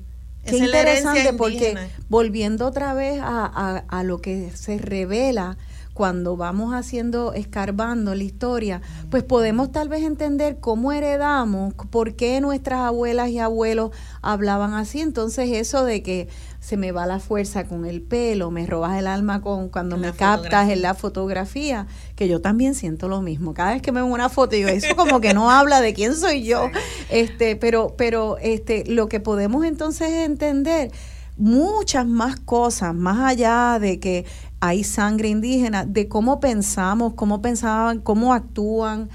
Qué 0.47 0.59
interesante 0.59 1.33
porque 1.33 1.77
volviendo 2.09 2.67
otra 2.67 2.95
vez 2.95 3.21
a, 3.23 3.85
a, 3.89 4.03
lo 4.03 4.21
que 4.21 4.51
se 4.55 4.79
revela 4.79 5.57
cuando 5.97 6.37
vamos 6.37 6.75
haciendo, 6.75 7.33
escarbando 7.33 8.15
la 8.15 8.23
historia, 8.23 8.83
pues 9.11 9.23
podemos 9.23 9.73
tal 9.73 9.89
vez 9.89 10.03
entender 10.03 10.59
cómo 10.61 10.93
heredamos, 10.93 11.73
por 11.73 12.17
qué 12.17 12.39
nuestras 12.43 12.81
abuelas 12.81 13.31
y 13.31 13.39
abuelos 13.39 13.93
hablaban 14.21 14.75
así. 14.75 15.01
Entonces 15.01 15.49
eso 15.53 15.87
de 15.87 16.03
que 16.03 16.29
se 16.61 16.77
me 16.77 16.93
va 16.93 17.07
la 17.07 17.19
fuerza 17.19 17.65
con 17.65 17.87
el 17.87 18.03
pelo, 18.03 18.51
me 18.51 18.67
robas 18.67 18.99
el 18.99 19.07
alma 19.07 19.41
con 19.41 19.71
cuando 19.71 19.97
me 19.97 20.13
captas 20.13 20.69
en 20.69 20.83
la 20.83 20.93
fotografía, 20.93 21.87
que 22.15 22.29
yo 22.29 22.43
también 22.43 22.75
siento 22.75 23.09
lo 23.09 23.23
mismo. 23.23 23.55
Cada 23.55 23.73
vez 23.73 23.81
que 23.81 23.91
me 23.91 24.03
veo 24.03 24.13
una 24.13 24.29
foto 24.29 24.55
digo, 24.55 24.69
eso 24.69 24.95
como 24.97 25.23
que 25.23 25.33
no 25.33 25.51
habla 25.59 25.81
de 25.81 25.95
quién 25.95 26.15
soy 26.15 26.45
yo. 26.45 26.69
Este, 27.09 27.57
pero 27.57 27.95
pero 27.97 28.37
este 28.43 28.85
lo 28.87 29.09
que 29.09 29.19
podemos 29.19 29.65
entonces 29.65 30.11
entender 30.11 30.91
muchas 31.37 32.07
más 32.07 32.41
cosas, 32.41 32.95
más 32.95 33.19
allá 33.19 33.79
de 33.79 34.01
que 34.01 34.25
hay 34.61 34.85
sangre 34.85 35.29
indígena, 35.29 35.85
de 35.85 36.09
cómo 36.09 36.41
pensamos, 36.41 37.15
cómo 37.15 37.43
pensaban, 37.43 38.01
cómo 38.01 38.33
actúan, 38.33 39.11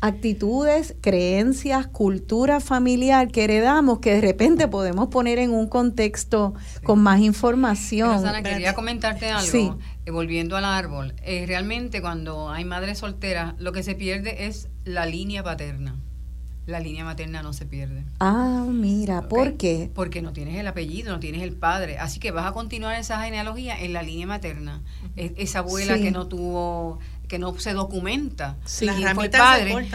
actitudes, 0.00 0.94
creencias, 1.00 1.88
cultura 1.88 2.60
familiar 2.60 3.28
que 3.28 3.44
heredamos 3.44 3.98
que 3.98 4.14
de 4.14 4.20
repente 4.20 4.68
podemos 4.68 5.08
poner 5.08 5.38
en 5.38 5.50
un 5.50 5.66
contexto 5.66 6.54
con 6.84 7.00
más 7.00 7.20
información. 7.20 8.22
quería 8.44 8.74
comentarte 8.74 9.28
algo, 9.30 9.78
eh, 10.06 10.10
volviendo 10.10 10.56
al 10.56 10.64
árbol. 10.64 11.14
Eh, 11.22 11.44
realmente 11.46 12.00
cuando 12.00 12.50
hay 12.50 12.64
madres 12.64 12.98
solteras, 12.98 13.54
lo 13.58 13.72
que 13.72 13.82
se 13.82 13.96
pierde 13.96 14.46
es 14.46 14.68
la 14.84 15.06
línea 15.06 15.42
paterna 15.42 15.96
la 16.68 16.80
línea 16.80 17.02
materna 17.02 17.42
no 17.42 17.54
se 17.54 17.64
pierde. 17.64 18.04
Ah, 18.20 18.66
mira, 18.68 19.26
¿por 19.26 19.56
qué? 19.56 19.90
Porque 19.94 20.20
no 20.20 20.34
tienes 20.34 20.56
el 20.56 20.66
apellido, 20.66 21.12
no 21.12 21.18
tienes 21.18 21.42
el 21.42 21.54
padre. 21.54 21.98
Así 21.98 22.20
que 22.20 22.30
vas 22.30 22.46
a 22.46 22.52
continuar 22.52 22.94
esa 22.98 23.22
genealogía 23.22 23.80
en 23.80 23.94
la 23.94 24.02
línea 24.02 24.26
materna. 24.26 24.82
esa 25.16 25.60
abuela 25.60 25.98
que 25.98 26.10
no 26.10 26.28
tuvo 26.28 26.98
que 27.26 27.38
no 27.38 27.58
se 27.58 27.74
documenta 27.74 28.56
sí. 28.64 28.86
quién 28.86 29.14
fue 29.14 29.26
el 29.26 29.30
padre. 29.30 29.88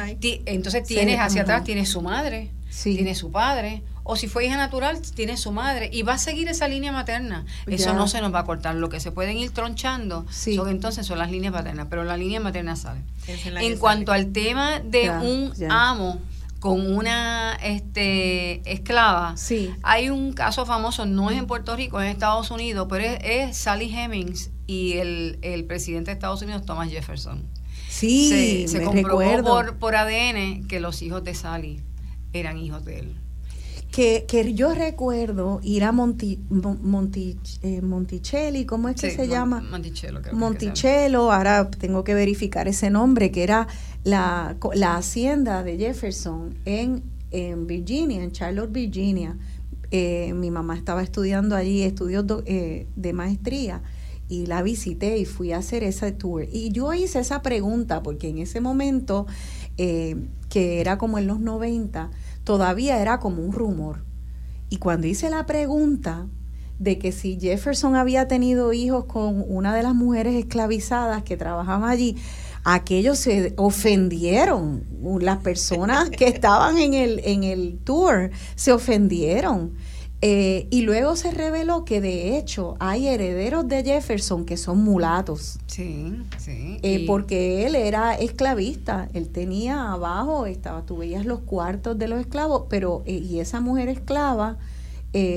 Entonces 0.45 0.83
tienes 0.83 1.19
hacia 1.19 1.43
atrás, 1.43 1.63
tienes 1.63 1.89
su 1.89 2.01
madre, 2.01 2.49
sí. 2.69 2.95
tiene 2.95 3.15
su 3.15 3.31
padre, 3.31 3.83
o 4.03 4.15
si 4.15 4.27
fue 4.27 4.45
hija 4.45 4.57
natural, 4.57 4.99
tiene 5.15 5.37
su 5.37 5.51
madre, 5.51 5.89
y 5.91 6.03
va 6.03 6.13
a 6.13 6.17
seguir 6.17 6.47
esa 6.49 6.67
línea 6.67 6.91
materna. 6.91 7.45
Eso 7.67 7.93
no 7.93 8.07
se 8.07 8.19
nos 8.21 8.33
va 8.33 8.39
a 8.39 8.45
cortar. 8.45 8.75
Lo 8.75 8.89
que 8.89 8.99
se 8.99 9.11
pueden 9.11 9.37
ir 9.37 9.51
tronchando 9.51 10.25
son 10.29 10.69
entonces 10.69 11.05
son 11.05 11.19
las 11.19 11.31
líneas 11.31 11.53
paternas, 11.53 11.87
pero 11.89 12.03
la 12.03 12.17
línea 12.17 12.39
materna 12.39 12.75
sale. 12.75 13.01
En 13.27 13.77
cuanto 13.77 14.11
al 14.11 14.31
tema 14.31 14.79
de 14.79 15.09
un 15.09 15.53
amo 15.69 16.19
con 16.63 16.95
una 16.95 17.55
este, 17.61 18.61
esclava. 18.71 19.35
Sí. 19.35 19.75
Hay 19.83 20.09
un 20.09 20.31
caso 20.31 20.65
famoso, 20.65 21.05
no 21.05 21.29
es 21.29 21.37
en 21.37 21.45
Puerto 21.45 21.75
Rico, 21.75 21.99
es 21.99 22.05
en 22.05 22.11
Estados 22.11 22.51
Unidos, 22.51 22.87
pero 22.89 23.03
es, 23.03 23.57
Sally 23.57 23.93
Hemings 23.93 24.49
y 24.65 24.93
el, 24.93 25.65
presidente 25.67 26.11
de 26.11 26.13
Estados 26.13 26.41
Unidos, 26.41 26.65
Thomas 26.65 26.89
Jefferson. 26.89 27.43
Sí, 27.89 28.65
se, 28.69 28.81
comprobó 28.81 29.43
por, 29.43 29.77
por 29.77 29.93
ADN 29.97 30.65
que 30.69 30.79
los 30.79 31.01
hijos 31.01 31.25
de 31.25 31.35
Sally 31.35 31.81
eran 32.31 32.57
hijos 32.57 32.85
de 32.85 32.99
él 32.99 33.22
que, 33.93 34.25
que 34.27 34.55
yo 34.55 34.73
recuerdo 34.73 35.59
ir 35.61 35.83
a 35.83 35.91
Monti, 35.91 36.39
Monti, 36.49 37.37
eh, 37.61 37.79
Monticelli, 37.79 38.65
¿cómo 38.65 38.89
es 38.89 38.99
que 38.99 39.11
se 39.11 39.27
llama? 39.27 39.61
Monticello. 39.61 40.19
Monticello, 40.33 41.31
ahora 41.31 41.69
tengo 41.69 42.03
que 42.03 42.15
verificar 42.15 42.67
ese 42.67 42.89
nombre, 42.89 43.29
que 43.29 43.43
era 43.43 43.67
la, 44.03 44.57
la 44.73 44.95
hacienda 44.95 45.61
de 45.61 45.77
Jefferson 45.77 46.57
en, 46.65 47.03
en 47.29 47.67
Virginia, 47.67 48.23
en 48.23 48.31
Charlotte, 48.31 48.71
Virginia. 48.71 49.37
Eh, 49.91 50.33
mi 50.33 50.49
mamá 50.49 50.75
estaba 50.75 51.03
estudiando 51.03 51.55
allí 51.55 51.83
estudios 51.83 52.25
eh, 52.47 52.87
de 52.95 53.13
maestría 53.13 53.83
y 54.27 54.47
la 54.47 54.63
visité 54.63 55.19
y 55.19 55.25
fui 55.25 55.51
a 55.51 55.59
hacer 55.59 55.83
ese 55.83 56.11
tour. 56.11 56.47
Y 56.51 56.71
yo 56.71 56.91
hice 56.95 57.19
esa 57.19 57.43
pregunta 57.43 58.01
porque 58.01 58.29
en 58.29 58.39
ese 58.39 58.59
momento, 58.59 59.27
que 59.77 60.81
era 60.81 60.97
como 60.97 61.19
en 61.19 61.27
los 61.27 61.39
90, 61.39 62.09
todavía 62.43 63.01
era 63.01 63.19
como 63.19 63.43
un 63.43 63.51
rumor. 63.51 64.03
Y 64.69 64.77
cuando 64.77 65.07
hice 65.07 65.29
la 65.29 65.45
pregunta 65.45 66.27
de 66.79 66.97
que 66.97 67.11
si 67.11 67.39
Jefferson 67.39 67.95
había 67.95 68.27
tenido 68.27 68.73
hijos 68.73 69.05
con 69.05 69.45
una 69.47 69.75
de 69.75 69.83
las 69.83 69.93
mujeres 69.93 70.35
esclavizadas 70.35 71.23
que 71.23 71.37
trabajaban 71.37 71.89
allí, 71.89 72.17
aquellos 72.63 73.19
se 73.19 73.53
ofendieron. 73.57 74.83
Las 75.21 75.37
personas 75.37 76.09
que 76.09 76.27
estaban 76.27 76.77
en 76.77 76.93
el, 76.93 77.21
en 77.23 77.43
el 77.43 77.79
tour 77.83 78.31
se 78.55 78.71
ofendieron. 78.71 79.73
Eh, 80.25 80.67
y 80.71 80.83
luego 80.83 81.17
se 81.17 81.31
reveló 81.31 81.83
que 81.83 81.99
de 81.99 82.37
hecho 82.37 82.77
hay 82.79 83.09
herederos 83.09 83.67
de 83.67 83.83
Jefferson 83.83 84.45
que 84.45 84.55
son 84.55 84.81
mulatos. 84.81 85.59
Sí, 85.67 86.15
sí. 86.37 86.77
Eh, 86.81 87.03
porque 87.05 87.65
él 87.65 87.75
era 87.75 88.13
esclavista, 88.13 89.09
él 89.13 89.27
tenía 89.27 89.91
abajo, 89.91 90.45
estaba, 90.45 90.85
tú 90.85 90.95
veías 90.95 91.25
los 91.25 91.41
cuartos 91.41 91.99
de 91.99 92.07
los 92.07 92.21
esclavos, 92.21 92.67
pero 92.69 93.03
eh, 93.05 93.17
y 93.17 93.41
esa 93.41 93.59
mujer 93.59 93.89
esclava 93.89 94.57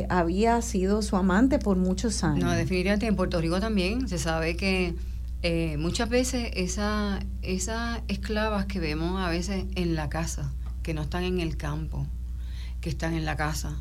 había 0.09 0.63
sido 0.63 1.03
su 1.03 1.17
amante 1.17 1.59
por 1.59 1.77
muchos 1.77 2.23
años. 2.23 2.45
No, 2.45 2.53
definitivamente 2.53 3.07
en 3.07 3.17
Puerto 3.17 3.41
Rico 3.41 3.59
también 3.59 4.09
se 4.09 4.19
sabe 4.19 4.57
que 4.57 4.95
muchas 5.77 6.09
veces 6.09 6.51
esa, 6.55 7.19
esas 7.43 8.03
esclavas 8.07 8.67
que 8.67 8.79
vemos 8.79 9.21
a 9.21 9.29
veces 9.31 9.65
en 9.75 9.97
la 9.97 10.09
casa, 10.09 10.53
que 10.85 10.95
no 10.95 11.03
están 11.03 11.25
en 11.25 11.41
el 11.41 11.57
campo, 11.57 12.07
que 12.81 12.89
están 12.89 13.15
en 13.15 13.25
la 13.25 13.37
casa, 13.37 13.77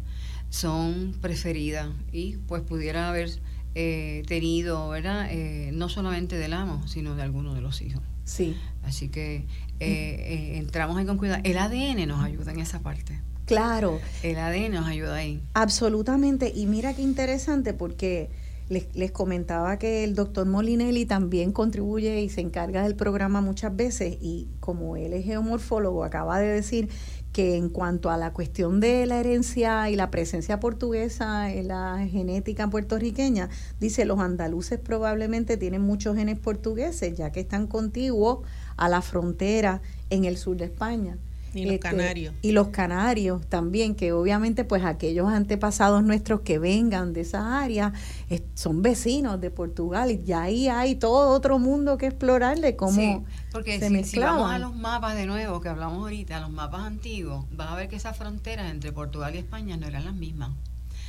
son 0.56 1.14
preferidas 1.19 1.90
y 2.14 2.38
pues 2.48 2.61
pudiera 2.61 3.10
haber 3.10 3.30
eh, 3.76 4.23
tenido, 4.26 4.88
¿verdad? 4.88 5.27
Eh, 5.30 5.72
no 5.73 5.90
solamente 5.90 6.38
del 6.38 6.53
amo, 6.53 6.88
sino 6.88 7.14
de 7.15 7.23
alguno 7.23 7.53
de 7.53 7.60
los 7.60 7.82
hijos. 7.82 8.02
Sí. 8.23 8.56
Así 8.84 9.10
que 9.10 9.45
eh, 9.82 10.53
entramos 10.56 10.95
ahí 10.95 11.06
con 11.06 11.18
cuidado. 11.18 11.41
El 11.44 11.57
ADN 11.57 12.07
nos 12.07 12.23
ayuda 12.23 12.53
en 12.53 12.60
esa 12.61 12.80
parte. 12.80 13.19
Claro. 13.45 13.99
El 14.23 14.38
ADN 14.38 14.76
nos 14.76 14.88
ayuda 14.88 15.15
ahí. 15.15 15.41
Absolutamente. 15.53 16.53
Y 16.56 16.68
mira 16.68 16.94
qué 16.94 17.02
interesante 17.02 17.73
porque 17.73 18.30
les, 18.69 18.88
les 18.95 19.11
comentaba 19.11 19.77
que 19.77 20.06
el 20.06 20.15
doctor 20.15 20.48
Molinelli 20.48 21.06
también 21.06 21.52
contribuye 21.52 22.22
y 22.22 22.30
se 22.30 22.40
encarga 22.40 22.84
del 22.84 22.95
programa 22.95 23.41
muchas 23.41 23.76
veces 23.76 24.18
y 24.22 24.48
como 24.61 24.95
él 24.95 25.11
es 25.11 25.26
geomorfólogo, 25.26 26.06
acaba 26.06 26.40
de 26.40 26.48
decir 26.48 26.88
que 27.36 27.57
en 27.57 27.68
cuanto 27.68 28.12
a 28.12 28.16
la 28.16 28.32
cuestión 28.32 28.80
de 28.80 29.06
la 29.06 29.20
herencia 29.20 29.90
y 29.90 29.98
la 29.98 30.10
presencia 30.10 30.62
portuguesa 30.62 31.52
en 31.52 31.68
la 31.68 32.07
genética 32.10 32.70
puertorriqueña, 32.70 33.49
dice 33.78 34.06
los 34.06 34.20
andaluces 34.20 34.80
probablemente 34.80 35.57
tienen 35.57 35.82
muchos 35.82 36.16
genes 36.16 36.40
portugueses, 36.40 37.18
ya 37.18 37.34
que 37.34 37.41
están 37.41 37.68
contiguos 37.68 38.48
a 38.78 38.88
la 38.88 39.02
frontera 39.02 39.82
en 40.10 40.24
el 40.24 40.38
sur 40.38 40.56
de 40.56 40.64
España. 40.64 41.18
Y 41.56 41.64
los 41.65 41.73
Este, 41.76 41.80
canarios. 41.90 42.34
Y 42.41 42.52
los 42.52 42.68
canarios 42.68 43.48
también, 43.48 43.95
que 43.95 44.11
obviamente 44.11 44.65
pues 44.65 44.84
aquellos 44.84 45.27
antepasados 45.30 46.03
nuestros 46.03 46.41
que 46.41 46.60
vengan 46.60 47.14
de 47.14 47.22
esas 47.22 47.44
áreas 47.45 47.94
eh, 48.30 48.44
son 48.56 48.82
vecinos 48.82 49.40
de 49.41 49.49
Portugal 49.52 50.11
y 50.11 50.22
ya 50.23 50.44
ahí 50.44 50.68
hay 50.68 50.95
todo 50.95 51.30
otro 51.32 51.57
mundo 51.57 51.98
que 51.98 52.07
explorar 52.07 52.60
de 52.60 52.76
cómo 52.76 52.91
Sí, 52.91 53.22
porque 53.52 53.80
se 53.80 53.88
si, 53.90 54.03
si 54.03 54.19
vamos 54.19 54.52
a 54.52 54.60
mezclaban. 54.60 54.61
los 54.61 54.76
mapas 54.76 55.15
de 55.15 55.26
nuevo 55.26 55.61
que 55.61 55.69
hablamos 55.69 55.99
ahorita, 55.99 56.40
los 56.41 56.52
mapas 56.52 56.82
antiguos, 56.82 57.45
vas 57.52 57.69
a 57.72 57.76
ver 57.76 57.88
que 57.88 57.95
esas 57.95 58.18
fronteras 58.18 58.69
entre 58.69 58.91
Portugal 58.91 59.34
y 59.34 59.38
España 59.40 59.77
no 59.77 59.88
eran 59.88 60.03
las 60.06 60.14
mismas. 60.15 60.49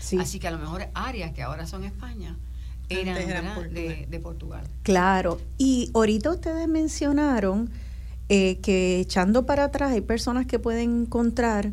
Sí, 0.01 0.19
Así 0.19 0.39
que 0.39 0.47
a 0.47 0.53
lo 0.53 0.59
mejor 0.59 0.87
áreas 0.95 1.33
que 1.33 1.43
ahora 1.43 1.67
son 1.67 1.83
España 1.83 2.37
eran, 2.89 3.17
Antes 3.17 3.29
eran 3.29 3.43
¿verdad? 3.45 3.55
Portugal. 3.57 3.75
De, 3.75 4.07
de 4.09 4.21
Portugal. 4.21 4.65
claro. 4.85 5.41
Y 5.59 5.91
ahorita 5.93 6.31
ustedes 6.31 6.69
mencionaron 6.69 7.69
eh, 8.29 8.59
que 8.61 9.01
echando 9.01 9.47
para 9.47 9.65
atrás 9.65 9.93
hay 9.93 10.01
personas 10.01 10.47
que 10.47 10.59
pueden 10.59 11.03
encontrar, 11.03 11.73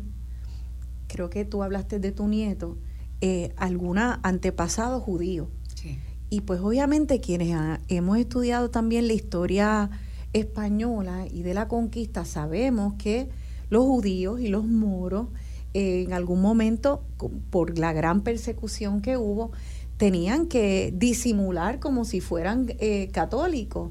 creo 1.08 1.30
que 1.30 1.44
tú 1.44 1.62
hablaste 1.62 1.98
de 1.98 2.12
tu 2.12 2.28
nieto, 2.28 2.78
eh, 3.20 3.52
alguna 3.56 4.20
antepasado 4.22 5.00
judío. 5.00 5.48
Sí. 5.74 5.98
Y 6.30 6.40
pues 6.42 6.60
obviamente 6.60 7.20
quienes 7.20 7.54
ha- 7.54 7.80
hemos 7.88 8.18
estudiado 8.18 8.70
también 8.70 9.06
la 9.06 9.14
historia 9.14 9.90
española 10.32 11.26
y 11.30 11.42
de 11.42 11.54
la 11.54 11.68
conquista 11.68 12.24
sabemos 12.24 12.94
que 12.94 13.28
los 13.70 13.84
judíos 13.84 14.40
y 14.40 14.48
los 14.48 14.64
moros 14.64 15.28
eh, 15.74 16.04
en 16.06 16.12
algún 16.12 16.40
momento, 16.40 17.02
por 17.50 17.78
la 17.78 17.92
gran 17.92 18.22
persecución 18.22 19.00
que 19.00 19.16
hubo, 19.16 19.50
tenían 19.96 20.46
que 20.46 20.92
disimular 20.96 21.78
como 21.78 22.04
si 22.04 22.20
fueran 22.20 22.66
eh, 22.78 23.08
católicos. 23.12 23.90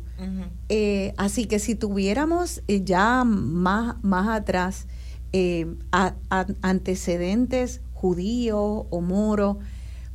Eh, 0.69 1.13
así 1.17 1.45
que 1.45 1.59
si 1.59 1.75
tuviéramos 1.75 2.61
eh, 2.67 2.83
ya 2.83 3.23
más, 3.23 3.95
más 4.03 4.27
atrás 4.27 4.87
eh, 5.31 5.65
a- 5.91 6.15
a- 6.29 6.45
antecedentes 6.61 7.81
judíos 7.93 8.85
o 8.89 9.01
moros, 9.01 9.57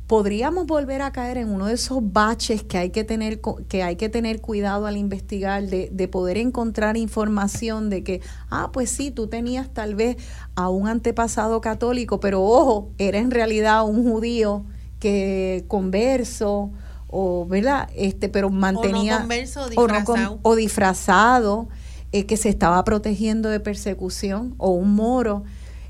podríamos 0.07 0.65
volver 0.65 1.01
a 1.03 1.11
caer 1.11 1.37
en 1.37 1.49
uno 1.49 1.65
de 1.67 1.73
esos 1.73 1.99
baches 2.01 2.63
que 2.63 2.77
hay 2.79 2.89
que 2.89 3.03
tener 3.03 3.41
que 3.67 3.83
hay 3.83 3.95
que 3.95 4.09
tener 4.09 4.41
cuidado 4.41 4.87
al 4.87 4.97
investigar 4.97 5.63
de, 5.67 5.89
de 5.91 6.07
poder 6.07 6.37
encontrar 6.37 6.97
información 6.97 7.89
de 7.91 8.03
que 8.03 8.21
ah 8.49 8.71
pues 8.73 8.89
sí 8.89 9.11
tú 9.11 9.27
tenías 9.27 9.71
tal 9.71 9.93
vez 9.93 10.17
a 10.55 10.69
un 10.69 10.87
antepasado 10.87 11.61
católico 11.61 12.19
pero 12.19 12.41
ojo 12.43 12.89
era 12.97 13.19
en 13.19 13.29
realidad 13.29 13.85
un 13.87 14.03
judío 14.03 14.65
que 14.99 15.63
converso 15.67 16.71
o 17.07 17.45
verdad 17.47 17.89
este 17.95 18.29
pero 18.29 18.49
mantenía 18.49 19.19
converso 19.19 19.61
o 19.75 19.81
o 19.83 19.87
no 19.87 20.03
con- 20.05 20.15
disfrazado. 20.15 20.39
o 20.43 20.55
disfrazado 20.55 21.69
eh, 22.11 22.25
que 22.25 22.37
se 22.37 22.49
estaba 22.49 22.83
protegiendo 22.83 23.49
de 23.49 23.59
persecución 23.59 24.53
o 24.57 24.71
un 24.71 24.93
moro 24.95 25.43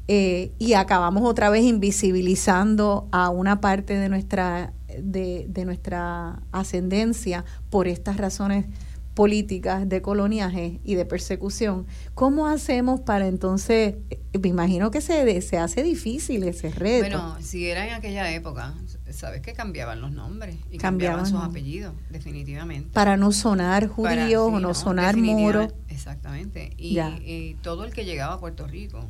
eh, 0.08 0.52
y 0.60 0.74
acabamos 0.74 1.24
otra 1.24 1.50
vez 1.50 1.64
invisibilizando 1.64 3.08
a 3.12 3.30
una 3.30 3.62
parte 3.62 3.94
de 3.96 4.10
nuestra 4.10 4.74
de, 5.02 5.46
de 5.50 5.66
nuestra 5.66 6.42
ascendencia 6.52 7.46
por 7.70 7.88
estas 7.88 8.18
razones 8.18 8.66
políticas 9.14 9.88
de 9.88 10.02
coloniaje 10.02 10.80
y 10.84 10.96
de 10.96 11.06
persecución. 11.06 11.86
¿Cómo 12.16 12.48
hacemos 12.48 13.02
para 13.02 13.28
entonces, 13.28 13.96
eh, 14.10 14.20
me 14.42 14.48
imagino 14.50 14.92
que 14.92 15.02
se, 15.02 15.42
se 15.42 15.58
hace 15.58 15.84
difícil 15.84 16.44
ese 16.44 16.70
reto? 16.72 17.02
Bueno, 17.18 17.36
si 17.42 17.68
era 17.68 17.86
en 17.86 17.94
aquella 17.94 18.32
época, 18.32 18.74
sabes 19.20 19.42
que 19.42 19.54
cambiaban 19.54 20.00
los 20.02 20.12
nombres 20.12 20.56
y 20.72 20.78
Cambiaban 20.78 21.20
cambiaban, 21.20 21.26
sus 21.26 21.42
apellidos, 21.44 21.94
definitivamente. 22.10 22.90
para 22.94 23.18
no 23.18 23.32
sonar 23.32 23.88
judío 23.88 24.28
sí, 24.28 24.36
o 24.36 24.52
no, 24.52 24.60
no, 24.60 24.74
sonar 24.74 25.18
moro. 25.18 25.68
Exactamente. 25.90 26.72
Y, 26.78 26.94
Ya. 26.94 27.10
y 27.20 27.56
todo 27.62 27.84
el 27.84 27.94
que 27.94 28.06
llegaba 28.06 28.36
a 28.36 28.40
Puerto 28.40 28.66
Rico 28.68 29.06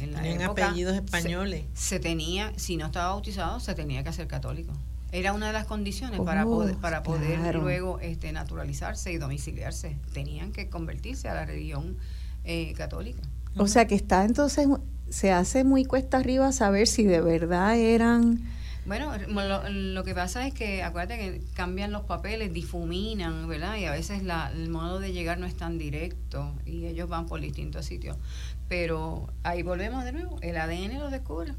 en 0.00 0.12
la 0.12 0.22
Tenían 0.22 0.40
época, 0.40 0.66
apellidos 0.68 0.94
se- 0.96 1.04
españoles. 1.04 1.64
Se, 1.74 2.00
tenía, 2.00 2.52
si 2.56 2.76
no 2.76 2.86
estaba 2.86 3.08
bautizado, 3.10 3.60
se 3.60 3.74
tenía 3.74 4.02
que 4.02 4.08
hacer 4.08 4.26
católico. 4.26 4.72
Era 5.12 5.32
una 5.32 5.46
de 5.48 5.52
las 5.52 5.66
condiciones 5.66 6.20
para 6.22 6.44
poder, 6.44 6.74
para 6.76 7.02
poder 7.04 7.38
claro. 7.38 7.60
luego 7.62 8.00
este, 8.00 8.32
naturalizarse 8.32 9.12
y 9.12 9.18
domiciliarse. 9.18 9.96
Tenían 10.12 10.50
que 10.50 10.68
convertirse 10.68 11.28
a 11.28 11.34
la 11.34 11.44
religión 11.44 11.96
eh, 12.44 12.72
católica. 12.76 13.22
O 13.56 13.68
sea 13.68 13.86
que 13.86 13.94
está 13.94 14.24
entonces, 14.24 14.66
se 15.08 15.30
hace 15.30 15.62
muy 15.62 15.84
cuesta 15.84 16.16
arriba 16.16 16.50
saber 16.50 16.86
si 16.88 17.04
de 17.04 17.20
verdad 17.20 17.76
eran... 17.78 18.40
Bueno, 18.86 19.12
lo, 19.28 19.68
lo 19.70 20.04
que 20.04 20.14
pasa 20.14 20.46
es 20.46 20.52
que 20.54 20.82
acuérdate 20.82 21.16
que 21.18 21.40
cambian 21.54 21.90
los 21.92 22.02
papeles, 22.02 22.52
difuminan, 22.52 23.48
¿verdad? 23.48 23.76
Y 23.76 23.86
a 23.86 23.92
veces 23.92 24.22
la, 24.22 24.50
el 24.52 24.68
modo 24.68 24.98
de 25.00 25.12
llegar 25.12 25.38
no 25.38 25.46
es 25.46 25.56
tan 25.56 25.78
directo 25.78 26.52
y 26.66 26.86
ellos 26.86 27.08
van 27.08 27.26
por 27.26 27.40
distintos 27.40 27.86
sitios. 27.86 28.16
Pero 28.68 29.28
ahí 29.42 29.62
volvemos 29.62 30.04
de 30.04 30.12
nuevo, 30.12 30.36
el 30.42 30.56
ADN 30.56 30.98
lo 30.98 31.10
descubre. 31.10 31.52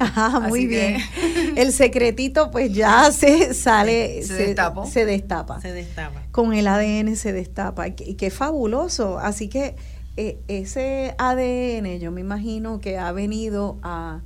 Ajá, 0.00 0.40
muy 0.40 0.62
que- 0.62 0.66
bien. 0.66 1.56
El 1.56 1.72
secretito 1.72 2.50
pues 2.50 2.72
ya 2.72 3.12
se 3.12 3.54
sale, 3.54 4.24
Se 4.24 4.34
destapó. 4.34 4.86
se 4.86 5.04
destapa. 5.04 5.60
Se 5.60 5.72
destapa. 5.72 6.20
Con 6.32 6.52
el 6.52 6.66
ADN 6.66 7.14
se 7.14 7.32
destapa. 7.32 7.86
Y 7.86 7.92
qué- 7.92 8.04
y 8.10 8.14
qué 8.14 8.30
fabuloso. 8.30 9.20
Así 9.20 9.48
que 9.48 9.76
eh, 10.16 10.38
ese 10.48 11.14
ADN 11.18 12.00
yo 12.00 12.10
me 12.10 12.20
imagino 12.22 12.80
que 12.80 12.98
ha 12.98 13.12
venido 13.12 13.78
a 13.84 14.22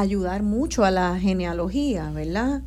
ayudar 0.00 0.42
mucho 0.42 0.84
a 0.84 0.90
la 0.90 1.18
genealogía, 1.18 2.10
¿verdad? 2.10 2.62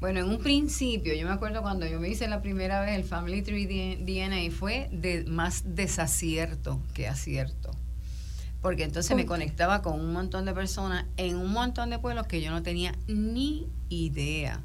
Bueno, 0.00 0.20
en 0.20 0.28
un 0.28 0.38
principio, 0.38 1.14
yo 1.14 1.26
me 1.26 1.32
acuerdo 1.32 1.62
cuando 1.62 1.86
yo 1.86 1.98
me 1.98 2.08
hice 2.08 2.28
la 2.28 2.42
primera 2.42 2.80
vez 2.80 2.96
el 2.96 3.04
Family 3.04 3.40
Tree 3.40 3.96
DNA, 3.96 4.50
fue 4.54 4.88
de 4.92 5.24
más 5.24 5.62
desacierto 5.64 6.78
que 6.92 7.08
acierto. 7.08 7.70
Porque 8.60 8.84
entonces 8.84 9.10
¿Por 9.10 9.16
me 9.16 9.26
conectaba 9.26 9.80
con 9.80 9.98
un 9.98 10.12
montón 10.12 10.44
de 10.44 10.52
personas 10.52 11.06
en 11.16 11.36
un 11.36 11.52
montón 11.52 11.90
de 11.90 11.98
pueblos 11.98 12.26
que 12.26 12.42
yo 12.42 12.50
no 12.50 12.62
tenía 12.62 12.94
ni 13.06 13.66
idea. 13.88 14.60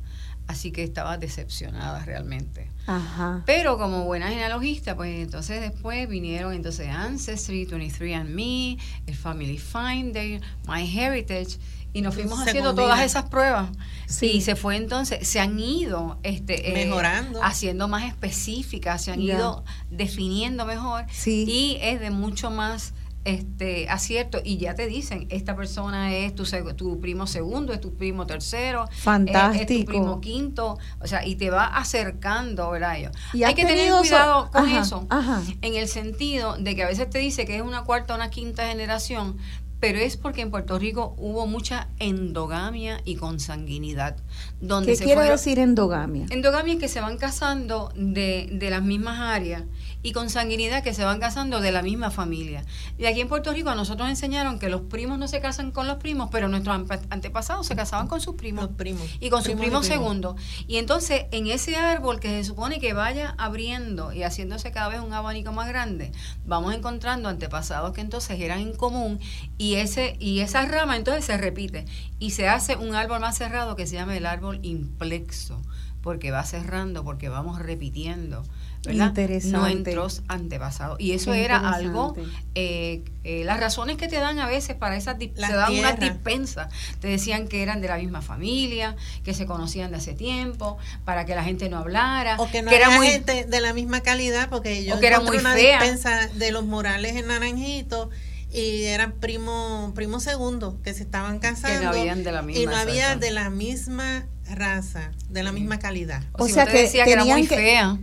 Así 0.50 0.72
que 0.72 0.84
estaba 0.84 1.20
decepcionada 1.20 2.04
realmente. 2.06 2.72
Ajá. 2.88 3.44
Pero 3.46 3.78
como 3.78 4.06
buena 4.06 4.30
genealogista, 4.30 4.96
pues 4.96 5.20
entonces 5.20 5.62
después 5.62 6.10
vinieron 6.10 6.54
entonces 6.54 6.88
Ancestry, 6.90 7.68
23andMe, 7.68 8.80
el 9.06 9.16
Family 9.16 9.60
Finder, 9.60 10.42
MyHeritage, 10.68 11.60
y 11.94 12.02
nos 12.02 12.16
fuimos 12.16 12.40
haciendo 12.40 12.74
todas 12.74 13.00
esas 13.02 13.30
pruebas. 13.30 13.70
Sí. 14.08 14.32
Y 14.32 14.42
se 14.42 14.56
fue 14.56 14.76
entonces, 14.76 15.28
se 15.28 15.40
han 15.40 15.60
ido 15.60 16.18
este, 16.24 16.72
eh, 16.82 16.86
Mejorando. 16.88 17.44
haciendo 17.44 17.88
más 17.88 18.06
específicas, 18.06 19.04
se 19.04 19.12
han 19.12 19.22
ido 19.22 19.64
definiendo 19.92 20.66
mejor 20.66 21.06
Sí. 21.12 21.46
y 21.48 21.78
es 21.80 22.00
de 22.00 22.10
mucho 22.10 22.50
más 22.50 22.94
este 23.26 23.90
acierto 23.90 24.40
y 24.44 24.58
ya 24.58 24.76
te 24.76 24.88
dicen 24.88 25.28
esta 25.30 25.56
persona 25.56 26.16
es 26.16 26.34
tu, 26.36 26.46
tu 26.76 27.00
primo 27.02 27.28
segundo 27.28 27.74
es 27.74 27.82
tu 27.82 27.94
primo 27.96 28.26
tercero 28.26 28.86
es- 28.90 28.98
es, 28.98 29.04
Fantástico. 29.04 29.82
tu 29.82 29.86
primo 29.86 30.22
quinto 30.22 30.78
o 31.02 31.08
sea 31.08 31.26
y 31.26 31.36
te 31.36 31.50
va 31.50 31.66
acercando 31.66 32.72
verdad 32.72 32.96
¿Y 33.34 33.44
hay 33.44 33.54
que 33.56 33.66
tener 33.66 33.90
so- 33.90 34.00
cuidado 34.00 34.50
con 34.52 34.66
Ajá, 34.66 34.82
eso 34.82 35.06
ajá. 35.10 35.42
en 35.62 35.76
el 35.76 35.88
sentido 35.90 36.56
de 36.58 36.76
que 36.76 36.84
a 36.84 36.88
veces 36.88 37.10
te 37.10 37.20
dice 37.20 37.46
que 37.46 37.58
es 37.58 37.62
una 37.62 37.84
cuarta 37.84 38.14
o 38.14 38.16
una 38.16 38.30
quinta 38.30 38.68
generación 38.68 39.38
pero 39.82 39.98
es 39.98 40.18
porque 40.18 40.42
en 40.42 40.52
Puerto 40.52 40.78
Rico 40.78 41.14
hubo 41.18 41.48
mucha 41.48 41.88
endogamia 42.00 43.00
y 43.06 43.16
consanguinidad 43.16 44.18
donde 44.60 44.92
¿Qué 44.92 44.98
se 44.98 45.04
quiere 45.06 45.22
fueron- 45.22 45.36
decir 45.38 45.58
endogamia? 45.60 46.26
Endogamia 46.32 46.74
es 46.74 46.80
que 46.82 46.90
se 46.90 47.00
van 47.00 47.18
casando 47.18 47.90
de, 47.96 48.50
de 48.52 48.70
las 48.72 48.82
mismas 48.84 49.20
áreas 49.20 49.64
y 50.02 50.14
consanguinidad 50.14 50.84
que 50.84 50.94
se 50.94 51.04
van 51.04 51.20
casando 51.20 51.60
de 51.60 51.72
la 51.72 51.82
misma 51.82 52.10
familia. 52.12 52.64
Y 52.98 53.06
aquí 53.06 53.22
en 53.22 53.28
Puerto 53.28 53.52
Rico 53.52 53.70
a 53.70 53.76
nosotros 53.76 54.08
nos 54.08 54.18
enseñaron 54.18 54.58
que 54.60 54.70
los 54.70 54.82
primos 54.82 55.20
no 55.20 55.28
se 55.28 55.42
casan 55.42 55.72
con 55.72 55.88
los 55.88 55.98
primos, 55.98 56.30
pero 56.32 56.48
nuestros 56.48 56.76
ante- 56.76 57.06
antepasados 57.10 57.68
se 57.68 57.76
casaban 57.76 58.08
con 58.08 58.22
sus 58.22 58.36
primos. 58.36 58.66
Los 58.66 58.76
primos. 58.76 59.02
Y 59.20 59.30
con 59.30 59.44
sus 59.44 59.54
primos 59.56 59.82
primos. 59.82 59.88
segundos. 59.88 60.36
Y 60.68 60.78
entonces, 60.78 61.26
en 61.32 61.48
ese 61.48 61.76
árbol 61.76 62.20
que 62.20 62.30
se 62.30 62.44
supone 62.44 62.80
que 62.80 62.94
vaya 62.94 63.36
abriendo 63.38 64.14
y 64.14 64.24
haciéndose 64.24 64.72
cada 64.72 64.90
vez 64.90 65.02
un 65.02 65.14
abanico 65.14 65.52
más 65.52 65.68
grande, 65.68 66.12
vamos 66.46 66.74
encontrando 66.74 67.28
antepasados 67.30 67.94
que 67.94 68.02
entonces 68.02 68.40
eran 68.40 68.60
en 68.60 68.74
común 68.76 69.20
y 69.58 69.76
ese 69.76 70.16
y 70.20 70.40
esa 70.40 70.66
rama 70.66 70.96
entonces 70.96 71.26
se 71.26 71.38
repite 71.38 71.86
y 72.20 72.32
se 72.32 72.48
hace 72.48 72.76
un 72.76 72.96
árbol 72.96 73.20
más 73.20 73.38
cerrado 73.38 73.76
que 73.76 73.86
se 73.88 73.96
llama 73.96 74.16
el 74.16 74.26
árbol 74.26 74.60
implexo, 74.62 75.62
porque 76.02 76.32
va 76.32 76.44
cerrando, 76.46 77.04
porque 77.04 77.30
vamos 77.30 77.60
repitiendo. 77.60 78.44
¿Verdad? 78.86 79.08
Interesante. 79.10 79.58
Nuestros 79.96 80.22
antepasados. 80.28 81.00
Y 81.00 81.12
eso 81.12 81.34
era 81.34 81.58
algo, 81.72 82.16
eh, 82.56 83.04
eh, 83.24 83.44
las 83.44 83.60
razones 83.60 83.98
que 83.98 84.08
te 84.08 84.16
dan 84.18 84.40
a 84.40 84.48
veces 84.48 84.76
para 84.76 84.96
esas, 84.96 85.18
te 85.18 85.32
dan 85.36 85.74
unas 85.78 86.00
dispensas. 86.00 86.74
Te 87.00 87.08
decían 87.08 87.48
que 87.48 87.62
eran 87.62 87.82
de 87.82 87.88
la 87.90 87.98
misma 87.98 88.22
familia, 88.22 88.96
que 89.24 89.34
se 89.34 89.46
conocían 89.46 89.92
de 89.92 89.98
hace 89.98 90.14
tiempo, 90.14 90.78
para 91.06 91.26
que 91.26 91.36
la 91.36 91.44
gente 91.44 91.70
no 91.70 91.78
hablara. 91.80 92.36
O 92.40 92.50
que 92.50 92.62
no 92.62 92.72
era 92.72 92.86
había 92.88 92.98
muy, 92.98 93.08
gente 93.08 93.46
de 93.46 93.62
la 93.62 93.74
misma 93.74 94.02
calidad, 94.02 94.50
porque 94.50 94.86
yo 94.86 94.96
O 94.96 95.00
que 95.00 95.08
era 95.08 95.20
muy 95.20 95.38
una 95.38 95.54
fea. 95.54 95.80
dispensa 95.82 96.28
de 96.28 96.52
los 96.52 96.66
Morales 96.66 97.16
en 97.16 97.28
Naranjito 97.28 98.10
y 98.52 98.86
eran 98.86 99.12
primo 99.12 99.92
primo 99.94 100.20
segundo 100.20 100.80
que 100.84 100.94
se 100.96 101.04
estaban 101.04 101.38
casando 101.38 101.90
habían 101.90 102.24
de 102.24 102.32
la 102.32 102.42
misma, 102.42 102.64
y 102.64 102.66
no 102.66 102.76
había 102.76 103.04
exacto. 103.04 103.20
de 103.26 103.32
la 103.32 103.50
misma 103.52 104.26
raza, 104.50 105.12
de 105.30 105.44
la 105.44 105.52
misma 105.52 105.78
calidad. 105.78 106.24
o 106.34 106.48
sea 106.48 106.66
no 106.66 106.72
que 106.72 106.80
decía 106.80 107.06
que 107.06 107.12
era 107.12 107.26
muy 107.26 107.46
que- 107.46 107.56
fea. 107.56 107.98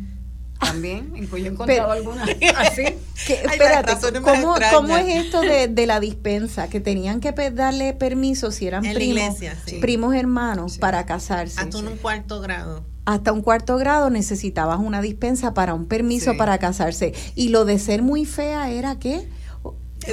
También, 0.59 1.13
en 1.15 1.29
yo 1.29 1.37
he 1.37 1.47
encontrado 1.47 1.93
algunas 1.93 2.29
así. 2.57 2.85
espérate, 3.29 3.93
¿cómo, 4.21 4.55
¿cómo, 4.73 4.97
es 4.97 5.25
esto 5.25 5.41
de, 5.41 5.69
de, 5.69 5.87
la 5.87 6.01
dispensa? 6.01 6.69
Que 6.69 6.81
tenían 6.81 7.21
que 7.21 7.33
darle 7.51 7.93
permiso 7.93 8.51
si 8.51 8.67
eran 8.67 8.83
primos, 8.83 9.37
primos 9.81 10.15
hermanos 10.15 10.79
para 10.79 11.05
casarse. 11.07 11.61
Hasta 11.61 11.79
un 11.79 11.97
cuarto 11.97 12.41
grado. 12.41 12.85
Hasta 13.05 13.33
un 13.33 13.43
cuarto 13.43 13.77
grado 13.77 14.11
necesitabas 14.11 14.81
una 14.81 15.01
dispensa 15.01 15.55
para 15.55 15.75
un 15.75 15.87
permiso 15.87 16.37
para 16.37 16.59
casarse. 16.59 17.13
Y 17.35 17.51
lo 17.51 17.65
de 17.65 17.79
ser 17.79 18.03
muy 18.03 18.25
fea 18.25 18.71
era 18.71 18.99
qué? 18.99 19.29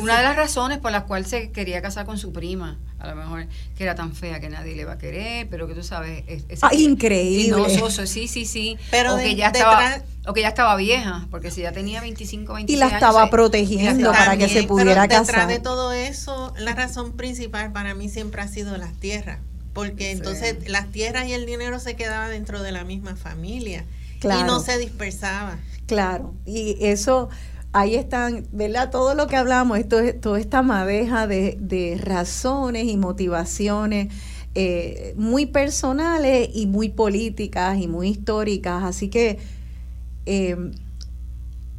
Una 0.01 0.17
de 0.17 0.23
las 0.23 0.35
razones 0.35 0.79
por 0.79 0.91
las 0.91 1.03
cuales 1.03 1.27
se 1.27 1.51
quería 1.51 1.81
casar 1.81 2.05
con 2.05 2.17
su 2.17 2.31
prima 2.31 2.79
a 3.03 3.09
lo 3.09 3.15
mejor 3.17 3.45
que 3.77 3.83
era 3.83 3.95
tan 3.95 4.15
fea 4.15 4.39
que 4.39 4.49
nadie 4.49 4.75
le 4.75 4.85
va 4.85 4.93
a 4.93 4.97
querer, 4.97 5.47
pero 5.49 5.67
que 5.67 5.73
tú 5.73 5.83
sabes, 5.83 6.23
es, 6.27 6.63
ah, 6.63 6.73
increíble. 6.73 7.65
sí, 8.07 8.27
sí, 8.29 8.45
sí. 8.45 8.77
Pero 8.91 9.15
o, 9.15 9.17
que 9.17 9.35
ya 9.35 9.47
estaba, 9.47 10.01
o 10.25 10.33
que 10.33 10.41
ya 10.41 10.47
estaba 10.47 10.75
vieja, 10.77 11.27
porque 11.29 11.51
si 11.51 11.61
ya 11.61 11.73
tenía 11.73 11.99
25, 11.99 12.53
26 12.53 12.77
Y 12.77 12.79
la 12.79 12.95
estaba 12.95 13.29
protegiendo 13.29 14.11
para 14.11 14.37
que 14.37 14.47
se 14.47 14.63
pudiera 14.63 15.07
casar. 15.09 15.25
Detrás 15.25 15.47
de 15.49 15.59
todo 15.59 15.91
eso, 15.91 16.53
la 16.57 16.73
razón 16.73 17.11
principal 17.11 17.73
para 17.73 17.93
mí 17.93 18.07
siempre 18.07 18.41
ha 18.41 18.47
sido 18.47 18.77
las 18.77 18.93
tierras, 18.93 19.39
porque 19.73 20.11
entonces 20.11 20.69
las 20.69 20.89
tierras 20.89 21.27
y 21.27 21.33
el 21.33 21.45
dinero 21.45 21.79
se 21.79 21.97
quedaban 21.97 22.31
dentro 22.31 22.63
de 22.63 22.71
la 22.71 22.85
misma 22.85 23.17
familia 23.17 23.83
y 24.21 24.43
no 24.43 24.61
se 24.61 24.77
dispersaba. 24.77 25.57
Claro, 25.87 26.33
y 26.45 26.77
eso 26.79 27.29
ahí 27.73 27.95
están, 27.95 28.45
¿verdad? 28.51 28.91
Todo 28.91 29.15
lo 29.15 29.27
que 29.27 29.35
hablamos, 29.35 29.79
esto, 29.79 29.97
toda 30.21 30.39
esta 30.39 30.61
madeja 30.61 31.27
de, 31.27 31.99
razones 32.01 32.85
y 32.85 32.97
motivaciones 32.97 34.13
eh, 34.55 35.13
muy 35.17 35.47
personales 35.47 36.49
y 36.53 36.67
muy 36.67 36.89
políticas 36.89 37.79
y 37.79 37.87
muy 37.87 38.09
históricas. 38.09 38.83
Así 38.83 39.09
que 39.09 39.39
em, 40.25 40.71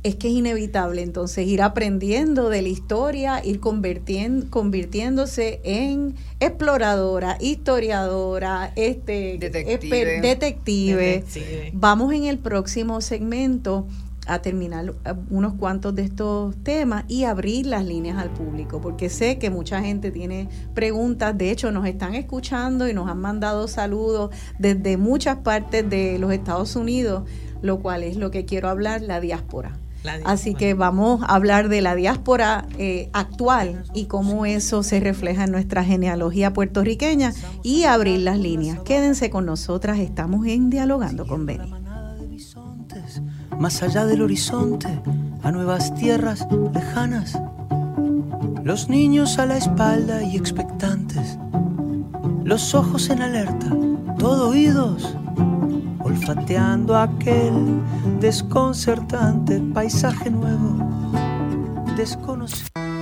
es 0.03 0.17
que 0.17 0.29
es 0.29 0.35
inevitable 0.35 1.01
entonces 1.01 1.47
ir 1.47 1.63
aprendiendo 1.63 2.51
de 2.51 2.61
la 2.61 2.69
historia, 2.69 3.43
ir 3.45 3.61
convirtiéndose 3.61 5.61
en 5.63 6.17
exploradora, 6.41 7.39
historiadora, 7.41 8.73
este, 8.77 9.39
detective. 9.39 10.21
detective. 10.21 11.25
Vamos 11.73 12.13
en 12.13 12.25
el 12.25 12.39
próximo 12.39 13.01
segmento 13.01 13.87
a 14.27 14.41
terminar 14.41 14.95
eh, 15.05 15.15
unos 15.31 15.55
cuantos 15.55 15.95
de 15.95 16.03
estos 16.03 16.57
temas 16.63 17.05
y 17.09 17.25
abrir 17.25 17.67
las 17.67 17.85
líneas 17.85 18.19
al 18.19 18.31
público, 18.31 18.81
porque 18.81 19.09
sé 19.09 19.39
que 19.39 19.51
mucha 19.51 19.83
gente 19.83 20.11
tiene 20.11 20.49
preguntas, 20.75 21.37
de 21.37 21.51
hecho 21.51 21.71
nos 21.71 21.87
están 21.87 22.15
escuchando 22.15 22.89
y 22.89 22.95
nos 22.95 23.09
han 23.09 23.21
mandado 23.21 23.69
saludos 23.69 24.31
desde 24.59 24.97
muchas 24.97 25.39
partes 25.39 25.89
de 25.89 26.19
los 26.19 26.33
Estados 26.33 26.77
Unidos, 26.77 27.29
lo 27.63 27.81
cual 27.81 28.03
es 28.03 28.17
lo 28.17 28.31
que 28.31 28.45
quiero 28.45 28.69
hablar, 28.69 29.03
la 29.03 29.21
diáspora. 29.21 29.79
Así 30.25 30.55
que 30.55 30.75
vamos 30.75 31.23
a 31.23 31.35
hablar 31.35 31.71
de 31.71 31.81
la 31.81 31.95
diáspora 31.95 32.67
eh, 32.79 33.09
actual 33.15 33.85
y 33.95 34.05
cómo 34.05 34.45
eso 34.45 34.83
se 34.83 35.01
refleja 35.01 35.45
en 35.45 35.53
nuestra 35.53 35.83
genealogía 35.83 36.53
puertorriqueña 36.53 37.33
y 37.63 37.85
abrir 37.85 38.21
las 38.21 38.39
líneas. 38.39 38.81
Quédense 38.81 39.31
con 39.31 39.47
nosotras, 39.47 39.99
estamos 39.99 40.47
en 40.47 40.69
Dialogando 40.69 41.27
con 41.27 41.47
Benny 41.47 41.84
más 43.59 43.83
allá 43.83 44.07
del 44.07 44.23
horizonte, 44.23 44.89
a 45.43 45.51
nuevas 45.51 45.95
tierras 45.95 46.47
lejanas. 46.73 47.39
Los 48.63 48.89
niños 48.89 49.39
a 49.39 49.47
la 49.47 49.57
espalda 49.57 50.23
y 50.23 50.37
expectantes, 50.37 51.39
los 52.45 52.75
ojos 52.75 53.11
en 53.11 53.23
alerta, 53.23 53.69
todo 54.19 54.49
oídos, 54.51 55.17
olfateando 56.01 56.97
aquel 56.97 57.53
desconcertante 58.21 59.61
paisaje 59.73 60.31
nuevo, 60.31 61.13
desconocido. 61.97 62.94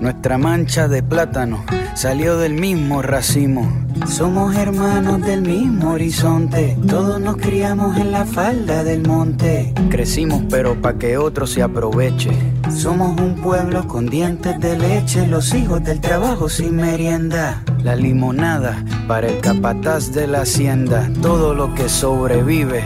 Nuestra 0.00 0.36
mancha 0.36 0.88
de 0.88 1.00
plátano 1.00 1.64
salió 1.94 2.38
del 2.38 2.54
mismo 2.54 3.02
racimo. 3.02 3.70
Somos 4.08 4.56
hermanos 4.56 5.22
del 5.22 5.42
mismo 5.42 5.92
horizonte, 5.92 6.76
todos 6.88 7.20
nos 7.20 7.36
criamos 7.36 7.96
en 7.98 8.10
la 8.10 8.24
falda 8.24 8.82
del 8.82 9.06
monte. 9.06 9.72
Crecimos 9.90 10.42
pero 10.50 10.82
pa' 10.82 10.94
que 10.94 11.18
otro 11.18 11.46
se 11.46 11.62
aproveche. 11.62 12.32
Somos 12.68 13.20
un 13.20 13.36
pueblo 13.36 13.86
con 13.86 14.06
dientes 14.06 14.58
de 14.58 14.76
leche, 14.76 15.24
los 15.28 15.54
hijos 15.54 15.84
del 15.84 16.00
trabajo 16.00 16.48
sin 16.48 16.74
merienda. 16.74 17.62
La 17.84 17.94
limonada 17.94 18.84
para 19.06 19.28
el 19.28 19.38
capataz 19.38 20.12
de 20.12 20.26
la 20.26 20.40
hacienda, 20.40 21.08
todo 21.22 21.54
lo 21.54 21.76
que 21.76 21.88
sobrevive. 21.88 22.82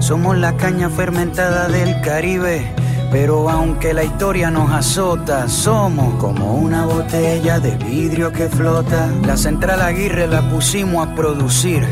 Somos 0.00 0.36
la 0.36 0.56
caña 0.56 0.90
fermentada 0.90 1.68
del 1.68 2.00
Caribe 2.00 2.74
pero 3.14 3.48
aunque 3.48 3.94
la 3.94 4.02
historia 4.02 4.50
nos 4.50 4.72
azota, 4.72 5.48
somos 5.48 6.16
como 6.16 6.56
una 6.56 6.84
botella 6.84 7.60
de 7.60 7.76
vidrio 7.76 8.32
que 8.32 8.48
flota. 8.48 9.08
La 9.24 9.36
central 9.36 9.82
Aguirre 9.82 10.26
la 10.26 10.42
pusimos 10.50 11.06
a 11.06 11.14
producir, 11.14 11.86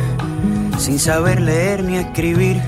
sin 0.78 0.98
saber 0.98 1.40
leer 1.40 1.84
ni 1.84 1.96
escribir. 1.96 2.60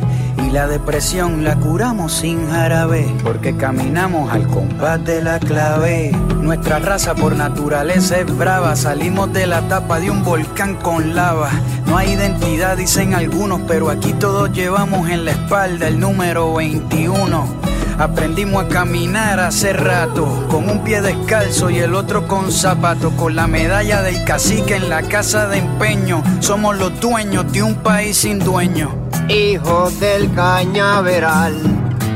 Y 0.46 0.50
la 0.50 0.68
depresión 0.68 1.42
la 1.42 1.56
curamos 1.56 2.12
sin 2.12 2.48
jarabe, 2.48 3.12
porque 3.24 3.56
caminamos 3.56 4.30
al 4.32 4.46
compás 4.46 5.04
de 5.04 5.20
la 5.20 5.40
clave. 5.40 6.12
Nuestra 6.40 6.78
raza 6.78 7.16
por 7.16 7.34
naturaleza 7.34 8.20
es 8.20 8.38
brava, 8.38 8.76
salimos 8.76 9.32
de 9.32 9.48
la 9.48 9.62
tapa 9.62 9.98
de 9.98 10.12
un 10.12 10.22
volcán 10.22 10.76
con 10.76 11.16
lava. 11.16 11.50
No 11.86 11.96
hay 11.96 12.12
identidad, 12.12 12.76
dicen 12.76 13.14
algunos, 13.14 13.62
pero 13.66 13.90
aquí 13.90 14.12
todos 14.12 14.52
llevamos 14.52 15.10
en 15.10 15.24
la 15.24 15.32
espalda 15.32 15.88
el 15.88 15.98
número 15.98 16.54
21. 16.54 17.63
Aprendimos 17.98 18.64
a 18.64 18.68
caminar 18.68 19.38
hace 19.38 19.72
rato, 19.72 20.46
con 20.50 20.68
un 20.68 20.82
pie 20.82 21.00
descalzo 21.00 21.70
y 21.70 21.78
el 21.78 21.94
otro 21.94 22.26
con 22.26 22.50
zapato, 22.50 23.12
con 23.12 23.36
la 23.36 23.46
medalla 23.46 24.02
del 24.02 24.24
cacique 24.24 24.76
en 24.76 24.88
la 24.88 25.02
casa 25.02 25.46
de 25.46 25.58
empeño. 25.58 26.22
Somos 26.40 26.76
los 26.76 27.00
dueños 27.00 27.50
de 27.52 27.62
un 27.62 27.76
país 27.76 28.16
sin 28.16 28.40
dueño. 28.40 28.90
Hijos 29.28 30.00
del 30.00 30.32
cañaveral, 30.34 31.54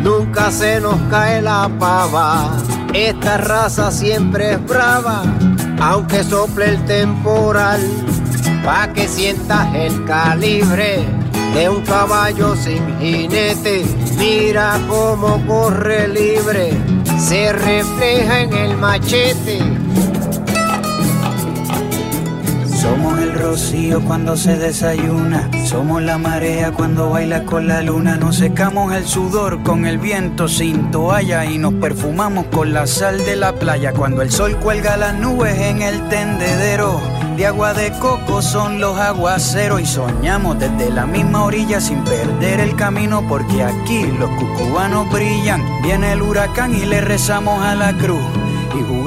nunca 0.02 0.50
se 0.50 0.80
nos 0.80 0.96
cae 1.10 1.40
la 1.42 1.70
pava. 1.78 2.56
Esta 2.92 3.36
raza 3.38 3.92
siempre 3.92 4.54
es 4.54 4.66
brava, 4.66 5.22
aunque 5.80 6.24
sople 6.24 6.70
el 6.70 6.84
temporal, 6.86 7.80
pa' 8.64 8.92
que 8.92 9.06
sientas 9.06 9.72
el 9.74 10.04
calibre 10.04 11.17
de 11.54 11.68
un 11.68 11.82
caballo 11.82 12.56
sin 12.56 12.98
jinete. 12.98 13.84
Mira 14.18 14.80
cómo 14.88 15.44
corre 15.46 16.08
libre, 16.08 16.72
se 17.18 17.52
refleja 17.52 18.40
en 18.40 18.52
el 18.52 18.76
machete. 18.76 19.87
Somos 22.88 23.20
el 23.20 23.34
rocío 23.34 24.00
cuando 24.00 24.34
se 24.34 24.56
desayuna, 24.56 25.50
somos 25.66 26.00
la 26.02 26.16
marea 26.16 26.72
cuando 26.72 27.10
baila 27.10 27.44
con 27.44 27.68
la 27.68 27.82
luna, 27.82 28.16
nos 28.16 28.36
secamos 28.36 28.94
el 28.94 29.06
sudor 29.06 29.62
con 29.62 29.84
el 29.84 29.98
viento 29.98 30.48
sin 30.48 30.90
toalla 30.90 31.44
y 31.44 31.58
nos 31.58 31.74
perfumamos 31.74 32.46
con 32.46 32.72
la 32.72 32.86
sal 32.86 33.18
de 33.26 33.36
la 33.36 33.54
playa 33.54 33.92
cuando 33.92 34.22
el 34.22 34.30
sol 34.30 34.56
cuelga 34.56 34.96
las 34.96 35.14
nubes 35.14 35.60
en 35.60 35.82
el 35.82 36.08
tendedero 36.08 36.98
de 37.38 37.46
agua 37.46 37.72
de 37.72 37.92
coco 38.00 38.42
son 38.42 38.80
los 38.80 38.98
aguaceros 38.98 39.80
y 39.80 39.86
soñamos 39.86 40.58
desde 40.58 40.90
la 40.90 41.06
misma 41.06 41.44
orilla 41.44 41.80
sin 41.80 42.02
perder 42.02 42.58
el 42.58 42.74
camino 42.74 43.24
porque 43.28 43.62
aquí 43.62 44.06
los 44.18 44.28
cucubanos 44.30 45.08
brillan. 45.12 45.62
Viene 45.84 46.14
el 46.14 46.22
huracán 46.22 46.74
y 46.74 46.84
le 46.84 47.00
rezamos 47.00 47.62
a 47.62 47.76
la 47.76 47.92
cruz. 47.92 48.24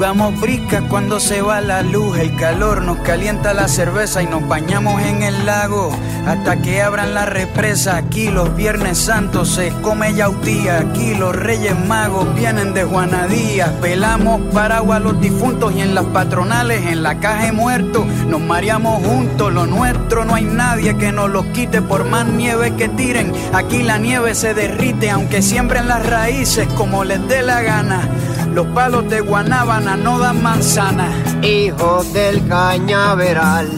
Jugamos 0.02 0.40
briscas 0.40 0.82
cuando 0.88 1.20
se 1.20 1.42
va 1.42 1.60
la 1.60 1.80
luz, 1.82 2.18
el 2.18 2.34
calor 2.34 2.82
nos 2.82 2.98
calienta 2.98 3.54
la 3.54 3.68
cerveza 3.68 4.20
y 4.20 4.26
nos 4.26 4.48
bañamos 4.48 5.00
en 5.00 5.22
el 5.22 5.46
lago. 5.46 5.92
hasta 6.26 6.60
que 6.60 6.82
abran 6.82 7.14
la 7.14 7.26
represa. 7.26 7.96
Aquí 7.96 8.28
los 8.28 8.54
Viernes 8.56 8.98
Santos 8.98 9.50
se 9.54 9.70
come 9.80 10.14
yautía, 10.14 10.78
aquí 10.78 11.14
los 11.14 11.34
Reyes 11.34 11.78
Magos 11.86 12.34
vienen 12.34 12.74
de 12.74 12.84
Juanadías. 12.84 13.70
Pelamos 13.80 14.40
paraguas 14.52 15.02
los 15.02 15.20
difuntos 15.20 15.72
y 15.72 15.80
en 15.80 15.94
las 15.94 16.04
patronales, 16.06 16.84
en 16.86 17.02
la 17.02 17.20
caja 17.20 17.46
de 17.46 17.52
muertos, 17.52 18.04
nos 18.26 18.40
mareamos 18.40 19.06
juntos. 19.06 19.52
Lo 19.52 19.66
nuestro 19.66 20.24
no 20.24 20.34
hay 20.34 20.44
nadie 20.44 20.96
que 20.96 21.12
nos 21.12 21.30
lo 21.30 21.52
quite 21.52 21.80
por 21.80 22.04
más 22.06 22.26
nieve 22.26 22.74
que 22.74 22.88
tiren. 22.88 23.32
Aquí 23.52 23.84
la 23.84 23.98
nieve 23.98 24.34
se 24.34 24.52
derrite, 24.52 25.10
aunque 25.10 25.42
siembren 25.42 25.86
las 25.86 26.04
raíces 26.04 26.66
como 26.74 27.04
les 27.04 27.26
dé 27.28 27.42
la 27.42 27.62
gana. 27.62 28.08
Los 28.54 28.66
palos 28.66 29.08
de 29.08 29.20
Guanábana 29.22 29.96
no 29.96 30.18
dan 30.18 30.42
manzana. 30.42 31.08
Hijos 31.42 32.12
del 32.12 32.46
cañaveral, 32.48 33.68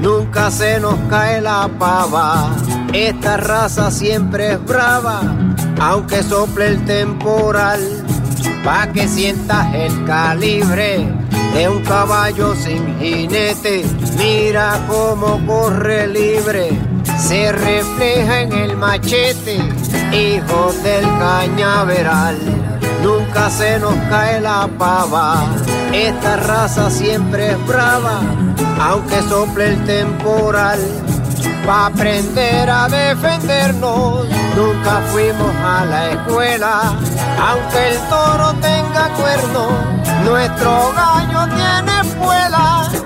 nunca 0.00 0.48
se 0.52 0.78
nos 0.78 0.94
cae 1.10 1.40
la 1.40 1.68
pava. 1.76 2.54
Esta 2.92 3.36
raza 3.36 3.90
siempre 3.90 4.52
es 4.52 4.64
brava, 4.64 5.22
aunque 5.80 6.22
sople 6.22 6.68
el 6.68 6.84
temporal. 6.84 7.80
Pa' 8.64 8.86
que 8.92 9.08
sientas 9.08 9.74
el 9.74 10.04
calibre 10.04 11.08
de 11.52 11.68
un 11.68 11.82
caballo 11.82 12.54
sin 12.54 12.96
jinete. 13.00 13.84
Mira 14.16 14.84
cómo 14.86 15.44
corre 15.48 16.06
libre, 16.06 16.70
se 17.18 17.50
refleja 17.50 18.42
en 18.42 18.52
el 18.52 18.76
machete. 18.76 19.58
Hijos 20.12 20.80
del 20.84 21.02
cañaveral 21.18 22.71
nunca 23.02 23.50
se 23.50 23.78
nos 23.78 23.94
cae 24.08 24.40
la 24.40 24.68
pava. 24.78 25.44
Esta 25.92 26.36
raza 26.36 26.90
siempre 26.90 27.52
es 27.52 27.66
brava, 27.66 28.20
aunque 28.80 29.20
sople 29.22 29.72
el 29.72 29.84
temporal. 29.84 30.80
Pa' 31.66 31.86
aprender 31.86 32.68
a 32.68 32.88
defendernos, 32.88 34.26
nunca 34.56 35.00
fuimos 35.12 35.54
a 35.64 35.84
la 35.84 36.10
escuela. 36.10 36.94
Aunque 37.48 37.88
el 37.90 37.98
toro 38.08 38.52
tenga 38.54 39.08
cuerno, 39.20 39.68
nuestro 40.24 40.92
gallo 40.96 41.54
tiene 41.54 42.00
espuela. 42.00 43.01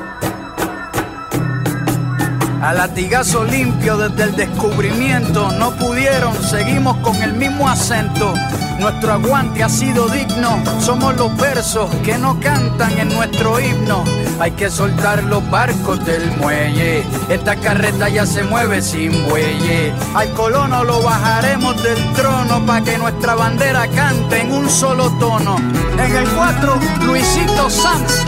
A 2.66 2.72
latigazo 2.72 3.44
limpio 3.44 3.96
desde 3.96 4.24
el 4.24 4.34
descubrimiento, 4.34 5.52
no 5.52 5.70
pudieron, 5.76 6.34
seguimos 6.42 6.96
con 6.96 7.14
el 7.22 7.32
mismo 7.34 7.68
acento. 7.68 8.34
Nuestro 8.80 9.12
aguante 9.12 9.62
ha 9.62 9.68
sido 9.68 10.08
digno, 10.08 10.60
somos 10.80 11.16
los 11.16 11.36
versos 11.36 11.88
que 12.02 12.18
no 12.18 12.40
cantan 12.40 12.90
en 12.98 13.10
nuestro 13.10 13.60
himno. 13.60 14.02
Hay 14.40 14.50
que 14.50 14.68
soltar 14.68 15.22
los 15.22 15.48
barcos 15.48 16.04
del 16.04 16.28
muelle, 16.38 17.04
esta 17.28 17.54
carreta 17.54 18.08
ya 18.08 18.26
se 18.26 18.42
mueve 18.42 18.82
sin 18.82 19.12
bueye. 19.28 19.92
Al 20.16 20.32
colono 20.32 20.82
lo 20.82 21.00
bajaremos 21.04 21.80
del 21.84 22.12
trono 22.14 22.66
para 22.66 22.84
que 22.84 22.98
nuestra 22.98 23.36
bandera 23.36 23.86
cante 23.86 24.40
en 24.40 24.50
un 24.50 24.68
solo 24.68 25.08
tono. 25.20 25.56
En 26.04 26.16
el 26.16 26.28
4, 26.30 26.80
Luisito 27.02 27.70
Sanz. 27.70 28.24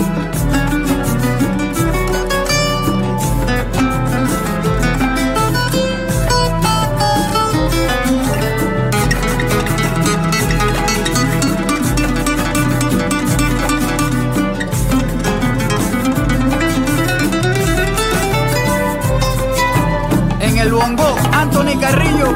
El 20.68 20.74
bongo, 20.74 21.16
Anthony 21.32 21.80
Carrillo, 21.80 22.28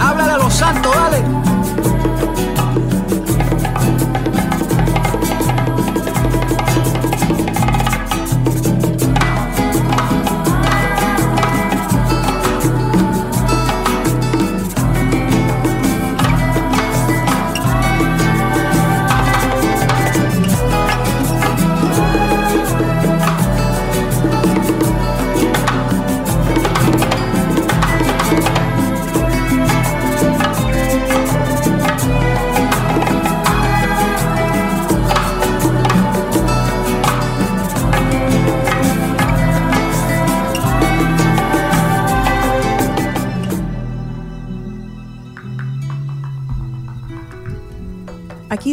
háblale 0.00 0.32
a 0.32 0.38
los 0.38 0.54
santos, 0.54 0.94
dale. 0.94 1.53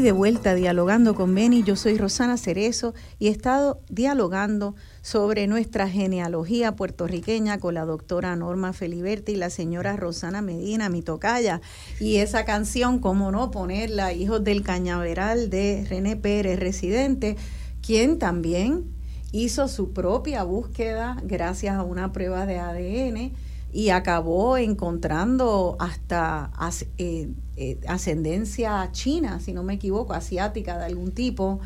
De 0.02 0.11
vuelta 0.11 0.56
dialogando 0.56 1.14
con 1.14 1.36
Beni, 1.36 1.61
yo 1.61 1.76
soy 1.76 1.95
Rosana 1.95 2.36
Cerezo 2.36 2.95
y 3.19 3.28
he 3.28 3.30
estado 3.30 3.82
dialogando 3.88 4.73
sobre 5.03 5.45
nuestra 5.45 5.88
genealogía 5.88 6.76
puertorriqueña 6.76 7.60
con 7.60 7.76
la 7.76 7.86
doctora 7.86 8.36
Norma 8.36 8.73
Feliberti 8.73 9.34
y 9.34 9.36
la 9.36 9.52
señora 9.52 9.95
Rosana 9.98 10.41
Medina, 10.41 10.90
mi 10.90 11.03
tocaya. 11.03 11.61
Y 11.99 12.15
esa 12.15 12.45
canción, 12.45 12.98
cómo 12.98 13.32
no 13.32 13.52
ponerla, 13.52 14.11
Hijos 14.11 14.44
del 14.44 14.64
Cañaveral 14.64 15.52
de 15.52 15.86
René 15.88 16.15
Pérez, 16.15 16.60
residente, 16.60 17.38
quien 17.86 18.18
también 18.18 18.86
hizo 19.32 19.68
su 19.68 19.94
propia 19.94 20.41
búsqueda 20.41 21.18
gracias 21.23 21.76
a 21.76 21.84
una 21.84 22.11
prueba 22.11 22.48
de 22.48 22.57
ADN 22.57 23.34
y 23.73 23.89
acabó 23.89 24.57
encontrando 24.57 25.77
hasta 25.80 26.45
as- 26.57 26.85
eh, 26.98 27.30
eh, 27.56 27.80
ascendencia 27.88 28.89
china, 28.91 29.39
si 29.39 29.53
no 29.53 29.64
me 29.64 29.73
equivoco, 29.76 30.14
asiática 30.14 30.77
de 30.77 30.85
algún 30.85 31.11
tipo, 31.11 31.60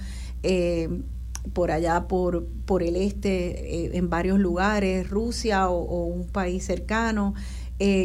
eh, 0.43 1.01
por 1.53 1.71
allá 1.71 2.07
por, 2.07 2.45
por 2.65 2.83
el 2.83 2.95
este, 2.95 3.95
en 3.97 4.09
varios 4.09 4.39
lugares, 4.39 5.09
Rusia 5.09 5.69
o, 5.69 6.05
un 6.05 6.27
país 6.27 6.65
cercano. 6.65 7.33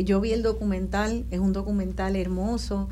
Yo 0.04 0.20
vi 0.20 0.32
el 0.32 0.42
documental, 0.42 1.24
es 1.30 1.38
un 1.38 1.52
documental 1.54 2.16
hermoso. 2.16 2.88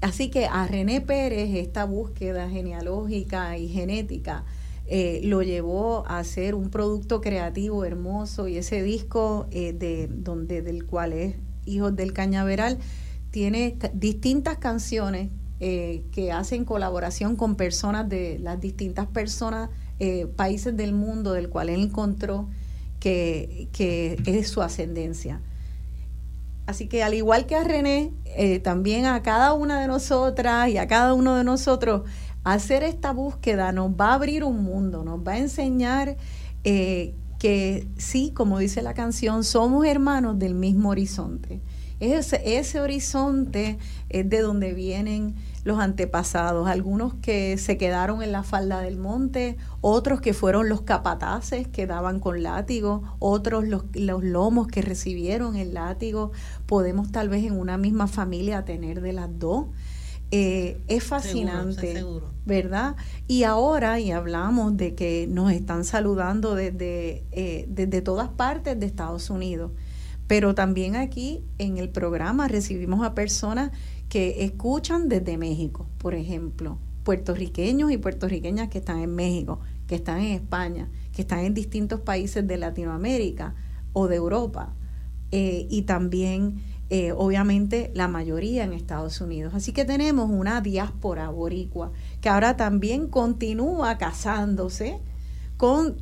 Así 0.00 0.30
que 0.30 0.46
a 0.46 0.66
René 0.66 1.02
Pérez 1.02 1.54
esta 1.54 1.84
búsqueda 1.84 2.48
genealógica 2.48 3.58
y 3.58 3.68
genética 3.68 4.44
eh, 4.92 5.20
lo 5.22 5.40
llevó 5.40 6.04
a 6.08 6.18
hacer 6.18 6.56
un 6.56 6.68
producto 6.68 7.20
creativo 7.20 7.84
hermoso 7.84 8.48
y 8.48 8.56
ese 8.56 8.82
disco 8.82 9.46
eh, 9.52 9.72
de 9.72 10.08
donde 10.08 10.62
del 10.62 10.84
cual 10.84 11.12
es 11.12 11.36
Hijos 11.64 11.94
del 11.94 12.12
Cañaveral 12.12 12.76
tiene 13.30 13.78
distintas 13.94 14.58
canciones 14.58 15.30
eh, 15.60 16.02
que 16.10 16.32
hacen 16.32 16.64
colaboración 16.64 17.36
con 17.36 17.54
personas 17.54 18.08
de 18.08 18.40
las 18.40 18.60
distintas 18.60 19.06
personas 19.06 19.70
países 20.34 20.76
del 20.76 20.92
mundo 20.92 21.34
del 21.34 21.50
cual 21.50 21.68
él 21.68 21.82
encontró 21.82 22.48
que, 22.98 23.68
que 23.72 24.20
es 24.26 24.48
su 24.48 24.60
ascendencia. 24.62 25.40
Así 26.66 26.88
que 26.88 27.02
al 27.04 27.12
igual 27.12 27.44
que 27.46 27.54
a 27.54 27.64
René, 27.64 28.12
también 28.64 29.04
a 29.04 29.22
cada 29.22 29.52
una 29.52 29.78
de 29.82 29.88
nosotras 29.88 30.70
y 30.70 30.78
a 30.78 30.88
cada 30.88 31.12
uno 31.12 31.36
de 31.36 31.44
nosotros, 31.44 32.08
hacer 32.44 32.82
esta 32.82 33.12
búsqueda 33.12 33.72
nos 33.72 33.90
va 33.92 34.10
a 34.10 34.14
abrir 34.14 34.44
un 34.44 34.62
mundo, 34.62 35.04
nos 35.04 35.20
va 35.20 35.32
a 35.32 35.38
enseñar 35.38 36.16
eh, 36.64 37.14
que 37.38 37.88
sí, 37.96 38.32
como 38.34 38.58
dice 38.58 38.82
la 38.82 38.94
canción, 38.94 39.44
somos 39.44 39.86
hermanos 39.86 40.38
del 40.38 40.54
mismo 40.54 40.90
horizonte. 40.90 41.60
Ese, 42.00 42.58
ese 42.58 42.80
horizonte 42.80 43.78
es 44.08 44.28
de 44.28 44.40
donde 44.40 44.72
vienen 44.72 45.34
los 45.64 45.78
antepasados, 45.78 46.66
algunos 46.66 47.12
que 47.14 47.58
se 47.58 47.76
quedaron 47.76 48.22
en 48.22 48.32
la 48.32 48.42
falda 48.42 48.80
del 48.80 48.96
monte, 48.96 49.58
otros 49.82 50.22
que 50.22 50.32
fueron 50.32 50.70
los 50.70 50.80
capataces 50.80 51.68
que 51.68 51.86
daban 51.86 52.18
con 52.18 52.42
látigo, 52.42 53.02
otros 53.18 53.68
los, 53.68 53.84
los 53.92 54.24
lomos 54.24 54.66
que 54.66 54.80
recibieron 54.80 55.56
el 55.56 55.74
látigo. 55.74 56.32
Podemos 56.66 57.12
tal 57.12 57.28
vez 57.28 57.44
en 57.44 57.58
una 57.58 57.76
misma 57.76 58.06
familia 58.06 58.64
tener 58.64 59.02
de 59.02 59.12
las 59.12 59.38
dos. 59.38 59.66
Eh, 60.32 60.80
es 60.86 61.02
fascinante, 61.02 61.94
seguro. 61.94 62.30
¿verdad? 62.46 62.94
Y 63.26 63.42
ahora, 63.42 63.98
y 63.98 64.12
hablamos 64.12 64.76
de 64.76 64.94
que 64.94 65.26
nos 65.28 65.50
están 65.52 65.84
saludando 65.84 66.54
desde, 66.54 67.24
eh, 67.32 67.66
desde 67.68 68.00
todas 68.00 68.28
partes 68.28 68.78
de 68.78 68.86
Estados 68.86 69.28
Unidos, 69.30 69.72
pero 70.28 70.54
también 70.54 70.94
aquí 70.94 71.42
en 71.58 71.78
el 71.78 71.88
programa 71.88 72.46
recibimos 72.46 73.04
a 73.04 73.14
personas 73.14 73.72
que 74.08 74.44
escuchan 74.44 75.08
desde 75.08 75.36
México, 75.36 75.88
por 75.98 76.14
ejemplo, 76.14 76.78
puertorriqueños 77.02 77.90
y 77.90 77.98
puertorriqueñas 77.98 78.68
que 78.68 78.78
están 78.78 79.00
en 79.00 79.14
México, 79.14 79.58
que 79.88 79.96
están 79.96 80.18
en 80.20 80.32
España, 80.34 80.88
que 81.12 81.22
están 81.22 81.40
en 81.40 81.54
distintos 81.54 82.00
países 82.00 82.46
de 82.46 82.56
Latinoamérica 82.56 83.54
o 83.92 84.06
de 84.06 84.16
Europa. 84.16 84.74
eh, 85.32 85.68
y 85.70 85.82
también 85.82 86.60
eh, 86.92 87.12
obviamente 87.12 87.92
la 87.94 88.08
mayoría 88.08 88.64
en 88.64 88.72
Estados 88.72 89.20
Unidos. 89.20 89.54
Así 89.54 89.72
que 89.72 89.84
tenemos 89.84 90.28
una 90.28 90.60
diáspora 90.60 91.30
boricua 91.30 91.92
que 92.20 92.28
ahora 92.28 92.56
también 92.56 93.06
continúa 93.06 93.96
casándose 93.96 94.98
con 95.56 95.96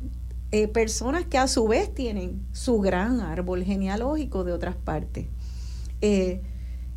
eh, 0.49 0.67
personas 0.67 1.25
que 1.25 1.37
a 1.37 1.47
su 1.47 1.67
vez 1.67 1.93
tienen 1.93 2.43
su 2.53 2.79
gran 2.79 3.21
árbol 3.21 3.63
genealógico 3.63 4.43
de 4.43 4.51
otras 4.51 4.75
partes. 4.75 5.27
Eh, 6.01 6.41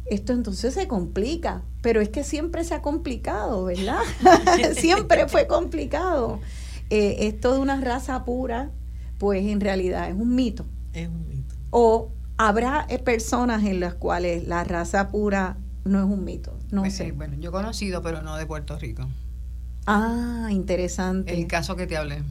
esto 0.07 0.33
entonces 0.33 0.73
se 0.73 0.89
complica, 0.89 1.63
pero 1.83 2.01
es 2.01 2.09
que 2.09 2.25
siempre 2.25 2.65
se 2.65 2.73
ha 2.73 2.81
complicado, 2.81 3.65
¿verdad? 3.67 4.01
siempre 4.75 5.29
fue 5.29 5.47
complicado. 5.47 6.41
esto 6.89 7.53
de 7.53 7.59
una 7.59 7.79
raza 7.79 8.25
pura, 8.25 8.71
pues 9.19 9.45
en 9.45 9.61
realidad 9.61 10.09
es 10.09 10.15
un 10.15 10.35
mito. 10.35 10.65
Es 10.95 11.09
un 11.09 11.29
mito. 11.29 11.55
O 11.69 12.11
habrá 12.49 12.87
eh, 12.89 12.99
personas 12.99 13.65
en 13.65 13.81
las 13.81 13.95
cuales 13.95 14.47
la 14.47 14.65
raza 14.65 15.09
pura 15.09 15.57
no 15.85 15.99
es 15.99 16.05
un 16.05 16.25
mito. 16.25 16.59
No 16.71 16.83
pues 16.83 16.97
sé. 16.97 17.13
bueno, 17.13 17.37
yo 17.39 17.51
he 17.51 17.53
conocido, 17.53 18.03
pero 18.03 18.23
no 18.23 18.37
de 18.37 18.47
Puerto 18.47 18.79
Rico. 18.79 19.09
Ah, 19.87 20.49
interesante. 20.51 21.33
El 21.35 21.47
caso 21.47 21.77
que 21.77 21.87
te 21.87 21.97
hablé. 21.97 22.23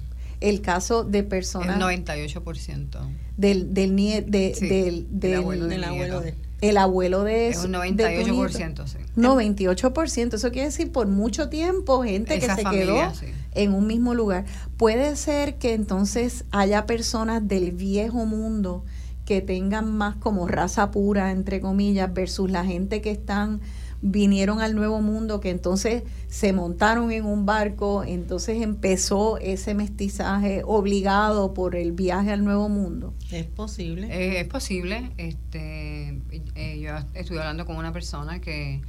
El 0.41 0.61
caso 0.61 1.03
de 1.03 1.23
personas. 1.23 1.77
El 1.77 2.03
98%. 2.03 2.99
Del, 3.38 3.73
del, 3.73 3.95
nie, 3.95 4.21
de, 4.21 4.55
del, 4.59 5.07
del, 5.11 5.35
abuelo, 5.35 5.67
del 5.67 5.83
abuelo 5.83 6.21
de 6.21 6.35
el 6.61 6.77
abuelo 6.77 7.23
de 7.23 7.49
Es 7.49 7.63
un 7.63 7.73
98%, 7.73 8.85
sí. 8.85 8.97
98%. 9.17 10.33
Eso 10.35 10.51
quiere 10.51 10.67
decir 10.67 10.91
por 10.91 11.07
mucho 11.07 11.49
tiempo 11.49 12.03
gente 12.03 12.35
Esa 12.35 12.47
que 12.47 12.55
se 12.55 12.61
familia, 12.63 12.85
quedó 12.85 13.15
sí. 13.15 13.25
en 13.53 13.73
un 13.73 13.88
mismo 13.88 14.13
lugar. 14.13 14.45
Puede 14.77 15.15
ser 15.15 15.55
que 15.55 15.73
entonces 15.73 16.45
haya 16.51 16.85
personas 16.85 17.47
del 17.47 17.71
viejo 17.71 18.25
mundo 18.25 18.85
que 19.26 19.41
tengan 19.41 19.98
más 19.98 20.15
como 20.15 20.48
raza 20.48 20.91
pura, 20.91 21.31
entre 21.31 21.61
comillas, 21.61 22.14
versus 22.14 22.49
la 22.49 22.65
gente 22.65 23.02
que 23.02 23.11
están 23.11 23.61
vinieron 24.02 24.61
al 24.61 24.76
nuevo 24.76 25.02
mundo, 25.02 25.39
que 25.39 25.49
entonces 25.49 26.03
se 26.27 26.53
montaron 26.53 27.11
en 27.11 27.26
un 27.26 27.45
barco, 27.45 28.03
entonces 28.03 28.61
empezó 28.61 29.38
ese 29.38 29.73
mestizaje 29.76 30.64
obligado 30.65 31.53
por 31.53 31.76
el 31.76 31.91
viaje 31.91 32.31
al 32.31 32.43
nuevo 32.43 32.68
mundo. 32.68 33.14
Es 33.31 33.45
posible. 33.45 34.07
Eh, 34.07 34.41
es 34.41 34.48
posible. 34.48 35.11
Este, 35.18 36.19
eh, 36.56 36.80
yo 36.80 36.93
estuve 37.14 37.39
hablando 37.39 37.65
con 37.65 37.77
una 37.77 37.93
persona 37.93 38.41
que 38.41 38.81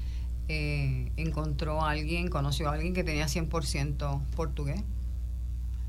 eh, 0.49 1.13
encontró 1.17 1.83
a 1.83 1.91
alguien, 1.91 2.29
conoció 2.29 2.69
a 2.69 2.75
alguien 2.75 2.95
que 2.95 3.05
tenía 3.05 3.27
100% 3.27 4.21
portugués. 4.35 4.83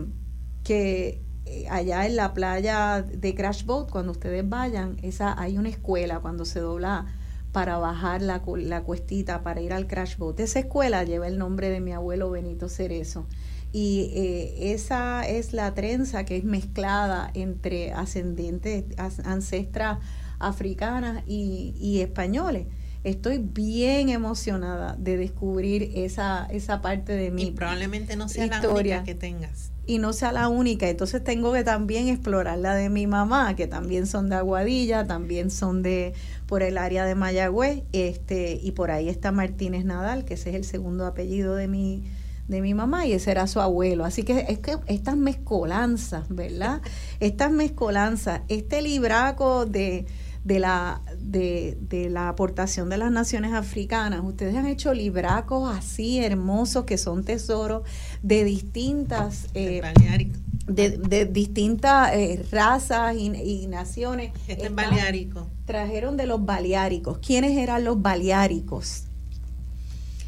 que 0.63 1.21
eh, 1.47 1.67
allá 1.71 2.07
en 2.07 2.17
la 2.17 2.35
playa 2.35 3.03
de 3.03 3.35
Crash 3.35 3.65
Boat, 3.65 3.91
cuando 3.91 4.13
ustedes 4.13 4.49
vayan, 4.49 4.97
esa 5.03 5.39
hay 5.41 5.59
una 5.59 5.69
escuela 5.69 6.21
cuando 6.21 6.45
se 6.45 6.61
dobla 6.61 7.07
para 7.53 7.77
bajar 7.79 8.23
la, 8.23 8.43
la 8.57 8.83
cuestita 8.83 9.43
para 9.43 9.61
ir 9.61 9.73
al 9.73 9.87
Crash 9.87 10.17
Boat. 10.17 10.41
Esa 10.41 10.61
escuela 10.61 11.05
lleva 11.05 11.29
el 11.29 11.37
nombre 11.39 11.69
de 11.69 11.81
mi 11.81 11.93
abuelo 11.93 12.31
Benito 12.31 12.69
Cerezo. 12.69 13.27
Y 13.75 14.11
eh, 14.15 14.73
esa 14.73 15.27
es 15.27 15.53
la 15.53 15.75
trenza 15.75 16.25
que 16.25 16.37
es 16.37 16.45
mezclada 16.45 17.31
entre 17.35 17.93
ascendientes, 17.93 18.85
as- 18.99 19.21
ancestras 19.21 19.99
africanas 20.39 21.23
y, 21.27 21.75
y 21.79 22.01
españoles. 22.01 22.67
Estoy 23.05 23.39
bien 23.39 24.11
emocionada 24.11 24.95
de 24.99 25.17
descubrir 25.17 25.91
esa, 25.95 26.47
esa 26.51 26.81
parte 26.83 27.13
de 27.15 27.31
mi 27.31 27.45
Y 27.45 27.51
probablemente 27.51 28.15
no 28.17 28.29
sea 28.29 28.47
la 28.47 28.61
única 28.69 29.05
que 29.05 29.15
tengas. 29.15 29.72
Y 29.87 29.99
no 29.99 30.13
sea 30.13 30.33
la 30.33 30.49
única. 30.49 30.89
Entonces 30.89 31.23
tengo 31.23 31.53
que 31.53 31.65
también 31.65 32.09
explorar 32.09 32.59
la 32.59 32.75
de 32.75 32.89
mi 32.89 33.07
mamá, 33.07 33.57
que 33.57 33.67
también 33.67 34.07
son 34.07 34.29
de 34.29 34.37
Aguadilla, 34.37 35.07
también 35.07 35.51
son 35.51 35.83
de 35.83 36.15
por 36.47 36.63
el 36.63 36.79
área 36.79 37.05
de 37.05 37.15
Mayagüez, 37.15 37.83
este, 37.93 38.59
y 38.63 38.73
por 38.73 38.91
ahí 38.91 39.09
está 39.09 39.33
Martínez 39.33 39.85
Nadal, 39.85 40.25
que 40.25 40.35
ese 40.35 40.51
es 40.51 40.57
el 40.57 40.65
segundo 40.65 41.07
apellido 41.07 41.55
de 41.55 41.69
mi 41.69 42.05
de 42.49 42.61
mi 42.61 42.75
mamá 42.75 43.07
y 43.07 43.13
ese 43.13 43.31
era 43.31 43.47
su 43.47 43.61
abuelo. 43.61 44.05
Así 44.05 44.25
que 44.25 44.47
es 44.49 44.59
que 44.59 44.77
estas 44.87 45.17
mezcolanzas, 45.17 46.27
¿verdad? 46.29 46.83
Estas 47.21 47.51
mezcolanzas, 47.51 48.43
este 48.49 48.83
libraco 48.83 49.65
de, 49.65 50.07
de 50.45 50.59
la 50.59 51.01
de, 51.21 51.79
de 51.89 52.11
la 52.11 52.29
aportación 52.29 52.89
de 52.89 52.99
las 52.99 53.13
naciones 53.13 53.53
africanas. 53.53 54.21
Ustedes 54.25 54.57
han 54.57 54.67
hecho 54.67 54.93
libracos 54.93 55.75
así 55.77 56.19
hermosos 56.19 56.85
que 56.85 56.99
son 56.99 57.25
tesoros 57.25 57.83
de 58.23 58.43
distintas 58.45 59.47
El 59.55 59.85
eh, 59.85 60.33
de, 60.67 60.91
de 60.91 61.27
distintas 61.27 62.13
eh, 62.15 62.45
razas 62.51 63.17
y, 63.17 63.27
y 63.35 63.67
naciones. 63.67 64.33
Este 64.49 64.67
es 64.67 64.75
Baleárico. 64.75 65.49
Trajeron 65.65 66.17
de 66.17 66.27
los 66.27 66.45
baleáricos. 66.45 67.19
¿Quiénes 67.19 67.57
eran 67.57 67.85
los 67.85 68.01
baleáricos? 68.03 69.05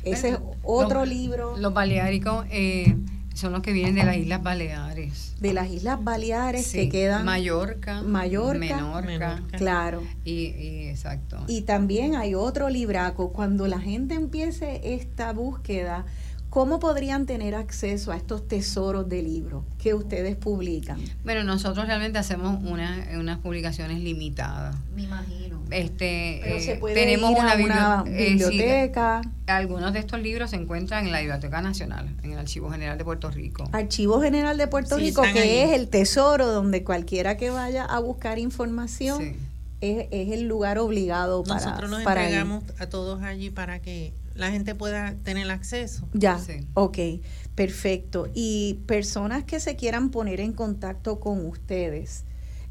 Ese 0.04 0.30
es 0.30 0.38
otro 0.62 1.00
Los- 1.00 1.08
libro 1.08 1.56
Los 1.56 1.72
baleáricos 1.72 2.44
eh, 2.50 2.96
son 3.34 3.52
los 3.52 3.62
que 3.62 3.72
vienen 3.72 3.94
de 3.96 4.04
las 4.04 4.16
Islas 4.16 4.42
Baleares. 4.42 5.34
de 5.40 5.52
las 5.52 5.68
Islas 5.70 6.02
Baleares 6.02 6.66
Sí, 6.66 6.78
que 6.78 6.88
quedan. 6.88 7.24
Mallorca, 7.24 8.02
Mallorca, 8.02 8.58
Menorca, 8.58 9.06
Menorca. 9.06 9.58
Claro. 9.58 10.02
Y, 10.24 10.46
y 10.46 10.88
exacto. 10.88 11.38
Y 11.46 11.62
también 11.62 12.14
hay 12.16 12.34
otro 12.34 12.68
libraco. 12.68 13.32
Cuando 13.32 13.66
la 13.66 13.80
gente 13.80 14.14
empiece 14.14 14.80
esta 14.94 15.32
búsqueda, 15.32 16.06
¿cómo 16.54 16.78
podrían 16.78 17.26
tener 17.26 17.56
acceso 17.56 18.12
a 18.12 18.16
estos 18.16 18.46
tesoros 18.46 19.08
de 19.08 19.22
libros 19.22 19.64
que 19.82 19.92
ustedes 19.92 20.36
publican? 20.36 21.00
bueno, 21.24 21.42
nosotros 21.42 21.86
realmente 21.88 22.16
hacemos 22.18 22.62
una, 22.62 23.08
unas 23.18 23.38
publicaciones 23.40 23.98
limitadas. 23.98 24.76
Me 24.94 25.02
imagino. 25.02 25.60
Este, 25.70 26.40
Pero 26.44 26.56
eh, 26.56 26.60
se 26.60 26.76
puede 26.76 26.94
tenemos 26.94 27.32
ir 27.32 27.38
a 27.38 27.54
una, 27.56 28.04
eh, 28.06 28.26
sí, 28.38 28.44
biblioteca, 28.50 29.20
algunos 29.48 29.92
de 29.92 29.98
estos 29.98 30.20
libros 30.20 30.50
se 30.50 30.56
encuentran 30.56 31.06
en 31.06 31.10
la 31.12 31.18
Biblioteca 31.20 31.60
Nacional, 31.60 32.14
en 32.22 32.32
el 32.32 32.38
Archivo 32.38 32.70
General 32.70 32.96
de 32.96 33.04
Puerto 33.04 33.30
Rico. 33.30 33.68
Archivo 33.72 34.20
General 34.20 34.56
de 34.56 34.68
Puerto 34.68 34.96
Sí, 34.96 35.06
Rico, 35.06 35.22
que 35.22 35.40
ahí. 35.40 35.58
es 35.58 35.72
el 35.72 35.88
tesoro 35.88 36.46
donde 36.46 36.84
cualquiera 36.84 37.36
que 37.36 37.50
vaya 37.50 37.84
a 37.84 37.98
buscar 37.98 38.38
información 38.38 39.20
Sí. 39.20 39.36
es, 39.80 40.06
es 40.12 40.30
el 40.32 40.46
lugar 40.46 40.78
obligado 40.78 41.42
para, 41.42 41.64
Nosotros 41.64 41.90
nos 41.90 42.02
para 42.04 42.20
ir. 42.22 42.26
entregamos 42.36 42.62
a 42.78 42.86
todos 42.88 43.22
allí 43.24 43.50
para 43.50 43.80
que 43.80 44.12
la 44.34 44.50
gente 44.50 44.74
pueda 44.74 45.14
tener 45.22 45.50
acceso. 45.50 46.06
Ya, 46.12 46.38
Sí. 46.38 46.66
ok, 46.74 46.98
perfecto. 47.54 48.28
Y 48.34 48.80
personas 48.86 49.44
que 49.44 49.60
se 49.60 49.76
quieran 49.76 50.10
poner 50.10 50.40
en 50.40 50.52
contacto 50.52 51.20
con 51.20 51.46
ustedes, 51.46 52.24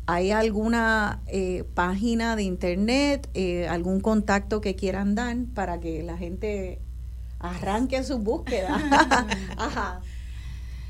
¿hay 0.05 0.31
alguna 0.31 1.21
eh, 1.27 1.63
página 1.73 2.35
de 2.35 2.43
internet, 2.43 3.29
eh, 3.33 3.67
algún 3.67 3.99
contacto 4.01 4.61
que 4.61 4.75
quieran 4.75 5.15
dar 5.15 5.35
para 5.55 5.79
que 5.79 6.03
la 6.03 6.17
gente 6.17 6.79
arranque 7.39 8.03
su 8.03 8.19
búsqueda? 8.19 8.75
Ajá. 9.57 10.01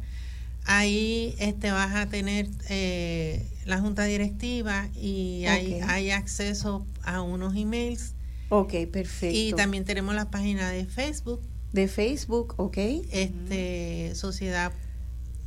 Ahí 0.69 1.33
este, 1.39 1.71
vas 1.71 1.95
a 1.95 2.07
tener 2.07 2.49
eh, 2.69 3.49
la 3.65 3.79
junta 3.79 4.03
directiva 4.03 4.89
y 4.93 5.45
hay, 5.45 5.79
hay 5.87 6.11
acceso 6.11 6.85
a 7.03 7.21
unos 7.21 7.55
emails. 7.55 8.15
Ok, 8.49 8.73
perfecto. 8.91 9.37
Y 9.37 9.53
también 9.53 9.85
tenemos 9.85 10.13
la 10.13 10.29
página 10.29 10.69
de 10.69 10.85
Facebook. 10.85 11.41
De 11.71 11.87
Facebook, 11.87 12.53
ok. 12.57 12.77
Este, 13.11 14.11
Sociedad 14.13 14.73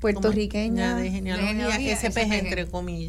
puertorriqueña 0.01 0.97
de 0.97 1.11
genealogía, 1.11 1.97
SPG, 1.97 2.33
entre 2.33 2.67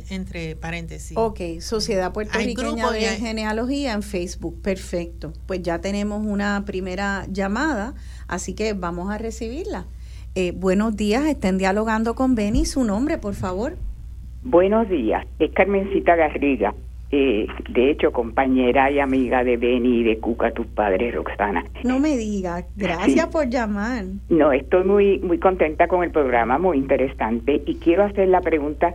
entre 0.10 0.56
paréntesis. 0.58 1.16
Ok, 1.16 1.40
Sociedad 1.62 2.12
Puertorriqueña 2.12 2.92
de 2.92 3.02
Genealogía 3.18 3.94
en 3.94 4.04
Facebook, 4.04 4.62
perfecto. 4.62 5.34
Pues 5.46 5.62
ya 5.62 5.80
tenemos 5.80 6.26
una 6.26 6.66
primera 6.66 7.26
llamada, 7.30 7.96
así 8.28 8.54
que 8.54 8.74
vamos 8.74 9.10
a 9.10 9.18
recibirla. 9.18 9.88
Eh, 10.34 10.54
buenos 10.56 10.96
días, 10.96 11.26
estén 11.26 11.58
dialogando 11.58 12.16
con 12.16 12.36
Beni, 12.36 12.64
su 12.64 12.86
nombre, 12.86 13.18
por 13.18 13.34
favor. 13.34 13.74
Buenos 14.44 14.88
días, 14.88 15.28
es 15.40 15.52
Carmencita 15.52 16.16
Garriga. 16.16 16.74
Eh, 17.12 17.46
de 17.70 17.92
hecho, 17.92 18.14
compañera 18.14 18.90
y 18.90 19.00
amiga 19.00 19.44
de 19.44 19.58
Beni 19.58 20.00
y 20.00 20.04
de 20.04 20.20
Cuca, 20.20 20.52
tus 20.52 20.66
padres, 20.68 21.14
Roxana. 21.14 21.66
No 21.84 22.00
me 22.00 22.16
digas, 22.16 22.66
gracias 22.78 23.28
por 23.28 23.50
llamar. 23.50 24.06
No, 24.30 24.54
estoy 24.54 24.86
muy, 24.86 25.20
muy 25.20 25.38
contenta 25.38 25.90
con 25.90 26.02
el 26.02 26.12
programa, 26.12 26.58
muy 26.58 26.78
interesante, 26.78 27.62
y 27.66 27.76
quiero 27.76 28.06
hacer 28.06 28.30
la 28.30 28.40
pregunta 28.40 28.94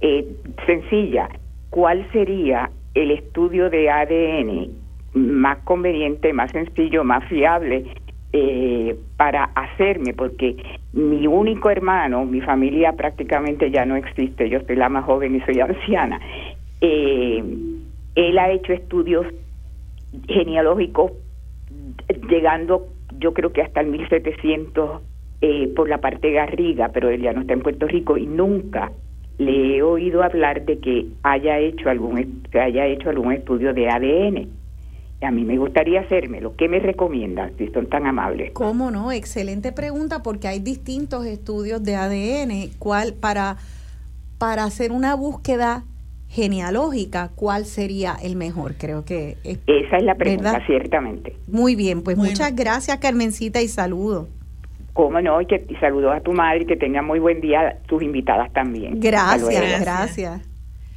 eh, 0.00 0.26
sencilla. 0.64 1.28
¿Cuál 1.68 2.10
sería 2.12 2.70
el 2.94 3.10
estudio 3.10 3.68
de 3.68 3.90
ADN 3.90 4.70
más 5.12 5.58
conveniente, 5.64 6.32
más 6.32 6.50
sencillo, 6.50 7.04
más 7.04 7.28
fiable 7.28 7.84
eh, 8.32 8.96
para 9.18 9.44
hacerme? 9.54 10.14
Porque 10.14 10.56
mi 10.92 11.26
único 11.26 11.70
hermano, 11.70 12.24
mi 12.24 12.40
familia 12.40 12.92
prácticamente 12.92 13.70
ya 13.70 13.84
no 13.84 13.96
existe, 13.96 14.48
yo 14.48 14.60
soy 14.66 14.76
la 14.76 14.88
más 14.88 15.04
joven 15.04 15.36
y 15.36 15.40
soy 15.40 15.60
anciana, 15.60 16.20
eh, 16.80 17.42
él 18.14 18.38
ha 18.38 18.50
hecho 18.50 18.72
estudios 18.72 19.26
genealógicos 20.26 21.12
llegando 22.28 22.88
yo 23.18 23.34
creo 23.34 23.52
que 23.52 23.62
hasta 23.62 23.80
el 23.80 23.88
1700 23.88 25.02
eh, 25.40 25.72
por 25.74 25.88
la 25.88 25.98
parte 25.98 26.32
Garriga, 26.32 26.88
pero 26.88 27.10
él 27.10 27.22
ya 27.22 27.32
no 27.32 27.42
está 27.42 27.52
en 27.52 27.60
Puerto 27.60 27.86
Rico 27.86 28.16
y 28.16 28.26
nunca 28.26 28.90
le 29.38 29.76
he 29.76 29.82
oído 29.82 30.22
hablar 30.22 30.64
de 30.64 30.78
que 30.78 31.06
haya 31.22 31.58
hecho 31.58 31.90
algún 31.90 32.42
que 32.50 32.60
haya 32.60 32.86
hecho 32.86 33.10
algún 33.10 33.32
estudio 33.32 33.72
de 33.72 33.88
ADN. 33.88 34.48
A 35.20 35.30
mí 35.30 35.44
me 35.44 35.58
gustaría 35.58 36.00
hacérmelo. 36.00 36.54
¿Qué 36.56 36.68
me 36.68 36.78
recomiendan 36.78 37.52
si 37.58 37.68
son 37.68 37.88
tan 37.88 38.06
amables? 38.06 38.52
¿Cómo 38.52 38.90
no? 38.90 39.10
Excelente 39.10 39.72
pregunta 39.72 40.22
porque 40.22 40.46
hay 40.46 40.60
distintos 40.60 41.26
estudios 41.26 41.82
de 41.82 41.96
ADN. 41.96 42.70
¿Cuál 42.78 43.14
para 43.14 43.56
para 44.38 44.64
hacer 44.64 44.92
una 44.92 45.14
búsqueda 45.14 45.84
genealógica, 46.28 47.30
¿cuál 47.34 47.64
sería 47.64 48.16
el 48.22 48.36
mejor? 48.36 48.74
Creo 48.76 49.04
que... 49.04 49.36
Esa 49.66 49.96
es 49.96 50.02
la 50.04 50.14
pregunta, 50.14 50.62
ciertamente. 50.66 51.36
Muy 51.46 51.74
bien, 51.74 52.02
pues 52.02 52.16
muchas 52.16 52.54
gracias 52.54 52.98
Carmencita 52.98 53.60
y 53.60 53.68
saludos. 53.68 54.28
Cómo 54.92 55.20
no, 55.20 55.40
y, 55.40 55.46
que, 55.46 55.64
saludos 55.80 56.14
a 56.14 56.20
tu 56.20 56.32
madre 56.32 56.62
y 56.62 56.66
que 56.66 56.76
tenga 56.76 57.02
muy 57.02 57.18
buen 57.18 57.40
día 57.40 57.78
tus 57.86 58.02
invitadas 58.02 58.52
también. 58.52 59.00
Gracias, 59.00 59.80
gracias. 59.80 60.42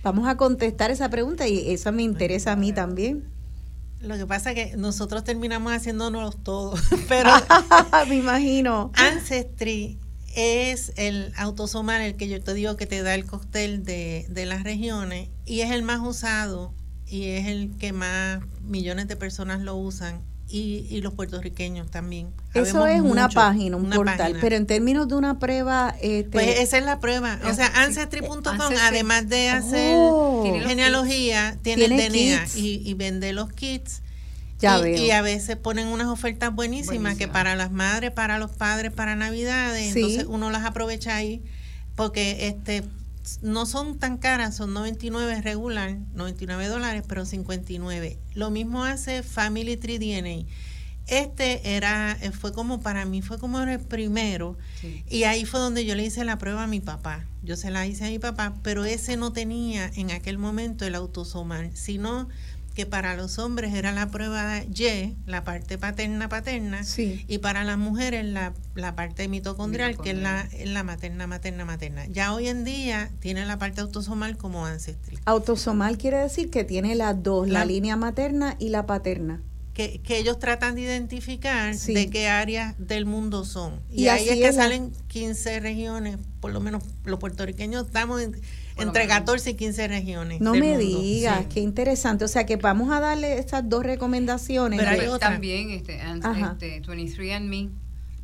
Vamos 0.03 0.27
a 0.27 0.35
contestar 0.35 0.91
esa 0.91 1.09
pregunta 1.09 1.47
y 1.47 1.71
eso 1.71 1.91
me 1.91 2.01
interesa 2.01 2.53
a 2.53 2.55
mí 2.55 2.73
también. 2.73 3.23
Lo 4.01 4.17
que 4.17 4.25
pasa 4.25 4.51
es 4.51 4.55
que 4.55 4.77
nosotros 4.77 5.23
terminamos 5.23 5.71
haciéndonos 5.73 6.43
todos, 6.43 6.81
pero 7.07 7.29
me 8.07 8.15
imagino. 8.15 8.91
Ancestry 8.95 9.99
es 10.35 10.93
el 10.95 11.33
autosomal 11.35 12.01
el 12.01 12.15
que 12.15 12.27
yo 12.27 12.41
te 12.41 12.53
digo 12.53 12.77
que 12.77 12.87
te 12.87 13.03
da 13.03 13.13
el 13.13 13.25
cóctel 13.25 13.83
de, 13.83 14.25
las 14.45 14.63
regiones 14.63 15.29
y 15.45 15.61
es 15.61 15.71
el 15.71 15.83
más 15.83 15.99
usado 15.99 16.73
y 17.05 17.25
es 17.31 17.47
el 17.47 17.75
que 17.77 17.91
más 17.91 18.39
millones 18.61 19.07
de 19.07 19.17
personas 19.17 19.61
lo 19.61 19.75
usan 19.75 20.21
y, 20.51 21.01
los 21.01 21.13
puertorriqueños 21.13 21.89
también. 21.89 22.29
Eso 22.53 22.85
es 22.85 23.01
una 23.01 23.29
página, 23.29 23.77
un 23.77 23.89
portal, 23.89 24.37
pero 24.41 24.55
en 24.55 24.67
términos 24.67 25.07
de 25.07 25.15
una 25.15 25.39
prueba... 25.39 25.95
Este, 26.01 26.29
pues 26.29 26.59
esa 26.59 26.77
es 26.77 26.85
la 26.85 26.99
prueba. 26.99 27.39
O 27.49 27.53
sea, 27.53 27.71
Ancestry.com, 27.83 28.43
además 28.83 29.29
de 29.29 29.49
hacer 29.49 29.95
oh. 29.97 30.43
genealogía, 30.65 31.57
tiene, 31.61 31.85
el 31.85 31.97
DNA 31.97 32.47
y, 32.55 32.81
y 32.85 32.93
vende 32.93 33.33
los 33.33 33.51
kits. 33.51 34.01
Y, 34.61 35.09
a 35.09 35.21
veces 35.21 35.57
ponen 35.57 35.87
unas 35.87 36.07
ofertas 36.07 36.53
buenísimas 36.53 37.17
que 37.17 37.27
para 37.27 37.55
las 37.55 37.71
madres, 37.71 38.11
para 38.11 38.37
los 38.37 38.51
padres, 38.51 38.91
para 38.91 39.15
Navidades, 39.15 39.95
entonces 39.95 40.25
uno 40.27 40.51
las 40.51 40.65
aprovecha 40.65 41.15
ahí 41.15 41.41
porque 41.95 42.47
este 42.47 42.83
no 43.41 43.65
son 43.65 43.99
tan 43.99 44.17
caras, 44.17 44.55
son 44.55 44.73
99 44.73 45.41
regular, 45.41 45.97
99 46.13 46.67
dólares, 46.67 47.03
pero 47.07 47.25
59. 47.25 48.19
Lo 48.33 48.49
mismo 48.49 48.83
hace 48.83 49.23
Family 49.23 49.77
Tree 49.77 49.99
DNA. 49.99 50.47
Este 51.07 51.75
era, 51.75 52.17
eh, 52.21 52.31
fue 52.31 52.53
como 52.53 52.79
para 52.79 53.05
mí, 53.05 53.21
fue 53.21 53.37
como 53.37 53.59
el 53.59 53.79
primero. 53.79 54.57
Y 55.09 55.23
ahí 55.23 55.45
fue 55.45 55.59
donde 55.59 55.85
yo 55.85 55.95
le 55.95 56.05
hice 56.05 56.23
la 56.23 56.37
prueba 56.37 56.63
a 56.63 56.67
mi 56.67 56.79
papá. 56.79 57.25
Yo 57.43 57.55
se 57.55 57.71
la 57.71 57.85
hice 57.87 58.05
a 58.05 58.09
mi 58.09 58.19
papá, 58.19 58.53
pero 58.63 58.85
ese 58.85 59.17
no 59.17 59.33
tenía 59.33 59.91
en 59.95 60.11
aquel 60.11 60.37
momento 60.37 60.85
el 60.85 60.95
autosomal, 60.95 61.75
sino 61.75 62.29
que 62.73 62.85
para 62.85 63.15
los 63.15 63.37
hombres 63.37 63.73
era 63.73 63.91
la 63.91 64.09
prueba 64.09 64.63
Y, 64.63 65.15
la 65.25 65.43
parte 65.43 65.77
paterna-paterna, 65.77 66.81
y 66.97 67.37
para 67.39 67.63
las 67.63 67.77
mujeres 67.77 68.25
la, 68.25 68.53
la 68.75 68.95
parte 68.95 69.27
mitocondrial, 69.27 69.97
que 69.97 70.11
es 70.11 70.17
la, 70.17 70.47
la 70.65 70.83
materna, 70.83 71.27
materna, 71.27 71.65
materna. 71.65 72.05
Ya 72.07 72.33
hoy 72.33 72.47
en 72.47 72.63
día 72.63 73.11
tiene 73.19 73.45
la 73.45 73.57
parte 73.59 73.81
autosomal 73.81 74.37
como 74.37 74.65
ancestral. 74.65 75.19
Autosomal 75.25 75.97
quiere 75.97 76.17
decir 76.17 76.49
que 76.49 76.63
tiene 76.63 76.95
las 76.95 77.21
dos, 77.21 77.49
la, 77.49 77.65
línea 77.65 77.95
materna 77.95 78.55
y 78.59 78.69
la 78.69 78.85
paterna. 78.85 79.41
Que, 79.73 80.01
que, 80.01 80.17
ellos 80.17 80.37
tratan 80.37 80.75
de 80.75 80.81
identificar 80.81 81.75
de 81.75 82.09
qué 82.09 82.27
áreas 82.27 82.75
del 82.77 83.05
mundo 83.05 83.45
son. 83.45 83.81
Y, 83.89 84.07
ahí 84.07 84.27
es 84.27 84.39
que 84.39 84.53
salen 84.53 84.91
15 85.07 85.61
regiones, 85.61 86.17
por 86.41 86.51
lo 86.51 86.59
menos 86.59 86.83
los 87.05 87.19
puertorriqueños 87.19 87.87
estamos 87.87 88.21
en, 88.21 88.35
entre 88.81 89.07
14 89.07 89.51
y 89.51 89.53
15 89.55 89.87
regiones. 89.87 90.41
No 90.41 90.53
me 90.53 90.77
digas, 90.77 91.45
qué 91.53 91.59
interesante. 91.59 92.25
O 92.25 92.27
sea 92.27 92.45
que 92.45 92.57
vamos 92.57 92.91
a 92.91 92.99
darle 92.99 93.37
estas 93.37 93.67
dos 93.67 93.83
recomendaciones. 93.83 94.79
Pero 94.79 95.13
hay 95.13 95.19
también 95.19 95.71
este, 95.71 95.99
este 95.99 96.81
23 96.87 97.35
and 97.35 97.49
Me. 97.49 97.69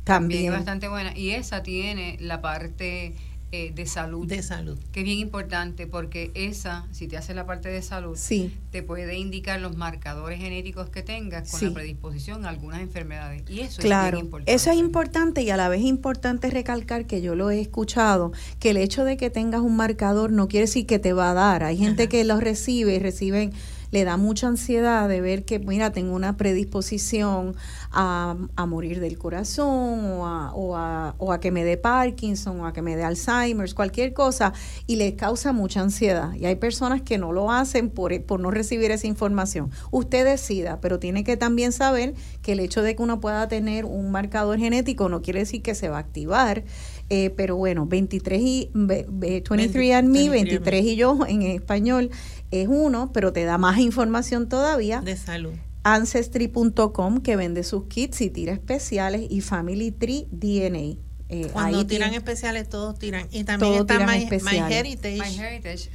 También. 0.04 0.52
bastante 0.52 0.88
buena. 0.88 1.16
Y 1.16 1.30
esa 1.30 1.62
tiene 1.62 2.16
la 2.20 2.40
parte 2.40 3.14
eh, 3.50 3.72
de 3.74 3.86
salud. 3.86 4.26
De 4.26 4.42
salud. 4.42 4.78
Que 4.92 5.00
es 5.00 5.04
bien 5.04 5.18
importante 5.18 5.86
porque 5.86 6.30
esa, 6.34 6.86
si 6.92 7.08
te 7.08 7.16
hace 7.16 7.32
la 7.32 7.46
parte 7.46 7.70
de 7.70 7.80
salud, 7.80 8.14
sí. 8.14 8.54
te 8.70 8.82
puede 8.82 9.16
indicar 9.16 9.58
los 9.58 9.74
marcadores 9.74 10.38
genéticos 10.38 10.90
que 10.90 11.02
tengas 11.02 11.50
con 11.50 11.64
la 11.64 11.72
predisposición 11.72 12.44
a 12.44 12.50
algunas 12.50 12.80
enfermedades. 12.80 13.42
Y 13.48 13.60
eso 13.60 13.80
es 13.80 13.88
bien 13.88 14.18
importante. 14.18 14.52
Eso 14.52 14.70
es 14.70 14.76
importante 14.76 15.42
y 15.42 15.50
a 15.50 15.56
la 15.56 15.70
vez 15.70 15.80
importante 15.80 16.50
recalcar 16.50 17.06
que 17.06 17.22
yo 17.22 17.34
lo 17.34 17.50
he 17.50 17.58
escuchado, 17.60 18.32
que 18.58 18.70
el 18.70 18.76
hecho 18.76 19.04
de 19.04 19.16
que 19.16 19.30
tengas 19.30 19.62
un 19.62 19.76
marcador 19.76 20.30
no 20.30 20.48
quiere 20.48 20.66
decir 20.66 20.86
que 20.86 20.98
te 20.98 21.14
va 21.14 21.30
a 21.30 21.34
dar. 21.34 21.64
Hay 21.64 21.78
gente 21.78 22.08
que 22.08 22.24
los 22.24 22.42
recibe 22.42 22.96
y 22.96 22.98
reciben 22.98 23.52
le 23.90 24.04
da 24.04 24.16
mucha 24.16 24.48
ansiedad 24.48 25.08
de 25.08 25.20
ver 25.20 25.44
que, 25.44 25.58
mira, 25.58 25.92
tengo 25.92 26.14
una 26.14 26.36
predisposición 26.36 27.56
a, 27.90 28.36
morir 28.68 29.00
del 29.00 29.16
corazón 29.16 30.04
o 30.04 30.26
a, 30.26 30.52
o, 30.52 30.76
a, 30.76 31.14
o 31.16 31.32
a 31.32 31.40
que 31.40 31.50
me 31.50 31.64
dé 31.64 31.78
Parkinson 31.78 32.60
o 32.60 32.66
a 32.66 32.72
que 32.74 32.82
me 32.82 32.96
dé 32.96 33.04
Alzheimer's, 33.04 33.72
cualquier 33.72 34.12
cosa, 34.12 34.52
y 34.86 34.96
le 34.96 35.16
causa 35.16 35.52
mucha 35.52 35.80
ansiedad. 35.80 36.34
Y 36.34 36.44
hay 36.44 36.56
personas 36.56 37.00
que 37.00 37.16
no 37.16 37.32
lo 37.32 37.50
hacen 37.50 37.88
por, 37.88 38.22
por 38.24 38.40
no 38.40 38.50
recibir 38.50 38.90
esa 38.90 39.06
información. 39.06 39.70
Usted 39.90 40.24
decida, 40.24 40.80
pero 40.80 40.98
tiene 40.98 41.24
que 41.24 41.36
también 41.36 41.72
saber 41.72 42.14
que 42.42 42.52
el 42.52 42.60
hecho 42.60 42.82
de 42.82 42.94
que 42.94 43.02
uno 43.02 43.20
pueda 43.20 43.48
tener 43.48 43.84
un 43.86 44.10
marcador 44.10 44.58
genético 44.58 45.08
no 45.08 45.22
quiere 45.22 45.40
decir 45.40 45.62
que 45.62 45.74
se 45.74 45.88
va 45.88 45.96
a 45.96 46.00
activar. 46.00 46.64
Eh, 47.10 47.30
pero 47.30 47.56
bueno, 47.56 47.86
23 47.86 48.40
y 48.42 48.70
23 48.74 49.94
and 49.94 50.08
me, 50.10 50.28
23 50.28 50.84
y 50.84 50.96
yo 50.96 51.18
en 51.26 51.40
español 51.40 52.10
es 52.50 52.68
uno, 52.68 53.12
pero 53.12 53.32
te 53.32 53.44
da 53.44 53.58
más 53.58 53.78
información 53.78 54.48
todavía. 54.48 55.00
De 55.00 55.16
salud. 55.16 55.52
Ancestry.com 55.84 57.20
que 57.20 57.36
vende 57.36 57.62
sus 57.62 57.84
kits 57.84 58.20
y 58.20 58.30
tira 58.30 58.52
especiales 58.52 59.26
y 59.30 59.40
Family 59.40 59.90
Tree 59.90 60.26
DNA. 60.30 61.00
Eh, 61.30 61.48
Cuando 61.52 61.86
tiran 61.86 62.14
especiales, 62.14 62.68
todos 62.68 62.98
tiran. 62.98 63.28
Y 63.30 63.44
también 63.44 63.74
está 63.74 63.98
My, 64.06 64.26
Heritage. 64.70 65.18
My 65.18 65.38
Heritage, 65.38 65.90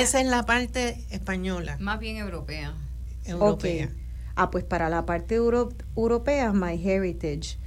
Esa 0.00 0.20
es 0.20 0.26
la 0.26 0.44
parte 0.44 1.04
española. 1.10 1.76
Más 1.80 1.98
bien 1.98 2.16
europea. 2.16 2.74
Europea. 3.24 3.90
Ah, 4.34 4.50
pues 4.50 4.64
para 4.64 4.90
la 4.90 5.06
parte 5.06 5.34
europea, 5.36 6.52
My 6.52 6.80
Heritage 6.82 7.58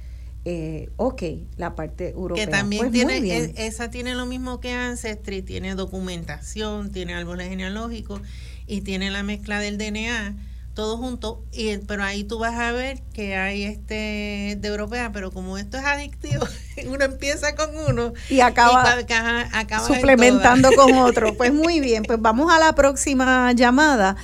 eh, 0.44 0.88
ok, 0.96 1.22
la 1.56 1.74
parte 1.74 2.10
europea. 2.10 2.44
Que 2.46 2.50
también 2.50 2.82
Pues 2.82 2.92
tiene, 2.92 3.18
e- 3.18 3.52
esa 3.66 3.90
tiene 3.90 4.14
lo 4.14 4.26
mismo 4.26 4.60
que 4.60 4.72
Ancestry, 4.72 5.42
tiene 5.42 5.74
documentación, 5.74 6.90
tiene 6.92 7.14
árboles 7.14 7.48
genealógicos 7.48 8.22
y 8.66 8.80
tiene 8.82 9.10
la 9.10 9.22
mezcla 9.22 9.58
del 9.60 9.76
DNA, 9.78 10.34
todo 10.74 10.96
junto, 10.96 11.44
y, 11.52 11.76
pero 11.78 12.04
ahí 12.04 12.24
tú 12.24 12.38
vas 12.38 12.54
a 12.58 12.72
ver 12.72 13.02
que 13.12 13.36
hay 13.36 13.64
este 13.64 14.56
de 14.58 14.68
europea, 14.68 15.10
pero 15.12 15.30
como 15.30 15.58
esto 15.58 15.76
es 15.76 15.84
adictivo, 15.84 16.46
uno 16.88 17.04
empieza 17.04 17.54
con 17.54 17.70
uno 17.88 18.12
y 18.28 18.40
acaba 18.40 18.82
ca- 18.82 19.04
ca- 19.06 19.48
acaba 19.58 19.86
en 19.88 19.94
suplementando 19.94 20.72
con 20.74 20.94
otro. 20.94 21.34
Pues 21.36 21.52
muy 21.52 21.80
bien, 21.80 22.06
pues 22.06 22.20
vamos 22.20 22.50
a 22.52 22.58
la 22.58 22.74
próxima 22.74 23.52
llamada. 23.52 24.16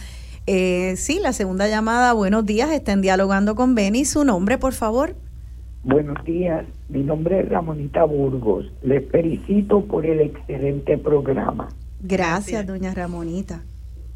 Eh, 0.47 0.95
sí, 0.97 1.19
la 1.21 1.33
segunda 1.33 1.69
llamada, 1.69 2.13
buenos 2.13 2.47
días, 2.47 2.71
están 2.71 3.03
dialogando 3.03 3.55
con 3.57 3.75
Benny. 3.75 4.05
Su 4.05 4.25
nombre, 4.25 4.59
por 4.59 4.73
favor. 4.73 5.17
Buenos 5.87 6.17
días, 6.25 6.67
mi 6.89 7.05
nombre 7.05 7.39
es 7.39 7.49
Ramonita 7.49 8.03
Burgos. 8.03 8.67
Les 8.83 9.09
felicito 9.09 9.85
por 9.85 10.05
el 10.05 10.19
excelente 10.19 10.99
programa. 10.99 11.69
Gracias, 12.01 12.67
doña 12.67 12.93
Ramonita. 12.93 13.63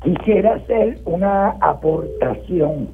Quisiera 0.02 0.56
hacer 0.56 0.98
una 1.04 1.50
aportación. 1.60 2.88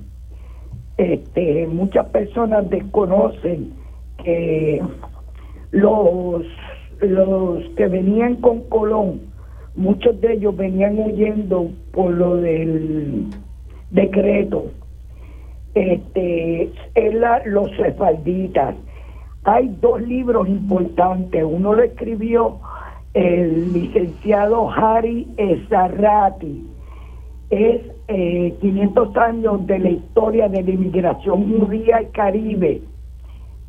Este, 0.99 1.67
muchas 1.69 2.05
personas 2.09 2.69
desconocen 2.69 3.73
que 4.23 4.83
los, 5.71 6.45
los 7.01 7.65
que 7.79 7.89
venían 7.89 8.37
con 8.43 8.61
Colón, 8.69 9.23
muchos 9.75 10.21
de 10.21 10.35
ellos 10.35 10.55
venían 10.55 10.99
huyendo 10.99 11.71
por 11.93 12.13
lo 12.13 12.37
del 12.37 13.29
decreto. 13.91 14.67
Este, 15.77 16.71
es 16.95 17.15
la- 17.15 17.43
los 17.45 17.71
sefalditas. 17.77 18.75
Hay 19.45 19.69
dos 19.81 20.01
libros 20.01 20.49
importantes. 20.49 21.45
Uno 21.45 21.75
lo 21.75 21.83
escribió 21.83 22.59
el 23.13 23.73
licenciado 23.73 24.71
Harry 24.71 25.29
Ezarrati 25.37 26.67
es 27.51 27.81
eh, 28.09 28.55
500 28.61 29.17
años 29.17 29.67
de 29.67 29.79
la 29.79 29.91
historia 29.91 30.49
de 30.49 30.63
la 30.63 30.71
inmigración 30.71 31.59
judía 31.61 31.99
al 31.99 32.11
Caribe. 32.11 32.81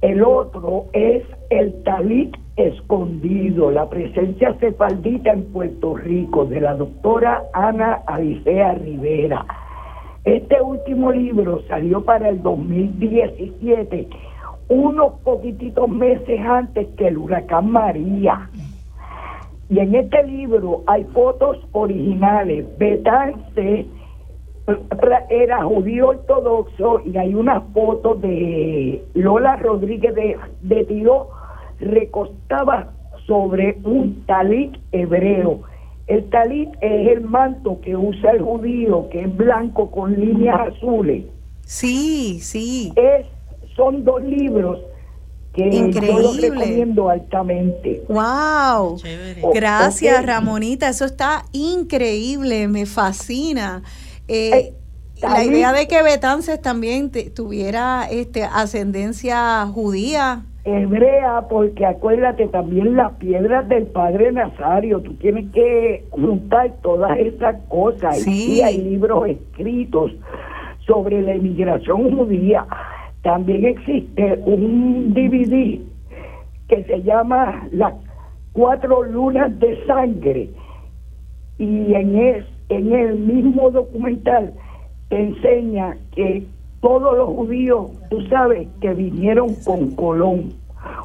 El 0.01 0.23
otro 0.23 0.85
es 0.93 1.23
el 1.49 1.83
talit 1.83 2.35
escondido, 2.55 3.69
la 3.71 3.87
presencia 3.89 4.53
cefaldita 4.59 5.31
en 5.31 5.43
Puerto 5.51 5.95
Rico, 5.95 6.45
de 6.45 6.61
la 6.61 6.73
doctora 6.75 7.43
Ana 7.53 8.01
Alicea 8.07 8.73
Rivera. 8.75 9.45
Este 10.27 10.61
último 10.61 11.13
libro 11.13 11.61
salió 11.69 12.03
para 12.03 12.27
el 12.27 12.43
2017, 12.43 14.09
unos 14.67 15.13
poquititos 15.23 15.87
meses 15.87 16.41
antes 16.41 16.85
que 16.97 17.07
el 17.07 17.17
huracán 17.17 17.71
María. 17.71 18.49
Y 19.69 19.79
en 19.79 19.95
este 19.95 20.21
libro 20.23 20.83
hay 20.85 21.05
fotos 21.13 21.65
originales. 21.71 22.65
Betance 22.77 23.85
era 25.29 25.63
judío 25.63 26.09
ortodoxo 26.09 26.99
y 27.05 27.15
hay 27.15 27.33
una 27.33 27.61
foto 27.61 28.15
de 28.15 29.01
Lola 29.13 29.55
Rodríguez 29.55 30.13
de, 30.13 30.35
de 30.61 30.83
Tiro 30.83 31.29
recostada 31.79 32.91
sobre 33.25 33.77
un 33.85 34.25
talit 34.25 34.75
hebreo. 34.91 35.61
El 36.07 36.29
talit 36.29 36.69
es 36.81 37.07
el 37.09 37.21
manto 37.21 37.79
que 37.81 37.95
usa 37.97 38.31
el 38.31 38.41
judío, 38.41 39.09
que 39.09 39.21
es 39.21 39.35
blanco 39.37 39.91
con 39.91 40.17
líneas 40.19 40.57
azules. 40.73 41.25
Sí, 41.65 42.39
sí. 42.41 42.93
Es, 42.95 43.25
son 43.75 44.03
dos 44.05 44.23
libros 44.23 44.79
que 45.53 45.91
yo 45.91 46.19
los 46.19 46.39
recomiendo 46.39 47.09
altamente. 47.09 48.03
Wow. 48.07 48.97
Chévere. 48.97 49.41
Oh, 49.43 49.51
Gracias. 49.53 50.25
Ramonita. 50.25 50.87
Eso 50.87 51.03
está 51.05 51.43
increíble, 51.51 52.67
me 52.67 52.85
fascina. 52.85 53.83
Eh, 54.27 54.51
Eh, 54.53 54.73
la 55.21 55.43
idea 55.43 55.73
de 55.73 55.87
que 55.87 56.03
Betances 56.03 56.61
también 56.61 57.09
te- 57.09 57.31
tuviera 57.31 58.07
este, 58.09 58.43
ascendencia 58.43 59.65
judía. 59.73 60.45
Hebrea, 60.67 61.47
porque 61.49 61.85
acuérdate 61.85 62.47
también 62.49 62.97
las 62.97 63.13
piedras 63.13 63.69
del 63.69 63.85
Padre 63.85 64.33
Nazario, 64.33 64.99
tú 64.99 65.13
tienes 65.13 65.49
que 65.53 66.03
juntar 66.11 66.73
todas 66.81 67.17
esas 67.17 67.55
cosas. 67.69 68.19
Sí. 68.19 68.57
Y 68.57 68.61
hay 68.61 68.81
libros 68.81 69.29
escritos 69.29 70.11
sobre 70.85 71.21
la 71.21 71.35
inmigración 71.35 72.15
judía. 72.15 72.65
También 73.21 73.63
existe 73.65 74.41
un 74.45 75.13
DVD 75.13 75.79
que 76.67 76.83
se 76.83 77.01
llama 77.01 77.67
Las 77.71 77.93
Cuatro 78.51 79.03
Lunas 79.03 79.57
de 79.59 79.85
Sangre. 79.85 80.49
Y 81.59 81.93
en, 81.93 82.15
es, 82.17 82.45
en 82.67 82.91
el 82.91 83.15
mismo 83.15 83.71
documental 83.71 84.53
te 85.07 85.17
enseña 85.17 85.95
que 86.13 86.43
todos 86.81 87.17
los 87.17 87.29
judíos, 87.29 87.87
tú 88.09 88.17
sabes, 88.29 88.67
que 88.81 88.93
vinieron 88.93 89.53
con 89.65 89.91
Colón, 89.91 90.53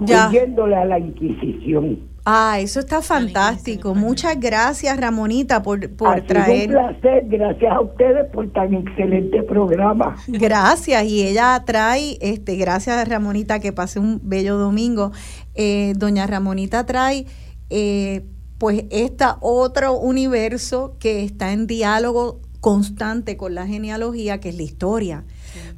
Ya. 0.01 0.29
huyéndole 0.29 0.77
a 0.77 0.85
la 0.85 0.99
Inquisición. 0.99 2.11
Ah, 2.25 2.59
eso 2.61 2.79
está 2.79 3.03
fantástico. 3.03 3.97
Muchas 3.97 4.39
gracias, 4.39 4.97
Ramonita, 5.01 5.61
por, 5.63 5.91
por 5.97 6.09
ha 6.09 6.15
sido 6.15 6.27
traer. 6.27 6.69
un 6.69 6.73
placer, 6.75 7.25
gracias 7.27 7.73
a 7.73 7.81
ustedes 7.81 8.31
por 8.31 8.49
tan 8.53 8.75
excelente 8.75 9.43
programa. 9.43 10.15
Gracias, 10.29 11.05
y 11.05 11.27
ella 11.27 11.61
trae, 11.67 12.19
este, 12.21 12.55
gracias 12.55 13.09
Ramonita, 13.09 13.59
que 13.59 13.73
pase 13.73 13.99
un 13.99 14.21
bello 14.23 14.57
domingo. 14.57 15.11
Eh, 15.57 15.95
doña 15.97 16.27
Ramonita 16.29 16.87
trae, 16.87 17.27
eh, 17.71 18.25
pues, 18.59 18.85
esta 18.91 19.39
otro 19.41 19.99
universo 19.99 20.95
que 21.01 21.25
está 21.25 21.53
en 21.53 21.67
diálogo 21.67 22.39
constante 22.61 23.37
con 23.37 23.57
la 23.57 23.67
genealogía, 23.67 24.39
que 24.39 24.51
es 24.51 24.57
la 24.57 24.63
historia. 24.63 25.25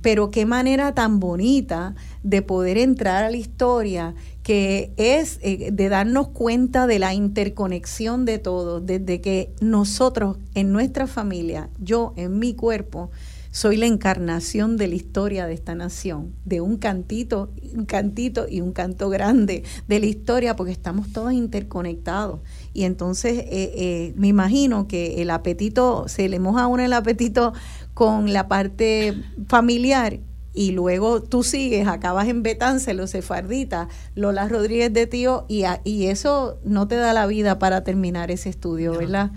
Pero 0.04 0.30
qué 0.30 0.44
manera 0.44 0.92
tan 0.92 1.18
bonita 1.18 1.94
de 2.22 2.42
poder 2.42 2.76
entrar 2.76 3.24
a 3.24 3.30
la 3.30 3.38
historia, 3.38 4.14
que 4.42 4.92
es 4.98 5.38
eh, 5.40 5.70
de 5.72 5.88
darnos 5.88 6.28
cuenta 6.28 6.86
de 6.86 6.98
la 6.98 7.14
interconexión 7.14 8.26
de 8.26 8.38
todo, 8.38 8.82
desde 8.82 9.22
que 9.22 9.54
nosotros 9.62 10.36
en 10.54 10.72
nuestra 10.72 11.06
familia, 11.06 11.70
yo 11.78 12.12
en 12.16 12.38
mi 12.38 12.52
cuerpo, 12.52 13.12
soy 13.54 13.76
la 13.76 13.86
encarnación 13.86 14.76
de 14.76 14.88
la 14.88 14.96
historia 14.96 15.46
de 15.46 15.54
esta 15.54 15.76
nación, 15.76 16.34
de 16.44 16.60
un 16.60 16.76
cantito, 16.76 17.52
un 17.72 17.86
cantito 17.86 18.46
y 18.50 18.60
un 18.60 18.72
canto 18.72 19.08
grande 19.10 19.62
de 19.86 20.00
la 20.00 20.06
historia, 20.06 20.56
porque 20.56 20.72
estamos 20.72 21.12
todos 21.12 21.32
interconectados. 21.32 22.40
Y 22.72 22.82
entonces 22.82 23.38
eh, 23.38 23.46
eh, 23.76 24.12
me 24.16 24.26
imagino 24.26 24.88
que 24.88 25.22
el 25.22 25.30
apetito, 25.30 26.08
se 26.08 26.28
le 26.28 26.40
moja 26.40 26.64
a 26.64 26.66
uno 26.66 26.82
el 26.82 26.92
apetito 26.92 27.52
con 27.94 28.32
la 28.32 28.48
parte 28.48 29.14
familiar 29.48 30.18
y 30.52 30.70
luego 30.72 31.20
tú 31.22 31.42
sigues, 31.42 31.88
acabas 31.88 32.28
en 32.28 32.42
Betance, 32.42 32.94
los 32.94 33.10
sefarditas, 33.10 33.88
Lola 34.14 34.46
Rodríguez 34.48 34.92
de 34.92 35.06
Tío, 35.08 35.46
y, 35.48 35.64
a- 35.64 35.80
y 35.84 36.06
eso 36.06 36.58
no 36.64 36.86
te 36.86 36.94
da 36.96 37.12
la 37.12 37.26
vida 37.26 37.58
para 37.58 37.82
terminar 37.82 38.30
ese 38.30 38.50
estudio, 38.50 38.96
¿verdad? 38.96 39.30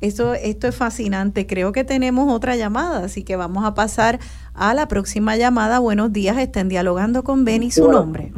Eso, 0.00 0.34
esto 0.34 0.66
es 0.68 0.74
fascinante. 0.74 1.46
Creo 1.46 1.72
que 1.72 1.84
tenemos 1.84 2.30
otra 2.32 2.56
llamada, 2.56 3.04
así 3.04 3.22
que 3.24 3.36
vamos 3.36 3.64
a 3.64 3.74
pasar 3.74 4.18
a 4.54 4.74
la 4.74 4.86
próxima 4.88 5.36
llamada. 5.36 5.78
Buenos 5.78 6.12
días, 6.12 6.36
estén 6.38 6.68
dialogando 6.68 7.24
con 7.24 7.44
Benny, 7.44 7.70
su 7.70 7.84
Bueno. 7.84 8.00
nombre. 8.00 8.32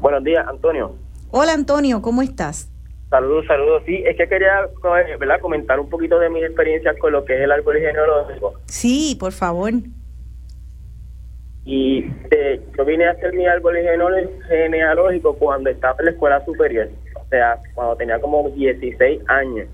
Buenos 0.00 0.24
días, 0.24 0.46
Antonio. 0.48 0.94
Hola 1.30 1.52
Antonio, 1.52 2.00
¿cómo 2.02 2.22
estás? 2.22 2.68
Saludos, 3.10 3.44
saludos. 3.46 3.82
Sí, 3.86 4.02
es 4.06 4.16
que 4.16 4.28
quería 4.28 4.60
eh, 4.64 5.16
¿verdad? 5.18 5.40
comentar 5.40 5.80
un 5.80 5.88
poquito 5.90 6.18
de 6.20 6.30
mis 6.30 6.44
experiencias 6.44 6.96
con 6.98 7.12
lo 7.12 7.24
que 7.24 7.34
es 7.34 7.40
el 7.40 7.50
árbol 7.52 7.76
genealógico. 7.76 8.54
Sí, 8.66 9.16
por 9.18 9.32
favor. 9.32 9.72
Y 11.64 12.04
eh, 12.30 12.60
yo 12.76 12.84
vine 12.84 13.06
a 13.06 13.10
hacer 13.12 13.32
mi 13.34 13.46
árbol 13.46 13.76
genealó- 13.76 14.28
genealógico 14.48 15.34
cuando 15.34 15.70
estaba 15.70 15.96
en 15.98 16.04
la 16.06 16.10
escuela 16.12 16.44
superior, 16.44 16.88
o 17.16 17.28
sea, 17.28 17.58
cuando 17.74 17.96
tenía 17.96 18.18
como 18.20 18.48
16 18.50 19.20
años. 19.28 19.68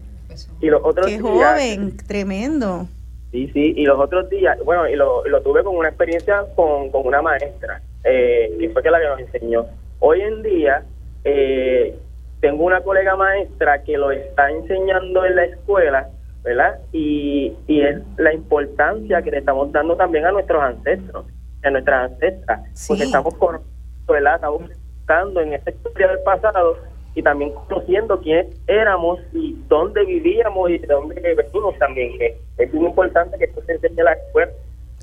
Y 0.60 0.66
los 0.68 0.80
otros 0.84 1.06
Qué 1.06 1.12
días, 1.18 1.22
joven, 1.22 1.96
tremendo. 2.06 2.86
Sí, 3.30 3.48
sí, 3.52 3.74
y 3.76 3.84
los 3.84 3.98
otros 3.98 4.28
días, 4.30 4.58
bueno, 4.64 4.88
y 4.88 4.96
lo, 4.96 5.24
lo 5.26 5.42
tuve 5.42 5.62
con 5.62 5.76
una 5.76 5.88
experiencia 5.88 6.44
con, 6.54 6.90
con 6.90 7.06
una 7.06 7.22
maestra, 7.22 7.80
eh, 8.04 8.54
que 8.58 8.70
fue 8.70 8.82
que 8.82 8.90
la 8.90 8.98
que 9.00 9.06
nos 9.08 9.20
enseñó. 9.20 9.66
Hoy 10.00 10.20
en 10.22 10.42
día, 10.42 10.82
eh, 11.24 11.96
tengo 12.40 12.64
una 12.64 12.80
colega 12.82 13.16
maestra 13.16 13.82
que 13.82 13.96
lo 13.96 14.10
está 14.10 14.50
enseñando 14.50 15.24
en 15.24 15.36
la 15.36 15.44
escuela, 15.44 16.08
¿verdad? 16.44 16.78
Y, 16.92 17.52
y 17.66 17.80
es 17.80 17.96
la 18.18 18.32
importancia 18.32 19.22
que 19.22 19.30
le 19.30 19.38
estamos 19.38 19.72
dando 19.72 19.96
también 19.96 20.26
a 20.26 20.32
nuestros 20.32 20.62
ancestros, 20.62 21.24
a 21.64 21.70
nuestras 21.70 22.12
ancestras, 22.12 22.60
porque 22.86 23.02
Sí. 23.02 23.08
estamos 23.08 23.34
con, 23.36 23.60
¿verdad? 24.06 24.36
Estamos 24.36 24.62
buscando 24.98 25.40
en 25.40 25.54
esta 25.54 25.70
historia 25.70 26.08
del 26.08 26.20
pasado 26.20 26.76
y 27.14 27.22
también 27.22 27.52
conociendo 27.68 28.20
quiénes 28.20 28.46
éramos 28.66 29.18
y 29.32 29.56
dónde 29.68 30.04
vivíamos 30.04 30.68
y 30.70 30.78
de 30.78 30.86
dónde 30.86 31.14
venimos 31.34 31.76
también, 31.78 32.16
que 32.18 32.36
es 32.58 32.74
muy 32.74 32.86
importante 32.86 33.38
que 33.38 33.44
esto 33.46 33.62
se 33.62 33.72
enseñe 33.72 33.98
en 33.98 34.04
la 34.04 34.12
escuela. 34.12 34.52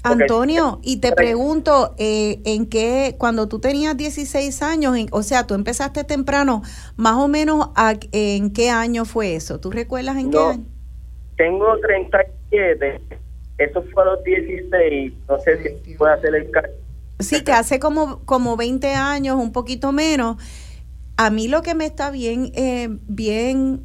Antonio, 0.04 0.80
y 0.84 0.98
te 0.98 1.14
pregunto, 1.14 1.96
eh, 1.98 2.42
¿en 2.44 2.68
qué, 2.68 3.16
cuando 3.18 3.48
tú 3.48 3.60
tenías 3.60 3.96
16 3.96 4.62
años, 4.62 4.96
o 5.12 5.24
sea, 5.24 5.48
tú 5.48 5.54
empezaste 5.54 6.04
temprano, 6.04 6.62
más 6.98 7.16
o 7.16 7.28
menos, 7.30 7.70
¿en 8.12 8.52
qué 8.52 8.70
año 8.70 9.06
fue 9.06 9.36
eso? 9.36 9.60
¿Tú 9.60 9.72
recuerdas 9.72 10.18
en 10.18 10.30
qué 10.32 10.38
año? 10.38 10.66
Tengo 11.38 11.80
37, 11.80 13.02
eso 13.58 13.84
fue 13.94 14.04
a 14.04 14.06
los 14.08 14.24
16, 14.24 15.14
no 15.30 15.40
sé 15.40 15.80
si 15.86 15.94
puedo 15.96 16.12
hacer 16.14 16.36
el 16.36 16.52
cálculo. 16.52 16.84
Sí, 17.20 17.44
que 17.44 17.54
hace 17.54 17.80
como, 17.80 18.26
como 18.26 18.58
20 18.58 18.94
años, 18.94 19.38
un 19.38 19.54
poquito 19.54 19.94
menos. 19.94 20.36
A 21.16 21.30
mí 21.30 21.48
lo 21.48 21.62
que 21.62 21.76
me 21.76 21.86
está 21.86 22.12
bien, 22.12 22.52
eh, 22.56 22.90
bien 22.90 23.84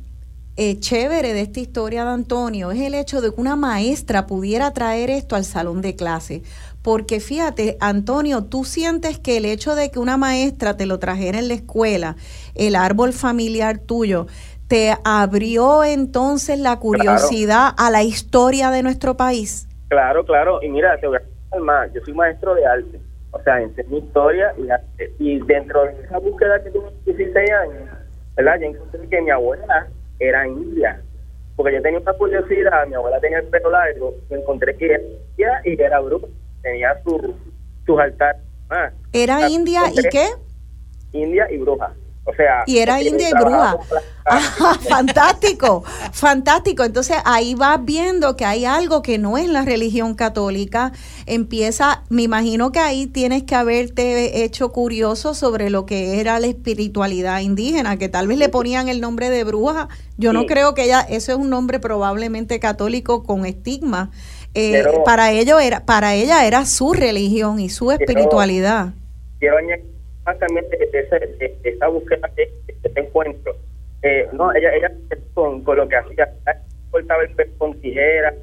eh, 0.61 0.81
chévere 0.81 1.35
de 1.35 1.43
esta 1.43 1.61
historia 1.61 2.05
de 2.05 2.11
Antonio 2.11 2.73
es 2.73 2.81
el 2.81 2.95
hecho 2.95 3.21
de 3.21 3.33
que 3.33 3.41
una 3.41 3.55
maestra 3.55 4.27
pudiera 4.27 4.73
traer 4.73 5.09
esto 5.09 5.37
al 5.37 5.45
salón 5.45 5.83
de 5.83 5.95
clase. 5.95 6.43
Porque 6.83 7.21
fíjate, 7.21 7.77
Antonio, 7.79 8.43
tú 8.43 8.65
sientes 8.65 9.21
que 9.21 9.37
el 9.37 9.45
hecho 9.45 9.77
de 9.77 9.93
que 9.93 10.01
una 10.01 10.17
maestra 10.17 10.77
te 10.77 10.87
lo 10.87 10.99
trajera 10.99 11.39
en 11.39 11.47
la 11.47 11.55
escuela, 11.55 12.17
el 12.57 12.75
árbol 12.75 13.13
familiar 13.13 13.79
tuyo, 13.79 14.27
te 14.67 14.97
abrió 15.05 15.85
entonces 15.85 16.59
la 16.59 16.81
curiosidad 16.81 17.69
a 17.79 17.93
la 17.93 18.03
historia 18.03 18.73
de 18.73 18.83
nuestro 18.83 19.17
país. 19.17 19.69
Claro, 19.87 20.25
claro. 20.25 20.61
Y 20.61 20.71
mira, 20.71 20.99
te 20.99 21.07
voy 21.07 21.19
a 21.53 21.59
más. 21.61 21.93
Yo 21.93 22.01
soy 22.05 22.15
maestro 22.15 22.57
de 22.57 22.67
arte. 22.67 23.01
O 23.31 23.41
sea, 23.45 23.63
enseño 23.63 23.99
historia 23.99 24.53
y 24.59 24.69
arte. 24.69 25.15
Y 25.21 25.39
dentro 25.39 25.85
de 25.85 26.03
esa 26.03 26.19
búsqueda 26.19 26.61
que 26.65 26.71
tuve 26.73 26.91
16 27.07 27.49
años, 27.63 27.91
¿verdad? 28.35 28.59
Yo 28.61 28.67
encontré 28.67 29.09
que 29.09 29.21
mi 29.21 29.31
abuela 29.31 29.87
era 30.19 30.47
india. 30.47 31.01
Porque 31.57 31.75
yo 31.75 31.83
tenía 31.83 31.99
una 32.01 32.13
curiosidad, 32.13 32.87
mi 32.87 32.95
abuela 32.95 33.21
tenía 33.21 33.39
el 33.39 33.47
pelo 33.47 33.71
largo, 33.71 34.15
encontré 34.31 34.77
que 34.77 34.87
era 34.87 35.01
india 35.03 35.61
y 35.65 35.81
era 35.81 36.01
bruja. 36.01 36.27
Tenía 36.63 37.01
su, 37.03 37.35
sus 37.85 37.99
altares. 37.99 38.43
Ah, 38.71 38.91
¿Era 39.13 39.49
india 39.49 39.83
y 39.93 40.09
qué? 40.09 40.27
India 41.13 41.51
y 41.51 41.59
bruja. 41.59 41.93
O 42.29 42.35
sea, 42.35 42.63
y 42.67 42.77
era 42.77 43.01
india 43.01 43.31
y 43.31 43.33
bruja. 43.33 43.79
fantástico, 44.87 45.83
fantástico. 46.13 46.85
Entonces 46.85 47.17
ahí 47.25 47.55
vas 47.55 47.83
viendo 47.83 48.37
que 48.37 48.45
hay 48.45 48.67
algo 48.67 49.01
que 49.01 49.17
no 49.17 49.39
es 49.39 49.49
la 49.49 49.63
religión 49.63 50.15
católica. 50.15 50.93
Empieza, 51.25 52.03
me 52.11 52.21
imagino 52.21 52.71
que 52.71 52.81
ahí 52.81 53.07
tienes 53.07 53.45
que 53.45 53.55
haberte 53.55 54.45
hecho 54.45 54.73
curioso 54.73 55.33
sobre 55.33 55.71
lo 55.71 55.87
que 55.87 56.21
era 56.21 56.39
la 56.39 56.49
espiritualidad 56.49 57.41
indígena, 57.41 57.97
que 57.97 58.11
tal 58.11 58.29
vez 58.29 58.37
le 58.37 58.51
ponían 58.51 58.89
el 58.89 59.01
nombre 59.01 59.31
de 59.31 59.45
bruja. 59.45 59.89
Yo 60.19 60.35
no 60.35 60.45
creo 60.45 60.75
que 60.75 60.85
ella, 60.85 61.01
eso 61.01 61.33
es 61.33 61.39
un 61.39 61.49
nombre 61.49 61.81
probablemente 61.81 62.61
católico 62.61 63.23
con 63.23 63.47
estigma. 63.47 64.11
Eh, 64.53 64.85
para 65.07 65.31
ello 65.31 65.59
era, 65.61 65.87
para 65.87 66.15
ella 66.15 66.47
era 66.47 66.67
su 66.67 66.93
religión 66.93 67.59
y 67.59 67.71
su 67.71 67.91
espiritualidad. 67.91 68.93
Quiero 69.39 69.57
añadir 69.57 69.98
también 70.37 70.69
de, 70.71 70.79
de, 70.79 71.59
esa 71.65 71.89
búsqueda 71.89 72.31
de, 72.37 72.53
este 72.67 73.01
encuentro. 73.01 73.57
Eh, 74.03 74.29
no, 74.33 74.53
ella, 74.55 74.75
ella 74.75 74.93
con, 75.35 75.63
con 75.65 75.77
lo 75.77 75.89
que 75.89 75.97
hacía, 75.97 76.33
cortaba 76.91 77.23
el 77.23 77.35
pez 77.35 77.49
con 77.59 77.79
tijera, 77.81 78.35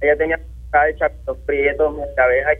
ella 0.00 0.16
tenía 0.16 0.40
hecha 0.88 1.10
los 1.26 1.38
prietos, 1.38 1.94
abejas, 2.16 2.58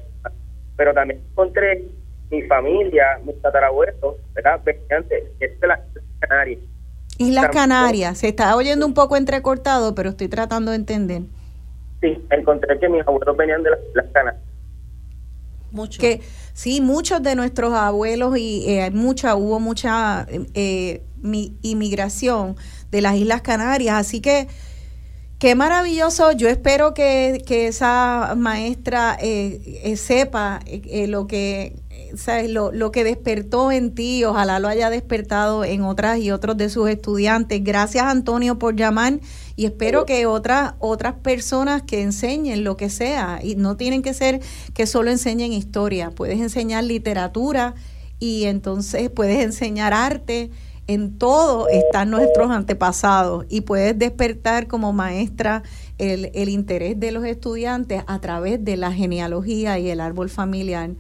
pero 0.77 0.94
también 0.94 1.20
encontré 1.31 1.85
mi 2.31 2.43
familia, 2.43 3.19
mis 3.24 3.40
tatarabuelos, 3.43 4.16
¿verdad? 4.35 4.61
Antes, 4.90 5.24
es 5.40 5.61
de 5.61 5.66
las 5.66 5.81
Canarias. 6.20 6.61
Islas 7.19 7.48
Canarias, 7.51 8.19
se 8.19 8.28
está 8.28 8.56
oyendo 8.56 8.86
un 8.86 8.94
poco 8.94 9.16
entrecortado, 9.16 9.94
pero 9.94 10.11
estoy 10.11 10.28
tratando 10.28 10.70
de 10.70 10.78
entender. 10.78 11.23
Sí, 12.01 12.24
encontré 12.31 12.78
que 12.78 12.89
mis 12.89 13.06
abuelos 13.06 13.36
venían 13.36 13.62
de 13.62 13.70
las, 13.70 14.06
Canarias. 14.12 14.43
Mucho. 15.70 16.01
Que, 16.01 16.20
Sí, 16.55 16.81
muchos 16.81 17.20
de 17.20 17.35
nuestros 17.35 17.74
abuelos 17.74 18.39
y 18.39 18.64
eh, 18.68 18.90
mucha, 18.93 19.35
hubo 19.35 19.59
mucha 19.59 20.24
eh, 20.31 21.02
inmigración 21.62 22.56
de 22.93 23.01
las 23.01 23.16
Islas 23.16 23.43
Canarias, 23.43 23.97
así 23.97 24.20
que 24.20 24.47
qué 25.44 25.54
maravilloso. 25.54 26.32
Yo 26.32 26.48
espero 26.48 26.94
que, 26.94 27.44
esa 27.46 28.32
maestra 28.34 29.14
eh, 29.20 29.82
eh, 29.84 29.96
sepa 29.98 30.60
lo 31.06 31.26
que 31.26 31.76
Lo, 32.48 32.72
lo, 32.72 32.90
que 32.90 33.04
despertó 33.04 33.70
en 33.70 33.94
ti, 33.94 34.24
ojalá 34.24 34.58
lo 34.58 34.68
haya 34.68 34.88
despertado 34.88 35.62
en 35.62 35.82
otras 35.82 36.18
y 36.18 36.30
otros 36.30 36.56
de 36.56 36.70
sus 36.70 36.88
estudiantes. 36.88 37.62
Gracias 37.62 38.06
Antonio 38.06 38.58
por 38.58 38.74
llamar 38.74 39.20
y 39.54 39.66
espero 39.66 40.06
que 40.06 40.24
otras 40.24 40.76
otras 40.78 41.16
personas 41.16 41.82
que 41.82 42.00
enseñen 42.00 42.64
lo 42.64 42.78
que 42.78 42.88
sea. 42.88 43.40
Y 43.42 43.56
no 43.56 43.76
tienen 43.76 44.00
que 44.00 44.14
ser 44.14 44.40
que 44.72 44.86
solo 44.86 45.10
enseñen 45.10 45.52
historia, 45.52 46.10
puedes 46.10 46.40
enseñar 46.40 46.84
literatura 46.84 47.74
y 48.18 48.44
entonces 48.44 49.10
puedes 49.10 49.44
enseñar 49.44 49.92
arte, 49.92 50.50
en 50.86 51.19
todo 51.19 51.69
están 51.69 52.11
nuestros 52.11 52.51
antepasados 52.51 53.47
y 53.48 53.62
puedes 53.62 53.98
despertar 53.98 54.66
como 54.66 54.93
maestra 54.93 55.62
el, 55.98 56.31
el 56.35 56.48
interés 56.48 56.98
de 57.01 57.12
los 57.12 57.24
estudiantes 57.24 58.02
a 58.06 58.20
través 58.20 58.65
de 58.65 58.77
la 58.77 58.93
genealogía 58.93 59.78
y 59.78 59.90
el 59.90 60.01
árbol 60.01 60.28
familiar. 60.28 60.90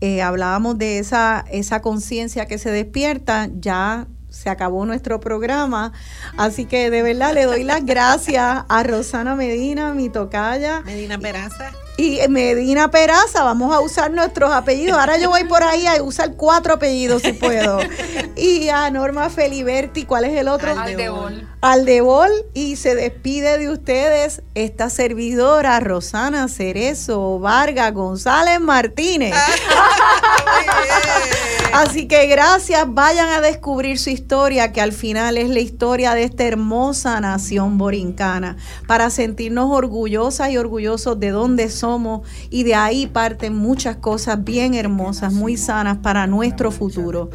Eh, 0.00 0.22
hablábamos 0.22 0.78
de 0.78 0.98
esa, 0.98 1.44
esa 1.50 1.82
conciencia 1.82 2.46
que 2.46 2.58
se 2.58 2.70
despierta, 2.70 3.48
ya 3.58 4.06
se 4.28 4.50
acabó 4.50 4.84
nuestro 4.86 5.18
programa. 5.20 5.92
Así 6.36 6.66
que 6.66 6.90
de 6.90 7.02
verdad 7.02 7.34
le 7.34 7.44
doy 7.44 7.64
las 7.64 7.84
gracias 7.84 8.64
a 8.68 8.82
Rosana 8.82 9.34
Medina, 9.34 9.94
mi 9.94 10.08
tocaya. 10.08 10.82
Medina 10.82 11.18
Peraza. 11.18 11.72
Y 11.98 12.20
Medina 12.28 12.92
Peraza, 12.92 13.42
vamos 13.42 13.74
a 13.74 13.80
usar 13.80 14.12
nuestros 14.12 14.52
apellidos. 14.52 14.96
Ahora 14.96 15.18
yo 15.18 15.30
voy 15.30 15.42
por 15.42 15.64
ahí 15.64 15.84
a 15.84 16.00
usar 16.00 16.34
cuatro 16.34 16.74
apellidos 16.74 17.22
si 17.22 17.32
puedo. 17.32 17.80
Y 18.36 18.68
a 18.68 18.88
Norma 18.90 19.30
Feliberti, 19.30 20.04
¿cuál 20.04 20.24
es 20.24 20.38
el 20.38 20.46
otro? 20.46 20.70
Aldebol. 20.78 21.48
Aldebol. 21.60 22.30
Y 22.54 22.76
se 22.76 22.94
despide 22.94 23.58
de 23.58 23.68
ustedes 23.68 24.42
esta 24.54 24.90
servidora, 24.90 25.80
Rosana 25.80 26.46
Cerezo 26.46 27.40
Vargas 27.40 27.92
González 27.92 28.60
Martínez. 28.60 29.34
Así 31.72 32.08
que 32.08 32.26
gracias, 32.26 32.86
vayan 32.88 33.28
a 33.28 33.40
descubrir 33.40 33.98
su 33.98 34.10
historia, 34.10 34.72
que 34.72 34.80
al 34.80 34.92
final 34.92 35.38
es 35.38 35.48
la 35.48 35.60
historia 35.60 36.14
de 36.14 36.24
esta 36.24 36.44
hermosa 36.44 37.20
nación 37.20 37.78
borincana, 37.78 38.56
para 38.86 39.10
sentirnos 39.10 39.70
orgullosas 39.70 40.50
y 40.50 40.56
orgullosos 40.56 41.20
de 41.20 41.30
dónde 41.30 41.70
somos 41.70 42.26
y 42.50 42.64
de 42.64 42.74
ahí 42.74 43.06
parten 43.06 43.54
muchas 43.54 43.96
cosas 43.96 44.42
bien 44.42 44.74
hermosas, 44.74 45.32
muy 45.32 45.56
sanas 45.56 45.98
para 45.98 46.26
nuestro 46.26 46.70
futuro, 46.70 47.30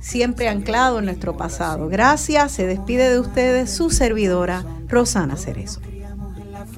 siempre 0.00 0.48
anclado 0.48 0.98
en 0.98 1.06
nuestro 1.06 1.36
pasado. 1.36 1.88
Gracias, 1.88 2.52
se 2.52 2.66
despide 2.66 3.10
de 3.10 3.18
ustedes 3.18 3.70
su 3.70 3.90
servidora, 3.90 4.64
Rosana 4.86 5.36
Cerezo 5.36 5.80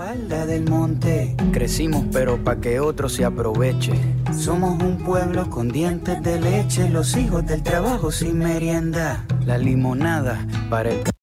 falda 0.00 0.46
del 0.46 0.64
monte. 0.64 1.36
Crecimos 1.52 2.06
pero 2.10 2.42
pa' 2.42 2.56
que 2.56 2.80
otro 2.80 3.10
se 3.10 3.22
aproveche. 3.22 3.92
Somos 4.32 4.82
un 4.82 4.96
pueblo 4.96 5.50
con 5.50 5.68
dientes 5.68 6.22
de 6.22 6.40
leche, 6.40 6.88
los 6.88 7.14
hijos 7.18 7.44
del 7.44 7.62
trabajo 7.62 8.10
sin 8.10 8.38
merienda. 8.38 9.26
La 9.44 9.58
limonada 9.58 10.46
para 10.70 10.90
el 10.90 11.10